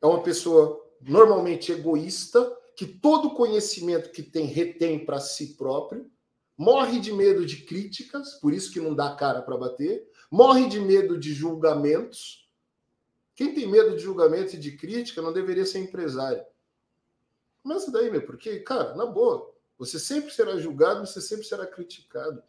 É 0.00 0.06
uma 0.06 0.22
pessoa 0.22 0.82
normalmente 1.00 1.72
egoísta, 1.72 2.56
que 2.74 2.86
todo 2.86 3.34
conhecimento 3.34 4.10
que 4.10 4.22
tem 4.22 4.46
retém 4.46 5.04
para 5.04 5.20
si 5.20 5.54
próprio, 5.54 6.10
morre 6.56 7.00
de 7.00 7.12
medo 7.12 7.44
de 7.44 7.64
críticas, 7.64 8.34
por 8.34 8.52
isso 8.52 8.72
que 8.72 8.80
não 8.80 8.94
dá 8.94 9.14
cara 9.14 9.42
para 9.42 9.56
bater, 9.56 10.08
morre 10.30 10.68
de 10.68 10.80
medo 10.80 11.18
de 11.18 11.32
julgamentos. 11.32 12.48
Quem 13.34 13.54
tem 13.54 13.70
medo 13.70 13.96
de 13.96 14.02
julgamento 14.02 14.56
e 14.56 14.58
de 14.58 14.76
crítica 14.76 15.20
não 15.20 15.32
deveria 15.32 15.66
ser 15.66 15.80
empresário. 15.80 16.42
Começa 17.62 17.90
daí, 17.90 18.10
meu, 18.10 18.24
porque, 18.24 18.60
cara, 18.60 18.94
na 18.94 19.04
boa, 19.04 19.52
você 19.78 19.98
sempre 19.98 20.32
será 20.32 20.56
julgado, 20.56 21.06
você 21.06 21.20
sempre 21.20 21.44
será 21.44 21.66
criticado. 21.66 22.42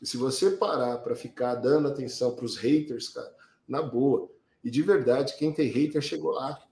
E 0.00 0.06
se 0.06 0.16
você 0.16 0.52
parar 0.52 0.98
para 0.98 1.16
ficar 1.16 1.56
dando 1.56 1.88
atenção 1.88 2.34
para 2.34 2.44
os 2.44 2.56
haters, 2.56 3.08
cara, 3.08 3.34
na 3.66 3.82
boa, 3.82 4.30
e 4.62 4.70
de 4.70 4.82
verdade, 4.82 5.36
quem 5.38 5.52
tem 5.52 5.68
hater 5.68 6.00
chegou 6.00 6.32
lá. 6.32 6.62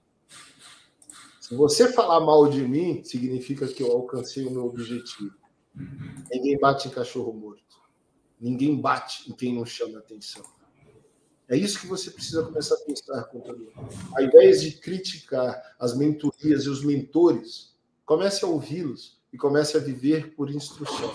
Se 1.41 1.55
você 1.55 1.91
falar 1.91 2.19
mal 2.19 2.47
de 2.47 2.61
mim, 2.61 3.03
significa 3.03 3.67
que 3.67 3.81
eu 3.81 3.91
alcancei 3.91 4.45
o 4.45 4.51
meu 4.51 4.65
objetivo. 4.65 5.38
Ninguém 6.31 6.57
bate 6.59 6.87
em 6.87 6.91
cachorro 6.91 7.33
morto. 7.33 7.81
Ninguém 8.39 8.79
bate 8.79 9.29
em 9.29 9.33
quem 9.33 9.53
não 9.53 9.65
chama 9.65 9.99
atenção. 9.99 10.43
É 11.47 11.57
isso 11.57 11.79
que 11.79 11.87
você 11.87 12.11
precisa 12.11 12.43
começar 12.43 12.75
a 12.75 12.85
pensar, 12.85 13.23
contador. 13.23 13.71
Ao 14.15 14.23
invés 14.23 14.61
de 14.61 14.73
criticar 14.73 15.75
as 15.79 15.97
mentorias 15.97 16.65
e 16.65 16.69
os 16.69 16.83
mentores, 16.83 17.75
comece 18.05 18.45
a 18.45 18.47
ouvi-los 18.47 19.19
e 19.33 19.37
comece 19.37 19.75
a 19.75 19.79
viver 19.79 20.35
por 20.35 20.51
instrução. 20.51 21.11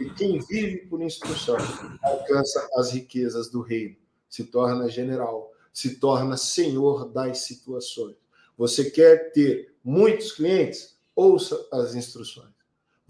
E 0.00 0.10
quem 0.10 0.40
vive 0.40 0.78
por 0.86 1.00
instrução 1.00 1.56
alcança 2.02 2.68
as 2.74 2.90
riquezas 2.90 3.50
do 3.50 3.60
reino, 3.60 3.96
se 4.28 4.44
torna 4.44 4.88
general, 4.88 5.52
se 5.72 5.96
torna 5.96 6.36
senhor 6.36 7.08
das 7.08 7.38
situações. 7.38 8.16
Você 8.58 8.90
quer 8.90 9.32
ter 9.32 9.74
muitos 9.84 10.32
clientes? 10.32 10.98
Ouça 11.14 11.68
as 11.72 11.94
instruções. 11.94 12.50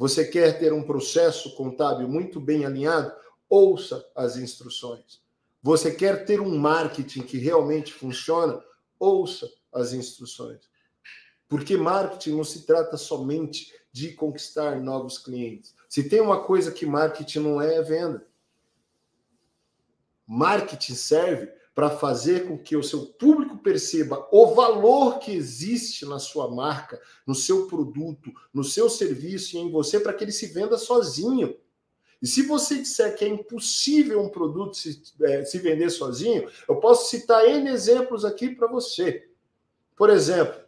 Você 0.03 0.25
quer 0.25 0.59
ter 0.59 0.73
um 0.73 0.83
processo 0.83 1.55
contábil 1.55 2.09
muito 2.09 2.41
bem 2.41 2.65
alinhado? 2.65 3.15
Ouça 3.49 4.05
as 4.17 4.37
instruções. 4.37 5.23
Você 5.63 5.95
quer 5.95 6.25
ter 6.25 6.41
um 6.41 6.59
marketing 6.59 7.23
que 7.23 7.39
realmente 7.39 7.93
funciona? 7.93 8.61
Ouça 8.99 9.49
as 9.73 9.93
instruções. 9.93 10.69
Porque 11.49 11.77
marketing 11.77 12.33
não 12.33 12.43
se 12.43 12.67
trata 12.67 12.97
somente 12.97 13.73
de 13.93 14.13
conquistar 14.13 14.81
novos 14.81 15.19
clientes. 15.19 15.73
Se 15.89 16.09
tem 16.09 16.21
uma 16.21 16.43
coisa 16.43 16.73
que 16.73 16.85
marketing 16.85 17.39
não 17.39 17.63
é, 17.63 17.77
é 17.77 17.83
venda. 17.83 18.27
Marketing 20.27 20.97
serve 20.97 21.47
para 21.77 21.91
fazer 21.91 22.49
com 22.49 22.59
que 22.59 22.75
o 22.77 22.83
seu 22.83 23.07
público 23.07 23.52
perceba 23.63 24.29
o 24.31 24.55
valor 24.55 25.19
que 25.19 25.33
existe 25.33 26.05
na 26.05 26.19
sua 26.19 26.51
marca, 26.51 27.01
no 27.27 27.35
seu 27.35 27.67
produto, 27.67 28.31
no 28.53 28.65
seu 28.65 28.91
serviço 28.91 29.57
e 29.57 29.61
em 29.61 29.71
você, 29.71 30.01
para 30.01 30.13
que 30.13 30.25
ele 30.25 30.33
se 30.33 30.47
venda 30.47 30.77
sozinho. 30.77 31.57
E 32.21 32.27
se 32.27 32.43
você 32.43 32.79
disser 32.79 33.17
que 33.17 33.25
é 33.25 33.29
impossível 33.29 34.21
um 34.21 34.29
produto 34.29 34.77
se, 34.77 35.03
é, 35.23 35.45
se 35.45 35.59
vender 35.59 35.91
sozinho, 35.91 36.49
eu 36.69 36.77
posso 36.77 37.11
citar 37.11 37.45
N 37.49 37.69
exemplos 37.71 38.25
aqui 38.25 38.55
para 38.55 38.69
você. 38.69 39.29
Por 39.97 40.09
exemplo, 40.09 40.61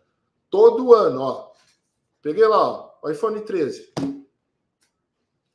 todo 0.50 0.92
ano, 0.94 1.20
ó, 1.20 1.52
peguei 2.20 2.46
lá, 2.46 2.58
ó, 2.58 2.94
o 3.02 3.10
iPhone 3.10 3.40
13. 3.40 3.92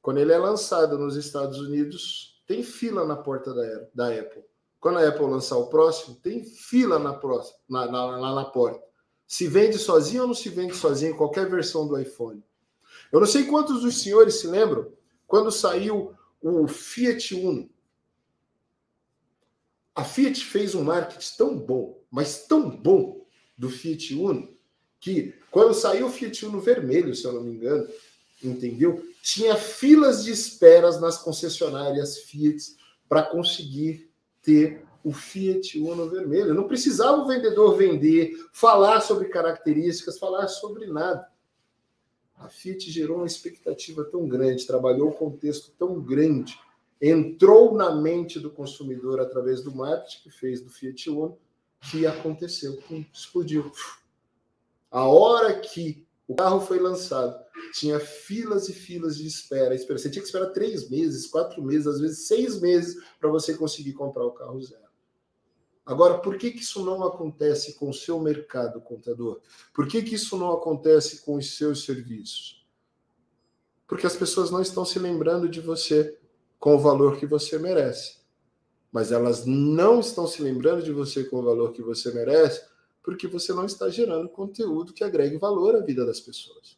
Quando 0.02 0.20
ele 0.20 0.32
é 0.32 0.38
lançado 0.38 0.98
nos 0.98 1.16
Estados 1.18 1.60
Unidos, 1.60 2.42
tem 2.48 2.64
fila 2.64 3.06
na 3.06 3.16
porta 3.16 3.54
da, 3.54 3.88
da 3.94 4.20
Apple. 4.20 4.44
Quando 4.80 4.98
a 4.98 5.08
Apple 5.08 5.26
lançar 5.26 5.58
o 5.58 5.68
próximo, 5.68 6.16
tem 6.16 6.44
fila 6.44 6.98
na, 6.98 7.14
próxima, 7.14 7.58
na, 7.70 7.86
na, 7.86 8.06
lá 8.18 8.36
na 8.36 8.46
porta. 8.46 8.82
Se 9.28 9.48
vende 9.48 9.78
sozinho 9.78 10.24
ou 10.24 10.28
não 10.28 10.34
se 10.34 10.50
vende 10.50 10.76
sozinho, 10.76 11.18
qualquer 11.18 11.50
versão 11.50 11.88
do 11.88 12.00
iPhone. 12.00 12.44
Eu 13.12 13.20
não 13.20 13.28
sei 13.28 13.46
quantos 13.46 13.82
dos 13.82 14.02
senhores 14.02 14.36
se 14.36 14.48
lembram 14.48 14.92
quando 15.28 15.52
saiu 15.52 16.14
o 16.42 16.68
Fiat 16.68 17.36
Uno. 17.36 17.70
A 19.94 20.04
Fiat 20.04 20.46
fez 20.46 20.74
um 20.74 20.84
marketing 20.84 21.38
tão 21.38 21.58
bom, 21.58 22.02
mas 22.10 22.48
tão 22.48 22.70
bom 22.70 23.26
do 23.58 23.70
Fiat 23.70 24.16
Uno, 24.16 24.58
que 25.00 25.36
quando 25.52 25.74
saiu 25.74 26.08
o 26.08 26.12
Fiat 26.12 26.46
Uno 26.46 26.62
vermelho, 26.62 27.14
se 27.14 27.26
eu 27.26 27.34
não 27.34 27.42
me 27.42 27.52
engano, 27.52 27.88
entendeu? 28.42 29.06
Tinha 29.22 29.56
filas 29.56 30.24
de 30.24 30.32
esperas 30.32 31.02
nas 31.02 31.18
concessionárias 31.18 32.20
Fiat 32.20 32.76
para 33.08 33.24
conseguir 33.24 34.09
ter 34.42 34.86
o 35.04 35.12
Fiat 35.14 35.80
Uno 35.80 36.10
vermelho. 36.10 36.54
Não 36.54 36.68
precisava 36.68 37.22
o 37.22 37.28
vendedor 37.28 37.76
vender, 37.78 38.34
falar 38.52 39.02
sobre 39.02 39.30
características, 39.30 40.20
falar 40.20 40.48
sobre 40.48 40.88
nada. 40.88 41.28
A 42.38 42.48
Fiat 42.48 42.90
gerou 42.90 43.18
uma 43.18 43.28
expectativa 43.28 44.04
tão 44.06 44.28
grande, 44.28 44.66
trabalhou 44.66 45.10
um 45.10 45.14
contexto 45.14 45.72
tão 45.78 46.00
grande, 46.02 46.58
entrou 47.02 47.74
na 47.76 47.94
mente 47.94 48.40
do 48.40 48.50
consumidor 48.50 49.20
através 49.20 49.62
do 49.62 49.76
marketing 49.76 50.24
que 50.24 50.30
fez 50.30 50.62
do 50.62 50.70
Fiat 50.70 51.10
Uno, 51.10 51.38
que 51.92 52.06
aconteceu, 52.06 52.78
explodiu. 53.14 53.72
A 54.92 55.08
hora 55.08 55.60
que 55.60 56.06
O 56.30 56.36
carro 56.36 56.62
foi 56.62 56.78
lançado, 56.78 57.44
tinha 57.74 58.00
filas 58.00 58.70
e 58.70 58.74
filas 58.74 59.18
de 59.18 59.26
espera. 59.26 59.76
Você 59.76 60.12
tinha 60.12 60.22
que 60.22 60.28
esperar 60.28 60.52
três 60.52 60.88
meses, 60.88 61.26
quatro 61.26 61.60
meses, 61.60 61.88
às 61.88 62.00
vezes 62.00 62.28
seis 62.28 62.62
meses 62.62 63.04
para 63.20 63.32
você 63.32 63.56
conseguir 63.56 63.94
comprar 63.94 64.24
o 64.24 64.32
carro 64.32 64.62
zero. 64.62 64.84
Agora, 65.84 66.20
por 66.20 66.38
que, 66.38 66.52
que 66.52 66.60
isso 66.60 66.86
não 66.86 67.04
acontece 67.04 67.74
com 67.74 67.90
o 67.90 67.94
seu 67.94 68.20
mercado, 68.20 68.80
contador? 68.80 69.42
Por 69.74 69.88
que, 69.88 70.04
que 70.04 70.14
isso 70.14 70.38
não 70.38 70.52
acontece 70.52 71.26
com 71.26 71.34
os 71.34 71.58
seus 71.58 71.84
serviços? 71.84 72.64
Porque 73.88 74.06
as 74.06 74.16
pessoas 74.16 74.52
não 74.52 74.62
estão 74.62 74.86
se 74.86 75.00
lembrando 75.00 75.50
de 75.50 75.60
você 75.60 76.16
com 76.60 76.76
o 76.76 76.80
valor 76.80 77.18
que 77.18 77.26
você 77.26 77.58
merece. 77.58 78.20
Mas 78.92 79.12
elas 79.12 79.48
não 79.48 80.00
estão 80.00 80.28
se 80.28 80.44
lembrando 80.44 80.84
de 80.84 80.92
você 80.92 81.24
com 81.24 81.38
o 81.38 81.44
valor 81.44 81.72
que 81.72 81.82
você 81.82 82.12
merece 82.14 82.70
porque 83.10 83.26
você 83.26 83.52
não 83.52 83.66
está 83.66 83.90
gerando 83.90 84.30
conteúdo 84.30 84.94
que 84.94 85.04
agregue 85.04 85.36
valor 85.36 85.76
à 85.76 85.80
vida 85.80 86.06
das 86.06 86.20
pessoas. 86.20 86.78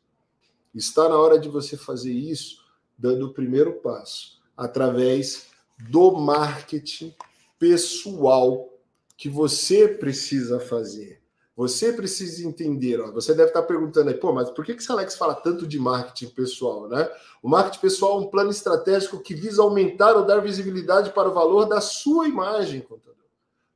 Está 0.73 1.09
na 1.09 1.17
hora 1.17 1.37
de 1.37 1.49
você 1.49 1.75
fazer 1.75 2.13
isso 2.13 2.63
dando 2.97 3.25
o 3.27 3.33
primeiro 3.33 3.73
passo, 3.81 4.39
através 4.55 5.47
do 5.89 6.11
marketing 6.11 7.13
pessoal 7.59 8.69
que 9.17 9.27
você 9.27 9.89
precisa 9.89 10.57
fazer. 10.57 11.19
Você 11.53 11.91
precisa 11.91 12.47
entender, 12.47 13.01
ó, 13.01 13.11
você 13.11 13.33
deve 13.33 13.49
estar 13.49 13.63
perguntando 13.63 14.09
aí, 14.09 14.15
pô, 14.15 14.31
mas 14.31 14.49
por 14.49 14.63
que, 14.63 14.73
que 14.73 14.81
esse 14.81 14.91
Alex 14.91 15.17
fala 15.17 15.35
tanto 15.35 15.67
de 15.67 15.77
marketing 15.77 16.29
pessoal, 16.29 16.87
né? 16.87 17.11
O 17.43 17.49
marketing 17.49 17.81
pessoal 17.81 18.17
é 18.17 18.21
um 18.21 18.29
plano 18.29 18.51
estratégico 18.51 19.21
que 19.21 19.35
visa 19.35 19.61
aumentar 19.61 20.15
ou 20.15 20.25
dar 20.25 20.39
visibilidade 20.39 21.11
para 21.11 21.29
o 21.29 21.33
valor 21.33 21.65
da 21.65 21.81
sua 21.81 22.25
imagem, 22.25 22.79
contador. 22.79 23.20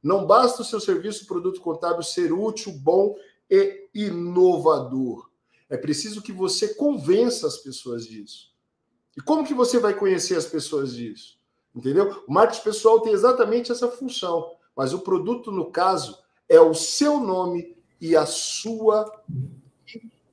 Não 0.06 0.24
basta 0.24 0.62
o 0.62 0.66
seu 0.66 0.80
serviço 0.80 1.26
produto 1.26 1.60
contábil 1.60 2.04
ser 2.04 2.32
útil, 2.32 2.72
bom 2.72 3.16
e 3.50 3.90
inovador. 3.92 5.32
É 5.68 5.76
preciso 5.76 6.22
que 6.22 6.32
você 6.32 6.76
convença 6.76 7.48
as 7.48 7.58
pessoas 7.58 8.06
disso. 8.06 8.54
E 9.18 9.22
como 9.22 9.44
que 9.44 9.56
você 9.56 9.80
vai 9.80 9.96
conhecer 9.96 10.38
as 10.38 10.46
pessoas 10.46 10.94
disso? 10.94 11.40
Entendeu? 11.76 12.24
O 12.28 12.32
marketing 12.32 12.62
pessoal 12.62 13.00
tem 13.00 13.14
exatamente 13.14 13.72
essa 13.72 13.88
função, 13.90 14.52
mas 14.76 14.94
o 14.94 15.00
produto, 15.00 15.52
no 15.52 15.72
caso, 15.72 16.20
é 16.48 16.60
o 16.60 16.76
seu 16.76 17.20
nome 17.20 17.76
e 18.00 18.16
a 18.16 18.28
sua 18.28 19.12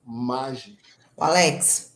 imagem. 0.06 0.76
Alex, 1.16 1.94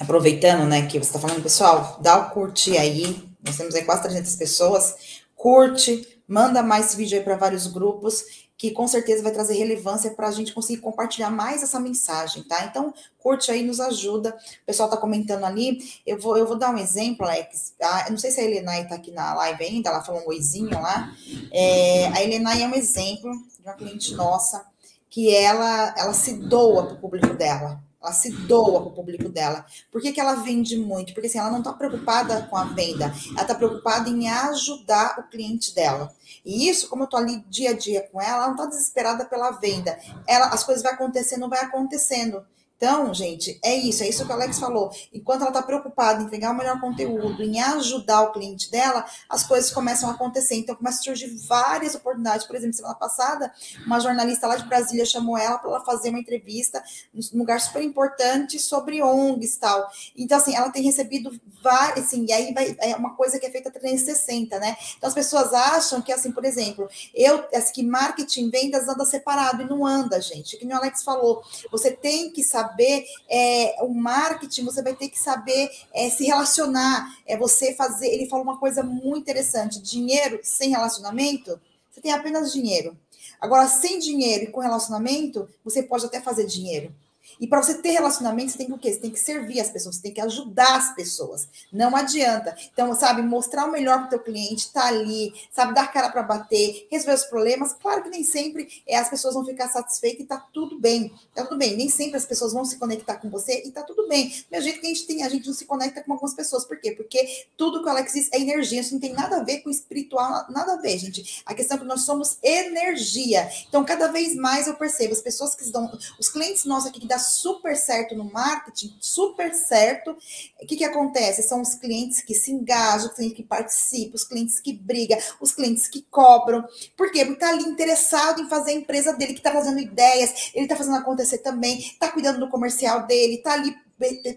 aproveitando, 0.00 0.66
né, 0.66 0.86
que 0.86 0.98
você 0.98 1.14
está 1.14 1.18
falando, 1.18 1.42
pessoal, 1.42 1.98
dá 2.00 2.26
o 2.26 2.30
curtir 2.30 2.78
aí. 2.78 3.22
Nós 3.44 3.58
temos 3.58 3.74
aí 3.74 3.84
quase 3.84 4.04
300 4.04 4.34
pessoas. 4.36 5.20
Curte, 5.36 6.19
manda 6.30 6.62
mais 6.62 6.86
esse 6.86 6.96
vídeo 6.96 7.18
aí 7.18 7.24
para 7.24 7.36
vários 7.36 7.66
grupos, 7.66 8.46
que 8.56 8.70
com 8.70 8.86
certeza 8.86 9.20
vai 9.20 9.32
trazer 9.32 9.54
relevância 9.54 10.12
para 10.12 10.28
a 10.28 10.30
gente 10.30 10.54
conseguir 10.54 10.80
compartilhar 10.80 11.28
mais 11.28 11.60
essa 11.60 11.80
mensagem, 11.80 12.44
tá? 12.44 12.64
Então, 12.66 12.94
curte 13.18 13.50
aí, 13.50 13.64
nos 13.64 13.80
ajuda. 13.80 14.38
O 14.62 14.66
pessoal 14.66 14.88
está 14.88 14.96
comentando 14.96 15.44
ali. 15.44 15.80
Eu 16.06 16.20
vou, 16.20 16.36
eu 16.36 16.46
vou 16.46 16.56
dar 16.56 16.72
um 16.72 16.78
exemplo, 16.78 17.26
Alex. 17.26 17.74
Ah, 17.82 18.06
não 18.10 18.16
sei 18.16 18.30
se 18.30 18.40
a 18.40 18.44
Helenai 18.44 18.82
está 18.82 18.94
aqui 18.94 19.10
na 19.10 19.34
live 19.34 19.64
ainda, 19.64 19.90
ela 19.90 20.04
falou 20.04 20.22
um 20.22 20.28
oizinho 20.28 20.80
lá. 20.80 21.12
É, 21.50 22.06
a 22.08 22.22
Helenai 22.22 22.62
é 22.62 22.68
um 22.68 22.74
exemplo 22.74 23.32
de 23.32 23.62
uma 23.64 23.74
cliente 23.74 24.14
nossa 24.14 24.64
que 25.08 25.34
ela, 25.34 25.92
ela 25.98 26.14
se 26.14 26.34
doa 26.34 26.86
para 26.86 26.94
o 26.94 27.00
público 27.00 27.34
dela. 27.34 27.82
Ela 28.02 28.12
se 28.12 28.30
doa 28.30 28.80
para 28.80 28.90
o 28.90 28.94
público 28.94 29.28
dela. 29.28 29.66
Por 29.92 30.00
que, 30.00 30.12
que 30.12 30.20
ela 30.20 30.36
vende 30.36 30.78
muito? 30.78 31.12
Porque 31.12 31.26
assim, 31.26 31.38
ela 31.38 31.50
não 31.50 31.58
está 31.58 31.72
preocupada 31.72 32.42
com 32.48 32.56
a 32.56 32.64
venda, 32.64 33.12
ela 33.32 33.42
está 33.42 33.54
preocupada 33.54 34.08
em 34.08 34.28
ajudar 34.28 35.18
o 35.18 35.30
cliente 35.30 35.74
dela. 35.74 36.12
E 36.44 36.68
isso, 36.68 36.88
como 36.88 37.02
eu 37.02 37.04
estou 37.04 37.20
ali 37.20 37.44
dia 37.48 37.70
a 37.70 37.74
dia 37.74 38.08
com 38.10 38.20
ela, 38.20 38.36
ela 38.36 38.46
não 38.46 38.54
está 38.54 38.66
desesperada 38.66 39.24
pela 39.24 39.50
venda. 39.50 39.98
Ela, 40.26 40.46
as 40.46 40.64
coisas 40.64 40.82
vão 40.82 40.92
acontecendo, 40.92 41.48
vai 41.48 41.60
acontecendo. 41.60 42.44
Então, 42.80 43.12
gente, 43.12 43.60
é 43.62 43.74
isso, 43.76 44.02
é 44.02 44.08
isso 44.08 44.24
que 44.24 44.30
o 44.30 44.34
Alex 44.34 44.58
falou. 44.58 44.90
Enquanto 45.12 45.42
ela 45.42 45.50
está 45.50 45.62
preocupada 45.62 46.22
em 46.22 46.30
pegar 46.30 46.50
o 46.52 46.56
melhor 46.56 46.80
conteúdo, 46.80 47.42
em 47.42 47.60
ajudar 47.60 48.22
o 48.22 48.32
cliente 48.32 48.70
dela, 48.70 49.04
as 49.28 49.42
coisas 49.42 49.70
começam 49.70 50.08
a 50.08 50.12
acontecer. 50.14 50.54
Então, 50.54 50.74
começam 50.74 51.00
a 51.00 51.04
surgir 51.04 51.28
várias 51.46 51.94
oportunidades. 51.94 52.46
Por 52.46 52.56
exemplo, 52.56 52.74
semana 52.74 52.94
passada, 52.94 53.52
uma 53.84 54.00
jornalista 54.00 54.46
lá 54.46 54.56
de 54.56 54.64
Brasília 54.64 55.04
chamou 55.04 55.36
ela 55.36 55.58
para 55.58 55.68
ela 55.68 55.84
fazer 55.84 56.08
uma 56.08 56.20
entrevista 56.20 56.82
num 57.12 57.40
lugar 57.40 57.60
super 57.60 57.82
importante 57.82 58.58
sobre 58.58 59.02
ONGs 59.02 59.56
e 59.56 59.60
tal. 59.60 59.86
Então, 60.16 60.38
assim, 60.38 60.56
ela 60.56 60.70
tem 60.70 60.82
recebido 60.82 61.38
várias, 61.62 62.06
assim, 62.06 62.24
e 62.26 62.32
aí 62.32 62.54
vai, 62.54 62.74
é 62.80 62.96
uma 62.96 63.14
coisa 63.14 63.38
que 63.38 63.44
é 63.44 63.50
feita 63.50 63.70
360, 63.70 64.58
né? 64.58 64.74
Então, 64.96 65.06
as 65.06 65.12
pessoas 65.12 65.52
acham 65.52 66.00
que, 66.00 66.10
assim, 66.10 66.32
por 66.32 66.46
exemplo, 66.46 66.88
eu, 67.14 67.44
assim, 67.54 67.74
que 67.74 67.82
marketing, 67.82 68.48
vendas 68.48 68.88
anda 68.88 69.04
separado, 69.04 69.60
e 69.60 69.66
não 69.66 69.84
anda, 69.84 70.18
gente. 70.18 70.56
Que 70.56 70.64
o 70.64 70.74
Alex 70.74 71.02
falou, 71.02 71.42
você 71.70 71.90
tem 71.90 72.30
que 72.30 72.42
saber 72.42 72.69
saber 72.70 73.04
é, 73.28 73.76
o 73.82 73.88
marketing, 73.88 74.64
você 74.64 74.82
vai 74.82 74.94
ter 74.94 75.08
que 75.08 75.18
saber 75.18 75.70
é, 75.92 76.08
se 76.08 76.24
relacionar. 76.24 77.16
É 77.26 77.36
você 77.36 77.74
fazer. 77.74 78.08
Ele 78.08 78.28
falou 78.28 78.44
uma 78.44 78.58
coisa 78.58 78.82
muito 78.82 79.22
interessante: 79.22 79.80
dinheiro 79.80 80.40
sem 80.42 80.70
relacionamento, 80.70 81.60
você 81.90 82.00
tem 82.00 82.12
apenas 82.12 82.52
dinheiro. 82.52 82.96
Agora, 83.40 83.66
sem 83.66 83.98
dinheiro 83.98 84.44
e 84.44 84.46
com 84.48 84.60
relacionamento, 84.60 85.48
você 85.64 85.82
pode 85.82 86.04
até 86.04 86.20
fazer 86.20 86.46
dinheiro. 86.46 86.94
E 87.40 87.46
para 87.46 87.62
você 87.62 87.74
ter 87.74 87.92
relacionamento, 87.92 88.52
você 88.52 88.58
tem 88.58 88.66
que 88.66 88.72
o 88.72 88.78
quê? 88.78 88.92
Você 88.92 89.00
tem 89.00 89.10
que 89.10 89.18
servir 89.18 89.60
as 89.60 89.70
pessoas, 89.70 89.96
você 89.96 90.02
tem 90.02 90.12
que 90.12 90.20
ajudar 90.20 90.76
as 90.76 90.94
pessoas. 90.94 91.48
Não 91.72 91.96
adianta. 91.96 92.54
Então, 92.72 92.94
sabe, 92.94 93.22
mostrar 93.22 93.64
o 93.64 93.72
melhor 93.72 93.98
para 93.98 94.06
o 94.06 94.10
teu 94.10 94.18
cliente, 94.20 94.66
estar 94.66 94.82
tá 94.82 94.88
ali, 94.88 95.32
sabe, 95.50 95.74
dar 95.74 95.90
cara 95.90 96.10
para 96.10 96.22
bater, 96.22 96.86
resolver 96.90 97.14
os 97.14 97.24
problemas. 97.24 97.72
Claro 97.72 98.02
que 98.02 98.10
nem 98.10 98.22
sempre 98.22 98.68
é, 98.86 98.98
as 98.98 99.08
pessoas 99.08 99.34
vão 99.34 99.44
ficar 99.44 99.68
satisfeitas 99.68 100.20
e 100.20 100.24
tá 100.24 100.36
tudo 100.52 100.78
bem. 100.78 101.12
Tá 101.34 101.44
tudo 101.44 101.56
bem. 101.56 101.76
Nem 101.76 101.88
sempre 101.88 102.18
as 102.18 102.26
pessoas 102.26 102.52
vão 102.52 102.64
se 102.64 102.76
conectar 102.76 103.16
com 103.16 103.30
você 103.30 103.62
e 103.64 103.70
tá 103.70 103.82
tudo 103.82 104.06
bem. 104.06 104.28
Do 104.50 104.60
jeito 104.60 104.80
que 104.80 104.86
a 104.86 104.90
gente 104.90 105.06
tem, 105.06 105.22
a 105.22 105.28
gente 105.28 105.46
não 105.46 105.54
se 105.54 105.64
conecta 105.64 106.02
com 106.02 106.12
algumas 106.12 106.34
pessoas. 106.34 106.64
Por 106.64 106.78
quê? 106.78 106.92
Porque 106.92 107.46
tudo 107.56 107.80
que 107.80 107.86
o 107.86 107.90
Alex 107.90 108.12
diz 108.12 108.28
é 108.32 108.38
energia. 108.38 108.80
Isso 108.82 108.92
não 108.92 109.00
tem 109.00 109.14
nada 109.14 109.38
a 109.38 109.42
ver 109.42 109.60
com 109.60 109.70
espiritual, 109.70 110.44
nada 110.50 110.74
a 110.74 110.76
ver, 110.76 110.98
gente. 110.98 111.42
A 111.46 111.54
questão 111.54 111.76
é 111.78 111.80
que 111.80 111.86
nós 111.86 112.02
somos 112.02 112.36
energia. 112.42 113.50
Então, 113.68 113.84
cada 113.84 114.08
vez 114.08 114.34
mais 114.36 114.66
eu 114.66 114.74
percebo 114.74 115.14
as 115.14 115.22
pessoas 115.22 115.54
que 115.54 115.62
estão, 115.62 115.90
os 116.18 116.28
clientes 116.28 116.64
nossos 116.64 116.90
aqui 116.90 117.00
que 117.00 117.06
dá 117.06 117.18
super 117.30 117.76
certo 117.76 118.14
no 118.14 118.24
marketing, 118.24 118.94
super 119.00 119.54
certo. 119.54 120.16
O 120.62 120.66
que, 120.66 120.76
que 120.76 120.84
acontece? 120.84 121.42
São 121.42 121.60
os 121.60 121.74
clientes 121.74 122.20
que 122.20 122.34
se 122.34 122.52
engajam, 122.52 123.08
os 123.08 123.14
clientes 123.14 123.36
que 123.36 123.42
participam, 123.42 124.14
os 124.14 124.24
clientes 124.24 124.60
que 124.60 124.72
brigam, 124.72 125.18
os 125.40 125.52
clientes 125.52 125.88
que 125.88 126.02
cobram. 126.10 126.62
Por 126.96 127.10
quê? 127.10 127.24
Porque 127.24 127.44
está 127.44 127.50
ali 127.50 127.64
interessado 127.64 128.42
em 128.42 128.48
fazer 128.48 128.72
a 128.72 128.74
empresa 128.74 129.12
dele, 129.12 129.32
que 129.32 129.40
está 129.40 129.52
fazendo 129.52 129.78
ideias, 129.78 130.50
ele 130.54 130.64
está 130.64 130.76
fazendo 130.76 130.96
acontecer 130.96 131.38
também, 131.38 131.78
está 131.78 132.08
cuidando 132.08 132.40
do 132.40 132.48
comercial 132.48 133.06
dele, 133.06 133.36
está 133.36 133.54
ali 133.54 133.74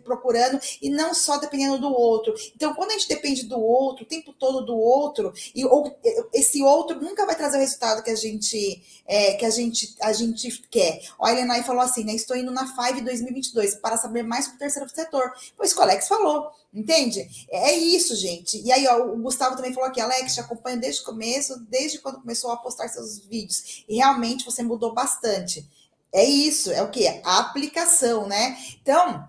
procurando 0.04 0.60
e 0.82 0.90
não 0.90 1.14
só 1.14 1.38
dependendo 1.38 1.80
do 1.80 1.92
outro. 1.92 2.34
Então, 2.56 2.74
quando 2.74 2.92
a 2.92 2.94
gente 2.94 3.08
depende 3.08 3.44
do 3.44 3.60
outro, 3.60 4.04
o 4.04 4.08
tempo 4.08 4.34
todo 4.34 4.66
do 4.66 4.76
outro, 4.76 5.34
e 5.56 5.66
ou, 5.66 5.98
esse 6.34 6.62
outro 6.64 7.00
nunca 7.02 7.26
vai 7.26 7.36
trazer 7.36 7.58
o 7.58 7.62
resultado 7.62 8.04
que 8.04 8.12
a 8.12 8.16
gente 8.16 8.84
é, 9.06 9.34
que 9.34 9.46
a 9.46 9.50
gente 9.50 9.96
a 10.02 10.14
gente 10.14 10.50
quer. 10.70 11.02
O 11.20 11.28
Elenay 11.28 11.64
falou 11.64 11.82
assim, 11.82 12.04
né? 12.04 12.14
Estou 12.14 12.36
indo 12.36 12.52
na 12.52 12.68
Five 12.68 13.02
2022 13.02 13.76
para 13.76 13.98
saber 13.98 14.24
mais 14.24 14.46
sobre 14.46 14.58
o 14.58 14.60
terceiro 14.60 14.90
setor. 14.90 15.32
Pois 15.58 15.76
o 15.76 15.82
Alex 15.82 16.08
falou, 16.08 16.50
entende? 16.74 17.28
É 17.50 17.74
isso, 17.74 18.16
gente. 18.16 18.62
E 18.62 18.72
aí, 18.72 18.88
ó, 18.88 19.06
o 19.06 19.18
Gustavo 19.18 19.56
também 19.56 19.74
falou 19.74 19.90
aqui, 19.90 20.02
Alex, 20.02 20.34
te 20.34 20.40
acompanho 20.40 20.80
desde 20.80 21.02
o 21.02 21.06
começo, 21.06 21.60
desde 21.70 22.00
quando 22.00 22.22
começou 22.22 22.52
a 22.52 22.58
postar 22.58 22.88
seus 22.88 23.20
vídeos. 23.20 23.84
E 23.88 23.96
realmente 23.96 24.46
você 24.46 24.64
mudou 24.64 24.94
bastante. 24.94 25.68
É 26.12 26.24
isso, 26.24 26.72
é 26.72 26.82
o 26.82 26.92
que? 26.92 27.08
A 27.08 27.40
aplicação, 27.40 28.28
né? 28.28 28.58
Então, 28.82 29.28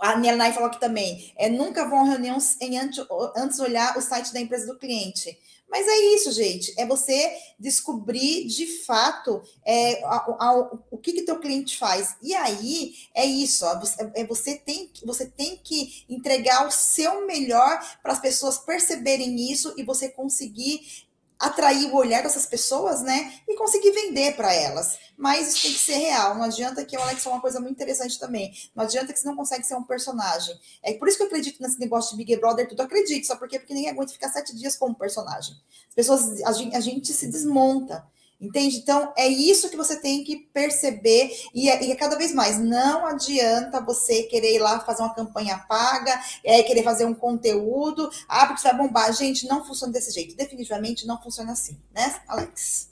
a 0.00 0.18
Nielnay 0.18 0.52
falou 0.52 0.68
aqui 0.68 0.80
também, 0.80 1.32
é, 1.36 1.48
nunca 1.48 1.88
vão 1.88 2.00
a 2.00 2.08
reunião 2.08 2.38
em 2.60 2.78
antes, 2.78 3.04
antes 3.36 3.60
olhar 3.60 3.96
o 3.98 4.00
site 4.00 4.32
da 4.32 4.40
empresa 4.40 4.66
do 4.66 4.78
cliente. 4.78 5.38
Mas 5.70 5.86
é 5.86 5.96
isso, 6.14 6.32
gente. 6.32 6.74
É 6.76 6.84
você 6.84 7.32
descobrir 7.58 8.44
de 8.46 8.66
fato 8.84 9.40
é, 9.64 10.02
a, 10.04 10.16
a, 10.16 10.70
o 10.90 10.98
que 10.98 11.12
que 11.12 11.22
teu 11.22 11.38
cliente 11.38 11.78
faz. 11.78 12.16
E 12.20 12.34
aí 12.34 12.94
é 13.14 13.24
isso. 13.24 13.64
Ó, 13.64 13.78
você, 13.78 14.10
é, 14.14 14.26
você, 14.26 14.56
tem, 14.56 14.90
você 15.04 15.26
tem 15.26 15.56
que 15.62 16.04
entregar 16.08 16.66
o 16.66 16.72
seu 16.72 17.24
melhor 17.24 17.78
para 18.02 18.12
as 18.12 18.18
pessoas 18.18 18.58
perceberem 18.58 19.50
isso 19.50 19.72
e 19.76 19.84
você 19.84 20.08
conseguir 20.08 21.08
atrair 21.40 21.86
o 21.86 21.96
olhar 21.96 22.22
dessas 22.22 22.44
pessoas, 22.44 23.00
né? 23.00 23.32
E 23.48 23.56
conseguir 23.56 23.90
vender 23.92 24.36
para 24.36 24.52
elas. 24.54 24.98
Mas 25.16 25.48
isso 25.48 25.62
tem 25.62 25.72
que 25.72 25.78
ser 25.78 25.96
real. 25.96 26.34
Não 26.34 26.44
adianta 26.44 26.84
que 26.84 26.96
o 26.96 27.00
Alex 27.00 27.22
falou 27.22 27.36
uma 27.36 27.42
coisa 27.42 27.58
muito 27.58 27.72
interessante 27.72 28.18
também. 28.18 28.52
Não 28.74 28.84
adianta 28.84 29.12
que 29.12 29.18
você 29.18 29.26
não 29.26 29.34
consegue 29.34 29.64
ser 29.64 29.74
um 29.74 29.82
personagem. 29.82 30.54
É 30.82 30.92
por 30.92 31.08
isso 31.08 31.16
que 31.16 31.22
eu 31.22 31.28
acredito 31.28 31.62
nesse 31.62 31.80
negócio 31.80 32.10
de 32.10 32.22
Big 32.22 32.38
Brother, 32.38 32.68
tudo 32.68 32.82
acredito. 32.82 33.26
Só 33.26 33.36
porque, 33.36 33.58
porque 33.58 33.72
ninguém 33.72 33.90
aguenta 33.90 34.12
ficar 34.12 34.28
sete 34.28 34.54
dias 34.54 34.76
como 34.76 34.94
personagem. 34.94 35.56
As 35.88 35.94
pessoas, 35.94 36.42
a 36.42 36.52
gente, 36.52 36.76
a 36.76 36.80
gente 36.80 37.12
se 37.12 37.26
desmonta. 37.26 38.06
Entende? 38.40 38.78
Então, 38.78 39.12
é 39.18 39.28
isso 39.28 39.68
que 39.68 39.76
você 39.76 40.00
tem 40.00 40.24
que 40.24 40.34
perceber 40.36 41.30
e 41.54 41.68
é, 41.68 41.84
e 41.84 41.92
é, 41.92 41.94
cada 41.94 42.16
vez 42.16 42.32
mais. 42.32 42.58
Não 42.58 43.06
adianta 43.06 43.84
você 43.84 44.22
querer 44.22 44.54
ir 44.54 44.60
lá 44.60 44.80
fazer 44.80 45.02
uma 45.02 45.14
campanha 45.14 45.58
paga, 45.68 46.18
é, 46.42 46.62
querer 46.62 46.82
fazer 46.82 47.04
um 47.04 47.14
conteúdo, 47.14 48.08
ah, 48.26 48.46
porque 48.46 48.62
vai 48.62 48.76
bombar. 48.76 49.12
Gente, 49.12 49.46
não 49.46 49.62
funciona 49.62 49.92
desse 49.92 50.10
jeito. 50.10 50.34
Definitivamente 50.34 51.06
não 51.06 51.20
funciona 51.22 51.52
assim, 51.52 51.78
né, 51.92 52.22
Alex? 52.26 52.90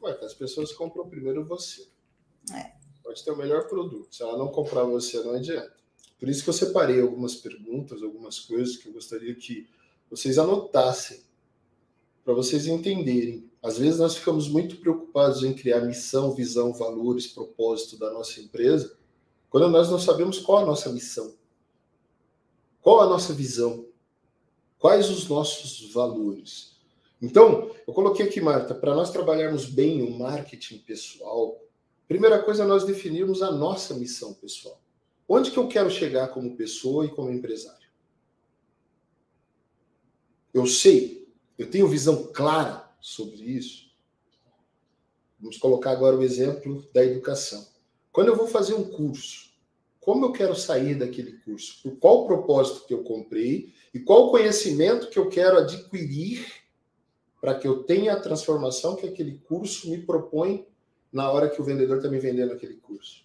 Ué, 0.00 0.16
as 0.22 0.34
pessoas 0.34 0.72
compram 0.72 1.08
primeiro 1.08 1.44
você. 1.44 1.88
É. 2.52 2.72
pode 3.02 3.24
ter 3.24 3.30
o 3.30 3.36
melhor 3.36 3.66
produto. 3.68 4.14
Se 4.14 4.22
ela 4.22 4.38
não 4.38 4.48
comprar 4.48 4.84
você, 4.84 5.20
não 5.22 5.34
adianta. 5.34 5.74
Por 6.18 6.28
isso 6.28 6.44
que 6.44 6.50
eu 6.50 6.54
separei 6.54 7.00
algumas 7.00 7.34
perguntas, 7.34 8.00
algumas 8.00 8.38
coisas 8.38 8.76
que 8.76 8.88
eu 8.88 8.92
gostaria 8.92 9.34
que 9.34 9.68
vocês 10.08 10.38
anotassem, 10.38 11.20
para 12.24 12.32
vocês 12.32 12.66
entenderem. 12.66 13.50
Às 13.62 13.78
vezes 13.78 14.00
nós 14.00 14.16
ficamos 14.16 14.48
muito 14.48 14.76
preocupados 14.76 15.44
em 15.44 15.54
criar 15.54 15.82
missão, 15.82 16.34
visão, 16.34 16.72
valores, 16.72 17.28
propósito 17.28 17.96
da 17.96 18.10
nossa 18.10 18.40
empresa, 18.40 18.96
quando 19.48 19.68
nós 19.68 19.88
não 19.88 20.00
sabemos 20.00 20.40
qual 20.40 20.58
a 20.58 20.66
nossa 20.66 20.90
missão, 20.90 21.34
qual 22.80 23.02
a 23.02 23.06
nossa 23.06 23.32
visão, 23.32 23.86
quais 24.78 25.08
os 25.10 25.28
nossos 25.28 25.92
valores. 25.92 26.76
Então, 27.20 27.70
eu 27.86 27.94
coloquei 27.94 28.26
aqui, 28.26 28.40
Marta, 28.40 28.74
para 28.74 28.96
nós 28.96 29.12
trabalharmos 29.12 29.66
bem 29.66 30.02
o 30.02 30.18
marketing 30.18 30.78
pessoal, 30.78 31.56
primeira 32.08 32.42
coisa 32.42 32.64
é 32.64 32.66
nós 32.66 32.84
definirmos 32.84 33.42
a 33.42 33.52
nossa 33.52 33.94
missão 33.94 34.34
pessoal. 34.34 34.80
Onde 35.28 35.52
que 35.52 35.58
eu 35.58 35.68
quero 35.68 35.88
chegar 35.88 36.28
como 36.28 36.56
pessoa 36.56 37.06
e 37.06 37.10
como 37.10 37.30
empresário? 37.30 37.88
Eu 40.52 40.66
sei, 40.66 41.32
eu 41.56 41.70
tenho 41.70 41.86
visão 41.86 42.24
clara 42.32 42.91
sobre 43.02 43.42
isso. 43.42 43.90
Vamos 45.38 45.58
colocar 45.58 45.90
agora 45.90 46.16
o 46.16 46.22
exemplo 46.22 46.88
da 46.94 47.04
educação. 47.04 47.66
Quando 48.12 48.28
eu 48.28 48.36
vou 48.36 48.46
fazer 48.46 48.74
um 48.74 48.84
curso, 48.84 49.50
como 50.00 50.26
eu 50.26 50.32
quero 50.32 50.54
sair 50.54 50.94
daquele 50.94 51.32
curso? 51.38 51.82
Por 51.82 51.96
qual 51.98 52.26
propósito 52.26 52.86
que 52.86 52.94
eu 52.94 53.02
comprei 53.02 53.72
e 53.92 53.98
qual 53.98 54.30
conhecimento 54.30 55.10
que 55.10 55.18
eu 55.18 55.28
quero 55.28 55.58
adquirir 55.58 56.46
para 57.40 57.56
que 57.56 57.66
eu 57.66 57.82
tenha 57.82 58.12
a 58.12 58.20
transformação 58.20 58.94
que 58.94 59.06
aquele 59.06 59.38
curso 59.48 59.90
me 59.90 59.98
propõe 59.98 60.64
na 61.12 61.30
hora 61.30 61.50
que 61.50 61.60
o 61.60 61.64
vendedor 61.64 61.96
está 61.96 62.08
me 62.08 62.20
vendendo 62.20 62.52
aquele 62.52 62.74
curso. 62.74 63.24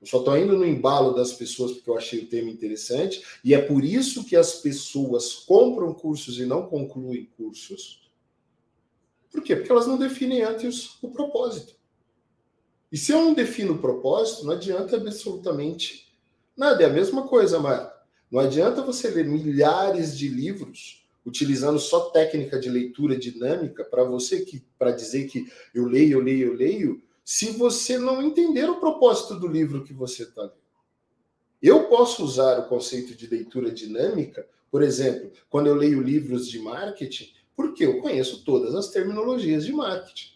Eu 0.00 0.06
só 0.06 0.18
estou 0.18 0.36
indo 0.36 0.58
no 0.58 0.66
embalo 0.66 1.14
das 1.14 1.32
pessoas 1.32 1.72
porque 1.72 1.88
eu 1.88 1.96
achei 1.96 2.20
o 2.20 2.26
tema 2.26 2.50
interessante 2.50 3.24
e 3.42 3.54
é 3.54 3.62
por 3.62 3.82
isso 3.84 4.24
que 4.24 4.36
as 4.36 4.56
pessoas 4.56 5.32
compram 5.32 5.94
cursos 5.94 6.38
e 6.38 6.44
não 6.44 6.66
concluem 6.66 7.30
cursos. 7.36 8.01
Por 9.32 9.42
quê? 9.42 9.56
Porque 9.56 9.72
elas 9.72 9.86
não 9.86 9.96
definem 9.96 10.42
antes 10.42 10.98
o 11.02 11.10
propósito. 11.10 11.74
E 12.92 12.98
se 12.98 13.10
eu 13.10 13.24
não 13.24 13.32
defino 13.32 13.72
o 13.72 13.78
propósito, 13.78 14.44
não 14.44 14.52
adianta 14.52 14.96
absolutamente 14.96 16.14
nada. 16.54 16.82
É 16.82 16.86
a 16.86 16.92
mesma 16.92 17.26
coisa, 17.26 17.58
Marta. 17.58 17.92
Não 18.30 18.38
adianta 18.38 18.82
você 18.82 19.08
ler 19.08 19.26
milhares 19.26 20.16
de 20.16 20.28
livros 20.28 21.02
utilizando 21.24 21.78
só 21.78 22.10
técnica 22.10 22.58
de 22.58 22.68
leitura 22.68 23.16
dinâmica 23.16 23.84
para 23.84 24.04
você 24.04 24.44
que 24.44 24.62
para 24.78 24.90
dizer 24.90 25.28
que 25.28 25.46
eu 25.74 25.86
leio, 25.86 26.18
eu 26.18 26.20
leio, 26.20 26.48
eu 26.48 26.54
leio, 26.54 27.02
se 27.24 27.52
você 27.52 27.96
não 27.96 28.20
entender 28.20 28.68
o 28.68 28.80
propósito 28.80 29.38
do 29.38 29.46
livro 29.46 29.84
que 29.84 29.92
você 29.92 30.24
está 30.24 30.42
lendo. 30.42 30.62
Eu 31.62 31.84
posso 31.84 32.24
usar 32.24 32.58
o 32.58 32.68
conceito 32.68 33.14
de 33.14 33.28
leitura 33.28 33.70
dinâmica, 33.70 34.46
por 34.70 34.82
exemplo, 34.82 35.30
quando 35.48 35.68
eu 35.68 35.76
leio 35.76 36.02
livros 36.02 36.48
de 36.48 36.58
marketing, 36.58 37.32
porque 37.56 37.84
eu 37.84 38.00
conheço 38.00 38.44
todas 38.44 38.74
as 38.74 38.88
terminologias 38.88 39.64
de 39.64 39.72
marketing. 39.72 40.32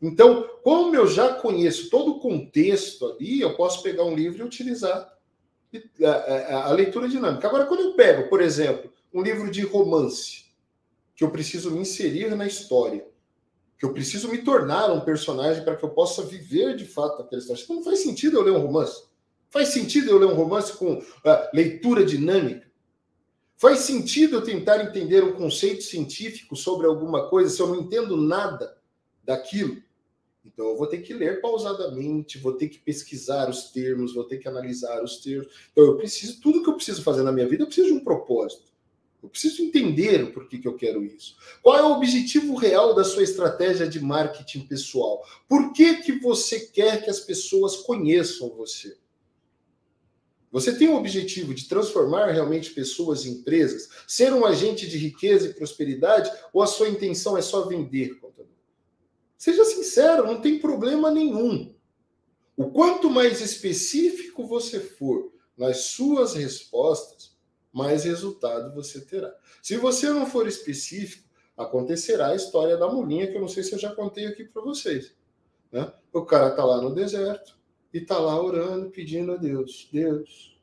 Então, 0.00 0.48
como 0.62 0.94
eu 0.94 1.06
já 1.06 1.34
conheço 1.34 1.90
todo 1.90 2.12
o 2.12 2.20
contexto 2.20 3.04
ali, 3.06 3.40
eu 3.40 3.56
posso 3.56 3.82
pegar 3.82 4.04
um 4.04 4.14
livro 4.14 4.42
e 4.42 4.46
utilizar 4.46 5.12
a, 6.50 6.72
leitura 6.72 7.08
dinâmica. 7.08 7.46
Agora, 7.48 7.66
quando 7.66 7.80
eu 7.80 7.94
pego, 7.94 8.28
por 8.28 8.40
exemplo, 8.40 8.92
um 9.12 9.22
livro 9.22 9.50
de 9.50 9.62
romance, 9.62 10.46
que 11.16 11.24
eu 11.24 11.30
preciso 11.30 11.72
me 11.72 11.80
inserir 11.80 12.34
na 12.36 12.46
história, 12.46 13.06
que 13.76 13.84
eu 13.84 13.92
preciso 13.92 14.28
me 14.28 14.38
tornar 14.38 14.92
um 14.92 15.00
personagem 15.00 15.64
para 15.64 15.76
que 15.76 15.84
eu 15.84 15.90
possa 15.90 16.22
viver 16.22 16.76
de 16.76 16.84
fato 16.84 17.22
aquela 17.22 17.40
história. 17.40 17.64
Não 17.68 17.82
faz 17.82 18.00
sentido 18.00 18.36
eu 18.36 18.42
ler 18.42 18.52
um 18.52 18.60
romance. 18.60 19.04
Faz 19.50 19.68
sentido 19.68 20.10
eu 20.10 20.18
ler 20.18 20.26
um 20.26 20.34
romance 20.34 20.72
com 20.72 20.94
uh, 20.94 21.04
leitura 21.52 22.04
dinâmica. 22.04 22.67
Faz 23.58 23.80
sentido 23.80 24.36
eu 24.36 24.42
tentar 24.42 24.84
entender 24.84 25.24
um 25.24 25.32
conceito 25.32 25.82
científico 25.82 26.54
sobre 26.54 26.86
alguma 26.86 27.28
coisa 27.28 27.50
se 27.50 27.60
eu 27.60 27.66
não 27.66 27.80
entendo 27.80 28.16
nada 28.16 28.78
daquilo. 29.24 29.82
Então, 30.44 30.68
eu 30.68 30.76
vou 30.76 30.86
ter 30.86 30.98
que 30.98 31.12
ler 31.12 31.40
pausadamente, 31.40 32.38
vou 32.38 32.52
ter 32.52 32.68
que 32.68 32.78
pesquisar 32.78 33.50
os 33.50 33.64
termos, 33.72 34.14
vou 34.14 34.22
ter 34.22 34.38
que 34.38 34.46
analisar 34.46 35.02
os 35.02 35.16
termos. 35.16 35.48
Então, 35.72 35.84
eu 35.84 35.96
preciso, 35.96 36.40
tudo 36.40 36.62
que 36.62 36.70
eu 36.70 36.74
preciso 36.74 37.02
fazer 37.02 37.24
na 37.24 37.32
minha 37.32 37.48
vida, 37.48 37.64
eu 37.64 37.66
preciso 37.66 37.88
de 37.88 37.94
um 37.94 38.04
propósito. 38.04 38.72
Eu 39.20 39.28
preciso 39.28 39.60
entender 39.60 40.22
o 40.22 40.32
porquê 40.32 40.58
que 40.58 40.68
eu 40.68 40.76
quero 40.76 41.04
isso. 41.04 41.36
Qual 41.60 41.76
é 41.76 41.82
o 41.82 41.96
objetivo 41.96 42.54
real 42.54 42.94
da 42.94 43.02
sua 43.02 43.24
estratégia 43.24 43.88
de 43.88 43.98
marketing 43.98 44.68
pessoal? 44.68 45.24
Por 45.48 45.72
que, 45.72 45.96
que 45.96 46.12
você 46.20 46.60
quer 46.60 47.02
que 47.02 47.10
as 47.10 47.18
pessoas 47.18 47.76
conheçam 47.78 48.50
você? 48.50 48.96
Você 50.60 50.76
tem 50.76 50.88
o 50.88 50.96
objetivo 50.96 51.54
de 51.54 51.68
transformar 51.68 52.32
realmente 52.32 52.70
pessoas 52.70 53.24
em 53.24 53.30
empresas, 53.30 53.88
ser 54.08 54.32
um 54.32 54.44
agente 54.44 54.88
de 54.88 54.98
riqueza 54.98 55.46
e 55.46 55.54
prosperidade, 55.54 56.32
ou 56.52 56.60
a 56.60 56.66
sua 56.66 56.88
intenção 56.88 57.38
é 57.38 57.42
só 57.42 57.66
vender, 57.68 58.18
contador? 58.18 58.50
Seja 59.36 59.64
sincero, 59.64 60.26
não 60.26 60.40
tem 60.40 60.58
problema 60.58 61.12
nenhum. 61.12 61.72
O 62.56 62.72
quanto 62.72 63.08
mais 63.08 63.40
específico 63.40 64.48
você 64.48 64.80
for 64.80 65.32
nas 65.56 65.82
suas 65.82 66.34
respostas, 66.34 67.36
mais 67.72 68.02
resultado 68.02 68.74
você 68.74 69.00
terá. 69.00 69.32
Se 69.62 69.76
você 69.76 70.10
não 70.10 70.26
for 70.26 70.48
específico, 70.48 71.28
acontecerá 71.56 72.28
a 72.28 72.34
história 72.34 72.76
da 72.76 72.88
mulinha, 72.88 73.28
que 73.28 73.36
eu 73.36 73.40
não 73.40 73.48
sei 73.48 73.62
se 73.62 73.72
eu 73.72 73.78
já 73.78 73.94
contei 73.94 74.26
aqui 74.26 74.44
para 74.44 74.62
vocês. 74.62 75.12
Né? 75.70 75.92
O 76.12 76.22
cara 76.22 76.48
está 76.48 76.64
lá 76.64 76.82
no 76.82 76.92
deserto 76.92 77.57
e 77.92 77.98
está 77.98 78.18
lá 78.18 78.40
orando, 78.40 78.90
pedindo 78.90 79.32
a 79.32 79.36
Deus: 79.36 79.88
Deus, 79.92 80.58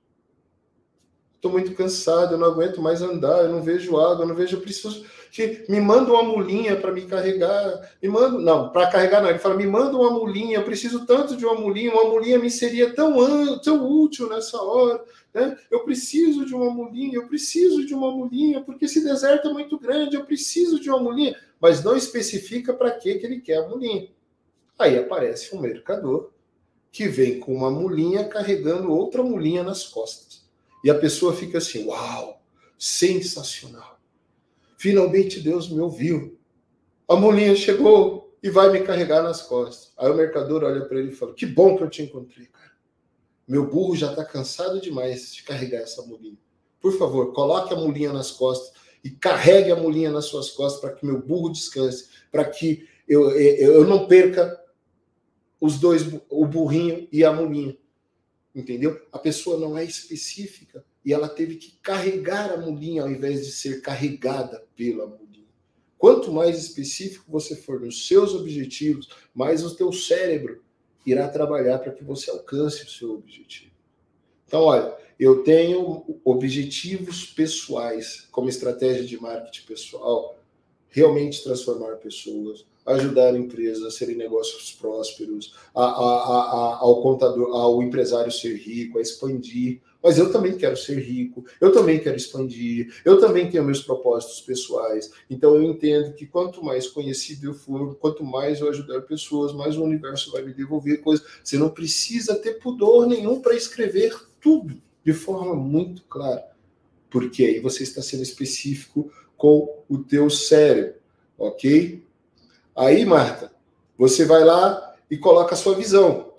estou 1.35 1.51
muito 1.51 1.73
cansado, 1.75 2.33
eu 2.33 2.37
não 2.37 2.47
aguento 2.47 2.81
mais 2.81 3.01
andar, 3.01 3.43
eu 3.43 3.49
não 3.49 3.61
vejo 3.61 3.97
água, 3.97 4.23
eu 4.23 4.27
não 4.27 4.35
vejo, 4.35 4.57
eu 4.57 4.61
preciso 4.61 5.05
que 5.31 5.65
me 5.69 5.79
manda 5.81 6.11
uma 6.11 6.23
mulinha 6.23 6.75
para 6.75 6.91
me 6.91 7.05
carregar, 7.05 7.91
me 8.01 8.09
manda, 8.09 8.39
não, 8.39 8.69
para 8.69 8.87
carregar 8.87 9.21
não, 9.21 9.29
ele 9.29 9.37
fala, 9.37 9.55
me 9.55 9.67
manda 9.67 9.97
uma 9.97 10.09
mulinha, 10.09 10.57
eu 10.57 10.63
preciso 10.63 11.05
tanto 11.05 11.35
de 11.35 11.45
uma 11.45 11.55
mulinha, 11.55 11.91
uma 11.91 12.05
mulinha 12.05 12.39
me 12.39 12.49
seria 12.49 12.93
tão, 12.93 13.59
tão 13.59 13.85
útil 13.85 14.29
nessa 14.29 14.61
hora, 14.61 15.03
né? 15.33 15.57
Eu 15.69 15.83
preciso 15.83 16.45
de 16.45 16.55
uma 16.55 16.71
mulinha, 16.71 17.15
eu 17.15 17.27
preciso 17.27 17.85
de 17.85 17.93
uma 17.93 18.09
mulinha, 18.09 18.61
porque 18.61 18.85
esse 18.85 19.03
deserto 19.03 19.49
é 19.49 19.53
muito 19.53 19.77
grande, 19.77 20.15
eu 20.15 20.25
preciso 20.25 20.79
de 20.79 20.89
uma 20.89 20.99
mulinha, 20.99 21.35
mas 21.59 21.83
não 21.83 21.95
especifica 21.95 22.73
para 22.73 22.91
que 22.91 23.09
ele 23.09 23.41
quer 23.41 23.57
a 23.57 23.67
mulinha. 23.67 24.07
Aí 24.79 24.97
aparece 24.97 25.55
um 25.55 25.59
mercador 25.59 26.31
que 26.95 27.09
vem 27.09 27.41
com 27.41 27.53
uma 27.53 27.69
mulinha 27.69 28.23
carregando 28.23 28.89
outra 28.89 29.21
mulinha 29.21 29.63
nas 29.63 29.83
costas. 29.83 30.45
E 30.81 30.89
a 30.89 30.95
pessoa 30.95 31.35
fica 31.35 31.57
assim: 31.57 31.85
"Uau, 31.87 32.41
sensacional 32.79 33.99
Finalmente 34.77 35.41
Deus 35.41 35.69
me 35.69 35.81
ouviu. 35.81 36.37
A 37.05 37.17
mulinha 37.17 37.53
chegou 37.53 38.33
e 38.41 38.49
vai 38.49 38.71
me 38.71 38.79
carregar 38.81 39.21
nas 39.21 39.41
costas. 39.41 39.91
Aí 39.97 40.09
o 40.09 40.15
mercador 40.15 40.63
olha 40.63 40.85
para 40.85 40.97
ele 40.99 41.09
e 41.09 41.15
fala: 41.15 41.33
Que 41.33 41.45
bom 41.45 41.75
que 41.75 41.83
eu 41.83 41.89
te 41.89 42.01
encontrei, 42.01 42.45
cara. 42.45 42.71
Meu 43.45 43.67
burro 43.67 43.93
já 43.93 44.11
está 44.11 44.23
cansado 44.23 44.79
demais 44.79 45.33
de 45.33 45.43
carregar 45.43 45.81
essa 45.81 46.01
mulinha. 46.03 46.37
Por 46.79 46.97
favor, 46.97 47.33
coloque 47.33 47.73
a 47.73 47.77
mulinha 47.77 48.13
nas 48.13 48.31
costas 48.31 48.71
e 49.03 49.09
carregue 49.09 49.71
a 49.71 49.75
mulinha 49.75 50.11
nas 50.11 50.25
suas 50.25 50.51
costas 50.51 50.79
para 50.79 50.93
que 50.93 51.05
meu 51.05 51.21
burro 51.21 51.51
descanse, 51.51 52.07
para 52.31 52.45
que 52.45 52.87
eu, 53.05 53.31
eu 53.31 53.85
não 53.85 54.07
perca 54.07 54.57
os 55.59 55.79
dois, 55.79 56.03
o 56.29 56.45
burrinho 56.45 57.07
e 57.11 57.23
a 57.23 57.31
mulinha. 57.31 57.77
Entendeu? 58.53 59.01
A 59.11 59.19
pessoa 59.19 59.59
não 59.59 59.77
é 59.77 59.83
específica 59.83 60.85
e 61.03 61.13
ela 61.13 61.27
teve 61.27 61.55
que 61.55 61.77
carregar 61.81 62.51
a 62.51 62.57
mulinha 62.57 63.03
ao 63.03 63.09
invés 63.09 63.45
de 63.45 63.51
ser 63.51 63.81
carregada 63.81 64.65
pela 64.75 65.05
mulinha. 65.05 65.45
Quanto 65.97 66.31
mais 66.31 66.57
específico 66.57 67.25
você 67.27 67.55
for 67.55 67.79
nos 67.79 68.07
seus 68.07 68.33
objetivos, 68.33 69.09
mais 69.33 69.63
o 69.63 69.75
teu 69.75 69.91
cérebro 69.91 70.63
irá 71.05 71.27
trabalhar 71.27 71.79
para 71.79 71.91
que 71.91 72.03
você 72.03 72.31
alcance 72.31 72.83
o 72.83 72.89
seu 72.89 73.13
objetivo. 73.13 73.71
Então, 74.47 74.61
olha, 74.61 74.95
eu 75.19 75.43
tenho 75.43 76.19
objetivos 76.23 77.25
pessoais 77.25 78.27
como 78.31 78.49
estratégia 78.49 79.05
de 79.05 79.19
marketing 79.19 79.65
pessoal, 79.65 80.37
realmente 80.95 81.43
transformar 81.43 81.97
pessoas, 81.97 82.65
ajudar 82.85 83.35
empresas 83.35 83.83
a 83.83 83.91
serem 83.91 84.15
negócios 84.15 84.71
prósperos, 84.71 85.53
a, 85.75 85.83
a, 85.83 85.85
a, 85.85 86.77
ao 86.77 87.01
contador, 87.01 87.53
ao 87.53 87.83
empresário 87.83 88.31
ser 88.31 88.55
rico, 88.55 88.97
a 88.97 89.01
expandir 89.01 89.81
mas 90.05 90.19
eu 90.19 90.31
também 90.31 90.55
quero 90.55 90.77
ser 90.77 90.99
rico, 90.99 91.43
eu 91.59 91.71
também 91.71 91.97
quero 91.97 92.15
expandir, 92.15 92.93
eu 93.03 93.19
também 93.19 93.49
tenho 93.49 93.63
meus 93.63 93.81
propósitos 93.81 94.39
pessoais. 94.39 95.09
Então 95.27 95.55
eu 95.55 95.63
entendo 95.63 96.13
que 96.13 96.27
quanto 96.27 96.63
mais 96.63 96.87
conhecido 96.87 97.47
eu 97.47 97.55
for, 97.55 97.95
quanto 97.95 98.23
mais 98.23 98.59
eu 98.59 98.69
ajudar 98.69 99.01
pessoas, 99.01 99.51
mais 99.51 99.75
o 99.75 99.83
universo 99.83 100.31
vai 100.31 100.43
me 100.43 100.53
devolver 100.53 101.01
coisas. 101.01 101.25
Você 101.43 101.57
não 101.57 101.71
precisa 101.71 102.35
ter 102.35 102.59
pudor 102.59 103.07
nenhum 103.07 103.41
para 103.41 103.55
escrever 103.55 104.15
tudo 104.39 104.79
de 105.03 105.11
forma 105.11 105.55
muito 105.55 106.03
clara, 106.03 106.51
porque 107.09 107.43
aí 107.43 107.59
você 107.59 107.81
está 107.81 108.03
sendo 108.03 108.21
específico 108.21 109.11
com 109.37 109.83
o 109.89 109.97
teu 109.99 110.29
cérebro, 110.29 110.95
ok? 111.37 112.03
Aí, 112.75 113.05
Marta, 113.05 113.51
você 113.97 114.25
vai 114.25 114.43
lá 114.43 114.95
e 115.09 115.17
coloca 115.17 115.53
a 115.53 115.57
sua 115.57 115.75
visão. 115.75 116.33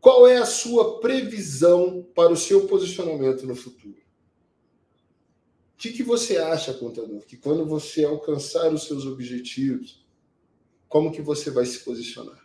Qual 0.00 0.26
é 0.26 0.38
a 0.38 0.46
sua 0.46 1.00
previsão 1.00 2.06
para 2.14 2.32
o 2.32 2.36
seu 2.36 2.66
posicionamento 2.66 3.46
no 3.46 3.54
futuro? 3.54 3.98
O 5.74 5.78
que, 5.78 5.92
que 5.92 6.02
você 6.02 6.36
acha, 6.36 6.74
contador, 6.74 7.20
que 7.22 7.36
quando 7.36 7.64
você 7.64 8.04
alcançar 8.04 8.72
os 8.72 8.84
seus 8.84 9.06
objetivos, 9.06 10.04
como 10.88 11.12
que 11.12 11.22
você 11.22 11.50
vai 11.50 11.64
se 11.64 11.78
posicionar? 11.80 12.40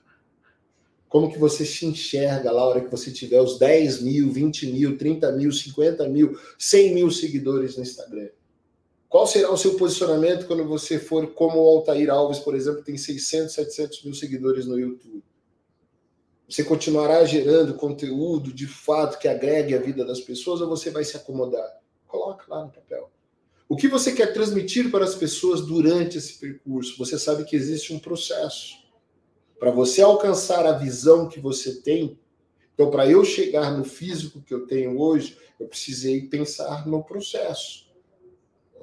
Como 1.07 1.32
que 1.32 1.38
você 1.38 1.65
se 1.65 1.86
enxerga 1.86 2.52
lá 2.52 2.61
na 2.61 2.68
hora 2.68 2.82
que 2.82 2.91
você 2.91 3.11
tiver 3.11 3.40
os 3.40 3.57
10 3.57 4.02
mil, 4.02 4.32
20 4.32 4.68
mil, 4.68 4.98
30 4.98 5.32
mil, 5.34 5.52
50 5.52 6.07
mil, 6.10 6.38
100 6.57 6.94
mil 6.94 7.11
seguidores 7.11 7.77
no 7.77 7.84
Instagram? 7.84 8.30
Qual 9.15 9.25
será 9.25 9.49
o 9.49 9.55
seu 9.55 9.75
posicionamento 9.75 10.45
quando 10.45 10.65
você 10.65 10.99
for 10.99 11.25
como 11.27 11.57
o 11.57 11.67
Altair 11.69 12.09
Alves, 12.09 12.37
por 12.37 12.53
exemplo, 12.53 12.79
que 12.79 12.87
tem 12.87 12.97
600, 12.97 13.53
700 13.53 14.03
mil 14.03 14.13
seguidores 14.13 14.65
no 14.65 14.77
YouTube? 14.77 15.23
Você 16.49 16.65
continuará 16.65 17.23
gerando 17.23 17.75
conteúdo 17.75 18.51
de 18.51 18.67
fato 18.67 19.17
que 19.17 19.29
agregue 19.29 19.73
a 19.73 19.79
vida 19.79 20.03
das 20.03 20.19
pessoas 20.19 20.59
ou 20.59 20.67
você 20.67 20.89
vai 20.89 21.05
se 21.05 21.15
acomodar? 21.15 21.79
Coloque 22.05 22.43
lá 22.49 22.65
no 22.65 22.69
papel. 22.69 23.09
O 23.69 23.77
que 23.77 23.87
você 23.87 24.11
quer 24.11 24.33
transmitir 24.33 24.91
para 24.91 25.05
as 25.05 25.15
pessoas 25.15 25.61
durante 25.61 26.17
esse 26.17 26.37
percurso? 26.37 26.97
Você 26.97 27.17
sabe 27.17 27.45
que 27.45 27.55
existe 27.55 27.93
um 27.93 27.99
processo. 27.99 28.83
Para 29.57 29.71
você 29.71 30.01
alcançar 30.01 30.65
a 30.65 30.73
visão 30.73 31.29
que 31.29 31.39
você 31.39 31.75
tem, 31.81 32.19
então, 32.73 32.91
para 32.91 33.09
eu 33.09 33.23
chegar 33.23 33.71
no 33.77 33.85
físico 33.85 34.41
que 34.41 34.53
eu 34.53 34.67
tenho 34.67 34.99
hoje, 34.99 35.37
eu 35.57 35.69
precisei 35.69 36.27
pensar 36.27 36.85
no 36.85 37.01
processo. 37.01 37.85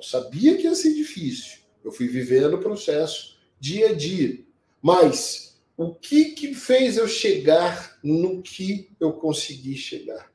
Eu 0.03 0.07
sabia 0.09 0.57
que 0.57 0.65
ia 0.65 0.75
ser 0.75 0.93
difícil. 0.95 1.61
Eu 1.85 1.93
fui 1.93 2.09
vivendo 2.09 2.55
o 2.55 2.61
processo 2.61 3.39
dia 3.61 3.91
a 3.91 3.93
dia. 3.95 4.45
Mas 4.83 5.63
o 5.77 5.95
que, 5.95 6.33
que 6.33 6.53
fez 6.55 6.97
eu 6.97 7.07
chegar 7.07 8.01
no 8.03 8.43
que 8.43 8.91
eu 8.99 9.13
consegui 9.13 9.77
chegar? 9.77 10.33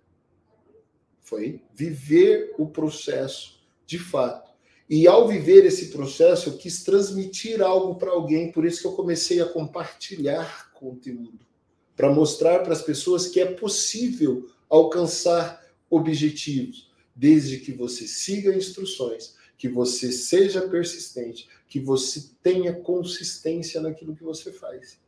Foi 1.22 1.62
viver 1.76 2.56
o 2.58 2.68
processo 2.68 3.60
de 3.86 4.00
fato. 4.00 4.50
E 4.90 5.06
ao 5.06 5.28
viver 5.28 5.66
esse 5.66 5.88
processo, 5.90 6.48
eu 6.48 6.58
quis 6.58 6.86
transmitir 6.86 7.62
algo 7.62 7.96
para 7.96 8.12
alguém, 8.12 8.54
por 8.54 8.66
isso 8.66 8.80
que 8.80 8.88
eu 8.88 8.94
comecei 8.94 9.42
a 9.42 9.50
compartilhar 9.50 10.72
conteúdo, 10.72 11.46
para 11.94 12.10
mostrar 12.14 12.60
para 12.60 12.72
as 12.72 12.82
pessoas 12.82 13.28
que 13.28 13.42
é 13.42 13.46
possível 13.46 14.50
alcançar 14.70 15.62
objetivos, 15.90 16.90
desde 17.14 17.58
que 17.58 17.74
você 17.74 18.08
siga 18.08 18.56
instruções, 18.56 19.36
que 19.58 19.68
você 19.68 20.12
seja 20.12 20.62
persistente, 20.68 21.50
que 21.68 21.80
você 21.80 22.30
tenha 22.44 22.74
consistência 22.74 23.82
naquilo 23.82 24.16
que 24.16 24.24
você 24.24 24.52
faz. 24.52 25.00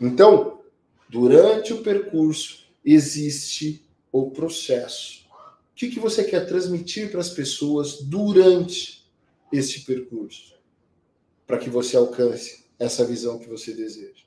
Então, 0.00 0.60
durante 1.08 1.72
o 1.72 1.82
percurso 1.82 2.66
existe 2.84 3.84
o 4.10 4.30
processo 4.30 5.18
que, 5.78 5.88
que 5.88 6.00
você 6.00 6.24
quer 6.24 6.44
transmitir 6.44 7.08
para 7.08 7.20
as 7.20 7.30
pessoas 7.30 8.02
durante 8.02 9.08
esse 9.52 9.82
percurso, 9.82 10.56
para 11.46 11.56
que 11.56 11.70
você 11.70 11.96
alcance 11.96 12.64
essa 12.80 13.04
visão 13.04 13.38
que 13.38 13.48
você 13.48 13.72
deseja, 13.72 14.24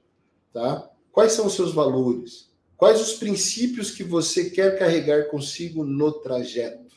tá? 0.53 0.89
Quais 1.11 1.33
são 1.33 1.47
os 1.47 1.53
seus 1.53 1.73
valores? 1.73 2.49
Quais 2.77 3.01
os 3.01 3.15
princípios 3.15 3.91
que 3.91 4.01
você 4.01 4.49
quer 4.49 4.79
carregar 4.79 5.25
consigo 5.25 5.83
no 5.83 6.13
trajeto? 6.13 6.90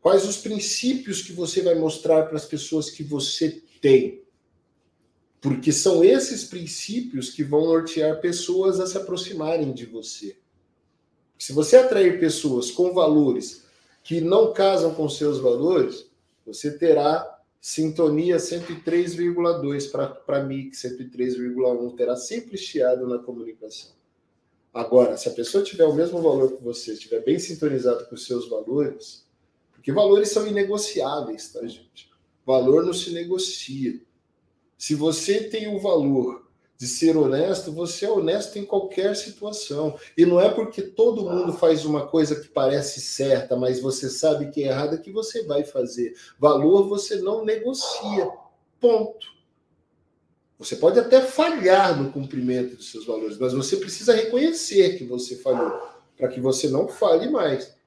Quais 0.00 0.26
os 0.26 0.38
princípios 0.38 1.22
que 1.22 1.32
você 1.32 1.60
vai 1.60 1.74
mostrar 1.74 2.24
para 2.24 2.36
as 2.36 2.46
pessoas 2.46 2.90
que 2.90 3.02
você 3.02 3.62
tem? 3.80 4.22
Porque 5.40 5.72
são 5.72 6.02
esses 6.02 6.44
princípios 6.44 7.30
que 7.30 7.42
vão 7.42 7.66
nortear 7.66 8.20
pessoas 8.20 8.80
a 8.80 8.86
se 8.86 8.96
aproximarem 8.96 9.72
de 9.72 9.86
você. 9.86 10.36
Se 11.38 11.52
você 11.52 11.76
atrair 11.76 12.18
pessoas 12.20 12.70
com 12.70 12.92
valores 12.92 13.64
que 14.02 14.20
não 14.20 14.52
casam 14.52 14.94
com 14.94 15.08
seus 15.08 15.38
valores, 15.38 16.06
você 16.44 16.76
terá 16.76 17.38
sintonia 17.60 18.38
103,2 18.38 19.90
para 20.24 20.42
mix, 20.44 20.82
103,1 20.82 21.94
terá 21.94 22.16
sempre 22.16 22.56
chiado 22.56 23.06
na 23.06 23.18
comunicação. 23.18 23.92
Agora, 24.72 25.16
se 25.16 25.28
a 25.28 25.32
pessoa 25.32 25.64
tiver 25.64 25.84
o 25.84 25.94
mesmo 25.94 26.22
valor 26.22 26.56
que 26.56 26.62
você, 26.62 26.92
estiver 26.92 27.22
bem 27.22 27.38
sintonizado 27.38 28.06
com 28.06 28.14
os 28.14 28.24
seus 28.24 28.48
valores, 28.48 29.26
porque 29.80 29.92
valores 29.92 30.28
são 30.28 30.46
inegociáveis, 30.46 31.50
tá, 31.54 31.66
gente? 31.66 32.10
Valor 32.44 32.84
não 32.84 32.92
se 32.92 33.12
negocia. 33.12 33.98
Se 34.76 34.94
você 34.94 35.44
tem 35.44 35.74
o 35.74 35.80
valor 35.80 36.50
de 36.76 36.86
ser 36.86 37.16
honesto, 37.16 37.72
você 37.72 38.04
é 38.04 38.10
honesto 38.10 38.58
em 38.58 38.64
qualquer 38.66 39.16
situação. 39.16 39.98
E 40.18 40.26
não 40.26 40.38
é 40.38 40.50
porque 40.50 40.82
todo 40.82 41.30
mundo 41.30 41.54
faz 41.54 41.86
uma 41.86 42.06
coisa 42.06 42.38
que 42.38 42.48
parece 42.48 43.00
certa, 43.00 43.56
mas 43.56 43.80
você 43.80 44.10
sabe 44.10 44.50
que 44.50 44.62
é 44.62 44.66
errada, 44.66 44.98
que 44.98 45.10
você 45.10 45.44
vai 45.44 45.64
fazer. 45.64 46.14
Valor 46.38 46.86
você 46.86 47.16
não 47.16 47.42
negocia. 47.42 48.30
Ponto. 48.78 49.28
Você 50.58 50.76
pode 50.76 51.00
até 51.00 51.22
falhar 51.22 51.98
no 51.98 52.12
cumprimento 52.12 52.76
dos 52.76 52.90
seus 52.90 53.06
valores, 53.06 53.38
mas 53.38 53.54
você 53.54 53.78
precisa 53.78 54.14
reconhecer 54.14 54.98
que 54.98 55.04
você 55.04 55.36
falhou, 55.36 55.72
para 56.18 56.28
que 56.28 56.38
você 56.38 56.68
não 56.68 56.86
fale 56.86 57.30
mais. 57.30 57.79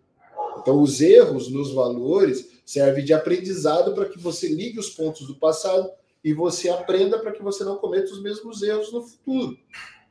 Então, 0.60 0.82
os 0.82 1.02
erros 1.02 1.50
nos 1.52 1.74
valores 1.74 2.52
servem 2.66 3.04
de 3.04 3.14
aprendizado 3.14 3.94
para 3.94 4.06
que 4.06 4.20
você 4.20 4.48
ligue 4.48 4.80
os 4.80 4.90
pontos 4.90 5.28
do 5.28 5.36
passado 5.36 5.90
e 6.24 6.34
você 6.34 6.70
aprenda 6.70 7.20
para 7.20 7.32
que 7.32 7.44
você 7.44 7.64
não 7.64 7.78
cometa 7.78 8.12
os 8.12 8.22
mesmos 8.22 8.62
erros 8.62 8.92
no 8.92 9.02
futuro. 9.02 9.58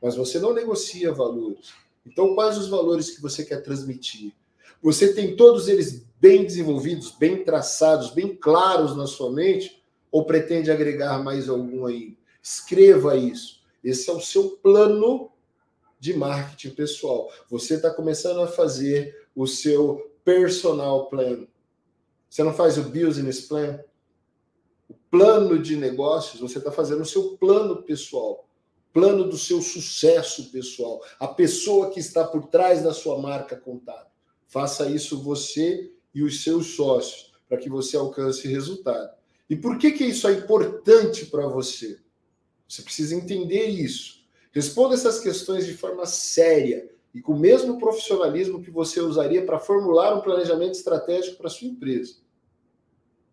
Mas 0.01 0.15
você 0.15 0.39
não 0.39 0.53
negocia 0.53 1.11
valores. 1.11 1.73
Então, 2.05 2.35
quais 2.35 2.57
os 2.57 2.67
valores 2.67 3.09
que 3.11 3.21
você 3.21 3.43
quer 3.43 3.63
transmitir? 3.63 4.33
Você 4.81 5.13
tem 5.13 5.35
todos 5.35 5.67
eles 5.67 6.05
bem 6.19 6.43
desenvolvidos, 6.43 7.11
bem 7.11 7.43
traçados, 7.43 8.11
bem 8.11 8.35
claros 8.35 8.95
na 8.95 9.07
sua 9.07 9.31
mente? 9.31 9.81
Ou 10.11 10.25
pretende 10.25 10.69
agregar 10.69 11.23
mais 11.23 11.49
algum 11.49 11.85
aí? 11.85 12.17
Escreva 12.41 13.15
isso. 13.15 13.61
Esse 13.83 14.09
é 14.09 14.13
o 14.13 14.19
seu 14.19 14.51
plano 14.61 15.31
de 15.99 16.13
marketing 16.13 16.75
pessoal. 16.75 17.31
Você 17.49 17.75
está 17.75 17.89
começando 17.89 18.41
a 18.41 18.47
fazer 18.47 19.27
o 19.33 19.47
seu 19.47 20.12
personal 20.23 21.09
plan. 21.09 21.47
Você 22.29 22.43
não 22.43 22.53
faz 22.53 22.77
o 22.77 22.83
business 22.83 23.41
plan? 23.41 23.79
plano 25.13 25.59
de 25.59 25.75
negócios, 25.75 26.41
você 26.41 26.57
está 26.57 26.71
fazendo 26.71 27.01
o 27.01 27.05
seu 27.05 27.37
plano 27.37 27.83
pessoal, 27.83 28.49
plano 28.91 29.29
do 29.29 29.37
seu 29.37 29.61
sucesso 29.61 30.51
pessoal, 30.51 31.03
a 31.19 31.27
pessoa 31.27 31.91
que 31.91 31.99
está 31.99 32.25
por 32.25 32.47
trás 32.47 32.81
da 32.81 32.95
sua 32.95 33.19
marca 33.19 33.55
contábil. 33.55 34.11
Faça 34.47 34.89
isso 34.89 35.21
você 35.21 35.91
e 36.15 36.23
os 36.23 36.43
seus 36.43 36.75
sócios, 36.75 37.31
para 37.47 37.59
que 37.59 37.69
você 37.69 37.95
alcance 37.95 38.47
resultado. 38.47 39.15
E 39.47 39.55
por 39.55 39.77
que, 39.77 39.91
que 39.91 40.03
isso 40.03 40.27
é 40.27 40.33
importante 40.33 41.27
para 41.27 41.45
você? 41.45 41.99
Você 42.67 42.81
precisa 42.81 43.13
entender 43.13 43.67
isso. 43.67 44.25
Responda 44.51 44.95
essas 44.95 45.19
questões 45.19 45.67
de 45.67 45.77
forma 45.77 46.07
séria 46.07 46.89
e 47.13 47.21
com 47.21 47.33
o 47.33 47.39
mesmo 47.39 47.77
profissionalismo 47.77 48.61
que 48.61 48.71
você 48.71 48.99
usaria 48.99 49.45
para 49.45 49.59
formular 49.59 50.15
um 50.15 50.21
planejamento 50.21 50.73
estratégico 50.73 51.37
para 51.37 51.49
sua 51.49 51.67
empresa. 51.67 52.15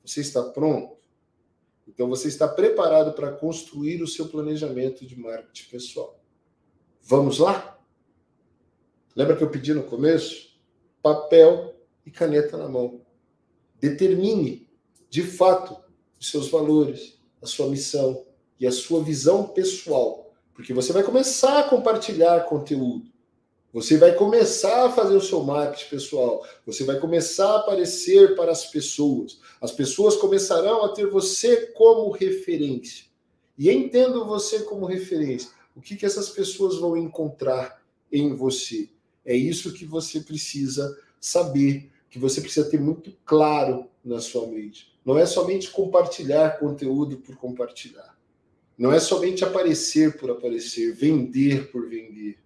Você 0.05 0.21
está 0.21 0.43
pronto? 0.43 0.99
Então 1.89 2.09
você 2.09 2.29
está 2.29 2.47
preparado 2.47 3.13
para 3.15 3.33
construir 3.33 4.03
o 4.03 4.07
seu 4.07 4.29
planejamento 4.29 5.07
de 5.07 5.19
marketing 5.19 5.71
pessoal. 5.71 6.21
Vamos 7.03 7.39
lá? 7.39 7.79
Lembra 9.17 9.37
que 9.37 9.43
eu 9.43 9.51
pedi 9.51 9.75
no 9.75 9.83
começo? 9.83 10.61
Papel 11.03 11.75
e 12.05 12.11
caneta 12.11 12.57
na 12.57 12.69
mão. 12.69 13.01
Determine, 13.81 14.69
de 15.09 15.23
fato, 15.23 15.77
os 16.19 16.31
seus 16.31 16.49
valores, 16.49 17.19
a 17.43 17.47
sua 17.47 17.69
missão 17.69 18.27
e 18.59 18.67
a 18.67 18.73
sua 18.73 19.03
visão 19.03 19.49
pessoal, 19.49 20.33
porque 20.53 20.75
você 20.75 20.93
vai 20.93 21.03
começar 21.03 21.61
a 21.61 21.69
compartilhar 21.69 22.45
conteúdo. 22.45 23.11
Você 23.73 23.97
vai 23.97 24.15
começar 24.17 24.87
a 24.87 24.91
fazer 24.91 25.15
o 25.15 25.21
seu 25.21 25.45
marketing 25.45 25.91
pessoal, 25.91 26.45
você 26.67 26.83
vai 26.83 26.99
começar 26.99 27.53
a 27.53 27.57
aparecer 27.61 28.35
para 28.35 28.51
as 28.51 28.67
pessoas. 28.67 29.39
As 29.61 29.71
pessoas 29.71 30.17
começarão 30.17 30.85
a 30.85 30.89
ter 30.89 31.07
você 31.07 31.67
como 31.67 32.11
referência. 32.11 33.05
E 33.57 33.71
entendo 33.71 34.25
você 34.25 34.61
como 34.61 34.87
referência. 34.87 35.51
O 35.77 35.81
que, 35.81 35.95
que 35.95 36.05
essas 36.05 36.31
pessoas 36.31 36.79
vão 36.79 36.97
encontrar 36.97 37.81
em 38.11 38.35
você? 38.35 38.89
É 39.25 39.37
isso 39.37 39.73
que 39.73 39.85
você 39.85 40.21
precisa 40.21 40.99
saber, 41.21 41.93
que 42.09 42.19
você 42.19 42.41
precisa 42.41 42.69
ter 42.69 42.81
muito 42.81 43.17
claro 43.25 43.87
na 44.05 44.21
sua 44.21 44.49
mente. 44.49 44.93
Não 45.05 45.17
é 45.17 45.25
somente 45.25 45.71
compartilhar 45.71 46.59
conteúdo 46.59 47.19
por 47.19 47.37
compartilhar. 47.37 48.19
Não 48.77 48.93
é 48.93 48.99
somente 48.99 49.45
aparecer 49.45 50.17
por 50.17 50.31
aparecer, 50.31 50.93
vender 50.93 51.71
por 51.71 51.89
vender 51.89 52.37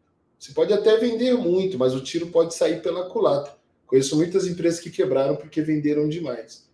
você 0.44 0.52
pode 0.52 0.74
até 0.74 0.98
vender 0.98 1.32
muito, 1.32 1.78
mas 1.78 1.94
o 1.94 2.02
tiro 2.02 2.26
pode 2.26 2.54
sair 2.54 2.82
pela 2.82 3.08
culatra. 3.08 3.56
Conheço 3.86 4.14
muitas 4.14 4.46
empresas 4.46 4.78
que 4.78 4.90
quebraram 4.90 5.36
porque 5.36 5.62
venderam 5.62 6.06
demais. 6.06 6.68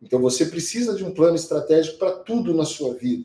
Então 0.00 0.20
você 0.20 0.46
precisa 0.46 0.94
de 0.94 1.02
um 1.02 1.12
plano 1.12 1.34
estratégico 1.34 1.98
para 1.98 2.12
tudo 2.12 2.54
na 2.54 2.64
sua 2.64 2.94
vida. 2.94 3.24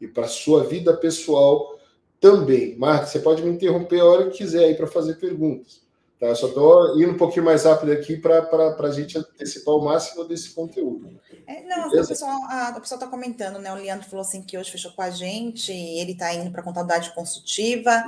E 0.00 0.06
para 0.06 0.26
a 0.26 0.28
sua 0.28 0.62
vida 0.62 0.96
pessoal 0.96 1.80
também. 2.20 2.76
Marta, 2.76 3.06
você 3.06 3.18
pode 3.18 3.42
me 3.42 3.50
interromper 3.50 3.98
a 3.98 4.04
hora 4.04 4.30
que 4.30 4.38
quiser 4.38 4.66
aí 4.66 4.76
para 4.76 4.86
fazer 4.86 5.14
perguntas. 5.14 5.83
Tá? 6.24 6.30
Eu 6.30 6.36
só 6.36 6.46
estou 6.46 6.98
indo 6.98 7.12
um 7.12 7.18
pouquinho 7.18 7.44
mais 7.44 7.64
rápido 7.64 7.92
aqui 7.92 8.16
para 8.16 8.76
a 8.78 8.90
gente 8.90 9.18
antecipar 9.18 9.74
o 9.74 9.84
máximo 9.84 10.24
desse 10.24 10.54
conteúdo. 10.54 11.20
É, 11.46 11.62
não, 11.64 11.88
o 11.88 12.06
pessoal 12.06 12.40
está 12.80 13.06
comentando, 13.06 13.58
né? 13.58 13.70
O 13.70 13.76
Leandro 13.76 14.08
falou 14.08 14.22
assim 14.22 14.40
que 14.40 14.56
hoje 14.56 14.70
fechou 14.70 14.92
com 14.92 15.02
a 15.02 15.10
gente, 15.10 15.70
ele 15.70 16.12
está 16.12 16.32
indo 16.32 16.50
para 16.50 16.62
contabilidade 16.62 17.14
consultiva, 17.14 18.04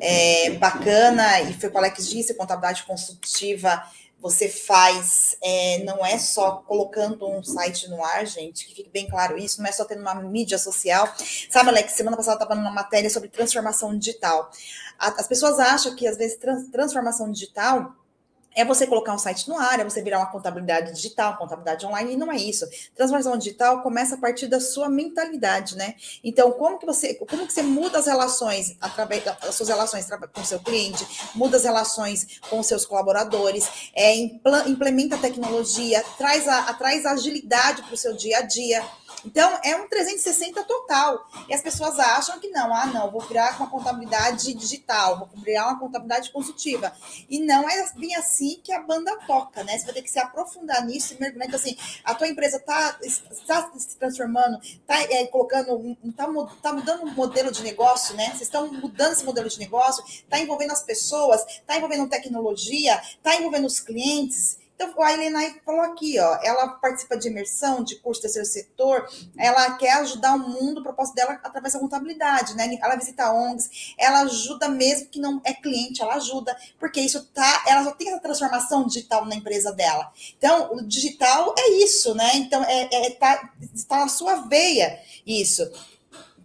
é, 0.00 0.50
bacana, 0.58 1.42
e 1.42 1.52
foi 1.54 1.68
o 1.68 1.72
que 1.72 1.78
o 1.78 1.78
Alex 1.78 2.08
disse, 2.08 2.34
contabilidade 2.34 2.82
consultiva 2.82 3.80
você 4.20 4.48
faz, 4.48 5.36
é, 5.42 5.82
não 5.84 6.04
é 6.04 6.18
só 6.18 6.62
colocando 6.66 7.26
um 7.26 7.42
site 7.42 7.88
no 7.88 8.04
ar, 8.04 8.26
gente, 8.26 8.66
que 8.66 8.74
fique 8.74 8.90
bem 8.90 9.08
claro 9.08 9.38
isso, 9.38 9.60
não 9.60 9.68
é 9.68 9.72
só 9.72 9.84
tendo 9.84 10.02
uma 10.02 10.14
mídia 10.14 10.58
social. 10.58 11.08
Sabe, 11.48 11.70
Alex, 11.70 11.92
semana 11.92 12.16
passada 12.16 12.38
eu 12.38 12.42
estava 12.42 12.60
numa 12.60 12.70
matéria 12.70 13.08
sobre 13.08 13.28
transformação 13.28 13.96
digital. 13.98 14.50
As 14.98 15.26
pessoas 15.26 15.58
acham 15.58 15.96
que, 15.96 16.06
às 16.06 16.18
vezes, 16.18 16.36
trans, 16.36 16.68
transformação 16.70 17.30
digital 17.32 17.94
é 18.60 18.64
você 18.64 18.86
colocar 18.86 19.14
um 19.14 19.18
site 19.18 19.48
no 19.48 19.58
ar, 19.58 19.80
é 19.80 19.84
você 19.84 20.02
virar 20.02 20.18
uma 20.18 20.30
contabilidade 20.30 20.92
digital, 20.92 21.36
contabilidade 21.36 21.86
online, 21.86 22.12
e 22.12 22.16
não 22.16 22.30
é 22.30 22.36
isso. 22.36 22.66
Transformação 22.94 23.36
digital 23.36 23.82
começa 23.82 24.14
a 24.14 24.18
partir 24.18 24.46
da 24.46 24.60
sua 24.60 24.88
mentalidade, 24.88 25.76
né? 25.76 25.94
Então, 26.22 26.52
como 26.52 26.78
que 26.78 26.86
você, 26.86 27.14
como 27.14 27.46
que 27.46 27.52
você 27.52 27.62
muda 27.62 27.98
as 27.98 28.06
relações 28.06 28.76
através 28.80 29.24
das 29.24 29.54
suas 29.54 29.68
relações 29.68 30.06
com 30.34 30.40
o 30.40 30.44
seu 30.44 30.60
cliente, 30.60 31.06
muda 31.34 31.56
as 31.56 31.64
relações 31.64 32.40
com 32.48 32.62
seus 32.62 32.84
colaboradores, 32.84 33.90
é, 33.94 34.14
implementa 34.66 35.16
a 35.16 35.18
tecnologia, 35.18 36.04
traz, 36.18 36.46
a, 36.46 36.72
traz 36.74 37.06
agilidade 37.06 37.82
para 37.82 37.94
o 37.94 37.96
seu 37.96 38.14
dia 38.14 38.38
a 38.38 38.42
dia. 38.42 38.84
Então, 39.24 39.58
é 39.64 39.76
um 39.76 39.88
360 39.88 40.64
total. 40.64 41.26
E 41.48 41.54
as 41.54 41.62
pessoas 41.62 41.98
acham 41.98 42.38
que 42.40 42.48
não, 42.48 42.74
ah, 42.74 42.86
não, 42.86 43.10
vou 43.10 43.20
criar 43.22 43.56
uma 43.56 43.68
contabilidade 43.68 44.54
digital, 44.54 45.18
vou 45.18 45.42
criar 45.42 45.66
uma 45.68 45.78
contabilidade 45.78 46.30
consultiva. 46.30 46.92
E 47.28 47.38
não 47.40 47.68
é 47.68 47.90
bem 47.94 48.14
assim 48.16 48.60
que 48.62 48.72
a 48.72 48.80
banda 48.80 49.16
toca, 49.26 49.62
né? 49.64 49.78
Você 49.78 49.84
vai 49.84 49.94
ter 49.94 50.02
que 50.02 50.10
se 50.10 50.18
aprofundar 50.18 50.84
nisso 50.84 51.14
e 51.14 51.20
mergulhar. 51.20 51.48
Então, 51.48 51.58
assim, 51.58 51.76
a 52.04 52.14
tua 52.14 52.28
empresa 52.28 52.56
está 52.56 52.98
tá 53.46 53.70
se 53.76 53.96
transformando, 53.96 54.58
está 54.62 55.02
é, 55.02 55.26
colocando, 55.26 55.96
está 56.04 56.26
tá 56.62 56.72
mudando 56.72 57.04
um 57.04 57.14
modelo 57.14 57.50
de 57.50 57.62
negócio, 57.62 58.14
né? 58.16 58.26
Vocês 58.28 58.42
estão 58.42 58.72
mudando 58.72 59.12
esse 59.12 59.24
modelo 59.24 59.48
de 59.48 59.58
negócio, 59.58 60.04
está 60.06 60.38
envolvendo 60.38 60.72
as 60.72 60.82
pessoas, 60.82 61.44
está 61.46 61.76
envolvendo 61.76 62.08
tecnologia, 62.08 63.00
está 63.00 63.36
envolvendo 63.36 63.66
os 63.66 63.80
clientes. 63.80 64.59
Então, 64.82 65.02
a 65.02 65.12
Helena 65.12 65.40
falou 65.62 65.82
aqui, 65.82 66.18
ó, 66.18 66.38
ela 66.42 66.68
participa 66.68 67.14
de 67.14 67.28
imersão, 67.28 67.84
de 67.84 67.96
curso 67.96 68.22
terceiro 68.22 68.48
setor, 68.48 69.06
ela 69.36 69.72
quer 69.72 69.92
ajudar 69.98 70.34
o 70.34 70.38
mundo, 70.38 70.78
o 70.78 70.82
propósito 70.82 71.16
dela 71.16 71.38
através 71.44 71.74
da 71.74 71.80
contabilidade, 71.80 72.56
né? 72.56 72.78
Ela 72.80 72.96
visita 72.96 73.30
ONGs, 73.30 73.94
ela 73.98 74.20
ajuda 74.20 74.70
mesmo 74.70 75.08
que 75.08 75.20
não 75.20 75.38
é 75.44 75.52
cliente, 75.52 76.00
ela 76.00 76.14
ajuda, 76.14 76.56
porque 76.78 76.98
isso 76.98 77.22
tá, 77.26 77.64
ela 77.66 77.84
só 77.84 77.90
tem 77.90 78.08
essa 78.08 78.20
transformação 78.20 78.86
digital 78.86 79.26
na 79.26 79.34
empresa 79.34 79.70
dela. 79.70 80.10
Então, 80.38 80.72
o 80.72 80.82
digital 80.82 81.54
é 81.58 81.72
isso, 81.72 82.14
né? 82.14 82.30
Então, 82.36 82.64
é, 82.64 82.88
é 82.90 83.10
tá, 83.10 83.52
está 83.74 83.98
na 83.98 84.08
sua 84.08 84.46
veia 84.48 84.98
isso. 85.26 85.70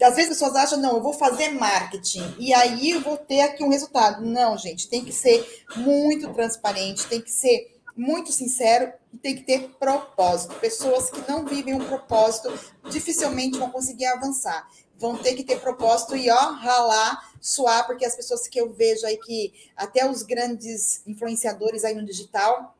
Às 0.02 0.14
vezes 0.14 0.32
as 0.32 0.38
pessoas 0.40 0.56
acham, 0.58 0.82
não, 0.82 0.98
eu 0.98 1.02
vou 1.02 1.14
fazer 1.14 1.52
marketing 1.52 2.36
e 2.38 2.54
aí 2.54 2.92
eu 2.92 3.00
vou 3.00 3.16
ter 3.16 3.40
aqui 3.40 3.64
um 3.64 3.70
resultado. 3.70 4.22
Não, 4.26 4.58
gente, 4.58 4.90
tem 4.90 5.06
que 5.06 5.14
ser 5.14 5.66
muito 5.78 6.34
transparente, 6.34 7.08
tem 7.08 7.22
que 7.22 7.32
ser 7.32 7.75
muito 7.96 8.32
sincero 8.32 8.92
e 9.14 9.18
tem 9.18 9.36
que 9.36 9.44
ter 9.44 9.70
propósito. 9.80 10.56
Pessoas 10.56 11.10
que 11.10 11.30
não 11.30 11.46
vivem 11.46 11.74
um 11.74 11.86
propósito 11.86 12.52
dificilmente 12.90 13.58
vão 13.58 13.70
conseguir 13.70 14.06
avançar. 14.06 14.68
Vão 14.98 15.18
ter 15.18 15.34
que 15.36 15.44
ter 15.44 15.60
propósito 15.60 16.16
e, 16.16 16.30
ó, 16.30 16.52
ralar, 16.52 17.32
suar, 17.42 17.86
porque 17.86 18.06
as 18.06 18.16
pessoas 18.16 18.48
que 18.48 18.60
eu 18.60 18.72
vejo 18.72 19.06
aí 19.06 19.18
que 19.18 19.54
até 19.76 20.10
os 20.10 20.24
grandes 20.24 21.02
influenciadores 21.06 21.84
aí 21.84 21.94
no 21.94 22.06
digital 22.06 22.75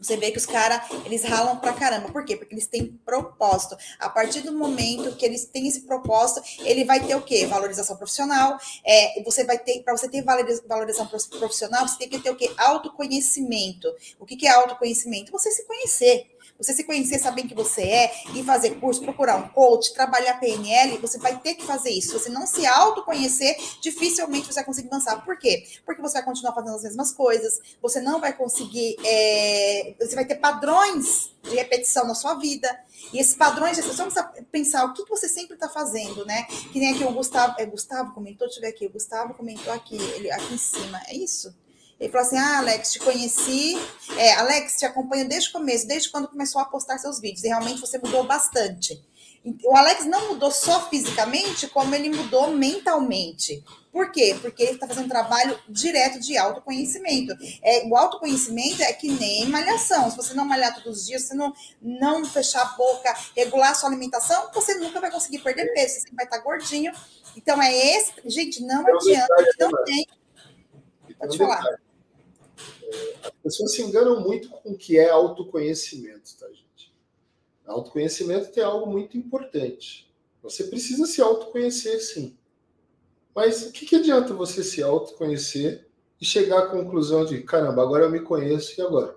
você 0.00 0.16
vê 0.16 0.30
que 0.30 0.38
os 0.38 0.46
caras, 0.46 0.80
eles 1.04 1.22
ralam 1.24 1.58
pra 1.58 1.72
caramba. 1.72 2.10
Por 2.10 2.24
quê? 2.24 2.36
Porque 2.36 2.54
eles 2.54 2.66
têm 2.66 2.86
propósito. 3.04 3.76
A 3.98 4.08
partir 4.08 4.40
do 4.40 4.52
momento 4.52 5.14
que 5.16 5.24
eles 5.24 5.44
têm 5.44 5.68
esse 5.68 5.82
propósito, 5.82 6.42
ele 6.60 6.84
vai 6.84 7.04
ter 7.04 7.14
o 7.14 7.22
quê? 7.22 7.46
Valorização 7.46 7.96
profissional. 7.96 8.58
É, 8.84 9.22
você 9.22 9.44
vai 9.44 9.58
ter, 9.58 9.82
para 9.82 9.96
você 9.96 10.08
ter 10.08 10.22
valorização 10.22 11.06
profissional, 11.06 11.86
você 11.86 11.98
tem 11.98 12.08
que 12.08 12.18
ter 12.18 12.30
o 12.30 12.36
quê? 12.36 12.50
Autoconhecimento. 12.56 13.88
O 14.18 14.24
que, 14.24 14.36
que 14.36 14.46
é 14.46 14.50
autoconhecimento? 14.50 15.30
Você 15.32 15.50
se 15.50 15.64
conhecer. 15.66 16.26
Você 16.60 16.72
se 16.74 16.84
conhecer, 16.84 17.18
saber 17.18 17.44
que 17.44 17.54
você 17.54 17.82
é, 17.82 18.12
e 18.34 18.42
fazer 18.42 18.78
curso, 18.80 19.02
procurar 19.02 19.36
um 19.36 19.48
coach, 19.48 19.94
trabalhar 19.94 20.34
PNL, 20.34 20.98
você 20.98 21.18
vai 21.18 21.38
ter 21.40 21.54
que 21.54 21.64
fazer 21.64 21.90
isso. 21.90 22.08
Se 22.08 22.24
você 22.24 22.28
não 22.28 22.46
se 22.46 22.66
autoconhecer, 22.66 23.56
dificilmente 23.80 24.46
você 24.46 24.54
vai 24.54 24.64
conseguir 24.64 24.88
avançar. 24.88 25.24
Por 25.24 25.38
quê? 25.38 25.64
Porque 25.86 26.02
você 26.02 26.14
vai 26.14 26.24
continuar 26.24 26.54
fazendo 26.54 26.76
as 26.76 26.82
mesmas 26.82 27.12
coisas, 27.12 27.60
você 27.80 28.00
não 28.00 28.20
vai 28.20 28.32
conseguir. 28.32 28.96
É, 29.04 29.94
você 29.98 30.14
vai 30.14 30.24
ter 30.24 30.36
padrões 30.36 31.30
de 31.42 31.54
repetição 31.54 32.06
na 32.06 32.14
sua 32.14 32.34
vida. 32.34 32.68
E 33.12 33.18
esses 33.18 33.34
padrões, 33.34 33.76
você 33.76 33.92
só 33.92 34.04
precisa 34.04 34.24
pensar 34.52 34.84
o 34.84 34.92
que 34.92 35.08
você 35.08 35.28
sempre 35.28 35.54
está 35.54 35.68
fazendo, 35.68 36.24
né? 36.26 36.44
Que 36.72 36.78
nem 36.78 36.94
aqui 36.94 37.04
o 37.04 37.12
Gustavo, 37.12 37.54
é, 37.58 37.66
Gustavo 37.66 38.12
comentou, 38.12 38.46
deixa 38.46 38.60
eu 38.60 38.62
ver 38.62 38.68
aqui, 38.68 38.86
o 38.86 38.90
Gustavo 38.90 39.34
comentou 39.34 39.72
aqui, 39.72 39.96
ele, 39.96 40.30
aqui 40.30 40.54
em 40.54 40.58
cima, 40.58 41.00
é 41.08 41.16
isso? 41.16 41.54
Ele 42.00 42.10
falou 42.10 42.26
assim: 42.26 42.38
Ah, 42.38 42.58
Alex, 42.58 42.92
te 42.92 42.98
conheci. 42.98 43.78
É, 44.16 44.32
Alex, 44.34 44.78
te 44.78 44.86
acompanho 44.86 45.28
desde 45.28 45.50
o 45.50 45.52
começo, 45.52 45.86
desde 45.86 46.10
quando 46.10 46.28
começou 46.28 46.60
a 46.60 46.64
postar 46.64 46.98
seus 46.98 47.20
vídeos. 47.20 47.44
E 47.44 47.48
realmente 47.48 47.80
você 47.80 47.98
mudou 47.98 48.24
bastante. 48.24 48.98
O 49.64 49.74
Alex 49.74 50.04
não 50.04 50.28
mudou 50.28 50.50
só 50.50 50.88
fisicamente, 50.90 51.66
como 51.68 51.94
ele 51.94 52.10
mudou 52.10 52.50
mentalmente. 52.50 53.64
Por 53.90 54.12
quê? 54.12 54.38
Porque 54.40 54.62
ele 54.62 54.72
está 54.72 54.86
fazendo 54.86 55.06
um 55.06 55.08
trabalho 55.08 55.58
direto 55.68 56.20
de 56.20 56.36
autoconhecimento. 56.36 57.34
É, 57.62 57.86
o 57.86 57.96
autoconhecimento 57.96 58.82
é 58.82 58.92
que 58.92 59.10
nem 59.10 59.48
malhação. 59.48 60.10
Se 60.10 60.16
você 60.16 60.34
não 60.34 60.44
malhar 60.44 60.74
todos 60.74 61.00
os 61.00 61.06
dias, 61.06 61.22
se 61.22 61.34
não, 61.34 61.52
não 61.80 62.24
fechar 62.24 62.62
a 62.62 62.76
boca, 62.76 63.14
regular 63.34 63.70
a 63.70 63.74
sua 63.74 63.88
alimentação, 63.88 64.50
você 64.54 64.74
nunca 64.74 65.00
vai 65.00 65.10
conseguir 65.10 65.38
perder 65.38 65.72
peso. 65.72 66.00
Você 66.00 66.14
vai 66.14 66.26
estar 66.26 66.38
gordinho. 66.38 66.92
Então 67.34 67.60
é 67.62 67.74
esse. 67.96 68.12
Gente, 68.26 68.62
não 68.62 68.86
adianta. 68.86 69.34
Não 69.58 69.84
tem. 69.84 70.06
Pode 71.18 71.38
falar. 71.38 71.64
As 73.22 73.30
pessoas 73.42 73.74
se 73.74 73.82
enganam 73.82 74.20
muito 74.20 74.48
com 74.48 74.72
o 74.72 74.76
que 74.76 74.98
é 74.98 75.10
autoconhecimento, 75.10 76.36
tá, 76.38 76.46
gente? 76.48 76.94
Autoconhecimento 77.66 78.50
tem 78.50 78.62
algo 78.62 78.90
muito 78.90 79.16
importante. 79.16 80.10
Você 80.42 80.64
precisa 80.64 81.06
se 81.06 81.20
autoconhecer, 81.20 82.00
sim. 82.00 82.36
Mas 83.34 83.62
o 83.62 83.72
que, 83.72 83.86
que 83.86 83.96
adianta 83.96 84.34
você 84.34 84.62
se 84.64 84.82
autoconhecer 84.82 85.88
e 86.20 86.24
chegar 86.24 86.58
à 86.58 86.66
conclusão 86.66 87.24
de 87.24 87.42
caramba, 87.42 87.82
agora 87.82 88.04
eu 88.04 88.10
me 88.10 88.20
conheço 88.20 88.78
e 88.78 88.82
agora? 88.82 89.16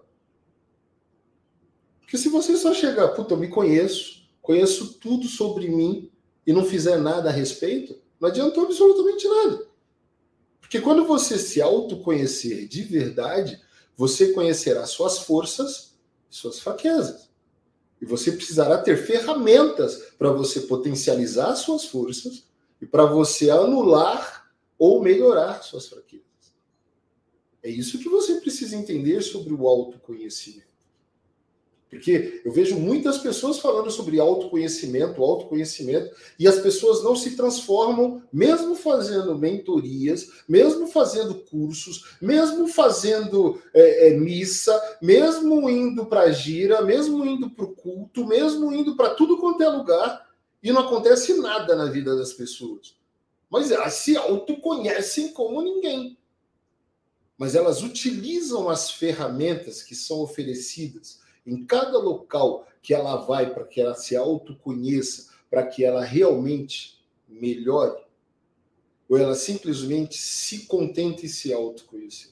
Porque 2.02 2.18
se 2.18 2.30
você 2.30 2.56
só 2.56 2.74
chegar, 2.74 3.07
puta, 3.10 3.34
eu 3.34 3.38
me 3.38 3.48
conheço, 3.48 4.30
conheço 4.41 4.99
tudo 4.99 5.28
sobre 5.28 5.68
mim 5.68 6.11
e 6.45 6.53
não 6.53 6.64
fizer 6.64 6.98
nada 6.98 7.30
a 7.30 7.32
respeito, 7.32 7.99
não 8.20 8.30
adiantou 8.30 8.65
absolutamente 8.65 9.28
nada. 9.28 9.68
Porque 10.74 10.84
quando 10.84 11.06
você 11.06 11.38
se 11.38 11.62
autoconhecer 11.62 12.68
de 12.68 12.82
verdade, 12.82 13.62
você 13.95 14.34
conhecerá 14.34 14.88
suas 14.88 15.20
forças 15.20 15.94
e 16.32 16.36
suas 16.36 16.60
fraquezas. 16.60 17.30
E 18.02 18.06
você 18.08 18.32
precisará 18.32 18.80
ter 18.80 18.98
ferramentas 18.98 19.98
para 20.18 20.32
você 20.32 20.62
potencializar 20.62 21.56
suas 21.58 21.86
forças 21.86 22.48
e 22.82 22.88
para 22.88 23.06
você 23.06 23.52
anular 23.52 24.52
ou 24.76 25.00
melhorar 25.00 25.62
suas 25.62 25.86
fraquezas. 25.86 26.26
É 27.62 27.70
isso 27.70 28.00
que 28.00 28.10
você 28.10 28.41
precisa 28.41 28.76
entender 28.76 29.22
sobre 29.22 29.54
o 29.54 29.68
autoconhecimento. 29.68 30.73
Porque 31.94 32.41
eu 32.44 32.52
vejo 32.52 32.76
muitas 32.78 33.20
pessoas 33.20 33.60
falando 33.60 33.91
sobre 33.91 34.20
autoconhecimento, 34.20 35.24
autoconhecimento, 35.24 36.14
e 36.40 36.48
as 36.48 36.60
pessoas 36.60 37.03
não 37.03 37.15
se 37.15 37.36
transformam, 37.36 38.24
mesmo 38.34 38.76
fazendo 38.76 39.38
mentorias, 39.38 40.30
mesmo 40.49 40.88
fazendo 40.88 41.36
cursos, 41.36 42.18
mesmo 42.22 42.68
fazendo 42.68 43.61
é, 43.74 44.07
é, 44.07 44.18
missa, 44.18 44.80
mesmo 45.02 45.70
indo 45.70 46.06
para 46.06 46.22
a 46.22 46.32
gira, 46.32 46.82
mesmo 46.82 47.24
indo 47.26 47.49
para 47.52 47.65
o 47.65 47.76
culto, 47.76 48.26
mesmo 48.26 48.74
indo 48.74 48.95
para 48.95 49.14
tudo 49.14 49.38
quanto 49.38 49.61
é 49.61 49.70
lugar, 49.70 50.28
e 50.61 50.72
não 50.72 50.82
acontece 50.82 51.36
nada 51.36 51.76
na 51.76 51.86
vida 51.86 52.15
das 52.15 52.34
pessoas. 52.34 52.95
Mas 53.49 53.70
elas 53.70 53.94
se 53.94 54.18
autoconhecem 54.18 55.32
como 55.32 55.61
ninguém. 55.61 56.18
Mas 57.38 57.56
elas 57.56 57.84
utilizam 57.84 58.70
as 58.70 58.90
ferramentas 58.90 59.84
que 59.84 59.94
são 59.94 60.22
oferecidas 60.22 61.23
em 61.45 61.65
cada 61.65 61.98
local 61.98 62.68
que 62.82 62.94
ela 62.94 63.18
vai 63.18 63.53
para 63.53 63.65
que 63.65 63.82
ela 63.82 63.95
se 63.95 64.15
autoconheça, 64.15 65.32
para 65.49 65.65
que 65.65 65.84
ela 65.84 66.03
realmente 66.03 67.03
melhore, 67.28 68.03
ou 69.10 69.18
ela 69.18 69.36
simplesmente 69.36 70.18
se 70.18 70.65
contente 70.65 71.26
e 71.26 71.30
se 71.30 71.53
autoconhecer. 71.53 72.32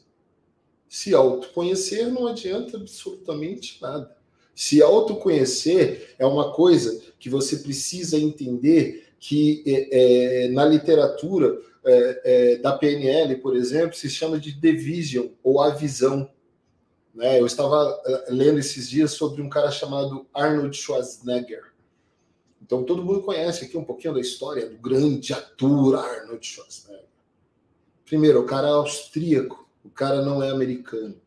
Se 0.87 1.13
autoconhecer 1.13 2.11
não 2.11 2.27
adianta 2.27 2.77
absolutamente 2.77 3.81
nada. 3.81 4.15
Se 4.53 4.81
autoconhecer 4.81 6.15
é 6.19 6.25
uma 6.25 6.53
coisa 6.53 7.01
que 7.17 7.29
você 7.29 7.57
precisa 7.57 8.17
entender 8.17 9.07
que 9.17 9.63
é, 9.65 10.45
é, 10.45 10.47
na 10.49 10.65
literatura 10.65 11.57
é, 11.85 12.21
é, 12.23 12.55
da 12.57 12.73
PNL, 12.73 13.37
por 13.37 13.55
exemplo, 13.55 13.95
se 13.95 14.09
chama 14.09 14.39
de 14.39 14.51
division 14.51 15.27
ou 15.43 15.61
a 15.61 15.69
visão. 15.69 16.29
Né? 17.13 17.39
Eu 17.39 17.45
estava 17.45 18.01
é, 18.05 18.25
lendo 18.29 18.59
esses 18.59 18.89
dias 18.89 19.11
sobre 19.11 19.41
um 19.41 19.49
cara 19.49 19.71
chamado 19.71 20.25
Arnold 20.33 20.75
Schwarzenegger. 20.75 21.71
Então 22.61 22.83
todo 22.83 23.03
mundo 23.03 23.23
conhece 23.23 23.65
aqui 23.65 23.77
um 23.77 23.83
pouquinho 23.83 24.13
da 24.13 24.21
história 24.21 24.69
do 24.69 24.77
grande 24.77 25.33
ator 25.33 25.95
Arnold 25.95 26.45
Schwarzenegger. 26.45 27.05
Primeiro, 28.05 28.41
o 28.41 28.45
cara 28.45 28.67
é 28.67 28.71
austríaco, 28.71 29.67
o 29.83 29.89
cara 29.89 30.23
não 30.23 30.41
é 30.41 30.49
americano. 30.49 31.19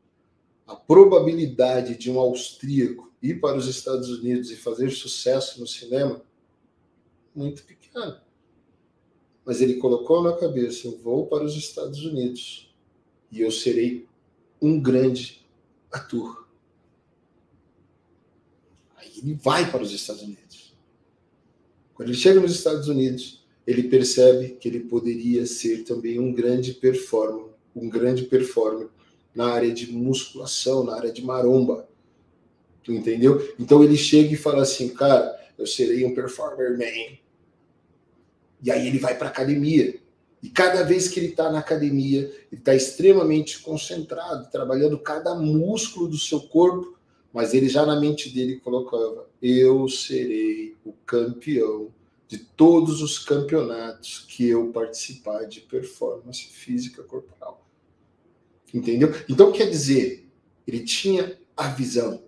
A 0.66 0.74
probabilidade 0.74 1.96
de 1.96 2.10
um 2.10 2.18
austríaco 2.18 3.12
ir 3.22 3.40
para 3.40 3.56
os 3.56 3.66
Estados 3.66 4.10
Unidos 4.10 4.50
e 4.50 4.56
fazer 4.56 4.90
sucesso 4.90 5.60
no 5.60 5.66
cinema 5.66 6.22
muito 7.34 7.64
pequena. 7.64 8.22
Mas 9.44 9.60
ele 9.60 9.74
colocou 9.74 10.22
na 10.22 10.34
cabeça: 10.34 10.86
eu 10.86 10.96
vou 10.98 11.26
para 11.26 11.44
os 11.44 11.56
Estados 11.56 12.04
Unidos 12.04 12.72
e 13.30 13.40
eu 13.40 13.50
serei 13.50 14.06
um 14.60 14.80
grande 14.80 15.43
ator. 15.94 16.48
Aí 18.96 19.12
ele 19.18 19.34
vai 19.34 19.70
para 19.70 19.82
os 19.82 19.92
Estados 19.92 20.22
Unidos. 20.22 20.76
Quando 21.94 22.08
ele 22.08 22.18
chega 22.18 22.40
nos 22.40 22.52
Estados 22.52 22.88
Unidos, 22.88 23.46
ele 23.66 23.84
percebe 23.84 24.56
que 24.60 24.68
ele 24.68 24.80
poderia 24.80 25.46
ser 25.46 25.84
também 25.84 26.18
um 26.18 26.32
grande 26.32 26.74
performer, 26.74 27.52
um 27.74 27.88
grande 27.88 28.24
performer 28.24 28.88
na 29.34 29.46
área 29.52 29.72
de 29.72 29.92
musculação, 29.92 30.84
na 30.84 30.96
área 30.96 31.12
de 31.12 31.24
maromba. 31.24 31.88
Tu 32.82 32.92
entendeu? 32.92 33.54
Então 33.58 33.82
ele 33.82 33.96
chega 33.96 34.34
e 34.34 34.36
fala 34.36 34.62
assim, 34.62 34.88
cara, 34.88 35.40
eu 35.56 35.66
serei 35.66 36.04
um 36.04 36.14
performer 36.14 36.76
man. 36.76 37.16
E 38.62 38.70
aí 38.70 38.86
ele 38.86 38.98
vai 38.98 39.16
para 39.16 39.28
academia. 39.28 39.98
E 40.44 40.50
cada 40.50 40.82
vez 40.82 41.08
que 41.08 41.18
ele 41.18 41.28
está 41.28 41.50
na 41.50 41.60
academia, 41.60 42.20
ele 42.20 42.60
está 42.60 42.74
extremamente 42.74 43.60
concentrado, 43.60 44.50
trabalhando 44.50 44.98
cada 44.98 45.34
músculo 45.34 46.06
do 46.06 46.18
seu 46.18 46.38
corpo, 46.38 46.98
mas 47.32 47.54
ele 47.54 47.66
já 47.66 47.86
na 47.86 47.98
mente 47.98 48.28
dele 48.28 48.60
colocava: 48.60 49.26
eu 49.40 49.88
serei 49.88 50.76
o 50.84 50.92
campeão 51.06 51.88
de 52.28 52.36
todos 52.36 53.00
os 53.00 53.18
campeonatos 53.18 54.26
que 54.28 54.46
eu 54.46 54.70
participar 54.70 55.44
de 55.44 55.62
performance 55.62 56.44
física 56.48 57.02
corporal. 57.02 57.66
Entendeu? 58.72 59.14
Então 59.26 59.50
quer 59.50 59.70
dizer, 59.70 60.28
ele 60.66 60.80
tinha 60.80 61.38
a 61.56 61.68
visão. 61.68 62.22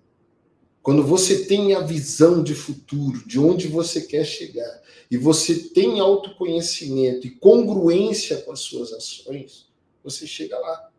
Quando 0.87 1.03
você 1.03 1.47
tem 1.47 1.75
a 1.75 1.81
visão 1.81 2.45
de 2.45 2.55
futuro, 2.55 3.27
de 3.27 3.41
onde 3.41 3.67
você 3.67 4.03
quer 4.03 4.25
chegar, 4.25 4.83
e 5.11 5.17
você 5.17 5.71
tem 5.71 5.99
autoconhecimento 5.99 7.27
e 7.27 7.31
congruência 7.31 8.37
com 8.43 8.53
as 8.53 8.61
suas 8.61 8.93
ações, 8.93 9.69
você 10.05 10.29
chega 10.29 10.57
lá. 10.57 10.93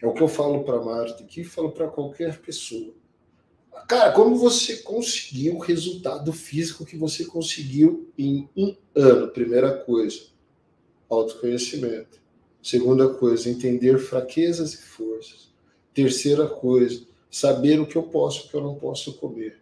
É 0.00 0.06
o 0.06 0.14
que 0.14 0.22
eu 0.22 0.26
falo 0.26 0.64
para 0.64 0.80
Marta 0.80 1.22
aqui, 1.22 1.44
falo 1.44 1.70
para 1.70 1.88
qualquer 1.88 2.40
pessoa. 2.40 2.94
Cara, 3.86 4.10
como 4.12 4.36
você 4.36 4.78
conseguiu 4.78 5.56
o 5.56 5.60
resultado 5.60 6.32
físico 6.32 6.86
que 6.86 6.96
você 6.96 7.26
conseguiu 7.26 8.10
em 8.16 8.48
um 8.56 8.74
ano? 8.94 9.28
Primeira 9.28 9.84
coisa, 9.84 10.28
autoconhecimento. 11.10 12.22
Segunda 12.62 13.06
coisa, 13.12 13.50
entender 13.50 13.98
fraquezas 13.98 14.72
e 14.72 14.78
forças. 14.78 15.52
Terceira 15.92 16.46
coisa, 16.46 17.09
saber 17.30 17.80
o 17.80 17.86
que 17.86 17.96
eu 17.96 18.02
posso 18.04 18.42
e 18.42 18.46
o 18.46 18.50
que 18.50 18.54
eu 18.56 18.62
não 18.62 18.74
posso 18.74 19.14
comer. 19.14 19.60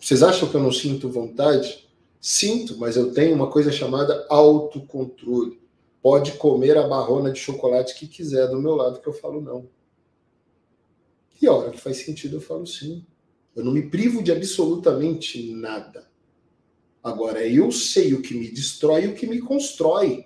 Vocês 0.00 0.22
acham 0.22 0.48
que 0.48 0.54
eu 0.54 0.62
não 0.62 0.72
sinto 0.72 1.08
vontade? 1.08 1.86
Sinto, 2.20 2.76
mas 2.78 2.96
eu 2.96 3.12
tenho 3.12 3.34
uma 3.34 3.50
coisa 3.50 3.70
chamada 3.70 4.26
autocontrole. 4.28 5.60
Pode 6.02 6.32
comer 6.32 6.76
a 6.76 6.86
barrona 6.86 7.30
de 7.30 7.38
chocolate 7.38 7.94
que 7.94 8.06
quiser 8.06 8.48
do 8.48 8.60
meu 8.60 8.74
lado, 8.74 9.00
que 9.00 9.08
eu 9.08 9.12
falo 9.12 9.40
não. 9.40 9.68
E 11.40 11.46
a 11.46 11.52
hora 11.52 11.70
que 11.70 11.80
faz 11.80 11.98
sentido, 11.98 12.36
eu 12.36 12.40
falo 12.40 12.66
sim. 12.66 13.04
Eu 13.54 13.64
não 13.64 13.72
me 13.72 13.88
privo 13.88 14.22
de 14.22 14.32
absolutamente 14.32 15.52
nada. 15.52 16.06
Agora, 17.02 17.46
eu 17.46 17.70
sei 17.70 18.14
o 18.14 18.22
que 18.22 18.34
me 18.34 18.50
destrói 18.50 19.04
e 19.04 19.08
o 19.08 19.14
que 19.14 19.26
me 19.26 19.40
constrói. 19.40 20.25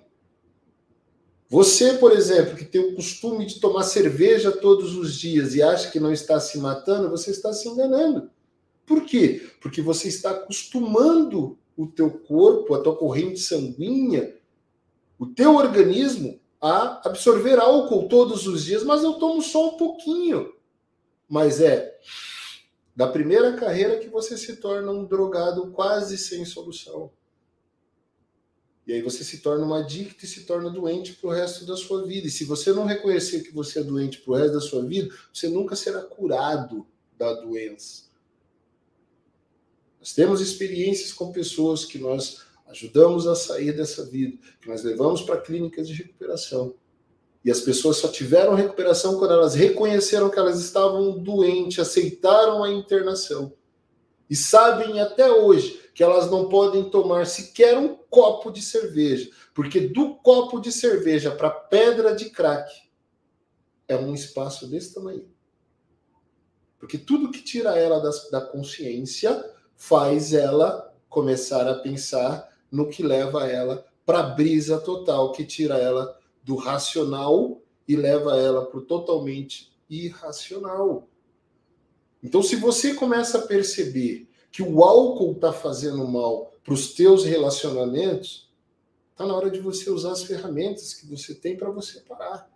Você, 1.51 1.95
por 1.95 2.13
exemplo, 2.13 2.55
que 2.55 2.63
tem 2.63 2.79
o 2.79 2.95
costume 2.95 3.45
de 3.45 3.59
tomar 3.59 3.83
cerveja 3.83 4.53
todos 4.53 4.95
os 4.95 5.13
dias 5.13 5.53
e 5.53 5.61
acha 5.61 5.91
que 5.91 5.99
não 5.99 6.13
está 6.13 6.39
se 6.39 6.57
matando, 6.57 7.09
você 7.09 7.29
está 7.29 7.51
se 7.51 7.67
enganando. 7.67 8.31
Por 8.85 9.03
quê? 9.03 9.51
Porque 9.59 9.81
você 9.81 10.07
está 10.07 10.31
acostumando 10.31 11.59
o 11.75 11.85
teu 11.85 12.09
corpo, 12.09 12.73
a 12.73 12.81
tua 12.81 12.95
corrente 12.95 13.41
sanguínea, 13.41 14.33
o 15.19 15.25
teu 15.25 15.57
organismo 15.57 16.39
a 16.61 17.05
absorver 17.05 17.59
álcool 17.59 18.07
todos 18.07 18.47
os 18.47 18.63
dias, 18.63 18.85
mas 18.85 19.03
eu 19.03 19.15
tomo 19.15 19.41
só 19.41 19.75
um 19.75 19.77
pouquinho. 19.77 20.53
Mas 21.27 21.59
é 21.59 21.99
da 22.95 23.07
primeira 23.07 23.57
carreira 23.57 23.99
que 23.99 24.07
você 24.07 24.37
se 24.37 24.55
torna 24.55 24.89
um 24.89 25.03
drogado 25.03 25.69
quase 25.71 26.17
sem 26.17 26.45
solução. 26.45 27.11
E 28.87 28.93
aí 28.93 29.01
você 29.01 29.23
se 29.23 29.39
torna 29.39 29.65
um 29.65 29.73
adicto 29.73 30.25
e 30.25 30.27
se 30.27 30.43
torna 30.43 30.69
doente 30.69 31.13
para 31.13 31.29
o 31.29 31.33
resto 31.33 31.65
da 31.65 31.77
sua 31.77 32.05
vida. 32.05 32.27
E 32.27 32.31
se 32.31 32.45
você 32.45 32.73
não 32.73 32.85
reconhecer 32.85 33.41
que 33.41 33.53
você 33.53 33.79
é 33.79 33.83
doente 33.83 34.19
para 34.19 34.31
o 34.31 34.35
resto 34.35 34.53
da 34.53 34.61
sua 34.61 34.83
vida, 34.83 35.13
você 35.31 35.47
nunca 35.47 35.75
será 35.75 36.01
curado 36.01 36.85
da 37.17 37.33
doença. 37.33 38.05
Nós 39.99 40.13
temos 40.13 40.41
experiências 40.41 41.13
com 41.13 41.31
pessoas 41.31 41.85
que 41.85 41.99
nós 41.99 42.41
ajudamos 42.67 43.27
a 43.27 43.35
sair 43.35 43.71
dessa 43.71 44.03
vida, 44.03 44.37
que 44.59 44.67
nós 44.67 44.83
levamos 44.83 45.21
para 45.21 45.39
clínicas 45.39 45.87
de 45.87 45.93
recuperação. 45.93 46.73
E 47.45 47.51
as 47.51 47.61
pessoas 47.61 47.97
só 47.97 48.07
tiveram 48.07 48.55
recuperação 48.55 49.17
quando 49.17 49.33
elas 49.33 49.53
reconheceram 49.53 50.29
que 50.29 50.39
elas 50.39 50.59
estavam 50.59 51.19
doentes, 51.19 51.79
aceitaram 51.79 52.63
a 52.63 52.71
internação. 52.71 53.53
E 54.29 54.35
sabem 54.35 54.99
até 54.99 55.29
hoje 55.29 55.80
que 55.93 56.03
elas 56.03 56.31
não 56.31 56.47
podem 56.47 56.89
tomar 56.89 57.25
sequer 57.25 57.77
um 57.77 57.95
copo 58.09 58.51
de 58.51 58.61
cerveja, 58.61 59.29
porque 59.53 59.79
do 59.79 60.15
copo 60.15 60.59
de 60.59 60.71
cerveja 60.71 61.31
para 61.31 61.49
pedra 61.49 62.15
de 62.15 62.29
crack 62.29 62.71
é 63.87 63.95
um 63.97 64.13
espaço 64.13 64.67
desse 64.67 64.93
tamanho. 64.93 65.29
Porque 66.79 66.97
tudo 66.97 67.31
que 67.31 67.43
tira 67.43 67.77
ela 67.77 67.99
da, 68.31 68.41
consciência 68.41 69.53
faz 69.75 70.33
ela 70.33 70.95
começar 71.09 71.67
a 71.67 71.75
pensar 71.75 72.49
no 72.71 72.89
que 72.89 73.03
leva 73.03 73.47
ela 73.47 73.85
para 74.05 74.19
a 74.19 74.29
brisa 74.29 74.79
total, 74.79 75.31
que 75.31 75.45
tira 75.45 75.77
ela 75.77 76.17
do 76.41 76.55
racional 76.55 77.61
e 77.87 77.95
leva 77.95 78.37
ela 78.37 78.65
para 78.65 78.79
o 78.79 78.85
totalmente 78.85 79.71
irracional. 79.89 81.07
Então, 82.23 82.41
se 82.41 82.55
você 82.55 82.93
começa 82.93 83.39
a 83.39 83.47
perceber 83.47 84.27
que 84.51 84.61
o 84.61 84.83
álcool 84.83 85.31
está 85.31 85.53
fazendo 85.53 86.05
mal 86.07 86.51
para 86.63 86.73
os 86.73 86.93
teus 86.93 87.23
relacionamentos, 87.23 88.51
está 89.11 89.25
na 89.25 89.35
hora 89.35 89.49
de 89.49 89.59
você 89.59 89.89
usar 89.89 90.11
as 90.11 90.23
ferramentas 90.23 90.93
que 90.93 91.05
você 91.07 91.33
tem 91.33 91.55
para 91.55 91.69
você 91.69 92.01
parar. 92.01 92.51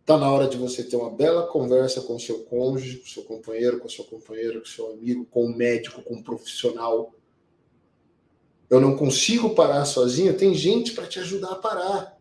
Está 0.00 0.18
na 0.18 0.30
hora 0.30 0.46
de 0.46 0.58
você 0.58 0.84
ter 0.84 0.96
uma 0.96 1.10
bela 1.10 1.46
conversa 1.46 2.02
com 2.02 2.16
o 2.16 2.20
seu 2.20 2.44
cônjuge, 2.44 2.98
com 2.98 3.06
o 3.06 3.08
seu 3.08 3.24
companheiro, 3.24 3.80
com 3.80 3.86
a 3.86 3.90
sua 3.90 4.04
companheira, 4.04 4.60
com 4.60 4.66
o 4.66 4.68
seu 4.68 4.90
amigo, 4.90 5.24
com 5.30 5.46
o 5.46 5.56
médico, 5.56 6.02
com 6.02 6.16
o 6.16 6.22
profissional. 6.22 7.14
Eu 8.68 8.82
não 8.82 8.96
consigo 8.96 9.54
parar 9.54 9.86
sozinho, 9.86 10.36
tem 10.36 10.54
gente 10.54 10.92
para 10.92 11.06
te 11.06 11.18
ajudar 11.20 11.52
a 11.52 11.56
parar. 11.56 12.20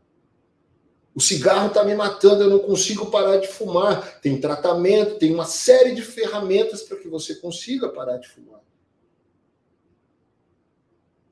O 1.15 1.21
cigarro 1.21 1.67
está 1.67 1.83
me 1.83 1.93
matando, 1.93 2.43
eu 2.43 2.49
não 2.49 2.59
consigo 2.59 3.11
parar 3.11 3.37
de 3.37 3.47
fumar. 3.47 4.19
Tem 4.19 4.39
tratamento, 4.41 5.19
tem 5.19 5.33
uma 5.33 5.45
série 5.45 5.93
de 5.93 6.01
ferramentas 6.01 6.81
para 6.81 6.97
que 6.97 7.07
você 7.07 7.35
consiga 7.35 7.89
parar 7.89 8.17
de 8.17 8.27
fumar. 8.27 8.61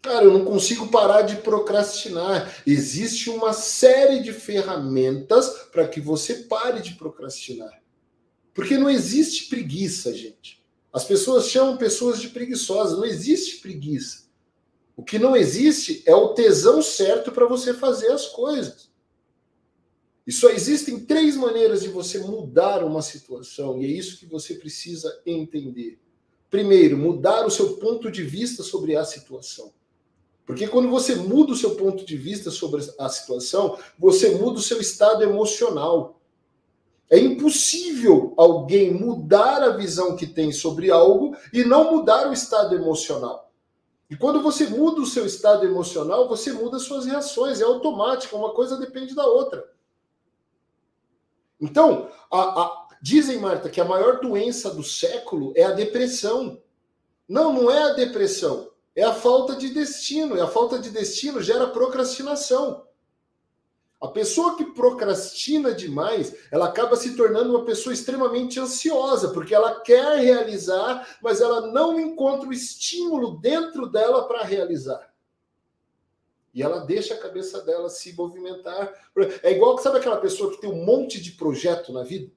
Cara, 0.02 0.26
eu 0.26 0.34
não 0.34 0.46
consigo 0.46 0.88
parar 0.88 1.24
de 1.24 1.38
procrastinar. 1.38 2.62
Existe 2.66 3.30
uma 3.30 3.54
série 3.54 4.20
de 4.20 4.34
ferramentas 4.34 5.48
para 5.72 5.88
que 5.88 6.00
você 6.00 6.36
pare 6.36 6.82
de 6.82 6.96
procrastinar. 6.96 7.82
Porque 8.54 8.78
não 8.78 8.90
existe 8.90 9.48
preguiça, 9.48 10.14
gente. 10.14 10.62
As 10.92 11.04
pessoas 11.04 11.48
chamam 11.48 11.78
pessoas 11.78 12.20
de 12.20 12.30
preguiçosas. 12.30 12.98
Não 12.98 13.06
existe 13.06 13.62
preguiça. 13.62 14.24
O 14.96 15.04
que 15.04 15.18
não 15.18 15.36
existe 15.36 16.04
é 16.06 16.14
o 16.14 16.30
tesão 16.30 16.82
certo 16.82 17.32
para 17.32 17.48
você 17.48 17.74
fazer 17.74 18.12
as 18.12 18.28
coisas. 18.28 18.91
E 20.26 20.32
só 20.32 20.50
existem 20.50 21.00
três 21.00 21.36
maneiras 21.36 21.82
de 21.82 21.90
você 21.90 22.20
mudar 22.20 22.84
uma 22.84 23.02
situação, 23.02 23.82
e 23.82 23.86
é 23.86 23.88
isso 23.88 24.20
que 24.20 24.26
você 24.26 24.56
precisa 24.56 25.22
entender. 25.26 26.00
Primeiro, 26.50 26.98
mudar 26.98 27.46
o 27.46 27.52
seu 27.52 27.78
ponto 27.78 28.12
de 28.12 28.24
vista 28.24 28.62
sobre 28.62 28.96
a 28.96 29.06
situação. 29.06 29.72
Porque 30.46 30.68
quando 30.68 30.90
você 30.90 31.16
muda 31.16 31.54
o 31.54 31.56
seu 31.56 31.76
ponto 31.76 32.06
de 32.06 32.18
vista 32.18 32.52
sobre 32.52 32.86
a 33.00 33.08
situação, 33.08 33.78
você 33.98 34.32
muda 34.32 34.60
o 34.60 34.62
seu 34.62 34.82
estado 34.82 35.24
emocional. 35.24 36.20
É 37.10 37.18
impossível 37.18 38.34
alguém 38.36 38.94
mudar 38.94 39.64
a 39.64 39.78
visão 39.78 40.16
que 40.16 40.28
tem 40.28 40.52
sobre 40.52 40.92
algo 40.92 41.36
e 41.54 41.64
não 41.64 41.96
mudar 41.96 42.30
o 42.30 42.34
estado 42.34 42.76
emocional. 42.76 43.52
E 44.10 44.16
quando 44.18 44.42
você 44.42 44.68
muda 44.68 45.00
o 45.00 45.06
seu 45.06 45.26
estado 45.26 45.66
emocional, 45.66 46.28
você 46.28 46.52
muda 46.52 46.80
suas 46.80 47.06
reações, 47.06 47.62
é 47.62 47.64
automático, 47.64 48.36
uma 48.36 48.54
coisa 48.54 48.76
depende 48.76 49.16
da 49.16 49.26
outra. 49.26 49.64
Então, 51.62 52.10
a, 52.32 52.40
a, 52.40 52.88
dizem, 53.02 53.38
Marta, 53.40 53.70
que 53.70 53.80
a 53.80 53.86
maior 53.86 54.20
doença 54.20 54.72
do 54.72 54.84
século 54.84 55.54
é 55.56 55.64
a 55.64 55.72
depressão. 55.72 56.60
Não, 57.30 57.54
não 57.54 57.72
é 57.72 57.84
a 57.84 57.94
depressão, 57.94 58.72
é 58.96 59.04
a 59.04 59.14
falta 59.14 59.56
de 59.56 59.70
destino. 59.70 60.36
E 60.36 60.42
a 60.42 60.48
falta 60.48 60.80
de 60.80 60.90
destino 60.90 61.42
gera 61.42 61.68
procrastinação. 61.68 62.86
A 64.02 64.08
pessoa 64.08 64.58
que 64.58 64.66
procrastina 64.66 65.76
demais, 65.76 66.36
ela 66.52 66.66
acaba 66.66 66.96
se 66.96 67.16
tornando 67.16 67.52
uma 67.52 67.64
pessoa 67.64 67.94
extremamente 67.94 68.60
ansiosa, 68.60 69.30
porque 69.30 69.54
ela 69.54 69.80
quer 69.80 70.18
realizar, 70.18 71.20
mas 71.22 71.40
ela 71.40 71.68
não 71.68 72.00
encontra 72.00 72.50
o 72.50 72.54
estímulo 72.54 73.38
dentro 73.40 73.86
dela 73.86 74.28
para 74.28 74.44
realizar. 74.44 75.11
E 76.54 76.62
ela 76.62 76.80
deixa 76.80 77.14
a 77.14 77.20
cabeça 77.20 77.62
dela 77.62 77.90
se 77.90 78.14
movimentar. 78.14 78.94
É 79.42 79.52
igual 79.52 79.76
que 79.76 79.84
sabe 79.84 79.98
aquela 79.98 80.18
pessoa 80.18 80.52
que 80.52 80.60
tem 80.60 80.70
um 80.70 80.86
monte 80.86 81.22
de 81.22 81.32
projeto 81.32 81.94
na 81.94 82.04
vida 82.04 82.32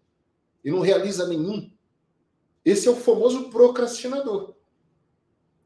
e 0.64 0.70
não 0.70 0.80
realiza 0.80 1.26
nenhum. 1.26 1.70
Esse 2.64 2.88
é 2.88 2.90
o 2.90 2.96
famoso 2.96 3.50
procrastinador. 3.50 4.50
O 4.50 4.54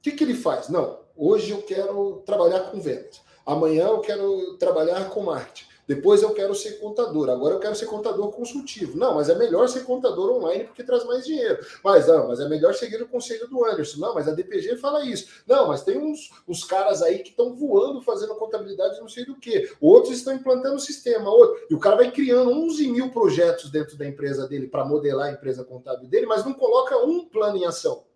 que, 0.02 0.12
que 0.12 0.24
ele 0.24 0.34
faz? 0.34 0.68
Não, 0.68 1.00
hoje 1.16 1.50
eu 1.50 1.62
quero 1.62 2.22
trabalhar 2.24 2.70
com 2.70 2.80
vendas. 2.80 3.20
Amanhã 3.44 3.86
eu 3.88 4.00
quero 4.00 4.56
trabalhar 4.58 5.08
com 5.10 5.22
marketing. 5.22 5.67
Depois 5.88 6.22
eu 6.22 6.34
quero 6.34 6.54
ser 6.54 6.72
contador. 6.72 7.30
Agora 7.30 7.54
eu 7.54 7.58
quero 7.58 7.74
ser 7.74 7.86
contador 7.86 8.30
consultivo. 8.30 8.98
Não, 8.98 9.14
mas 9.14 9.30
é 9.30 9.34
melhor 9.34 9.66
ser 9.68 9.84
contador 9.84 10.30
online 10.36 10.64
porque 10.64 10.84
traz 10.84 11.02
mais 11.06 11.24
dinheiro. 11.24 11.58
Mas 11.82 12.06
não, 12.06 12.28
mas 12.28 12.40
é 12.40 12.48
melhor 12.48 12.74
seguir 12.74 13.00
o 13.00 13.08
conselho 13.08 13.48
do 13.48 13.64
Anderson. 13.64 13.98
Não, 13.98 14.14
mas 14.14 14.28
a 14.28 14.32
DPG 14.32 14.76
fala 14.76 15.02
isso. 15.04 15.42
Não, 15.46 15.68
mas 15.68 15.82
tem 15.82 15.96
uns, 15.96 16.30
uns 16.46 16.62
caras 16.62 17.02
aí 17.02 17.20
que 17.20 17.30
estão 17.30 17.56
voando 17.56 18.02
fazendo 18.02 18.34
contabilidade 18.34 19.00
não 19.00 19.08
sei 19.08 19.24
do 19.24 19.34
que. 19.34 19.70
Outros 19.80 20.18
estão 20.18 20.34
implantando 20.34 20.76
o 20.76 20.80
sistema. 20.80 21.30
Outro, 21.30 21.58
e 21.70 21.74
o 21.74 21.78
cara 21.78 21.96
vai 21.96 22.10
criando 22.10 22.50
11 22.50 22.88
mil 22.88 23.10
projetos 23.10 23.70
dentro 23.70 23.96
da 23.96 24.06
empresa 24.06 24.46
dele 24.46 24.68
para 24.68 24.84
modelar 24.84 25.28
a 25.28 25.32
empresa 25.32 25.64
contábil 25.64 26.06
dele, 26.06 26.26
mas 26.26 26.44
não 26.44 26.52
coloca 26.52 26.98
um 26.98 27.24
plano 27.24 27.56
em 27.56 27.64
ação. 27.64 28.07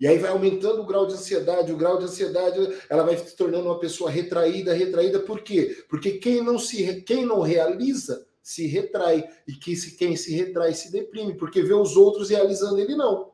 E 0.00 0.06
aí 0.06 0.18
vai 0.18 0.30
aumentando 0.30 0.82
o 0.82 0.86
grau 0.86 1.06
de 1.06 1.14
ansiedade, 1.14 1.72
o 1.72 1.76
grau 1.76 1.98
de 1.98 2.04
ansiedade, 2.04 2.58
ela 2.90 3.04
vai 3.04 3.16
se 3.16 3.36
tornando 3.36 3.66
uma 3.66 3.78
pessoa 3.78 4.10
retraída, 4.10 4.74
retraída, 4.74 5.20
por 5.20 5.42
quê? 5.42 5.84
Porque 5.88 6.12
quem 6.12 6.42
não 6.42 6.58
se 6.58 7.02
quem 7.02 7.24
não 7.24 7.40
realiza 7.40 8.26
se 8.42 8.66
retrai 8.66 9.24
e 9.46 9.52
que 9.52 9.74
se, 9.76 9.96
quem 9.96 10.16
se 10.16 10.34
retrai 10.34 10.74
se 10.74 10.90
deprime, 10.90 11.34
porque 11.34 11.62
vê 11.62 11.72
os 11.72 11.96
outros 11.96 12.28
realizando 12.28 12.78
ele 12.78 12.94
não. 12.94 13.32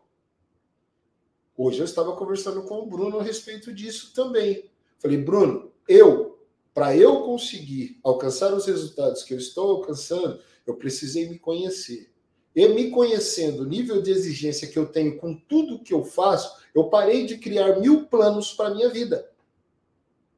Hoje 1.56 1.80
eu 1.80 1.84
estava 1.84 2.14
conversando 2.14 2.62
com 2.62 2.78
o 2.78 2.86
Bruno 2.86 3.18
a 3.18 3.22
respeito 3.22 3.72
disso 3.72 4.12
também. 4.14 4.70
Falei, 4.98 5.18
Bruno, 5.18 5.72
eu 5.88 6.30
para 6.72 6.96
eu 6.96 7.22
conseguir 7.22 7.98
alcançar 8.02 8.54
os 8.54 8.66
resultados 8.66 9.22
que 9.24 9.34
eu 9.34 9.38
estou 9.38 9.72
alcançando, 9.72 10.40
eu 10.66 10.76
precisei 10.76 11.28
me 11.28 11.38
conhecer. 11.38 12.09
E 12.54 12.66
me 12.68 12.90
conhecendo 12.90 13.62
o 13.62 13.66
nível 13.66 14.02
de 14.02 14.10
exigência 14.10 14.68
que 14.68 14.78
eu 14.78 14.86
tenho 14.86 15.16
com 15.18 15.34
tudo 15.34 15.78
que 15.78 15.94
eu 15.94 16.04
faço, 16.04 16.60
eu 16.74 16.84
parei 16.84 17.24
de 17.24 17.38
criar 17.38 17.78
mil 17.78 18.06
planos 18.06 18.52
para 18.52 18.68
a 18.68 18.74
minha 18.74 18.88
vida. 18.88 19.30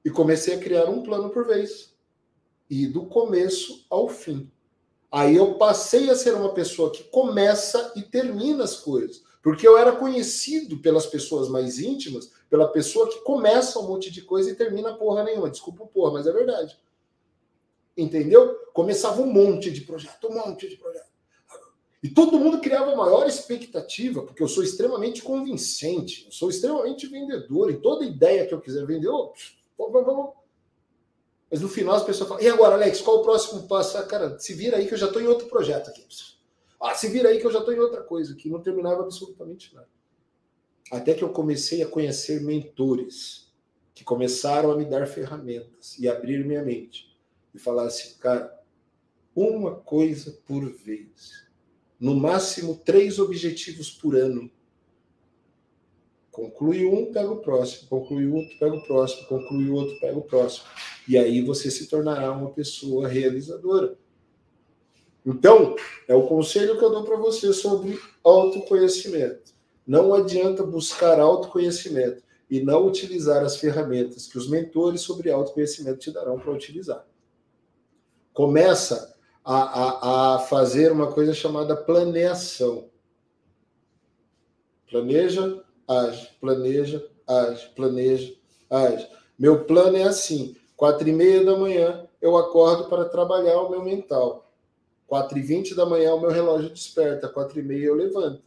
E 0.05 0.11
comecei 0.11 0.55
a 0.55 0.59
criar 0.59 0.87
um 0.87 1.03
plano 1.03 1.31
por 1.31 1.47
vez. 1.47 1.95
E 2.69 2.87
do 2.87 3.07
começo 3.07 3.87
ao 3.89 4.09
fim. 4.09 4.51
Aí 5.11 5.37
eu 5.37 5.55
passei 5.55 6.11
a 6.11 6.15
ser 6.15 6.35
uma 6.35 6.55
pessoa 6.55 6.91
que 6.91 7.05
começa 7.05 7.93
e 7.95 8.03
termina 8.03 8.65
as 8.65 8.77
coisas. 8.77 9.23
Porque 9.43 9.67
eu 9.67 9.77
era 9.77 9.93
conhecido 9.93 10.79
pelas 10.79 11.05
pessoas 11.05 11.49
mais 11.49 11.79
íntimas, 11.79 12.33
pela 12.49 12.69
pessoa 12.69 13.09
que 13.09 13.21
começa 13.21 13.79
um 13.79 13.89
monte 13.89 14.11
de 14.11 14.23
coisa 14.23 14.51
e 14.51 14.55
termina 14.55 14.95
porra 14.95 15.25
nenhuma. 15.25 15.51
Desculpa 15.51 15.85
porra, 15.87 16.13
mas 16.13 16.27
é 16.27 16.33
verdade. 16.33 16.79
Entendeu? 17.97 18.55
Começava 18.73 19.21
um 19.21 19.27
monte 19.27 19.71
de 19.71 19.83
projeto, 19.83 20.29
um 20.29 20.35
monte 20.35 20.69
de 20.69 20.77
projeto. 20.77 21.12
E 22.03 22.09
todo 22.09 22.39
mundo 22.39 22.61
criava 22.61 22.97
maior 22.97 23.29
expectativa, 23.29 24.23
porque 24.23 24.43
eu 24.43 24.49
sou 24.49 24.65
extremamente 24.65 25.23
convincente, 25.23 26.25
eu 26.27 26.33
sou 26.33 26.51
extremamente 26.51 27.07
vendedor, 27.07 27.71
e 27.71 27.81
toda 27.81 28.05
ideia 28.05 28.45
que 28.45 28.53
eu 28.53 28.61
quiser 28.61 28.85
vender, 28.85 29.07
eu... 29.07 29.33
mas 31.49 31.61
no 31.61 31.69
final 31.69 31.95
as 31.95 32.03
pessoas 32.03 32.29
falam, 32.29 32.43
e 32.43 32.49
agora, 32.49 32.75
Alex, 32.75 33.01
qual 33.01 33.19
o 33.19 33.23
próximo 33.23 33.69
passo? 33.69 33.97
Ah, 33.99 34.03
cara, 34.03 34.37
se 34.39 34.53
vira 34.53 34.79
aí 34.79 34.89
que 34.89 34.95
eu 34.95 34.99
já 34.99 35.07
estou 35.07 35.23
em 35.23 35.29
outro 35.29 35.47
projeto 35.47 35.91
aqui. 35.91 36.05
Ah, 36.81 36.97
se 36.97 37.07
vira 37.07 37.29
aí 37.29 37.39
que 37.39 37.47
eu 37.47 37.53
já 37.53 37.61
estou 37.61 37.73
em 37.73 37.79
outra 37.79 38.03
coisa 38.03 38.33
aqui. 38.33 38.51
Não 38.51 38.61
terminava 38.61 39.03
absolutamente 39.03 39.73
nada. 39.73 39.89
Até 40.91 41.15
que 41.15 41.23
eu 41.23 41.29
comecei 41.29 41.81
a 41.81 41.87
conhecer 41.87 42.43
mentores 42.43 43.53
que 43.95 44.03
começaram 44.03 44.73
a 44.73 44.77
me 44.77 44.85
dar 44.85 45.07
ferramentas 45.07 45.97
e 46.01 46.09
abrir 46.09 46.45
minha 46.45 46.65
mente. 46.65 47.17
E 47.55 47.59
falar 47.59 47.87
assim, 47.87 48.19
cara, 48.19 48.61
uma 49.37 49.77
coisa 49.77 50.37
por 50.45 50.69
vez 50.69 51.47
no 52.03 52.17
máximo 52.17 52.81
três 52.85 53.21
objetivos 53.21 53.89
por 53.89 54.17
ano. 54.17 54.51
Conclui 56.33 56.85
um, 56.85 57.13
pega 57.13 57.31
o 57.31 57.37
próximo, 57.37 57.89
conclui 57.89 58.27
outro, 58.27 58.59
pega 58.59 58.75
o 58.75 58.83
próximo, 58.83 59.29
conclui 59.29 59.71
outro, 59.71 60.01
pega 60.01 60.19
o 60.19 60.23
próximo. 60.23 60.67
E 61.07 61.17
aí 61.17 61.41
você 61.43 61.71
se 61.71 61.87
tornará 61.87 62.33
uma 62.33 62.51
pessoa 62.51 63.07
realizadora. 63.07 63.97
Então, 65.25 65.77
é 66.09 66.15
o 66.17 66.27
conselho 66.27 66.77
que 66.77 66.85
eu 66.85 66.91
dou 66.91 67.05
para 67.05 67.17
você 67.17 67.53
sobre 67.53 67.97
autoconhecimento. 68.25 69.55
Não 69.87 70.13
adianta 70.13 70.65
buscar 70.65 71.21
autoconhecimento 71.21 72.21
e 72.51 72.61
não 72.61 72.85
utilizar 72.85 73.45
as 73.45 73.59
ferramentas 73.59 74.27
que 74.27 74.39
os 74.39 74.51
mentores 74.51 75.03
sobre 75.03 75.31
autoconhecimento 75.31 76.01
te 76.01 76.11
darão 76.11 76.37
para 76.37 76.51
utilizar. 76.51 77.07
Começa 78.33 79.12
a, 79.45 79.63
a, 79.63 80.37
a 80.37 80.39
fazer 80.41 80.93
uma 80.93 81.13
coisa 81.13 81.35
chamada 81.35 81.77
planeação. 81.77 82.89
Planeja, 84.89 85.63
age, 85.89 86.31
planeja, 86.41 87.09
age, 87.27 87.69
planeja, 87.75 88.35
age. 88.71 89.09
Meu 89.39 89.65
plano 89.65 89.97
é 89.97 90.05
assim: 90.05 90.57
quatro 90.77 91.09
e 91.09 91.13
meia 91.13 91.45
da 91.45 91.57
manhã 91.57 92.07
eu 92.21 92.37
acordo 92.37 92.89
para 92.89 93.07
trabalhar 93.07 93.61
o 93.61 93.71
meu 93.71 93.83
mental. 93.83 94.53
Quatro 95.07 95.37
e 95.37 95.43
vinte 95.43 95.75
da 95.75 95.85
manhã 95.85 96.15
o 96.15 96.21
meu 96.21 96.31
relógio 96.31 96.71
desperta. 96.71 97.29
Quatro 97.29 97.59
e 97.59 97.63
meia 97.63 97.87
eu 97.87 97.95
levanto. 97.95 98.43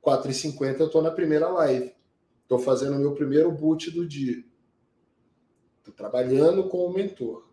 Quatro 0.00 0.30
e 0.30 0.34
cinquenta 0.34 0.82
eu 0.82 0.86
estou 0.86 1.02
na 1.02 1.10
primeira 1.10 1.48
live. 1.48 1.94
Estou 2.42 2.58
fazendo 2.58 2.96
o 2.96 2.98
meu 2.98 3.12
primeiro 3.14 3.52
boot 3.52 3.90
do 3.90 4.06
dia. 4.06 4.42
Estou 5.78 5.94
trabalhando 5.94 6.64
com 6.68 6.86
o 6.86 6.92
mentor. 6.92 7.44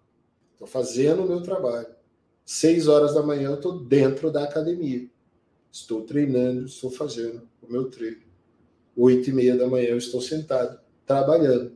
Estou 0.54 0.68
fazendo 0.68 1.24
o 1.24 1.28
meu 1.28 1.42
trabalho. 1.42 1.97
Seis 2.50 2.88
horas 2.88 3.14
da 3.14 3.22
manhã 3.22 3.50
eu 3.50 3.56
estou 3.56 3.78
dentro 3.78 4.32
da 4.32 4.46
academia. 4.46 5.06
Estou 5.70 6.04
treinando, 6.04 6.66
estou 6.66 6.90
fazendo 6.90 7.42
o 7.62 7.70
meu 7.70 7.90
treino. 7.90 8.22
Oito 8.96 9.30
e 9.30 9.34
meia 9.34 9.58
da 9.58 9.68
manhã 9.68 9.90
eu 9.90 9.98
estou 9.98 10.22
sentado, 10.22 10.80
trabalhando. 11.06 11.76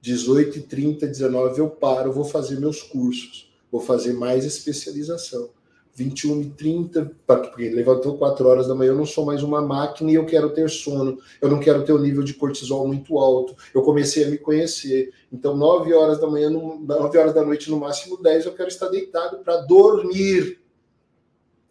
18 0.00 0.58
e 0.58 0.62
30, 0.62 1.08
19 1.08 1.58
eu 1.58 1.68
paro, 1.68 2.12
vou 2.12 2.24
fazer 2.24 2.60
meus 2.60 2.82
cursos. 2.82 3.52
Vou 3.68 3.80
fazer 3.80 4.12
mais 4.12 4.44
especialização. 4.44 5.50
21 5.96 6.42
e 6.42 6.50
30, 6.50 7.10
porque 7.26 7.70
levantou 7.70 8.18
4 8.18 8.46
horas 8.46 8.68
da 8.68 8.74
manhã, 8.74 8.90
eu 8.90 8.96
não 8.96 9.06
sou 9.06 9.24
mais 9.24 9.42
uma 9.42 9.62
máquina 9.62 10.10
e 10.10 10.14
eu 10.14 10.26
quero 10.26 10.50
ter 10.50 10.68
sono, 10.68 11.18
eu 11.40 11.48
não 11.48 11.58
quero 11.58 11.84
ter 11.84 11.92
o 11.92 11.96
um 11.96 12.02
nível 12.02 12.22
de 12.22 12.34
cortisol 12.34 12.86
muito 12.86 13.18
alto. 13.18 13.56
Eu 13.74 13.80
comecei 13.80 14.24
a 14.24 14.28
me 14.28 14.36
conhecer. 14.36 15.10
Então, 15.32 15.56
9 15.56 15.94
horas 15.94 16.20
da 16.20 16.26
manhã, 16.26 16.50
9 16.50 17.18
horas 17.18 17.32
da 17.32 17.42
noite, 17.42 17.70
no 17.70 17.80
máximo 17.80 18.22
10, 18.22 18.44
eu 18.44 18.52
quero 18.52 18.68
estar 18.68 18.88
deitado 18.88 19.38
para 19.38 19.62
dormir. 19.62 20.60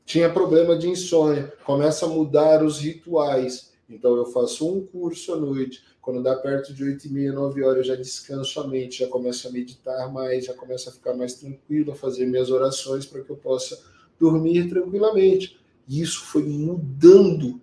Tinha 0.04 0.30
problema 0.30 0.76
de 0.76 0.90
insônia, 0.90 1.54
começa 1.64 2.08
a 2.08 2.10
mudar 2.10 2.64
os 2.64 2.80
rituais. 2.80 3.74
Então, 3.88 4.16
eu 4.16 4.26
faço 4.26 4.68
um 4.68 4.84
curso 4.84 5.34
à 5.34 5.38
noite. 5.38 5.84
Quando 6.02 6.24
dá 6.24 6.36
perto 6.36 6.74
de 6.74 6.84
8 6.84 7.06
e 7.06 7.10
meia, 7.12 7.32
9 7.32 7.64
horas, 7.64 7.78
eu 7.78 7.84
já 7.84 7.96
descanso 7.96 8.60
a 8.60 8.68
mente, 8.68 9.00
já 9.00 9.08
começo 9.08 9.48
a 9.48 9.52
meditar 9.52 10.12
mais, 10.12 10.46
já 10.46 10.54
começo 10.56 10.90
a 10.90 10.92
ficar 10.92 11.14
mais 11.14 11.36
tranquilo, 11.36 11.92
a 11.92 11.96
fazer 11.96 12.26
minhas 12.26 12.50
orações 12.50 13.06
para 13.06 13.22
que 13.22 13.30
eu 13.30 13.36
possa 13.36 13.80
dormir 14.20 14.70
tranquilamente. 14.70 15.60
E 15.88 16.02
isso 16.02 16.26
foi 16.26 16.44
mudando 16.44 17.62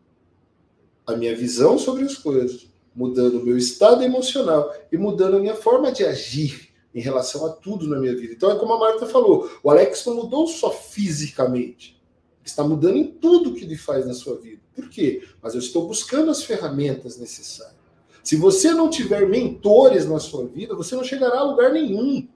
a 1.07 1.17
minha 1.17 1.35
visão 1.35 1.79
sobre 1.79 2.05
as 2.05 2.17
coisas, 2.17 2.69
mudando 2.95 3.41
o 3.41 3.45
meu 3.45 3.57
estado 3.57 4.03
emocional 4.03 4.73
e 4.91 4.97
mudando 4.97 5.37
a 5.37 5.41
minha 5.41 5.57
forma 5.57 5.91
de 5.91 6.05
agir 6.05 6.73
em 6.95 7.01
relação 7.01 7.47
a 7.47 7.51
tudo 7.51 7.87
na 7.89 7.99
minha 7.99 8.15
vida. 8.15 8.35
Então 8.35 8.51
é 8.51 8.59
como 8.59 8.75
a 8.75 8.79
Marta 8.79 9.07
falou, 9.07 9.51
o 9.63 9.71
Alex 9.71 10.05
não 10.07 10.15
mudou 10.15 10.47
só 10.47 10.71
fisicamente, 10.71 12.01
está 12.45 12.63
mudando 12.63 12.97
em 12.97 13.05
tudo 13.05 13.55
que 13.55 13.65
ele 13.65 13.77
faz 13.77 14.07
na 14.07 14.15
sua 14.15 14.37
vida. 14.37 14.61
Por 14.75 14.89
quê? 14.89 15.23
Mas 15.43 15.55
eu 15.55 15.61
estou 15.61 15.87
buscando 15.87 16.31
as 16.31 16.43
ferramentas 16.43 17.19
necessárias. 17.19 17.83
Se 18.23 18.37
você 18.37 18.73
não 18.73 18.89
tiver 18.89 19.29
mentores 19.29 20.07
na 20.07 20.21
sua 20.21 20.47
vida, 20.47 20.75
você 20.75 20.95
não 20.95 21.03
chegará 21.03 21.41
a 21.41 21.45
lugar 21.45 21.73
nenhum. 21.73 22.29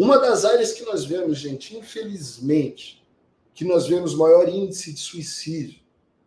Uma 0.00 0.18
das 0.18 0.46
áreas 0.46 0.72
que 0.72 0.82
nós 0.82 1.04
vemos, 1.04 1.36
gente, 1.36 1.76
infelizmente, 1.76 3.06
que 3.52 3.66
nós 3.66 3.86
vemos 3.86 4.14
maior 4.14 4.48
índice 4.48 4.94
de 4.94 4.98
suicídio 4.98 5.78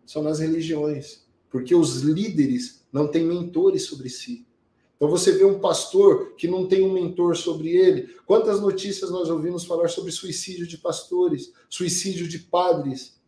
são 0.05 0.21
nas 0.21 0.37
religiões. 0.37 1.23
Porque 1.49 1.73
os 1.73 2.01
líderes 2.01 2.83
não 2.93 3.07
têm 3.07 3.25
mentores 3.25 3.85
sobre 3.85 4.09
si. 4.09 4.45
Então 4.95 5.09
você 5.09 5.31
vê 5.31 5.43
um 5.43 5.57
pastor 5.57 6.35
que 6.35 6.47
não 6.47 6.67
tem 6.67 6.83
um 6.83 6.93
mentor 6.93 7.35
sobre 7.35 7.69
ele. 7.69 8.15
Quantas 8.27 8.61
notícias 8.61 9.09
nós 9.09 9.27
ouvimos 9.27 9.65
falar 9.65 9.87
sobre 9.87 10.11
suicídio 10.11 10.67
de 10.67 10.77
pastores, 10.77 11.51
suicídio 11.67 12.27
de 12.27 12.37
padres, 12.37 13.19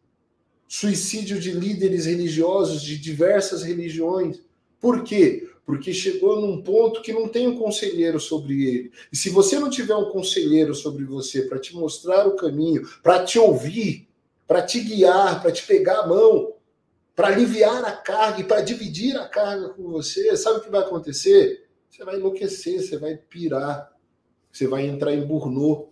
suicídio 0.67 1.39
de 1.39 1.53
líderes 1.53 2.05
religiosos 2.05 2.83
de 2.83 2.99
diversas 2.99 3.63
religiões. 3.63 4.39
Por 4.79 5.03
quê? 5.03 5.49
Porque 5.65 5.93
chegou 5.93 6.39
num 6.39 6.61
ponto 6.61 7.01
que 7.01 7.11
não 7.11 7.27
tem 7.27 7.47
um 7.47 7.57
conselheiro 7.57 8.19
sobre 8.19 8.67
ele. 8.67 8.91
E 9.11 9.17
se 9.17 9.29
você 9.29 9.57
não 9.57 9.69
tiver 9.69 9.95
um 9.95 10.11
conselheiro 10.11 10.75
sobre 10.75 11.03
você 11.03 11.41
para 11.43 11.59
te 11.59 11.75
mostrar 11.75 12.27
o 12.27 12.35
caminho, 12.35 12.87
para 13.01 13.25
te 13.25 13.39
ouvir, 13.39 14.07
para 14.47 14.61
te 14.61 14.79
guiar, 14.79 15.41
para 15.41 15.51
te 15.51 15.65
pegar 15.65 16.01
a 16.01 16.07
mão, 16.07 16.53
para 17.15 17.29
aliviar 17.29 17.83
a 17.83 17.93
carga 17.93 18.41
e 18.41 18.43
para 18.43 18.61
dividir 18.61 19.17
a 19.17 19.27
carga 19.27 19.69
com 19.69 19.89
você, 19.89 20.35
sabe 20.37 20.59
o 20.59 20.61
que 20.61 20.69
vai 20.69 20.81
acontecer? 20.81 21.67
Você 21.89 22.03
vai 22.03 22.17
enlouquecer, 22.17 22.81
você 22.81 22.97
vai 22.97 23.15
pirar, 23.15 23.91
você 24.51 24.67
vai 24.67 24.85
entrar 24.85 25.13
em 25.13 25.25
burnout, 25.25 25.89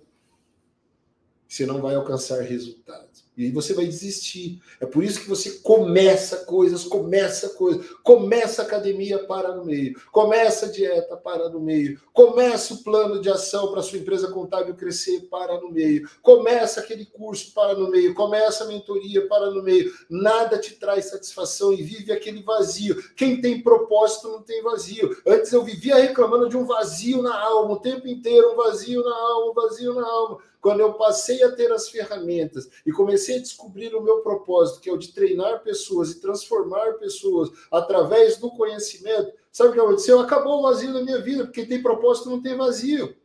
você 1.48 1.66
não 1.66 1.82
vai 1.82 1.95
alcançar 1.95 2.41
resultados. 2.41 3.26
E 3.35 3.49
você 3.51 3.73
vai 3.73 3.85
desistir. 3.85 4.61
É 4.80 4.85
por 4.85 5.03
isso 5.03 5.22
que 5.22 5.30
você 5.30 5.51
começa 5.64 6.38
coisas, 6.45 6.84
começa 6.84 7.49
coisas, 7.49 7.85
começa 8.03 8.61
academia, 8.61 9.19
para 9.26 9.55
no 9.55 9.65
meio, 9.65 9.99
começa 10.11 10.68
dieta, 10.68 11.18
para 11.18 11.49
no 11.49 11.60
meio, 11.60 11.99
começa 12.14 12.73
o 12.73 12.84
plano 12.84 13.19
de 13.19 13.30
ação 13.30 13.72
para 13.72 13.81
sua 13.81 13.97
empresa 13.97 14.31
contábil 14.31 14.76
crescer, 14.76 15.22
para 15.31 15.60
no 15.60 15.72
meio, 15.72 16.07
começa 16.22 16.80
aquele 16.80 17.05
curso, 17.05 17.53
para 17.53 17.73
no 17.73 17.89
meio, 17.89 18.14
começa 18.14 18.64
a 18.64 18.68
mentoria, 18.68 19.27
para 19.27 19.49
no 19.49 19.64
meio. 19.64 19.91
Nada 20.10 20.57
te 20.57 20.76
traz 20.76 21.05
satisfação 21.05 21.73
e 21.73 21.81
vive 21.81 22.11
aquele 22.11 22.43
vazio. 22.43 22.95
Quem 23.15 23.41
tem 23.41 23.61
propósito 23.61 24.30
não 24.30 24.41
tem 24.41 24.61
vazio. 24.61 25.15
Antes 25.26 25.51
eu 25.51 25.64
vivia 25.64 25.95
reclamando 25.95 26.49
de 26.49 26.57
um 26.57 26.65
vazio 26.65 27.22
na 27.22 27.35
alma, 27.35 27.73
o 27.73 27.80
tempo 27.80 28.07
inteiro, 28.07 28.53
um 28.53 28.55
vazio 28.55 29.03
na 29.03 29.15
alma, 29.15 29.51
um 29.51 29.53
vazio 29.53 29.93
na 29.93 30.05
alma 30.05 30.39
quando 30.64 30.80
eu 30.80 30.93
passei 30.93 31.43
a 31.43 31.51
ter 31.51 31.69
as 31.73 31.89
ferramentas 31.89 32.69
e 32.85 32.91
comecei 32.91 33.23
a 33.32 33.40
descobrir 33.40 33.95
o 33.95 34.02
meu 34.02 34.20
propósito, 34.20 34.82
que 34.82 34.90
é 34.90 34.94
o 34.94 34.98
de 34.98 35.14
treinar 35.14 35.64
pessoas 35.64 36.12
e 36.12 36.20
transformar 36.20 36.94
pessoas 36.94 37.50
através 37.72 38.38
do 38.38 38.52
conhecimento, 38.52 39.32
sabe 39.52 39.70
o 39.70 39.74
que 39.74 39.80
aconteceu? 39.80 40.20
Acabou 40.20 40.60
o 40.60 40.62
vazio 40.64 40.91
na 40.91 41.02
minha 41.02 41.22
vida, 41.22 41.45
porque 41.45 41.66
tem 41.66 41.82
propósito 41.82 42.30
não 42.30 42.41
tem 42.41 42.58
vazio. 42.58 43.16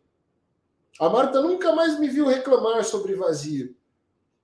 A 1.00 1.08
Marta 1.08 1.42
nunca 1.42 1.72
mais 1.74 1.98
me 1.98 2.08
viu 2.08 2.26
reclamar 2.26 2.84
sobre 2.84 3.14
vazio. 3.14 3.76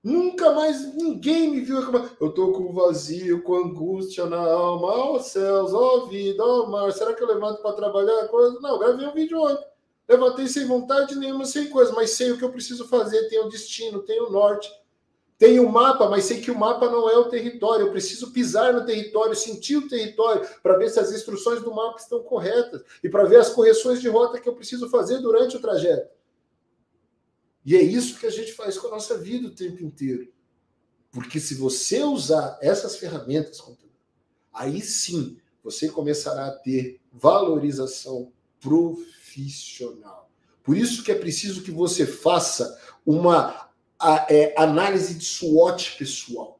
Nunca 0.03 0.53
mais 0.53 0.93
ninguém 0.93 1.49
me 1.49 1.61
viu 1.61 1.79
reclamar. 1.79 2.11
Eu 2.19 2.31
tô 2.31 2.51
com 2.51 2.71
vazio, 2.71 3.41
com 3.41 3.55
angústia 3.55 4.25
na 4.25 4.37
alma. 4.37 4.87
Ó 4.87 5.13
oh, 5.15 5.19
céus, 5.19 5.73
ó 5.73 5.95
oh, 5.95 6.05
vida, 6.05 6.43
ó 6.43 6.63
oh, 6.63 6.67
mar. 6.67 6.91
Será 6.91 7.13
que 7.13 7.23
eu 7.23 7.27
levanto 7.27 7.61
para 7.61 7.75
trabalhar? 7.75 8.29
Não, 8.61 8.77
gravei 8.77 9.07
um 9.07 9.13
vídeo 9.13 9.41
ontem. 9.41 9.65
Levantei 10.07 10.47
sem 10.47 10.65
vontade 10.65 11.15
nenhuma, 11.15 11.45
sem 11.45 11.69
coisa, 11.69 11.91
mas 11.93 12.11
sei 12.11 12.31
o 12.31 12.37
que 12.37 12.43
eu 12.43 12.51
preciso 12.51 12.87
fazer, 12.87 13.27
tenho 13.27 13.49
destino, 13.49 14.03
tenho 14.03 14.29
norte. 14.29 14.71
Tenho 15.37 15.67
o 15.67 15.71
mapa, 15.71 16.09
mas 16.09 16.25
sei 16.25 16.39
que 16.39 16.49
o 16.49 16.57
mapa 16.57 16.89
não 16.89 17.09
é 17.09 17.17
o 17.17 17.29
território. 17.29 17.87
Eu 17.87 17.91
preciso 17.91 18.31
pisar 18.31 18.73
no 18.73 18.85
território, 18.85 19.35
sentir 19.35 19.75
o 19.75 19.87
território, 19.87 20.47
para 20.63 20.77
ver 20.77 20.89
se 20.89 20.99
as 20.99 21.11
instruções 21.11 21.61
do 21.61 21.73
mapa 21.73 21.99
estão 21.99 22.23
corretas 22.23 22.81
e 23.03 23.09
para 23.09 23.25
ver 23.25 23.37
as 23.37 23.49
correções 23.49 23.99
de 23.99 24.07
rota 24.07 24.39
que 24.39 24.47
eu 24.47 24.55
preciso 24.55 24.89
fazer 24.89 25.19
durante 25.19 25.57
o 25.57 25.61
trajeto. 25.61 26.09
E 27.65 27.75
é 27.75 27.81
isso 27.81 28.17
que 28.17 28.25
a 28.25 28.31
gente 28.31 28.53
faz 28.53 28.77
com 28.77 28.87
a 28.87 28.91
nossa 28.91 29.17
vida 29.17 29.47
o 29.47 29.55
tempo 29.55 29.83
inteiro. 29.83 30.31
Porque 31.11 31.39
se 31.39 31.55
você 31.55 32.03
usar 32.03 32.57
essas 32.61 32.95
ferramentas, 32.95 33.61
aí 34.53 34.81
sim 34.81 35.37
você 35.63 35.89
começará 35.89 36.47
a 36.47 36.51
ter 36.51 37.01
valorização 37.11 38.31
profissional. 38.59 40.29
Por 40.63 40.77
isso 40.77 41.03
que 41.03 41.11
é 41.11 41.15
preciso 41.15 41.63
que 41.63 41.71
você 41.71 42.05
faça 42.05 42.79
uma 43.05 43.64
a, 43.99 44.27
é, 44.29 44.53
análise 44.57 45.15
de 45.15 45.25
SWOT 45.25 45.97
pessoal. 45.97 46.59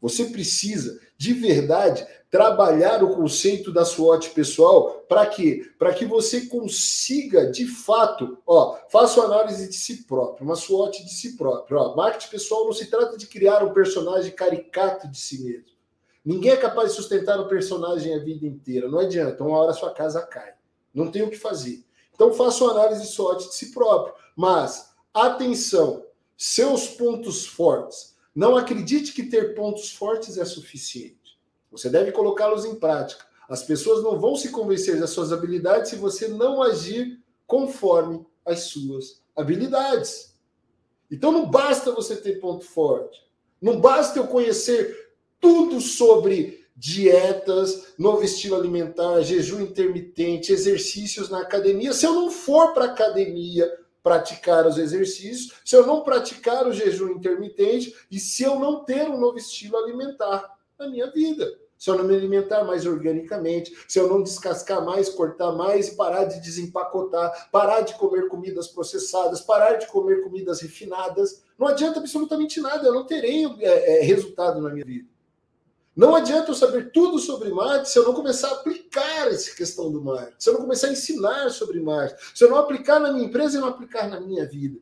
Você 0.00 0.26
precisa, 0.26 1.00
de 1.16 1.32
verdade, 1.32 2.06
trabalhar 2.30 3.02
o 3.02 3.16
conceito 3.16 3.72
da 3.72 3.84
SWOT 3.84 4.30
pessoal 4.30 5.04
para 5.08 5.26
quê? 5.26 5.62
Para 5.78 5.94
que 5.94 6.04
você 6.04 6.42
consiga, 6.42 7.50
de 7.50 7.66
fato, 7.66 8.38
ó, 8.46 8.78
faça 8.90 9.20
uma 9.20 9.34
análise 9.34 9.68
de 9.68 9.74
si 9.74 10.04
próprio, 10.04 10.44
uma 10.44 10.54
SWOT 10.54 11.04
de 11.04 11.10
si 11.10 11.36
próprio. 11.36 11.78
Ó, 11.78 11.96
marketing 11.96 12.28
pessoal 12.30 12.64
não 12.66 12.72
se 12.72 12.86
trata 12.86 13.16
de 13.16 13.26
criar 13.26 13.64
um 13.64 13.72
personagem 13.72 14.30
caricato 14.32 15.08
de 15.08 15.18
si 15.18 15.42
mesmo. 15.42 15.78
Ninguém 16.24 16.52
é 16.52 16.56
capaz 16.56 16.90
de 16.90 16.96
sustentar 16.96 17.40
um 17.40 17.48
personagem 17.48 18.14
a 18.14 18.18
vida 18.18 18.46
inteira. 18.46 18.88
Não 18.88 18.98
adianta, 18.98 19.42
uma 19.42 19.58
hora 19.58 19.72
sua 19.72 19.92
casa 19.92 20.20
cai. 20.20 20.52
Não 20.92 21.10
tem 21.10 21.22
o 21.22 21.30
que 21.30 21.36
fazer. 21.36 21.82
Então 22.14 22.32
faça 22.34 22.64
uma 22.64 22.72
análise 22.72 23.06
SWOT 23.06 23.48
de 23.48 23.54
si 23.54 23.72
próprio. 23.72 24.14
Mas, 24.36 24.90
atenção, 25.14 26.04
seus 26.38 26.86
pontos 26.86 27.44
fortes. 27.44 28.16
Não 28.32 28.56
acredite 28.56 29.12
que 29.12 29.24
ter 29.24 29.56
pontos 29.56 29.90
fortes 29.90 30.38
é 30.38 30.44
suficiente. 30.44 31.36
Você 31.72 31.90
deve 31.90 32.12
colocá-los 32.12 32.64
em 32.64 32.76
prática. 32.76 33.26
As 33.48 33.64
pessoas 33.64 34.04
não 34.04 34.20
vão 34.20 34.36
se 34.36 34.50
convencer 34.50 35.00
das 35.00 35.10
suas 35.10 35.32
habilidades 35.32 35.90
se 35.90 35.96
você 35.96 36.28
não 36.28 36.62
agir 36.62 37.18
conforme 37.44 38.24
as 38.46 38.60
suas 38.60 39.20
habilidades. 39.34 40.36
Então 41.10 41.32
não 41.32 41.50
basta 41.50 41.90
você 41.90 42.14
ter 42.14 42.38
ponto 42.40 42.64
forte. 42.64 43.20
Não 43.60 43.80
basta 43.80 44.20
eu 44.20 44.28
conhecer 44.28 45.10
tudo 45.40 45.80
sobre 45.80 46.64
dietas, 46.76 47.94
novo 47.98 48.22
estilo 48.22 48.54
alimentar, 48.54 49.22
jejum 49.22 49.60
intermitente, 49.60 50.52
exercícios 50.52 51.28
na 51.28 51.40
academia. 51.40 51.92
Se 51.92 52.06
eu 52.06 52.14
não 52.14 52.30
for 52.30 52.72
para 52.72 52.84
a 52.84 52.90
academia 52.92 53.68
praticar 54.08 54.66
os 54.66 54.78
exercícios, 54.78 55.60
se 55.62 55.76
eu 55.76 55.86
não 55.86 56.02
praticar 56.02 56.66
o 56.66 56.72
jejum 56.72 57.10
intermitente 57.10 57.94
e 58.10 58.18
se 58.18 58.42
eu 58.42 58.58
não 58.58 58.82
ter 58.82 59.06
um 59.06 59.20
novo 59.20 59.36
estilo 59.36 59.76
alimentar 59.76 60.56
na 60.78 60.88
minha 60.88 61.10
vida. 61.10 61.46
Se 61.76 61.90
eu 61.90 61.98
não 61.98 62.04
me 62.04 62.16
alimentar 62.16 62.64
mais 62.64 62.86
organicamente, 62.86 63.70
se 63.86 64.00
eu 64.00 64.08
não 64.08 64.22
descascar 64.22 64.82
mais, 64.82 65.10
cortar 65.10 65.52
mais 65.52 65.90
parar 65.90 66.24
de 66.24 66.40
desempacotar, 66.40 67.50
parar 67.52 67.82
de 67.82 67.94
comer 67.98 68.28
comidas 68.28 68.66
processadas, 68.66 69.42
parar 69.42 69.74
de 69.74 69.86
comer 69.86 70.22
comidas 70.22 70.62
refinadas, 70.62 71.44
não 71.58 71.68
adianta 71.68 72.00
absolutamente 72.00 72.60
nada, 72.62 72.88
eu 72.88 72.94
não 72.94 73.04
terei 73.04 73.44
é, 73.60 73.98
é, 73.98 74.02
resultado 74.02 74.60
na 74.60 74.70
minha 74.70 74.86
vida. 74.86 75.08
Não 75.98 76.14
adianta 76.14 76.52
eu 76.52 76.54
saber 76.54 76.92
tudo 76.92 77.18
sobre 77.18 77.50
marketing 77.50 77.90
se 77.90 77.98
eu 77.98 78.04
não 78.04 78.14
começar 78.14 78.46
a 78.46 78.52
aplicar 78.52 79.26
essa 79.26 79.52
questão 79.52 79.90
do 79.90 80.00
marketing, 80.00 80.36
se 80.38 80.48
eu 80.48 80.54
não 80.54 80.60
começar 80.60 80.86
a 80.86 80.92
ensinar 80.92 81.50
sobre 81.50 81.80
marketing, 81.80 82.22
se 82.36 82.44
eu 82.44 82.50
não 82.50 82.56
aplicar 82.56 83.00
na 83.00 83.12
minha 83.12 83.26
empresa 83.26 83.58
e 83.58 83.60
não 83.60 83.66
aplicar 83.66 84.08
na 84.08 84.20
minha 84.20 84.46
vida. 84.46 84.78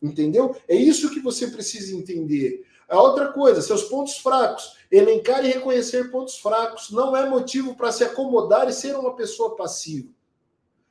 Entendeu? 0.00 0.54
É 0.68 0.76
isso 0.76 1.10
que 1.10 1.18
você 1.18 1.48
precisa 1.48 1.92
entender. 1.92 2.64
A 2.88 3.02
outra 3.02 3.32
coisa, 3.32 3.60
seus 3.60 3.82
pontos 3.82 4.18
fracos. 4.18 4.76
Elencar 4.92 5.44
e 5.44 5.48
reconhecer 5.48 6.08
pontos 6.08 6.38
fracos 6.38 6.92
não 6.92 7.16
é 7.16 7.28
motivo 7.28 7.74
para 7.74 7.90
se 7.90 8.04
acomodar 8.04 8.68
e 8.68 8.72
ser 8.72 8.94
uma 8.96 9.16
pessoa 9.16 9.56
passiva. 9.56 10.08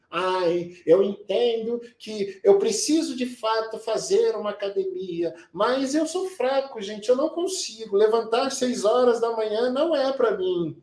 Ai, 0.09 0.77
eu 0.85 1.03
entendo 1.03 1.81
que 1.99 2.39
eu 2.41 2.57
preciso 2.57 3.15
de 3.15 3.25
fato 3.25 3.77
fazer 3.77 4.35
uma 4.37 4.51
academia, 4.51 5.35
mas 5.51 5.93
eu 5.93 6.07
sou 6.07 6.29
fraco, 6.29 6.81
gente, 6.81 7.09
eu 7.09 7.15
não 7.15 7.29
consigo. 7.29 7.97
Levantar 7.97 8.49
seis 8.51 8.85
horas 8.85 9.19
da 9.19 9.35
manhã 9.35 9.69
não 9.69 9.93
é 9.93 10.13
para 10.13 10.37
mim. 10.37 10.81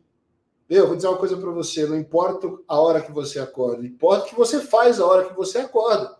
Eu 0.69 0.87
vou 0.87 0.95
dizer 0.95 1.07
uma 1.07 1.17
coisa 1.17 1.37
para 1.37 1.49
você: 1.49 1.87
não 1.87 1.97
importa 1.97 2.47
a 2.67 2.79
hora 2.79 3.01
que 3.01 3.11
você 3.11 3.39
acorda, 3.39 3.85
importa 3.85 4.25
o 4.25 4.29
que 4.29 4.35
você 4.35 4.59
faz 4.59 4.99
a 4.99 5.05
hora 5.05 5.27
que 5.27 5.35
você 5.35 5.57
acorda. 5.59 6.17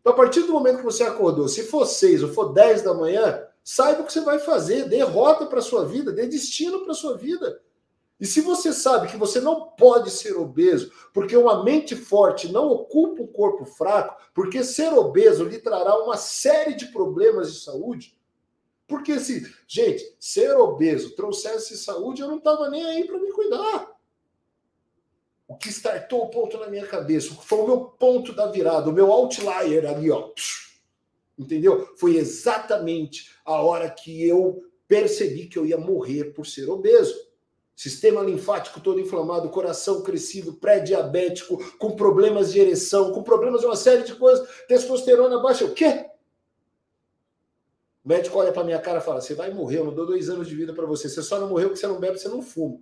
Então, 0.00 0.12
a 0.12 0.16
partir 0.16 0.42
do 0.42 0.52
momento 0.52 0.78
que 0.78 0.84
você 0.84 1.02
acordou, 1.02 1.48
se 1.48 1.64
for 1.64 1.84
seis 1.84 2.22
ou 2.22 2.32
for 2.32 2.52
dez 2.52 2.82
da 2.82 2.94
manhã, 2.94 3.44
saiba 3.62 4.02
o 4.02 4.04
que 4.06 4.12
você 4.12 4.20
vai 4.20 4.38
fazer, 4.38 4.88
dê 4.88 5.02
rota 5.02 5.46
para 5.46 5.60
sua 5.60 5.84
vida, 5.84 6.12
dê 6.12 6.26
destino 6.26 6.84
para 6.84 6.94
sua 6.94 7.16
vida. 7.16 7.60
E 8.20 8.26
se 8.26 8.42
você 8.42 8.70
sabe 8.70 9.08
que 9.08 9.16
você 9.16 9.40
não 9.40 9.68
pode 9.70 10.10
ser 10.10 10.36
obeso, 10.36 10.92
porque 11.14 11.34
uma 11.34 11.64
mente 11.64 11.96
forte 11.96 12.52
não 12.52 12.68
ocupa 12.68 13.22
um 13.22 13.26
corpo 13.26 13.64
fraco, 13.64 14.22
porque 14.34 14.62
ser 14.62 14.92
obeso 14.92 15.44
lhe 15.44 15.58
trará 15.58 15.96
uma 16.04 16.18
série 16.18 16.74
de 16.74 16.86
problemas 16.86 17.50
de 17.50 17.60
saúde. 17.60 18.14
Porque 18.86 19.18
se, 19.18 19.50
gente, 19.66 20.04
ser 20.20 20.54
obeso 20.56 21.14
trouxesse 21.14 21.78
saúde, 21.78 22.20
eu 22.20 22.28
não 22.28 22.36
estava 22.36 22.68
nem 22.68 22.84
aí 22.84 23.06
para 23.06 23.18
me 23.18 23.32
cuidar. 23.32 23.96
O 25.48 25.56
que 25.56 25.70
startou 25.70 26.24
o 26.24 26.28
ponto 26.28 26.58
na 26.58 26.66
minha 26.66 26.86
cabeça, 26.86 27.34
foi 27.34 27.58
o 27.60 27.66
meu 27.66 27.80
ponto 27.84 28.34
da 28.34 28.46
virada, 28.50 28.90
o 28.90 28.92
meu 28.92 29.10
outlier 29.10 29.86
ali, 29.86 30.10
ó. 30.10 30.30
Entendeu? 31.38 31.94
Foi 31.96 32.16
exatamente 32.16 33.34
a 33.46 33.62
hora 33.62 33.88
que 33.88 34.28
eu 34.28 34.62
percebi 34.86 35.46
que 35.46 35.58
eu 35.58 35.64
ia 35.64 35.78
morrer 35.78 36.34
por 36.34 36.44
ser 36.44 36.68
obeso 36.68 37.29
sistema 37.80 38.20
linfático 38.20 38.78
todo 38.78 39.00
inflamado, 39.00 39.48
coração 39.48 40.02
crescido, 40.02 40.52
pré-diabético, 40.52 41.56
com 41.78 41.96
problemas 41.96 42.52
de 42.52 42.60
ereção, 42.60 43.10
com 43.10 43.22
problemas 43.22 43.62
de 43.62 43.66
uma 43.66 43.74
série 43.74 44.02
de 44.02 44.14
coisas, 44.16 44.46
testosterona 44.68 45.38
baixa. 45.38 45.64
O 45.64 45.72
quê? 45.72 46.04
O 48.04 48.08
médico 48.10 48.38
olha 48.38 48.52
para 48.52 48.64
minha 48.64 48.78
cara 48.78 48.98
e 48.98 49.02
fala: 49.02 49.22
Você 49.22 49.34
vai 49.34 49.50
morrer, 49.50 49.78
eu 49.78 49.86
não 49.86 49.94
dou 49.94 50.04
dois 50.04 50.28
anos 50.28 50.46
de 50.46 50.54
vida 50.54 50.74
para 50.74 50.84
você. 50.84 51.08
Você 51.08 51.22
só 51.22 51.40
não 51.40 51.48
morreu 51.48 51.68
porque 51.68 51.80
você 51.80 51.86
não 51.86 51.98
bebe, 51.98 52.18
você 52.18 52.28
não 52.28 52.42
fuma. 52.42 52.78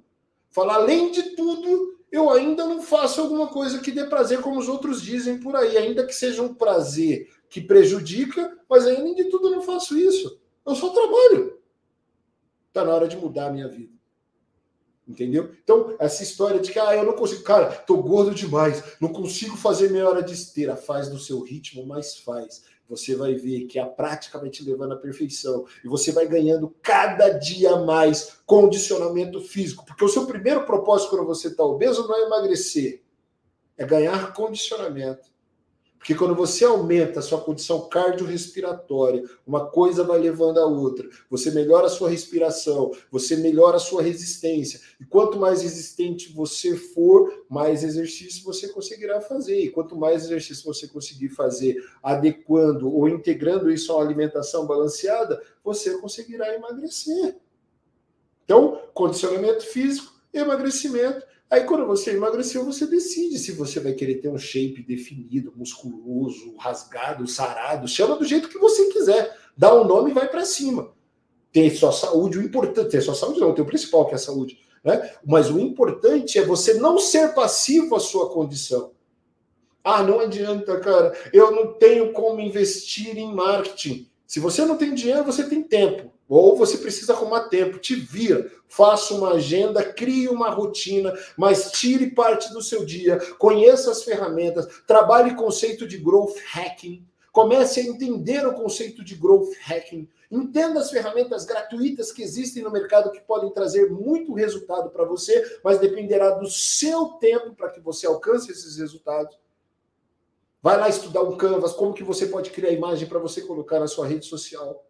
Fala, 0.51 0.75
além 0.75 1.13
de 1.13 1.37
tudo, 1.37 1.97
eu 2.11 2.29
ainda 2.29 2.67
não 2.67 2.83
faço 2.83 3.21
alguma 3.21 3.47
coisa 3.47 3.79
que 3.79 3.93
dê 3.93 4.05
prazer, 4.05 4.41
como 4.41 4.59
os 4.59 4.69
outros 4.69 5.01
dizem 5.01 5.39
por 5.39 5.55
aí, 5.55 5.77
ainda 5.77 6.05
que 6.05 6.13
seja 6.13 6.43
um 6.43 6.53
prazer 6.53 7.31
que 7.49 7.61
prejudica, 7.61 8.59
mas 8.69 8.85
além 8.85 9.15
de 9.15 9.27
tudo 9.27 9.47
eu 9.47 9.53
não 9.53 9.63
faço 9.63 9.97
isso. 9.97 10.41
Eu 10.67 10.75
só 10.75 10.89
trabalho. 10.89 11.57
Está 12.67 12.85
na 12.85 12.93
hora 12.93 13.07
de 13.07 13.17
mudar 13.17 13.47
a 13.47 13.53
minha 13.53 13.69
vida. 13.69 13.98
Entendeu? 15.09 15.51
Então, 15.65 15.97
essa 15.99 16.23
história 16.23 16.61
de 16.61 16.71
que 16.71 16.79
ah, 16.79 16.95
eu 16.95 17.03
não 17.03 17.15
consigo, 17.15 17.43
cara, 17.43 17.71
tô 17.71 17.97
gordo 18.03 18.35
demais, 18.35 18.85
não 19.01 19.09
consigo 19.09 19.57
fazer 19.57 19.91
meia 19.91 20.07
hora 20.07 20.23
de 20.23 20.35
esteira, 20.35 20.77
faz 20.77 21.09
no 21.09 21.19
seu 21.19 21.41
ritmo, 21.41 21.87
mas 21.87 22.19
faz. 22.19 22.63
Você 22.91 23.17
vai 23.17 23.35
ver 23.35 23.65
que 23.65 23.79
a 23.79 23.87
prática 23.87 24.39
vai 24.39 24.51
te 24.51 24.63
levando 24.63 24.93
à 24.93 24.97
perfeição 24.97 25.67
e 25.83 25.89
você 25.89 26.13
vai 26.13 26.27
ganhando 26.27 26.75
cada 26.83 27.31
dia 27.31 27.77
mais 27.77 28.39
condicionamento 28.45 29.41
físico, 29.41 29.85
porque 29.87 30.05
o 30.05 30.09
seu 30.09 30.27
primeiro 30.27 30.67
propósito 30.67 31.11
quando 31.11 31.27
você 31.27 31.49
está 31.49 31.65
obeso 31.65 32.07
não 32.07 32.15
é 32.15 32.27
emagrecer, 32.27 33.03
é 33.79 33.87
ganhar 33.87 34.35
condicionamento. 34.35 35.29
Porque 35.99 36.15
quando 36.15 36.35
você 36.35 36.65
aumenta 36.65 37.19
a 37.19 37.23
sua 37.23 37.41
condição 37.41 37.89
cardiorrespiratória, 37.89 39.25
uma 39.47 39.67
coisa 39.67 40.05
vai 40.05 40.19
levando 40.19 40.59
a 40.59 40.65
outra. 40.65 41.09
Você 41.29 41.51
melhora 41.51 41.87
a 41.87 41.91
sua 41.91 42.09
respiração, 42.09 42.93
você 43.11 43.37
melhora 43.37 43.77
a 43.77 43.81
sua 43.81 44.01
resistência. 44.01 44.81
E 45.01 45.05
quanto 45.05 45.39
mais 45.39 45.61
resistente 45.63 46.33
você 46.33 46.77
for, 46.77 47.45
mais 47.51 47.83
exercício 47.83 48.45
você 48.45 48.69
conseguirá 48.69 49.21
fazer. 49.21 49.61
E 49.61 49.71
quanto 49.71 49.97
mais 49.97 50.25
exercício 50.25 50.65
você 50.65 50.87
conseguir 50.87 51.31
fazer 51.31 51.77
adequando 52.03 52.93
ou 52.95 53.09
integrando 53.09 53.71
isso 53.71 53.93
a 53.93 53.97
uma 53.97 54.05
alimentação 54.05 54.67
balanceada, 54.67 55.43
você 55.65 55.99
conseguirá 55.99 56.55
emagrecer. 56.55 57.37
Então, 58.45 58.81
condicionamento 58.95 59.67
físico, 59.67 60.13
emagrecimento 60.33 61.27
Aí, 61.51 61.65
quando 61.65 61.87
você 61.87 62.13
emagreceu, 62.13 62.65
você 62.65 62.87
decide 62.87 63.39
se 63.39 63.53
você 63.53 63.81
vai 63.81 63.95
querer 63.95 64.17
ter 64.17 64.29
um 64.29 64.39
shape 64.39 64.83
definido, 64.83 65.53
musculoso, 65.57 66.55
rasgado, 66.57 67.27
sarado. 67.27 67.89
Chama 67.89 68.17
do 68.17 68.25
jeito 68.25 68.51
que 68.51 68.59
você 68.59 68.91
quiser. 68.91 69.35
Dá 69.57 69.75
um 69.75 69.85
nome 69.85 70.11
e 70.11 70.15
vai 70.15 70.29
para 70.29 70.45
cima. 70.45 70.93
Ter 71.51 71.71
sua 71.71 71.91
saúde, 71.91 72.39
o 72.39 72.43
importante, 72.43 72.91
ter 72.91 73.01
sua 73.01 73.15
saúde 73.15 73.41
não, 73.41 73.55
tem 73.55 73.65
o 73.65 73.67
principal 73.67 74.05
que 74.05 74.13
é 74.13 74.17
a 74.17 74.19
saúde. 74.19 74.59
Né? 74.85 75.11
Mas 75.25 75.51
o 75.51 75.59
importante 75.59 76.39
é 76.39 76.45
você 76.45 76.75
não 76.75 76.99
ser 76.99 77.35
passivo 77.35 77.97
à 77.97 78.01
sua 78.01 78.29
condição. 78.31 78.93
Ah, 79.83 80.03
não 80.03 80.21
adianta, 80.21 80.79
cara. 80.81 81.17
Eu 81.33 81.51
não 81.51 81.73
tenho 81.73 82.13
como 82.13 82.41
investir 82.41 83.17
em 83.17 83.35
marketing. 83.35 84.08
Se 84.29 84.39
você 84.39 84.63
não 84.67 84.77
tem 84.77 84.95
dinheiro, 84.95 85.25
você 85.25 85.49
tem 85.49 85.63
tempo. 85.63 86.13
Ou 86.29 86.55
você 86.55 86.77
precisa 86.77 87.15
arrumar 87.15 87.49
tempo, 87.49 87.79
te 87.79 87.95
vira, 87.95 88.53
faça 88.69 89.15
uma 89.15 89.33
agenda, 89.33 89.83
crie 89.83 90.29
uma 90.29 90.51
rotina, 90.51 91.15
mas 91.35 91.73
tire 91.73 92.11
parte 92.11 92.53
do 92.53 92.61
seu 92.61 92.85
dia, 92.85 93.19
conheça 93.39 93.91
as 93.91 94.05
ferramentas, 94.05 94.83
trabalhe 94.87 95.35
conceito 95.35 95.89
de 95.89 95.97
growth 95.97 96.37
hacking, 96.53 97.03
comece 97.33 97.81
a 97.81 97.85
entender 97.85 98.47
o 98.47 98.53
conceito 98.53 99.03
de 99.03 99.15
growth 99.15 99.49
hacking, 99.63 100.07
entenda 100.31 100.81
as 100.81 100.91
ferramentas 100.91 101.47
gratuitas 101.47 102.13
que 102.13 102.23
existem 102.23 102.63
no 102.63 102.71
mercado 102.71 103.11
que 103.11 103.23
podem 103.23 103.51
trazer 103.51 103.91
muito 103.91 104.35
resultado 104.35 104.91
para 104.91 105.07
você, 105.07 105.59
mas 105.65 105.79
dependerá 105.79 106.33
do 106.33 106.51
seu 106.51 107.07
tempo 107.13 107.55
para 107.55 107.71
que 107.71 107.81
você 107.81 108.07
alcance 108.07 108.53
esses 108.53 108.77
resultados. 108.77 109.39
Vai 110.63 110.77
lá 110.77 110.89
estudar 110.89 111.23
um 111.23 111.37
Canvas, 111.37 111.73
como 111.73 111.95
que 111.95 112.03
você 112.03 112.27
pode 112.27 112.51
criar 112.51 112.71
imagem 112.71 113.09
para 113.09 113.19
você 113.19 113.43
colocar 113.43 113.79
na 113.79 113.87
sua 113.87 114.07
rede 114.07 114.27
social. 114.27 114.85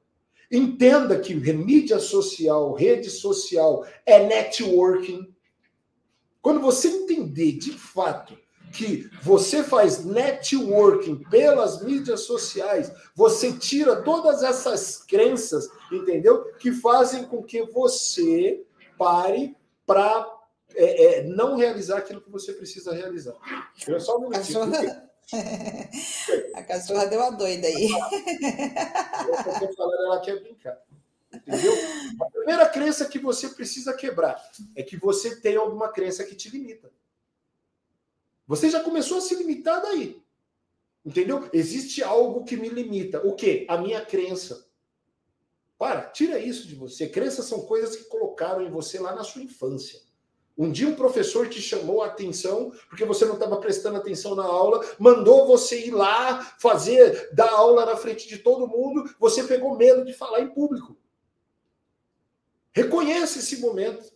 Entenda 0.50 1.18
que 1.18 1.34
mídia 1.34 1.98
social, 1.98 2.72
rede 2.72 3.10
social 3.10 3.86
é 4.06 4.24
networking. 4.24 5.34
Quando 6.40 6.60
você 6.60 6.88
entender 6.88 7.52
de 7.52 7.72
fato 7.72 8.36
que 8.72 9.10
você 9.22 9.62
faz 9.62 10.04
networking 10.04 11.22
pelas 11.30 11.82
mídias 11.82 12.20
sociais, 12.20 12.90
você 13.14 13.52
tira 13.52 14.02
todas 14.02 14.42
essas 14.42 15.02
crenças, 15.04 15.68
entendeu? 15.92 16.44
Que 16.54 16.72
fazem 16.72 17.24
com 17.24 17.42
que 17.42 17.62
você 17.64 18.64
pare 18.96 19.54
para 19.86 20.26
é, 20.74 21.04
é, 21.04 21.24
não 21.24 21.56
realizar 21.56 21.98
aquilo 21.98 22.20
que 22.20 22.30
você 22.30 22.52
precisa 22.52 22.92
realizar. 22.92 23.34
Eu 23.86 24.00
só 24.00 24.16
um 24.18 24.28
minutinho. 24.28 25.07
A 26.54 26.62
cachorra 26.62 27.06
deu 27.06 27.22
a 27.22 27.30
doida 27.30 27.66
aí. 27.66 27.90
Eu 29.60 29.74
falando, 29.74 30.02
ela 30.04 30.20
quer 30.20 30.40
brincar. 30.40 30.78
Entendeu? 31.32 31.72
A 32.20 32.30
primeira 32.30 32.68
crença 32.68 33.04
que 33.04 33.18
você 33.18 33.48
precisa 33.50 33.92
quebrar 33.92 34.42
é 34.74 34.82
que 34.82 34.96
você 34.96 35.36
tem 35.40 35.56
alguma 35.56 35.90
crença 35.90 36.24
que 36.24 36.34
te 36.34 36.48
limita. 36.48 36.90
Você 38.46 38.70
já 38.70 38.80
começou 38.80 39.18
a 39.18 39.20
se 39.20 39.34
limitar 39.34 39.82
daí. 39.82 40.22
Entendeu? 41.04 41.48
Existe 41.52 42.02
algo 42.02 42.44
que 42.44 42.56
me 42.56 42.68
limita. 42.68 43.26
O 43.26 43.34
quê? 43.34 43.66
A 43.68 43.76
minha 43.76 44.04
crença. 44.04 44.66
Para, 45.76 46.02
tira 46.02 46.38
isso 46.38 46.66
de 46.66 46.74
você. 46.74 47.08
Crenças 47.08 47.44
são 47.44 47.66
coisas 47.66 47.94
que 47.94 48.04
colocaram 48.04 48.62
em 48.62 48.70
você 48.70 48.98
lá 48.98 49.14
na 49.14 49.22
sua 49.22 49.42
infância. 49.42 50.00
Um 50.58 50.72
dia 50.72 50.88
um 50.88 50.96
professor 50.96 51.48
te 51.48 51.62
chamou 51.62 52.02
a 52.02 52.06
atenção 52.06 52.72
porque 52.88 53.04
você 53.04 53.24
não 53.24 53.34
estava 53.34 53.56
prestando 53.58 53.96
atenção 53.96 54.34
na 54.34 54.42
aula, 54.42 54.84
mandou 54.98 55.46
você 55.46 55.86
ir 55.86 55.92
lá 55.92 56.40
fazer, 56.58 57.32
dar 57.32 57.48
aula 57.48 57.86
na 57.86 57.96
frente 57.96 58.26
de 58.26 58.38
todo 58.38 58.66
mundo, 58.66 59.08
você 59.20 59.44
pegou 59.44 59.76
medo 59.76 60.04
de 60.04 60.12
falar 60.12 60.40
em 60.40 60.48
público. 60.48 60.98
Reconheça 62.72 63.38
esse 63.38 63.58
momento. 63.58 64.12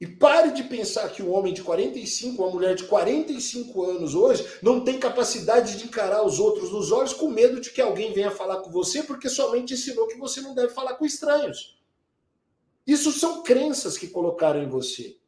E 0.00 0.06
pare 0.06 0.52
de 0.52 0.62
pensar 0.62 1.08
que 1.08 1.24
um 1.24 1.32
homem 1.32 1.52
de 1.52 1.60
45, 1.60 2.40
uma 2.40 2.52
mulher 2.52 2.76
de 2.76 2.84
45 2.84 3.82
anos 3.82 4.14
hoje, 4.14 4.46
não 4.62 4.84
tem 4.84 4.96
capacidade 4.96 5.76
de 5.76 5.86
encarar 5.86 6.24
os 6.24 6.38
outros 6.38 6.70
nos 6.70 6.92
olhos 6.92 7.12
com 7.12 7.28
medo 7.28 7.60
de 7.60 7.70
que 7.70 7.82
alguém 7.82 8.12
venha 8.12 8.30
falar 8.30 8.58
com 8.58 8.70
você, 8.70 9.02
porque 9.02 9.28
somente 9.28 9.74
ensinou 9.74 10.06
que 10.06 10.16
você 10.16 10.40
não 10.40 10.54
deve 10.54 10.72
falar 10.72 10.94
com 10.94 11.04
estranhos. 11.04 11.77
Isso 12.88 13.12
são 13.12 13.42
crenças 13.42 13.98
que 13.98 14.08
colocaram 14.08 14.62
em 14.62 14.68
você. 14.68 15.18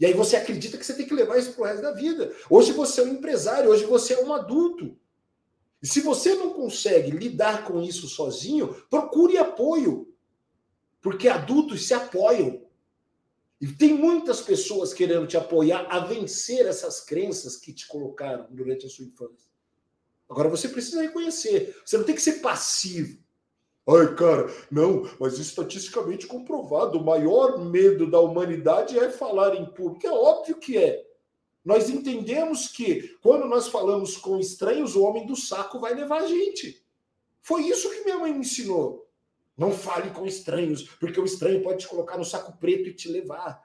E 0.00 0.06
aí 0.06 0.14
você 0.14 0.36
acredita 0.36 0.78
que 0.78 0.86
você 0.86 0.94
tem 0.94 1.06
que 1.06 1.12
levar 1.12 1.36
isso 1.36 1.52
para 1.52 1.62
o 1.62 1.66
resto 1.66 1.82
da 1.82 1.92
vida. 1.92 2.34
Hoje 2.48 2.72
você 2.72 3.02
é 3.02 3.04
um 3.04 3.08
empresário, 3.08 3.68
hoje 3.68 3.84
você 3.84 4.14
é 4.14 4.24
um 4.24 4.32
adulto. 4.32 4.96
E 5.82 5.86
se 5.86 6.00
você 6.00 6.34
não 6.34 6.54
consegue 6.54 7.10
lidar 7.10 7.64
com 7.64 7.82
isso 7.82 8.08
sozinho, 8.08 8.68
procure 8.88 9.36
apoio. 9.36 10.14
Porque 11.02 11.28
adultos 11.28 11.86
se 11.86 11.92
apoiam. 11.92 12.64
E 13.60 13.68
tem 13.68 13.92
muitas 13.92 14.40
pessoas 14.40 14.94
querendo 14.94 15.26
te 15.26 15.36
apoiar 15.36 15.86
a 15.90 16.00
vencer 16.00 16.66
essas 16.66 17.00
crenças 17.00 17.54
que 17.54 17.74
te 17.74 17.86
colocaram 17.86 18.46
durante 18.50 18.86
a 18.86 18.88
sua 18.88 19.04
infância. 19.04 19.50
Agora 20.26 20.48
você 20.48 20.70
precisa 20.70 21.02
reconhecer. 21.02 21.76
Você 21.84 21.98
não 21.98 22.04
tem 22.04 22.14
que 22.14 22.22
ser 22.22 22.40
passivo. 22.40 23.23
Ai, 23.86 24.14
cara, 24.14 24.46
não, 24.70 25.02
mas 25.20 25.38
estatisticamente 25.38 26.26
comprovado, 26.26 26.98
o 26.98 27.04
maior 27.04 27.58
medo 27.58 28.10
da 28.10 28.18
humanidade 28.18 28.98
é 28.98 29.10
falar 29.10 29.54
em 29.54 29.66
público. 29.66 30.06
É 30.06 30.10
óbvio 30.10 30.56
que 30.56 30.78
é. 30.78 31.04
Nós 31.62 31.90
entendemos 31.90 32.68
que 32.68 33.16
quando 33.22 33.46
nós 33.46 33.68
falamos 33.68 34.16
com 34.16 34.38
estranhos, 34.38 34.94
o 34.94 35.02
homem 35.02 35.26
do 35.26 35.36
saco 35.36 35.80
vai 35.80 35.94
levar 35.94 36.22
a 36.22 36.26
gente. 36.26 36.82
Foi 37.42 37.62
isso 37.62 37.90
que 37.90 38.04
minha 38.04 38.18
mãe 38.18 38.32
me 38.32 38.40
ensinou. 38.40 39.06
Não 39.56 39.70
fale 39.70 40.10
com 40.10 40.26
estranhos, 40.26 40.82
porque 40.82 41.20
o 41.20 41.24
estranho 41.24 41.62
pode 41.62 41.80
te 41.80 41.88
colocar 41.88 42.16
no 42.16 42.24
saco 42.24 42.56
preto 42.58 42.88
e 42.88 42.94
te 42.94 43.08
levar. 43.08 43.62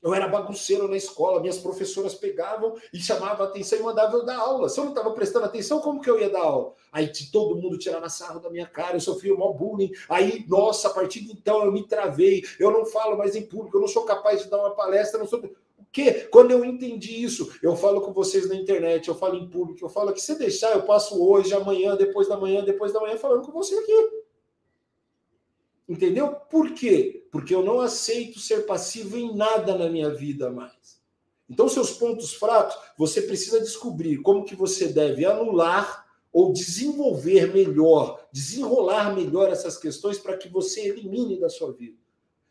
Eu 0.00 0.14
era 0.14 0.28
bagunceiro 0.28 0.86
na 0.86 0.96
escola, 0.96 1.40
minhas 1.40 1.58
professoras 1.58 2.14
pegavam 2.14 2.74
e 2.92 2.98
chamavam 2.98 3.44
a 3.44 3.48
atenção 3.48 3.80
e 3.80 3.82
mandavam 3.82 4.20
eu 4.20 4.24
dar 4.24 4.38
aula. 4.38 4.68
Se 4.68 4.78
eu 4.78 4.84
não 4.84 4.92
estava 4.92 5.10
prestando 5.10 5.46
atenção, 5.46 5.80
como 5.80 6.00
que 6.00 6.08
eu 6.08 6.20
ia 6.20 6.30
dar 6.30 6.42
aula? 6.42 6.72
Aí 6.92 7.10
todo 7.32 7.56
mundo 7.56 7.76
tirava 7.76 8.08
sarro 8.08 8.38
da 8.38 8.48
minha 8.48 8.66
cara, 8.66 8.96
eu 8.96 9.00
sofria 9.00 9.34
um 9.34 9.52
bullying. 9.52 9.90
Aí, 10.08 10.44
nossa, 10.48 10.88
a 10.88 10.92
partir 10.92 11.22
de 11.22 11.32
então 11.32 11.64
eu 11.64 11.72
me 11.72 11.86
travei, 11.86 12.42
eu 12.60 12.70
não 12.70 12.86
falo 12.86 13.18
mais 13.18 13.34
em 13.34 13.42
público, 13.42 13.76
eu 13.76 13.80
não 13.80 13.88
sou 13.88 14.04
capaz 14.04 14.42
de 14.42 14.48
dar 14.48 14.58
uma 14.58 14.70
palestra, 14.70 15.18
não 15.18 15.26
sou. 15.26 15.40
O 15.40 15.84
quê? 15.90 16.28
Quando 16.30 16.52
eu 16.52 16.64
entendi 16.64 17.22
isso, 17.22 17.52
eu 17.60 17.74
falo 17.74 18.00
com 18.00 18.12
vocês 18.12 18.48
na 18.48 18.54
internet, 18.54 19.08
eu 19.08 19.16
falo 19.16 19.34
em 19.34 19.48
público, 19.48 19.84
eu 19.84 19.88
falo 19.88 20.12
que 20.12 20.20
se 20.20 20.38
deixar, 20.38 20.74
eu 20.74 20.82
passo 20.82 21.20
hoje, 21.20 21.52
amanhã, 21.54 21.96
depois 21.96 22.28
da 22.28 22.36
manhã, 22.36 22.62
depois 22.62 22.92
da 22.92 23.00
manhã, 23.00 23.16
falando 23.16 23.42
com 23.42 23.52
você 23.52 23.74
aqui. 23.74 24.17
Entendeu? 25.88 26.32
Por 26.32 26.74
quê? 26.74 27.26
Porque 27.32 27.54
eu 27.54 27.64
não 27.64 27.80
aceito 27.80 28.38
ser 28.38 28.66
passivo 28.66 29.16
em 29.16 29.34
nada 29.34 29.76
na 29.76 29.88
minha 29.88 30.12
vida 30.12 30.50
mais. 30.50 31.00
Então, 31.48 31.66
seus 31.66 31.92
pontos 31.92 32.34
fracos, 32.34 32.76
você 32.96 33.22
precisa 33.22 33.58
descobrir 33.58 34.18
como 34.18 34.44
que 34.44 34.54
você 34.54 34.88
deve 34.88 35.24
anular 35.24 36.06
ou 36.30 36.52
desenvolver 36.52 37.54
melhor, 37.54 38.28
desenrolar 38.30 39.14
melhor 39.14 39.50
essas 39.50 39.78
questões 39.78 40.18
para 40.18 40.36
que 40.36 40.48
você 40.48 40.88
elimine 40.88 41.40
da 41.40 41.48
sua 41.48 41.72
vida. 41.72 41.96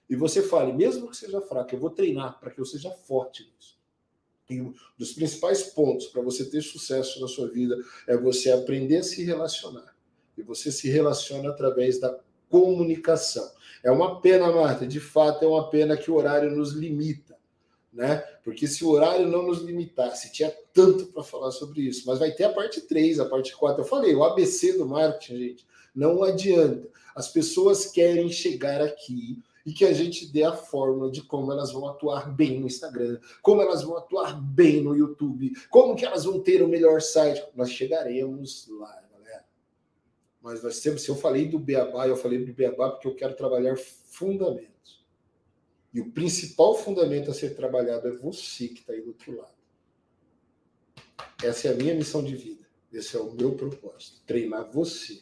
E 0.10 0.16
você 0.16 0.42
fale, 0.42 0.74
mesmo 0.74 1.10
que 1.10 1.18
seja 1.18 1.40
fraco, 1.42 1.76
eu 1.76 1.80
vou 1.80 1.92
treinar 1.92 2.40
para 2.40 2.50
que 2.50 2.60
eu 2.60 2.66
seja 2.66 2.90
forte 2.90 3.44
nisso. 3.44 3.78
E 4.50 4.62
um 4.62 4.74
dos 4.98 5.12
principais 5.12 5.64
pontos 5.64 6.08
para 6.08 6.22
você 6.22 6.50
ter 6.50 6.62
sucesso 6.62 7.20
na 7.20 7.28
sua 7.28 7.50
vida 7.50 7.78
é 8.08 8.18
você 8.18 8.50
aprender 8.50 8.98
a 8.98 9.04
se 9.04 9.24
relacionar. 9.24 9.96
E 10.38 10.42
você 10.42 10.72
se 10.72 10.90
relaciona 10.90 11.50
através 11.50 12.00
da 12.00 12.18
comunicação. 12.50 13.50
É 13.84 13.92
uma 13.92 14.20
pena, 14.20 14.52
Marta, 14.52 14.86
de 14.86 15.00
fato 15.00 15.44
é 15.46 15.48
uma 15.48 15.70
pena 15.70 15.96
que 15.96 16.10
o 16.10 16.16
horário 16.16 16.52
nos 16.52 16.74
limita, 16.74 17.38
né? 17.94 18.18
Porque 18.44 18.68
se 18.68 18.84
o 18.84 18.90
horário 18.90 19.28
não 19.28 19.44
nos 19.44 19.62
limitasse, 19.62 20.32
tinha 20.32 20.54
tanto 20.74 21.08
para 21.08 21.24
falar 21.24 21.52
sobre 21.52 21.82
isso, 21.82 22.04
mas 22.06 22.20
vai 22.20 22.32
ter 22.32 22.46
a 22.46 22.54
parte 22.54 22.82
3, 22.82 23.20
a 23.20 23.26
parte 23.26 23.56
4. 23.56 23.82
Eu 23.82 23.88
falei, 23.88 24.16
o 24.16 24.24
ABC 24.24 24.78
do 24.78 24.86
marketing, 24.86 25.38
gente, 25.38 25.68
não 25.96 26.24
adianta. 26.24 26.88
As 27.16 27.28
pessoas 27.28 27.86
querem 27.86 28.30
chegar 28.30 28.82
aqui 28.82 29.42
e 29.66 29.74
que 29.74 29.84
a 29.84 29.92
gente 29.92 30.32
dê 30.32 30.44
a 30.44 30.54
fórmula 30.54 31.12
de 31.12 31.22
como 31.22 31.52
elas 31.52 31.74
vão 31.74 31.90
atuar 31.90 32.34
bem 32.34 32.60
no 32.60 32.68
Instagram, 32.68 33.20
como 33.42 33.62
elas 33.62 33.84
vão 33.84 33.98
atuar 33.98 34.40
bem 34.40 34.82
no 34.82 34.96
YouTube, 34.96 35.52
como 35.70 35.96
que 35.96 36.06
elas 36.06 36.24
vão 36.24 36.40
ter 36.40 36.64
o 36.64 36.70
melhor 36.70 37.02
site. 37.02 37.44
Nós 37.54 37.70
chegaremos 37.70 38.68
lá. 38.70 39.07
Mas 40.48 40.64
nós 40.64 40.80
temos, 40.80 41.02
se 41.02 41.10
eu 41.10 41.16
falei 41.18 41.46
do 41.46 41.60
Beabá, 41.60 42.08
eu 42.08 42.16
falei 42.16 42.46
do 42.46 42.54
Beabá 42.54 42.92
porque 42.92 43.06
eu 43.06 43.14
quero 43.14 43.36
trabalhar 43.36 43.78
fundamentos. 43.78 45.06
E 45.94 46.00
o 46.00 46.10
principal 46.10 46.74
fundamento 46.74 47.30
a 47.30 47.34
ser 47.34 47.54
trabalhado 47.54 48.08
é 48.08 48.12
você 48.12 48.70
que 48.70 48.80
está 48.80 48.94
aí 48.94 49.02
do 49.02 49.10
outro 49.10 49.36
lado. 49.36 49.52
Essa 51.44 51.68
é 51.68 51.72
a 51.74 51.76
minha 51.76 51.94
missão 51.94 52.24
de 52.24 52.34
vida. 52.34 52.66
Esse 52.94 53.18
é 53.18 53.20
o 53.20 53.34
meu 53.34 53.56
propósito. 53.56 54.22
Treinar 54.26 54.72
você 54.72 55.20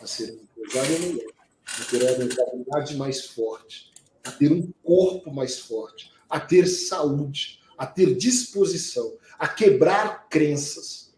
a 0.00 0.06
ser 0.06 0.30
um 0.30 0.62
empresário 0.62 1.00
melhor, 1.00 1.32
a 1.64 1.84
ter 1.84 2.02
uma 2.04 2.18
mentalidade 2.18 2.96
mais 2.96 3.26
forte, 3.26 3.92
a 4.22 4.30
ter 4.30 4.52
um 4.52 4.70
corpo 4.84 5.34
mais 5.34 5.58
forte, 5.58 6.12
a 6.30 6.38
ter 6.38 6.68
saúde, 6.68 7.60
a 7.76 7.84
ter 7.84 8.14
disposição, 8.14 9.18
a 9.40 9.48
quebrar 9.48 10.28
crenças 10.28 11.12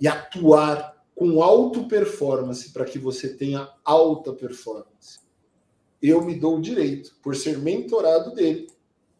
e 0.00 0.06
atuar 0.06 0.91
com 1.22 1.40
alta 1.40 1.84
performance 1.84 2.72
para 2.72 2.84
que 2.84 2.98
você 2.98 3.28
tenha 3.28 3.72
alta 3.84 4.32
performance. 4.32 5.20
Eu 6.02 6.24
me 6.24 6.34
dou 6.34 6.56
o 6.56 6.60
direito, 6.60 7.14
por 7.22 7.36
ser 7.36 7.58
mentorado 7.58 8.34
dele, 8.34 8.66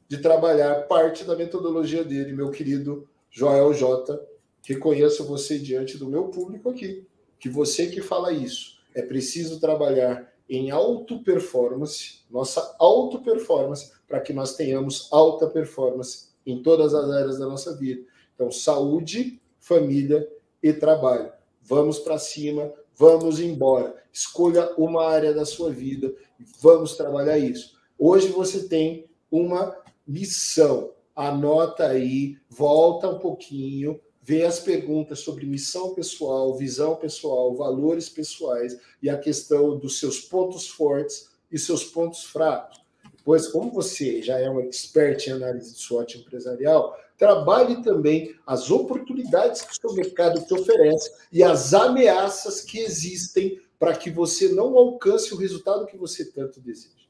de 0.09 0.19
trabalhar 0.19 0.89
parte 0.89 1.23
da 1.23 1.37
metodologia 1.37 2.03
dele, 2.03 2.33
meu 2.33 2.51
querido 2.51 3.09
Joel 3.31 3.73
J. 3.73 4.21
Reconheço 4.67 5.25
você 5.25 5.61
diante 5.61 5.97
do 5.97 6.09
meu 6.09 6.25
público 6.25 6.71
aqui, 6.71 7.07
que 7.39 7.49
você 7.49 7.87
que 7.87 8.03
fala 8.03 8.33
isso, 8.33 8.81
é 8.93 9.03
preciso 9.03 9.61
trabalhar 9.61 10.29
em 10.51 10.73
auto 10.73 11.23
performance, 11.23 12.25
nossa 12.29 12.75
auto 12.81 13.23
performance, 13.23 13.93
para 14.09 14.19
que 14.19 14.33
nós 14.33 14.57
tenhamos 14.57 15.09
alta 15.13 15.47
performance 15.47 16.31
em 16.45 16.61
todas 16.61 16.95
as 16.95 17.09
áreas 17.13 17.39
da 17.39 17.47
nossa 17.47 17.77
vida. 17.77 18.03
Então, 18.35 18.51
saúde, 18.51 19.41
família 19.61 20.29
e 20.61 20.73
trabalho. 20.73 21.33
Vamos 21.63 21.99
para 21.99 22.19
cima, 22.19 22.73
vamos 22.97 23.41
embora. 23.41 23.95
Escolha 24.13 24.73
uma 24.77 25.07
área 25.07 25.33
da 25.33 25.45
sua 25.45 25.71
vida 25.71 26.15
e 26.39 26.45
vamos 26.61 26.97
trabalhar 26.97 27.39
isso. 27.39 27.79
Hoje 27.99 28.29
você 28.29 28.69
tem 28.69 29.07
uma 29.31 29.77
missão. 30.07 30.93
Anota 31.15 31.87
aí, 31.87 32.37
volta 32.49 33.09
um 33.09 33.19
pouquinho, 33.19 34.01
ver 34.23 34.45
as 34.45 34.61
perguntas 34.61 35.21
sobre 35.21 35.47
missão 35.47 35.95
pessoal, 35.95 36.57
visão 36.57 36.97
pessoal, 36.97 37.55
valores 37.55 38.09
pessoais 38.09 38.79
e 39.03 39.11
a 39.11 39.19
questão 39.19 39.79
dos 39.79 39.99
seus 39.99 40.21
pontos 40.21 40.69
fortes 40.69 41.31
e 41.51 41.59
seus 41.59 41.85
pontos 41.85 42.25
fracos. 42.25 42.81
Pois, 43.25 43.47
como 43.47 43.71
você 43.71 44.21
já 44.23 44.39
é 44.39 44.51
um 44.51 44.61
expert 44.61 45.27
em 45.27 45.33
análise 45.33 45.73
de 45.73 45.79
SWOT 45.79 46.19
empresarial, 46.19 46.99
trabalhe 47.23 47.81
também 47.85 48.35
as 48.45 48.69
oportunidades 48.69 49.63
que 49.63 49.71
o 49.71 49.81
seu 49.81 49.95
mercado 49.95 50.45
te 50.45 50.53
oferece 50.53 51.09
e 51.31 51.41
as 51.41 51.73
ameaças 51.73 52.63
que 52.63 52.81
existem 52.81 53.61
para 53.79 53.95
que 53.95 54.11
você 54.11 54.49
não 54.49 54.77
alcance 54.77 55.33
o 55.33 55.37
resultado 55.37 55.87
que 55.87 55.97
você 55.97 56.25
tanto 56.25 56.61
deseja. 56.61 57.07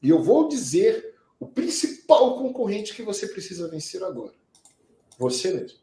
E 0.00 0.10
eu 0.10 0.22
vou 0.22 0.46
dizer 0.46 1.16
o 1.40 1.46
principal 1.48 2.38
concorrente 2.38 2.94
que 2.94 3.02
você 3.02 3.26
precisa 3.26 3.66
vencer 3.66 4.00
agora: 4.04 4.32
você 5.18 5.52
mesmo. 5.52 5.80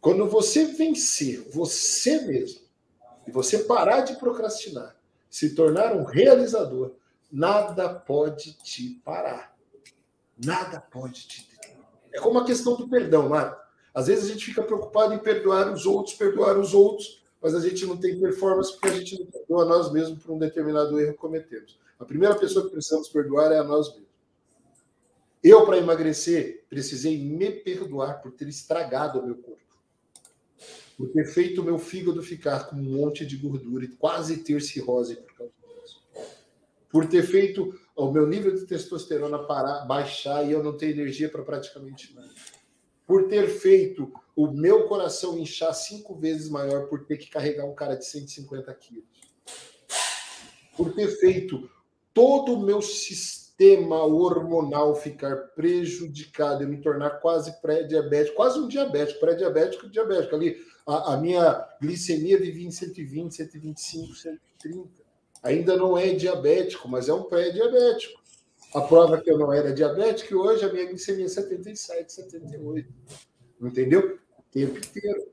Quando 0.00 0.26
você 0.26 0.64
vencer 0.64 1.48
você 1.52 2.22
mesmo 2.22 2.62
e 3.28 3.30
você 3.30 3.60
parar 3.60 4.00
de 4.00 4.16
procrastinar, 4.16 4.96
se 5.30 5.54
tornar 5.54 5.94
um 5.94 6.02
realizador, 6.02 6.96
nada 7.30 7.88
pode 7.88 8.54
te 8.54 9.00
parar. 9.04 9.56
Nada 10.36 10.80
pode 10.80 11.28
te. 11.28 11.51
É 12.12 12.20
como 12.20 12.38
a 12.38 12.44
questão 12.44 12.76
do 12.76 12.88
perdão, 12.88 13.28
Marco. 13.28 13.60
Às 13.94 14.06
vezes 14.06 14.24
a 14.24 14.32
gente 14.32 14.44
fica 14.44 14.62
preocupado 14.62 15.12
em 15.14 15.18
perdoar 15.18 15.72
os 15.72 15.86
outros, 15.86 16.14
perdoar 16.14 16.58
os 16.58 16.72
outros, 16.72 17.22
mas 17.40 17.54
a 17.54 17.60
gente 17.60 17.84
não 17.86 17.96
tem 17.96 18.18
performance 18.18 18.72
porque 18.72 18.88
a 18.88 18.98
gente 18.98 19.18
não 19.18 19.26
perdoa 19.26 19.64
nós 19.64 19.92
mesmos 19.92 20.22
por 20.22 20.32
um 20.32 20.38
determinado 20.38 20.98
erro 20.98 21.12
que 21.12 21.18
cometemos. 21.18 21.78
A 21.98 22.04
primeira 22.04 22.34
pessoa 22.34 22.64
que 22.64 22.72
precisamos 22.72 23.08
perdoar 23.08 23.52
é 23.52 23.58
a 23.58 23.64
nós 23.64 23.88
mesmos. 23.88 24.12
Eu, 25.42 25.66
para 25.66 25.76
emagrecer, 25.76 26.64
precisei 26.68 27.18
me 27.18 27.50
perdoar 27.50 28.22
por 28.22 28.32
ter 28.32 28.48
estragado 28.48 29.18
o 29.18 29.26
meu 29.26 29.34
corpo 29.36 29.62
por 31.02 31.08
ter 31.08 31.24
feito 31.26 31.60
o 31.60 31.64
meu 31.64 31.80
fígado 31.80 32.22
ficar 32.22 32.68
com 32.68 32.76
um 32.76 33.00
monte 33.00 33.26
de 33.26 33.36
gordura 33.36 33.84
e 33.84 33.88
quase 33.88 34.36
ter 34.38 34.62
cirrose 34.62 35.16
por 35.16 35.34
causa 35.34 35.52
disso. 35.80 36.02
Por 36.88 37.06
ter 37.06 37.24
feito 37.24 37.76
o 37.96 38.10
meu 38.10 38.26
nível 38.26 38.54
de 38.54 38.66
testosterona 38.66 39.38
parar, 39.40 39.84
baixar 39.84 40.44
e 40.46 40.52
eu 40.52 40.62
não 40.62 40.76
ter 40.76 40.90
energia 40.90 41.28
para 41.28 41.42
praticamente 41.42 42.14
nada. 42.14 42.30
Por 43.06 43.28
ter 43.28 43.48
feito 43.48 44.12
o 44.34 44.46
meu 44.50 44.88
coração 44.88 45.38
inchar 45.38 45.74
cinco 45.74 46.14
vezes 46.14 46.48
maior 46.48 46.86
por 46.88 47.04
ter 47.04 47.18
que 47.18 47.28
carregar 47.28 47.66
um 47.66 47.74
cara 47.74 47.96
de 47.96 48.06
150 48.06 48.72
quilos. 48.74 49.04
Por 50.76 50.94
ter 50.94 51.08
feito 51.08 51.68
todo 52.14 52.54
o 52.54 52.62
meu 52.62 52.80
sistema 52.80 54.02
hormonal 54.04 54.94
ficar 54.94 55.36
prejudicado 55.54 56.62
e 56.62 56.66
me 56.66 56.80
tornar 56.80 57.20
quase 57.20 57.60
pré-diabético, 57.60 58.36
quase 58.36 58.58
um 58.58 58.66
diabético, 58.66 59.20
pré-diabético, 59.20 59.90
diabético 59.90 60.34
ali 60.34 60.56
a, 60.86 61.14
a 61.14 61.16
minha 61.16 61.68
glicemia 61.80 62.38
vivia 62.38 62.66
em 62.66 62.70
120, 62.70 63.34
125, 63.34 64.14
130. 64.14 65.01
Ainda 65.42 65.76
não 65.76 65.98
é 65.98 66.12
diabético, 66.12 66.88
mas 66.88 67.08
é 67.08 67.14
um 67.14 67.24
pré-diabético. 67.24 68.20
A 68.74 68.80
prova 68.80 69.20
que 69.20 69.30
eu 69.30 69.38
não 69.38 69.52
era 69.52 69.72
diabético 69.72 70.32
e 70.32 70.36
hoje 70.36 70.64
a 70.64 70.72
minha 70.72 70.86
glicemia 70.86 71.26
é 71.26 71.28
77, 71.28 72.12
78. 72.12 72.88
Entendeu? 73.60 74.18
O 74.38 74.42
tempo 74.50 74.78
inteiro. 74.78 75.26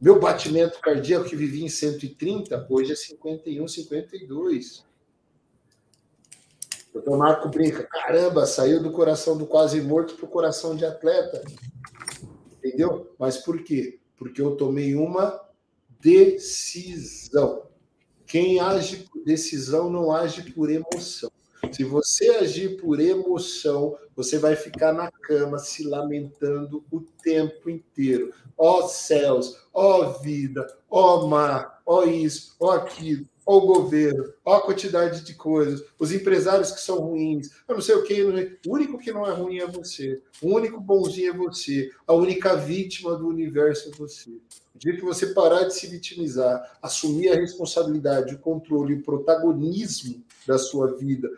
Meu 0.00 0.18
batimento 0.18 0.80
cardíaco 0.80 1.28
que 1.28 1.36
vivia 1.36 1.64
em 1.64 1.68
130, 1.68 2.66
hoje 2.70 2.92
é 2.92 2.96
51, 2.96 3.66
52. 3.66 4.84
O 6.88 6.92
doutor 6.94 7.18
Marco 7.18 7.48
brinca, 7.48 7.82
caramba, 7.84 8.46
saiu 8.46 8.82
do 8.82 8.92
coração 8.92 9.36
do 9.36 9.46
quase 9.46 9.80
morto 9.80 10.14
para 10.14 10.26
o 10.26 10.28
coração 10.28 10.74
de 10.74 10.84
atleta. 10.84 11.42
Entendeu? 12.52 13.14
Mas 13.18 13.36
por 13.38 13.62
quê? 13.62 14.00
porque 14.20 14.42
eu 14.42 14.54
tomei 14.54 14.94
uma 14.94 15.40
decisão. 15.98 17.69
Quem 18.30 18.60
age 18.60 19.08
por 19.10 19.24
decisão 19.24 19.90
não 19.90 20.12
age 20.12 20.52
por 20.52 20.70
emoção. 20.70 21.32
Se 21.72 21.82
você 21.82 22.28
agir 22.30 22.80
por 22.80 23.00
emoção, 23.00 23.98
você 24.14 24.38
vai 24.38 24.54
ficar 24.54 24.92
na 24.92 25.10
cama 25.10 25.58
se 25.58 25.82
lamentando 25.82 26.84
o 26.92 27.00
tempo 27.00 27.68
inteiro. 27.68 28.32
Ó 28.56 28.78
oh, 28.78 28.88
céus, 28.88 29.58
ó 29.74 29.98
oh, 29.98 30.12
vida, 30.20 30.64
ó 30.88 31.24
oh, 31.24 31.26
mar, 31.26 31.82
ó 31.84 32.04
isso, 32.04 32.54
ó 32.60 32.70
aquilo 32.70 33.26
ó 33.46 33.56
o 33.58 33.66
governo, 33.66 34.32
ó 34.44 34.56
a 34.56 34.62
quantidade 34.62 35.22
de 35.24 35.34
coisas, 35.34 35.82
os 35.98 36.12
empresários 36.12 36.70
que 36.70 36.80
são 36.80 36.98
ruins, 36.98 37.50
eu 37.68 37.74
não 37.74 37.82
sei 37.82 37.94
o 37.94 38.02
que. 38.02 38.22
O 38.22 38.74
único 38.74 38.98
que 38.98 39.12
não 39.12 39.26
é 39.26 39.32
ruim 39.32 39.58
é 39.58 39.66
você. 39.66 40.22
O 40.42 40.54
único 40.54 40.80
bonzinho 40.80 41.32
é 41.32 41.36
você. 41.36 41.90
A 42.06 42.12
única 42.12 42.56
vítima 42.56 43.16
do 43.16 43.26
universo 43.26 43.90
é 43.90 43.96
você. 43.96 44.30
O 44.74 44.78
dia 44.78 44.94
que 44.94 45.02
você 45.02 45.28
parar 45.34 45.64
de 45.64 45.74
se 45.74 45.86
vitimizar, 45.86 46.78
assumir 46.80 47.30
a 47.30 47.34
responsabilidade, 47.34 48.34
o 48.34 48.38
controle, 48.38 48.94
o 48.94 49.02
protagonismo 49.02 50.22
da 50.46 50.58
sua 50.58 50.96
vida, 50.96 51.28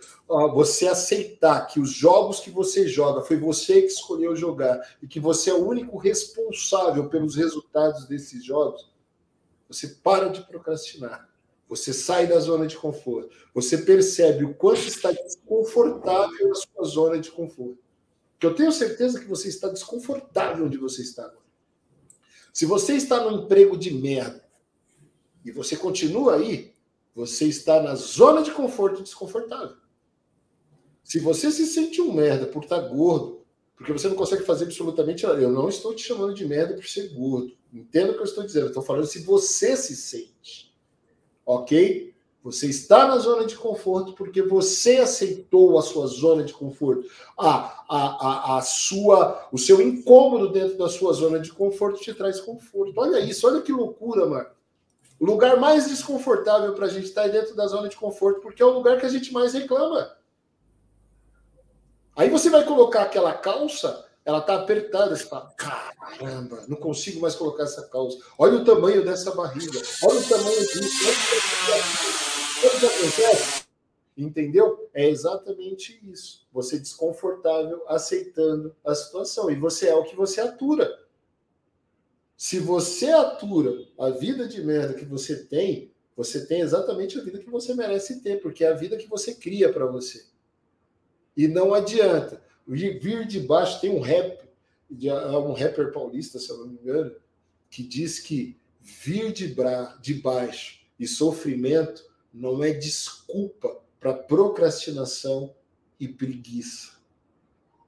você 0.54 0.86
aceitar 0.86 1.66
que 1.66 1.80
os 1.80 1.90
jogos 1.90 2.40
que 2.40 2.50
você 2.50 2.86
joga 2.86 3.22
foi 3.22 3.36
você 3.36 3.82
que 3.82 3.88
escolheu 3.88 4.36
jogar 4.36 4.80
e 5.02 5.08
que 5.08 5.18
você 5.18 5.50
é 5.50 5.54
o 5.54 5.66
único 5.66 5.96
responsável 5.96 7.08
pelos 7.08 7.34
resultados 7.34 8.06
desses 8.06 8.44
jogos, 8.44 8.90
você 9.68 9.88
para 9.88 10.28
de 10.28 10.46
procrastinar 10.46 11.31
você 11.72 11.90
sai 11.90 12.26
da 12.26 12.38
zona 12.38 12.66
de 12.66 12.76
conforto. 12.76 13.34
Você 13.54 13.78
percebe 13.78 14.44
o 14.44 14.52
quanto 14.52 14.80
está 14.80 15.10
desconfortável 15.10 16.52
a 16.52 16.54
sua 16.54 16.84
zona 16.84 17.18
de 17.18 17.30
conforto. 17.30 17.78
Porque 18.32 18.46
eu 18.46 18.54
tenho 18.54 18.70
certeza 18.70 19.18
que 19.18 19.26
você 19.26 19.48
está 19.48 19.70
desconfortável 19.70 20.66
onde 20.66 20.76
você 20.76 21.00
está 21.00 21.22
agora. 21.24 21.40
Se 22.52 22.66
você 22.66 22.92
está 22.92 23.24
num 23.24 23.44
emprego 23.44 23.74
de 23.78 23.90
merda 23.90 24.46
e 25.42 25.50
você 25.50 25.74
continua 25.74 26.36
aí, 26.36 26.74
você 27.14 27.46
está 27.46 27.82
na 27.82 27.94
zona 27.94 28.42
de 28.42 28.50
conforto 28.50 29.02
desconfortável. 29.02 29.76
Se 31.02 31.20
você 31.20 31.50
se 31.50 31.64
sente 31.64 32.02
um 32.02 32.12
merda 32.12 32.46
por 32.46 32.64
estar 32.64 32.80
gordo, 32.80 33.46
porque 33.76 33.94
você 33.94 34.08
não 34.08 34.16
consegue 34.16 34.44
fazer 34.44 34.64
absolutamente 34.64 35.24
nada, 35.24 35.40
eu 35.40 35.50
não 35.50 35.70
estou 35.70 35.94
te 35.94 36.02
chamando 36.02 36.34
de 36.34 36.44
merda 36.44 36.74
por 36.74 36.86
ser 36.86 37.14
gordo. 37.14 37.56
Entenda 37.72 38.10
o 38.10 38.14
que 38.14 38.20
eu 38.20 38.24
estou 38.24 38.44
dizendo. 38.44 38.66
Eu 38.66 38.68
estou 38.68 38.82
falando 38.82 39.06
se 39.06 39.20
você 39.20 39.74
se 39.74 39.96
sente 39.96 40.71
ok? 41.44 42.12
Você 42.42 42.66
está 42.66 43.06
na 43.06 43.18
zona 43.18 43.46
de 43.46 43.56
conforto 43.56 44.14
porque 44.14 44.42
você 44.42 44.96
aceitou 44.96 45.78
a 45.78 45.82
sua 45.82 46.08
zona 46.08 46.42
de 46.42 46.52
conforto. 46.52 47.08
A, 47.38 47.84
a, 47.88 47.96
a, 47.98 48.58
a 48.58 48.62
sua, 48.62 49.48
o 49.52 49.58
seu 49.58 49.80
incômodo 49.80 50.48
dentro 50.50 50.76
da 50.76 50.88
sua 50.88 51.12
zona 51.12 51.38
de 51.38 51.52
conforto 51.52 52.00
te 52.00 52.12
traz 52.12 52.40
conforto. 52.40 52.94
Olha 52.96 53.20
isso, 53.20 53.46
olha 53.46 53.62
que 53.62 53.70
loucura, 53.70 54.26
mano. 54.26 54.48
O 55.20 55.24
lugar 55.24 55.56
mais 55.56 55.88
desconfortável 55.88 56.74
para 56.74 56.86
a 56.86 56.88
gente 56.88 57.04
estar 57.04 57.22
tá 57.22 57.28
é 57.28 57.30
dentro 57.30 57.54
da 57.54 57.68
zona 57.68 57.88
de 57.88 57.96
conforto, 57.96 58.40
porque 58.40 58.60
é 58.60 58.66
o 58.66 58.72
lugar 58.72 58.98
que 58.98 59.06
a 59.06 59.08
gente 59.08 59.32
mais 59.32 59.54
reclama. 59.54 60.16
Aí 62.16 62.28
você 62.28 62.50
vai 62.50 62.64
colocar 62.64 63.02
aquela 63.02 63.32
calça, 63.32 64.04
ela 64.24 64.40
tá 64.40 64.54
apertada, 64.54 65.16
você 65.16 65.24
fala, 65.24 65.52
caramba, 65.56 66.64
não 66.68 66.76
consigo 66.76 67.20
mais 67.20 67.34
colocar 67.34 67.64
essa 67.64 67.88
calça. 67.88 68.18
Olha 68.38 68.58
o 68.58 68.64
tamanho 68.64 69.04
dessa 69.04 69.32
barriga, 69.32 69.80
olha 70.04 70.20
o 70.20 70.28
tamanho 70.28 70.60
disso. 70.60 71.08
Olha 72.62 72.76
o 72.76 72.80
que 72.80 72.86
acontece. 72.86 73.62
Entendeu? 74.16 74.88
É 74.92 75.08
exatamente 75.08 75.98
isso. 76.04 76.46
Você 76.52 76.78
desconfortável 76.78 77.82
aceitando 77.88 78.76
a 78.84 78.94
situação. 78.94 79.50
E 79.50 79.56
você 79.56 79.88
é 79.88 79.94
o 79.94 80.04
que 80.04 80.14
você 80.14 80.40
atura. 80.40 81.02
Se 82.36 82.58
você 82.58 83.10
atura 83.10 83.86
a 83.98 84.10
vida 84.10 84.46
de 84.46 84.62
merda 84.62 84.94
que 84.94 85.04
você 85.04 85.44
tem, 85.44 85.92
você 86.16 86.46
tem 86.46 86.60
exatamente 86.60 87.18
a 87.18 87.22
vida 87.22 87.38
que 87.38 87.48
você 87.48 87.74
merece 87.74 88.20
ter, 88.20 88.40
porque 88.40 88.64
é 88.64 88.68
a 88.68 88.74
vida 88.74 88.96
que 88.96 89.08
você 89.08 89.34
cria 89.34 89.72
para 89.72 89.86
você. 89.86 90.26
E 91.36 91.48
não 91.48 91.72
adianta. 91.72 92.42
Vir 92.66 93.26
de 93.26 93.40
baixo 93.40 93.80
tem 93.80 93.90
um 93.90 94.00
rap, 94.00 94.48
um 94.90 95.52
rapper 95.52 95.92
paulista, 95.92 96.38
se 96.38 96.50
eu 96.50 96.58
não 96.58 96.68
me 96.68 96.78
engano, 96.78 97.14
que 97.68 97.82
diz 97.82 98.18
que 98.18 98.56
vir 98.80 99.32
de, 99.32 99.48
bra, 99.48 99.98
de 100.00 100.14
baixo 100.14 100.80
e 100.98 101.06
sofrimento 101.06 102.04
não 102.32 102.62
é 102.62 102.72
desculpa 102.72 103.80
para 103.98 104.14
procrastinação 104.14 105.54
e 105.98 106.08
preguiça, 106.08 106.92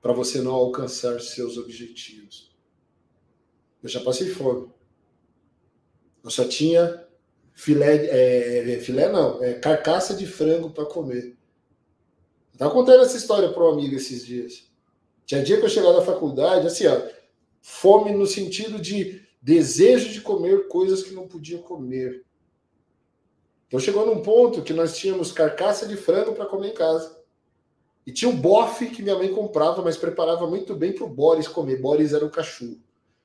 para 0.00 0.12
você 0.12 0.40
não 0.40 0.54
alcançar 0.54 1.20
seus 1.20 1.56
objetivos. 1.56 2.54
Eu 3.82 3.88
já 3.88 4.00
passei 4.00 4.30
fome. 4.30 4.70
Eu 6.22 6.30
só 6.30 6.46
tinha 6.46 7.06
filé, 7.52 8.06
é, 8.06 8.80
filé 8.80 9.10
não, 9.10 9.42
é, 9.42 9.54
carcaça 9.54 10.14
de 10.14 10.26
frango 10.26 10.70
para 10.70 10.86
comer. 10.86 11.36
Eu 12.54 12.58
tava 12.58 12.70
contando 12.70 13.02
essa 13.02 13.16
história 13.16 13.52
para 13.52 13.64
um 13.64 13.72
amigo 13.72 13.96
esses 13.96 14.24
dias. 14.24 14.64
Tinha 15.26 15.42
dia 15.42 15.58
que 15.58 15.64
eu 15.64 15.68
chegava 15.68 15.98
da 15.98 16.06
faculdade, 16.06 16.66
assim, 16.66 16.86
ó, 16.86 17.02
fome 17.60 18.12
no 18.12 18.26
sentido 18.26 18.80
de 18.80 19.26
desejo 19.42 20.10
de 20.10 20.20
comer 20.20 20.68
coisas 20.68 21.02
que 21.02 21.14
não 21.14 21.26
podia 21.26 21.58
comer. 21.58 22.24
Então 23.66 23.80
chegou 23.80 24.06
num 24.06 24.22
ponto 24.22 24.62
que 24.62 24.72
nós 24.72 24.96
tínhamos 24.96 25.32
carcaça 25.32 25.86
de 25.86 25.96
frango 25.96 26.32
para 26.32 26.46
comer 26.46 26.68
em 26.68 26.74
casa. 26.74 27.18
E 28.06 28.12
tinha 28.12 28.30
um 28.30 28.36
bofe 28.36 28.86
que 28.90 29.02
minha 29.02 29.16
mãe 29.16 29.32
comprava, 29.32 29.82
mas 29.82 29.96
preparava 29.96 30.46
muito 30.46 30.76
bem 30.76 30.92
para 30.92 31.04
o 31.04 31.08
Boris 31.08 31.48
comer. 31.48 31.80
Boris 31.80 32.12
era 32.12 32.24
o 32.24 32.30
cachorro. 32.30 32.78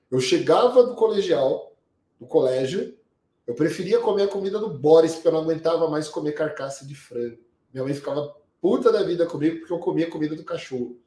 Eu 0.10 0.20
chegava 0.20 0.84
do 0.84 0.96
colegial, 0.96 1.76
do 2.20 2.26
colégio, 2.26 2.98
eu 3.46 3.54
preferia 3.54 4.00
comer 4.00 4.24
a 4.24 4.28
comida 4.28 4.58
do 4.58 4.70
Boris, 4.70 5.14
porque 5.14 5.28
eu 5.28 5.34
não 5.34 5.42
aguentava 5.42 5.88
mais 5.90 6.08
comer 6.08 6.32
carcaça 6.32 6.86
de 6.86 6.96
frango. 6.96 7.38
Minha 7.72 7.84
mãe 7.84 7.94
ficava 7.94 8.36
puta 8.62 8.92
da 8.92 9.04
vida 9.04 9.26
comigo 9.26 9.60
porque 9.60 9.74
eu 9.74 9.80
comia 9.80 10.10
comida 10.10 10.36
do 10.36 10.44
cachorro. 10.44 11.00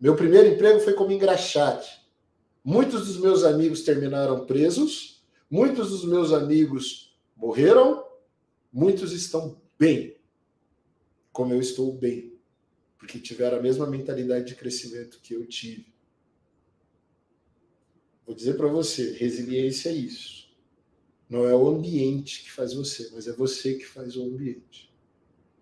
Meu 0.00 0.14
primeiro 0.14 0.48
emprego 0.48 0.80
foi 0.80 0.92
como 0.92 1.12
engraxate. 1.12 2.06
Muitos 2.64 3.06
dos 3.06 3.18
meus 3.18 3.44
amigos 3.44 3.82
terminaram 3.82 4.46
presos, 4.46 5.24
muitos 5.50 5.90
dos 5.90 6.04
meus 6.04 6.32
amigos 6.32 7.18
morreram, 7.36 8.04
muitos 8.72 9.12
estão 9.12 9.60
bem, 9.78 10.16
como 11.32 11.54
eu 11.54 11.60
estou 11.60 11.92
bem, 11.92 12.38
porque 12.98 13.18
tiveram 13.18 13.58
a 13.58 13.62
mesma 13.62 13.86
mentalidade 13.86 14.46
de 14.46 14.54
crescimento 14.54 15.20
que 15.20 15.34
eu 15.34 15.46
tive. 15.46 15.92
Vou 18.26 18.34
dizer 18.34 18.56
para 18.56 18.68
você, 18.68 19.12
resiliência 19.12 19.88
é 19.88 19.94
isso. 19.94 20.48
Não 21.28 21.46
é 21.46 21.54
o 21.54 21.68
ambiente 21.68 22.42
que 22.42 22.50
faz 22.50 22.74
você, 22.74 23.10
mas 23.12 23.26
é 23.26 23.32
você 23.32 23.74
que 23.74 23.86
faz 23.86 24.16
o 24.16 24.24
ambiente. 24.24 24.87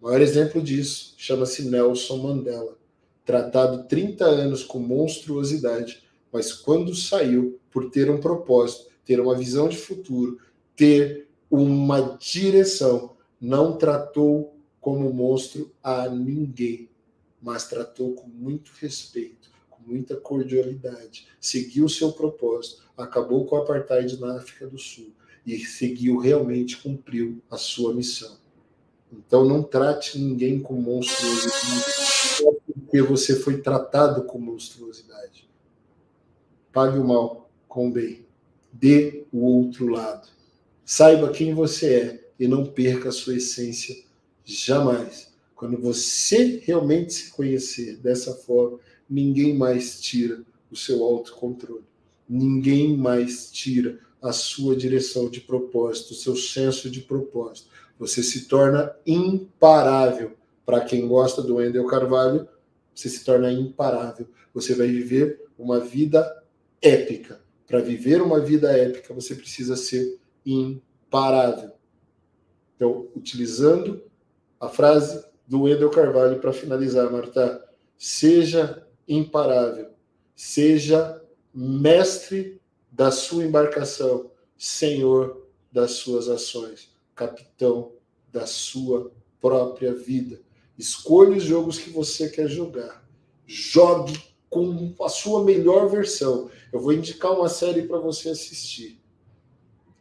O 0.01 0.06
maior 0.06 0.20
exemplo 0.20 0.62
disso 0.62 1.14
chama-se 1.16 1.68
Nelson 1.68 2.18
Mandela, 2.18 2.77
tratado 3.24 3.85
30 3.85 4.24
anos 4.24 4.62
com 4.62 4.78
monstruosidade, 4.78 6.02
mas 6.31 6.52
quando 6.52 6.94
saiu 6.94 7.59
por 7.70 7.90
ter 7.90 8.10
um 8.10 8.20
propósito, 8.20 8.90
ter 9.05 9.20
uma 9.20 9.35
visão 9.35 9.68
de 9.68 9.77
futuro, 9.77 10.39
ter 10.77 11.28
uma 11.51 12.16
direção, 12.20 13.16
não 13.40 13.78
tratou 13.78 14.56
como 14.81 15.12
monstro 15.12 15.73
a 15.82 16.09
ninguém, 16.09 16.90
mas 17.40 17.66
tratou 17.66 18.12
com 18.14 18.28
muito 18.28 18.73
respeito, 18.78 19.51
com 19.70 19.82
muita 19.82 20.14
cordialidade, 20.14 21.27
seguiu 21.40 21.89
seu 21.89 22.12
propósito, 22.12 22.82
acabou 22.97 23.47
com 23.47 23.56
o 23.56 23.59
apartheid 23.60 24.20
na 24.20 24.36
África 24.36 24.66
do 24.66 24.78
Sul 24.78 25.12
e 25.47 25.59
seguiu 25.59 26.18
realmente 26.18 26.77
cumpriu 26.77 27.40
a 27.51 27.56
sua 27.56 27.94
missão. 27.94 28.45
Então 29.27 29.45
não 29.45 29.63
trate 29.63 30.19
ninguém 30.19 30.61
com 30.61 30.75
monstruosidade 30.75 32.07
porque 32.87 33.03
você 33.03 33.37
foi 33.37 33.61
tratado 33.61 34.25
com 34.25 34.39
monstruosidade. 34.39 35.49
Pague 36.73 36.99
o 36.99 37.05
mal 37.05 37.51
com 37.69 37.89
o 37.89 37.91
bem. 37.91 38.25
Dê 38.73 39.25
o 39.33 39.45
outro 39.45 39.89
lado. 39.89 40.29
Saiba 40.85 41.31
quem 41.31 41.55
você 41.55 41.95
é 41.95 42.31
e 42.39 42.47
não 42.47 42.67
perca 42.67 43.09
a 43.09 43.13
sua 43.13 43.37
essência 43.37 43.97
jamais. 44.45 45.33
Quando 45.55 45.81
você 45.81 46.63
realmente 46.65 47.13
se 47.15 47.31
conhecer 47.31 47.97
dessa 47.97 48.35
forma, 48.35 48.79
ninguém 49.09 49.57
mais 49.57 50.01
tira 50.01 50.43
o 50.71 50.77
seu 50.77 51.03
autocontrole. 51.03 51.85
Ninguém 52.29 52.97
mais 52.97 53.51
tira 53.51 53.99
a 54.21 54.33
sua 54.33 54.77
direção 54.77 55.31
de 55.31 55.41
propósito, 55.41 56.13
o 56.13 56.17
seu 56.17 56.37
senso 56.37 56.91
de 56.91 57.01
propósito 57.01 57.69
você 57.98 58.23
se 58.23 58.47
torna 58.47 58.94
imparável. 59.06 60.36
Para 60.64 60.81
quem 60.81 61.06
gosta 61.06 61.43
do 61.43 61.56
Wendel 61.56 61.86
Carvalho, 61.86 62.48
você 62.94 63.09
se 63.09 63.24
torna 63.24 63.51
imparável. 63.51 64.27
Você 64.52 64.74
vai 64.74 64.89
viver 64.89 65.44
uma 65.59 65.81
vida 65.81 66.43
épica. 66.82 67.40
Para 67.66 67.81
viver 67.81 68.20
uma 68.20 68.40
vida 68.40 68.77
épica, 68.77 69.14
você 69.14 69.35
precisa 69.35 69.77
ser 69.77 70.18
imparável. 70.44 71.73
Então, 72.74 73.09
utilizando 73.14 74.02
a 74.60 74.68
frase 74.68 75.24
do 75.47 75.62
Wendel 75.62 75.90
Carvalho 75.90 76.40
para 76.40 76.52
finalizar, 76.52 77.10
Marta, 77.10 77.64
seja 77.97 78.86
imparável, 79.09 79.90
seja 80.35 81.23
mestre 81.55 82.60
da 82.90 83.10
sua 83.10 83.44
embarcação, 83.44 84.31
senhor 84.56 85.47
das 85.73 85.93
suas 85.93 86.28
ações 86.28 86.95
capitão 87.17 87.93
da 88.31 88.47
sua 88.47 89.11
própria 89.41 89.95
vida. 89.95 90.41
Escolha 90.79 91.37
os 91.37 91.43
jogos 91.43 91.79
que 91.79 91.89
você 91.91 92.29
quer 92.29 92.49
jogar. 92.49 93.05
Jogue 93.47 94.17
com 94.51 94.95
a 95.03 95.09
sua 95.09 95.43
melhor 95.43 95.89
versão. 95.89 96.51
Eu 96.73 96.81
vou 96.81 96.93
indicar 96.93 97.33
uma 97.33 97.49
série 97.49 97.83
para 97.83 97.99
você 97.99 98.29
assistir. 98.29 99.01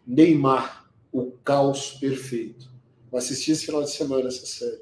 Neymar, 0.06 0.92
o 1.12 1.32
caos 1.44 1.94
perfeito. 1.94 2.70
Vou 3.10 3.18
assistir 3.18 3.52
esse 3.52 3.66
final 3.66 3.82
de 3.82 3.92
semana 3.92 4.28
essa 4.28 4.46
série. 4.46 4.82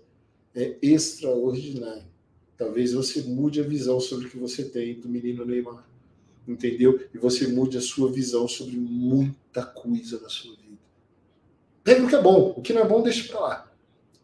É 0.55 0.77
extraordinário. 0.81 2.11
Talvez 2.57 2.93
você 2.93 3.21
mude 3.21 3.59
a 3.59 3.63
visão 3.63 3.99
sobre 3.99 4.27
o 4.27 4.29
que 4.29 4.37
você 4.37 4.65
tem 4.65 4.99
do 4.99 5.07
menino 5.07 5.45
Neymar. 5.45 5.87
Entendeu? 6.47 6.99
E 7.13 7.17
você 7.17 7.47
mude 7.47 7.77
a 7.77 7.81
sua 7.81 8.11
visão 8.11 8.47
sobre 8.47 8.75
muita 8.75 9.63
coisa 9.65 10.19
na 10.19 10.29
sua 10.29 10.51
vida. 10.55 10.62
Pega 11.83 12.03
o 12.03 12.07
que 12.07 12.15
é 12.15 12.21
bom, 12.21 12.53
o 12.55 12.61
que 12.61 12.73
não 12.73 12.81
é 12.81 12.87
bom, 12.87 13.01
deixa 13.01 13.27
para 13.27 13.39
lá. 13.39 13.71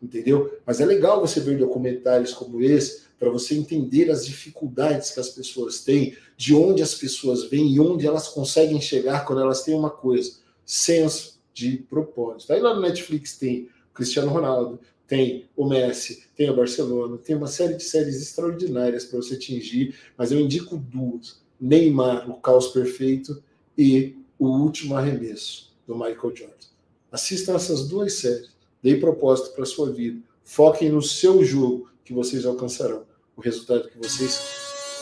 Entendeu? 0.02 0.57
Mas 0.65 0.80
é 0.80 0.86
legal 0.86 1.19
você 1.19 1.40
ver 1.41 1.57
documentários 1.57 2.34
como 2.34 2.61
esse 2.61 3.10
para 3.19 3.30
você 3.30 3.53
entender 3.56 4.10
as 4.10 4.26
dificuldades 4.26 5.11
que 5.11 5.19
as 5.19 5.30
pessoas 5.30 5.81
têm, 5.81 6.15
de 6.38 6.56
onde 6.56 6.81
as 6.81 6.95
pessoas 6.95 7.44
vêm 7.44 7.73
e 7.73 7.80
onde 7.80 8.07
elas 8.07 8.30
conseguem 8.30 8.80
chegar 8.80 9.26
quando 9.26 9.41
elas 9.41 9.61
têm 9.61 9.76
uma 9.76 9.90
coisa, 9.90 10.38
senso 10.65 11.38
de 11.53 11.77
propósito. 11.90 12.53
Aí 12.53 12.61
lá 12.61 12.73
no 12.73 12.81
Netflix 12.81 13.38
tem 13.38 13.64
o 13.91 13.94
Cristiano 13.94 14.31
Ronaldo, 14.31 14.80
tem 15.06 15.49
o 15.57 15.68
Messi, 15.68 16.23
tem 16.34 16.49
o 16.49 16.56
Barcelona, 16.56 17.18
tem 17.18 17.36
uma 17.36 17.48
série 17.48 17.73
de 17.73 17.84
séries 17.84 18.22
extraordinárias 18.22 19.03
para 19.03 19.18
você 19.18 19.34
atingir, 19.34 19.95
mas 20.18 20.31
eu 20.31 20.40
indico 20.40 20.77
duas: 20.77 21.41
Neymar, 21.60 22.30
o 22.30 22.36
caos 22.36 22.68
perfeito, 22.68 23.44
e 23.77 24.15
o 24.38 24.48
último 24.48 24.95
arremesso 24.95 25.76
do 25.86 25.95
Michael 25.95 26.36
Jordan. 26.36 26.69
Assistam 27.11 27.56
essas 27.56 27.88
duas 27.88 28.14
séries. 28.14 28.49
Dei 28.81 28.99
propósito 28.99 29.52
para 29.53 29.64
a 29.64 29.68
sua 29.68 29.91
vida. 29.91 30.19
Foquem 30.44 30.90
no 30.90 31.02
seu 31.02 31.44
jogo 31.44 31.90
que 32.03 32.14
vocês 32.14 32.45
alcançarão. 32.45 33.03
O 33.36 33.41
resultado 33.41 33.90
que 33.90 33.98
vocês, 33.98 34.40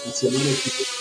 na 0.06 0.12
semana 0.12 0.44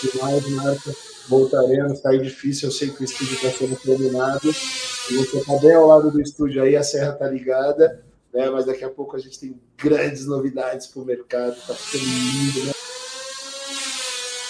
que 0.01 0.17
mais 0.17 0.49
marca, 0.51 0.95
voltaremos. 1.27 1.93
Está 1.93 2.15
difícil, 2.15 2.69
eu 2.69 2.73
sei 2.73 2.89
que 2.89 3.01
o 3.01 3.05
estúdio 3.05 3.35
está 3.35 3.51
sendo 3.51 3.75
terminado. 3.77 4.49
E 4.49 5.13
você 5.15 5.37
está 5.37 5.57
bem 5.57 5.73
ao 5.73 5.87
lado 5.87 6.11
do 6.11 6.21
estúdio 6.21 6.61
aí, 6.61 6.75
a 6.75 6.83
serra 6.83 7.13
está 7.13 7.27
ligada. 7.29 8.03
né? 8.33 8.49
Mas 8.49 8.65
daqui 8.65 8.83
a 8.83 8.89
pouco 8.89 9.15
a 9.15 9.19
gente 9.19 9.39
tem 9.39 9.59
grandes 9.77 10.25
novidades 10.25 10.87
para 10.87 11.01
o 11.01 11.05
mercado, 11.05 11.55
tá 11.67 11.73
ficando 11.73 12.05
lindo, 12.05 12.65
né? 12.65 12.73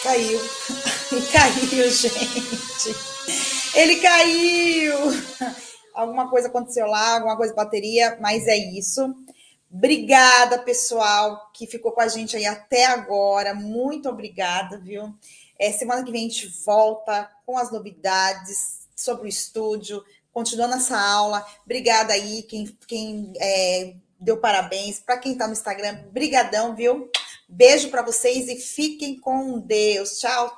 Caiu. 0.04 0.40
caiu, 1.32 1.90
gente. 1.90 2.96
Ele 3.76 3.96
caiu. 3.98 5.67
Alguma 5.98 6.30
coisa 6.30 6.48
aconteceu 6.48 6.86
lá, 6.88 7.16
alguma 7.16 7.36
coisa 7.36 7.54
bateria, 7.54 8.18
mas 8.22 8.48
é 8.48 8.56
isso. 8.56 9.14
Obrigada, 9.72 10.60
pessoal, 10.60 11.52
que 11.54 11.68
ficou 11.68 11.92
com 11.92 12.02
a 12.02 12.08
gente 12.08 12.38
aí 12.38 12.46
até 12.46 12.86
agora. 12.86 13.54
Muito 13.54 14.08
obrigada, 14.08 14.78
viu? 14.78 15.14
É, 15.60 15.72
semana 15.72 16.04
que 16.04 16.12
vem 16.12 16.26
a 16.26 16.30
gente 16.30 16.48
volta 16.66 17.30
com 17.46 17.58
as 17.58 17.72
novidades 17.72 18.88
sobre 18.96 19.26
o 19.26 19.28
estúdio, 19.28 20.04
continuando 20.32 20.76
essa 20.76 21.00
aula. 21.00 21.46
Obrigada 21.66 22.14
aí, 22.14 22.44
quem, 22.44 22.66
quem 22.88 23.34
é, 23.40 23.96
deu 24.20 24.38
parabéns. 24.38 25.00
Para 25.00 25.18
quem 25.18 25.34
está 25.34 25.48
no 25.48 25.54
Instagram, 25.54 26.04
brigadão, 26.12 26.76
viu? 26.76 27.10
Beijo 27.50 27.90
para 27.90 28.02
vocês 28.02 28.48
e 28.50 28.56
fiquem 28.58 29.20
com 29.20 29.60
Deus. 29.60 30.20
Tchau, 30.20 30.56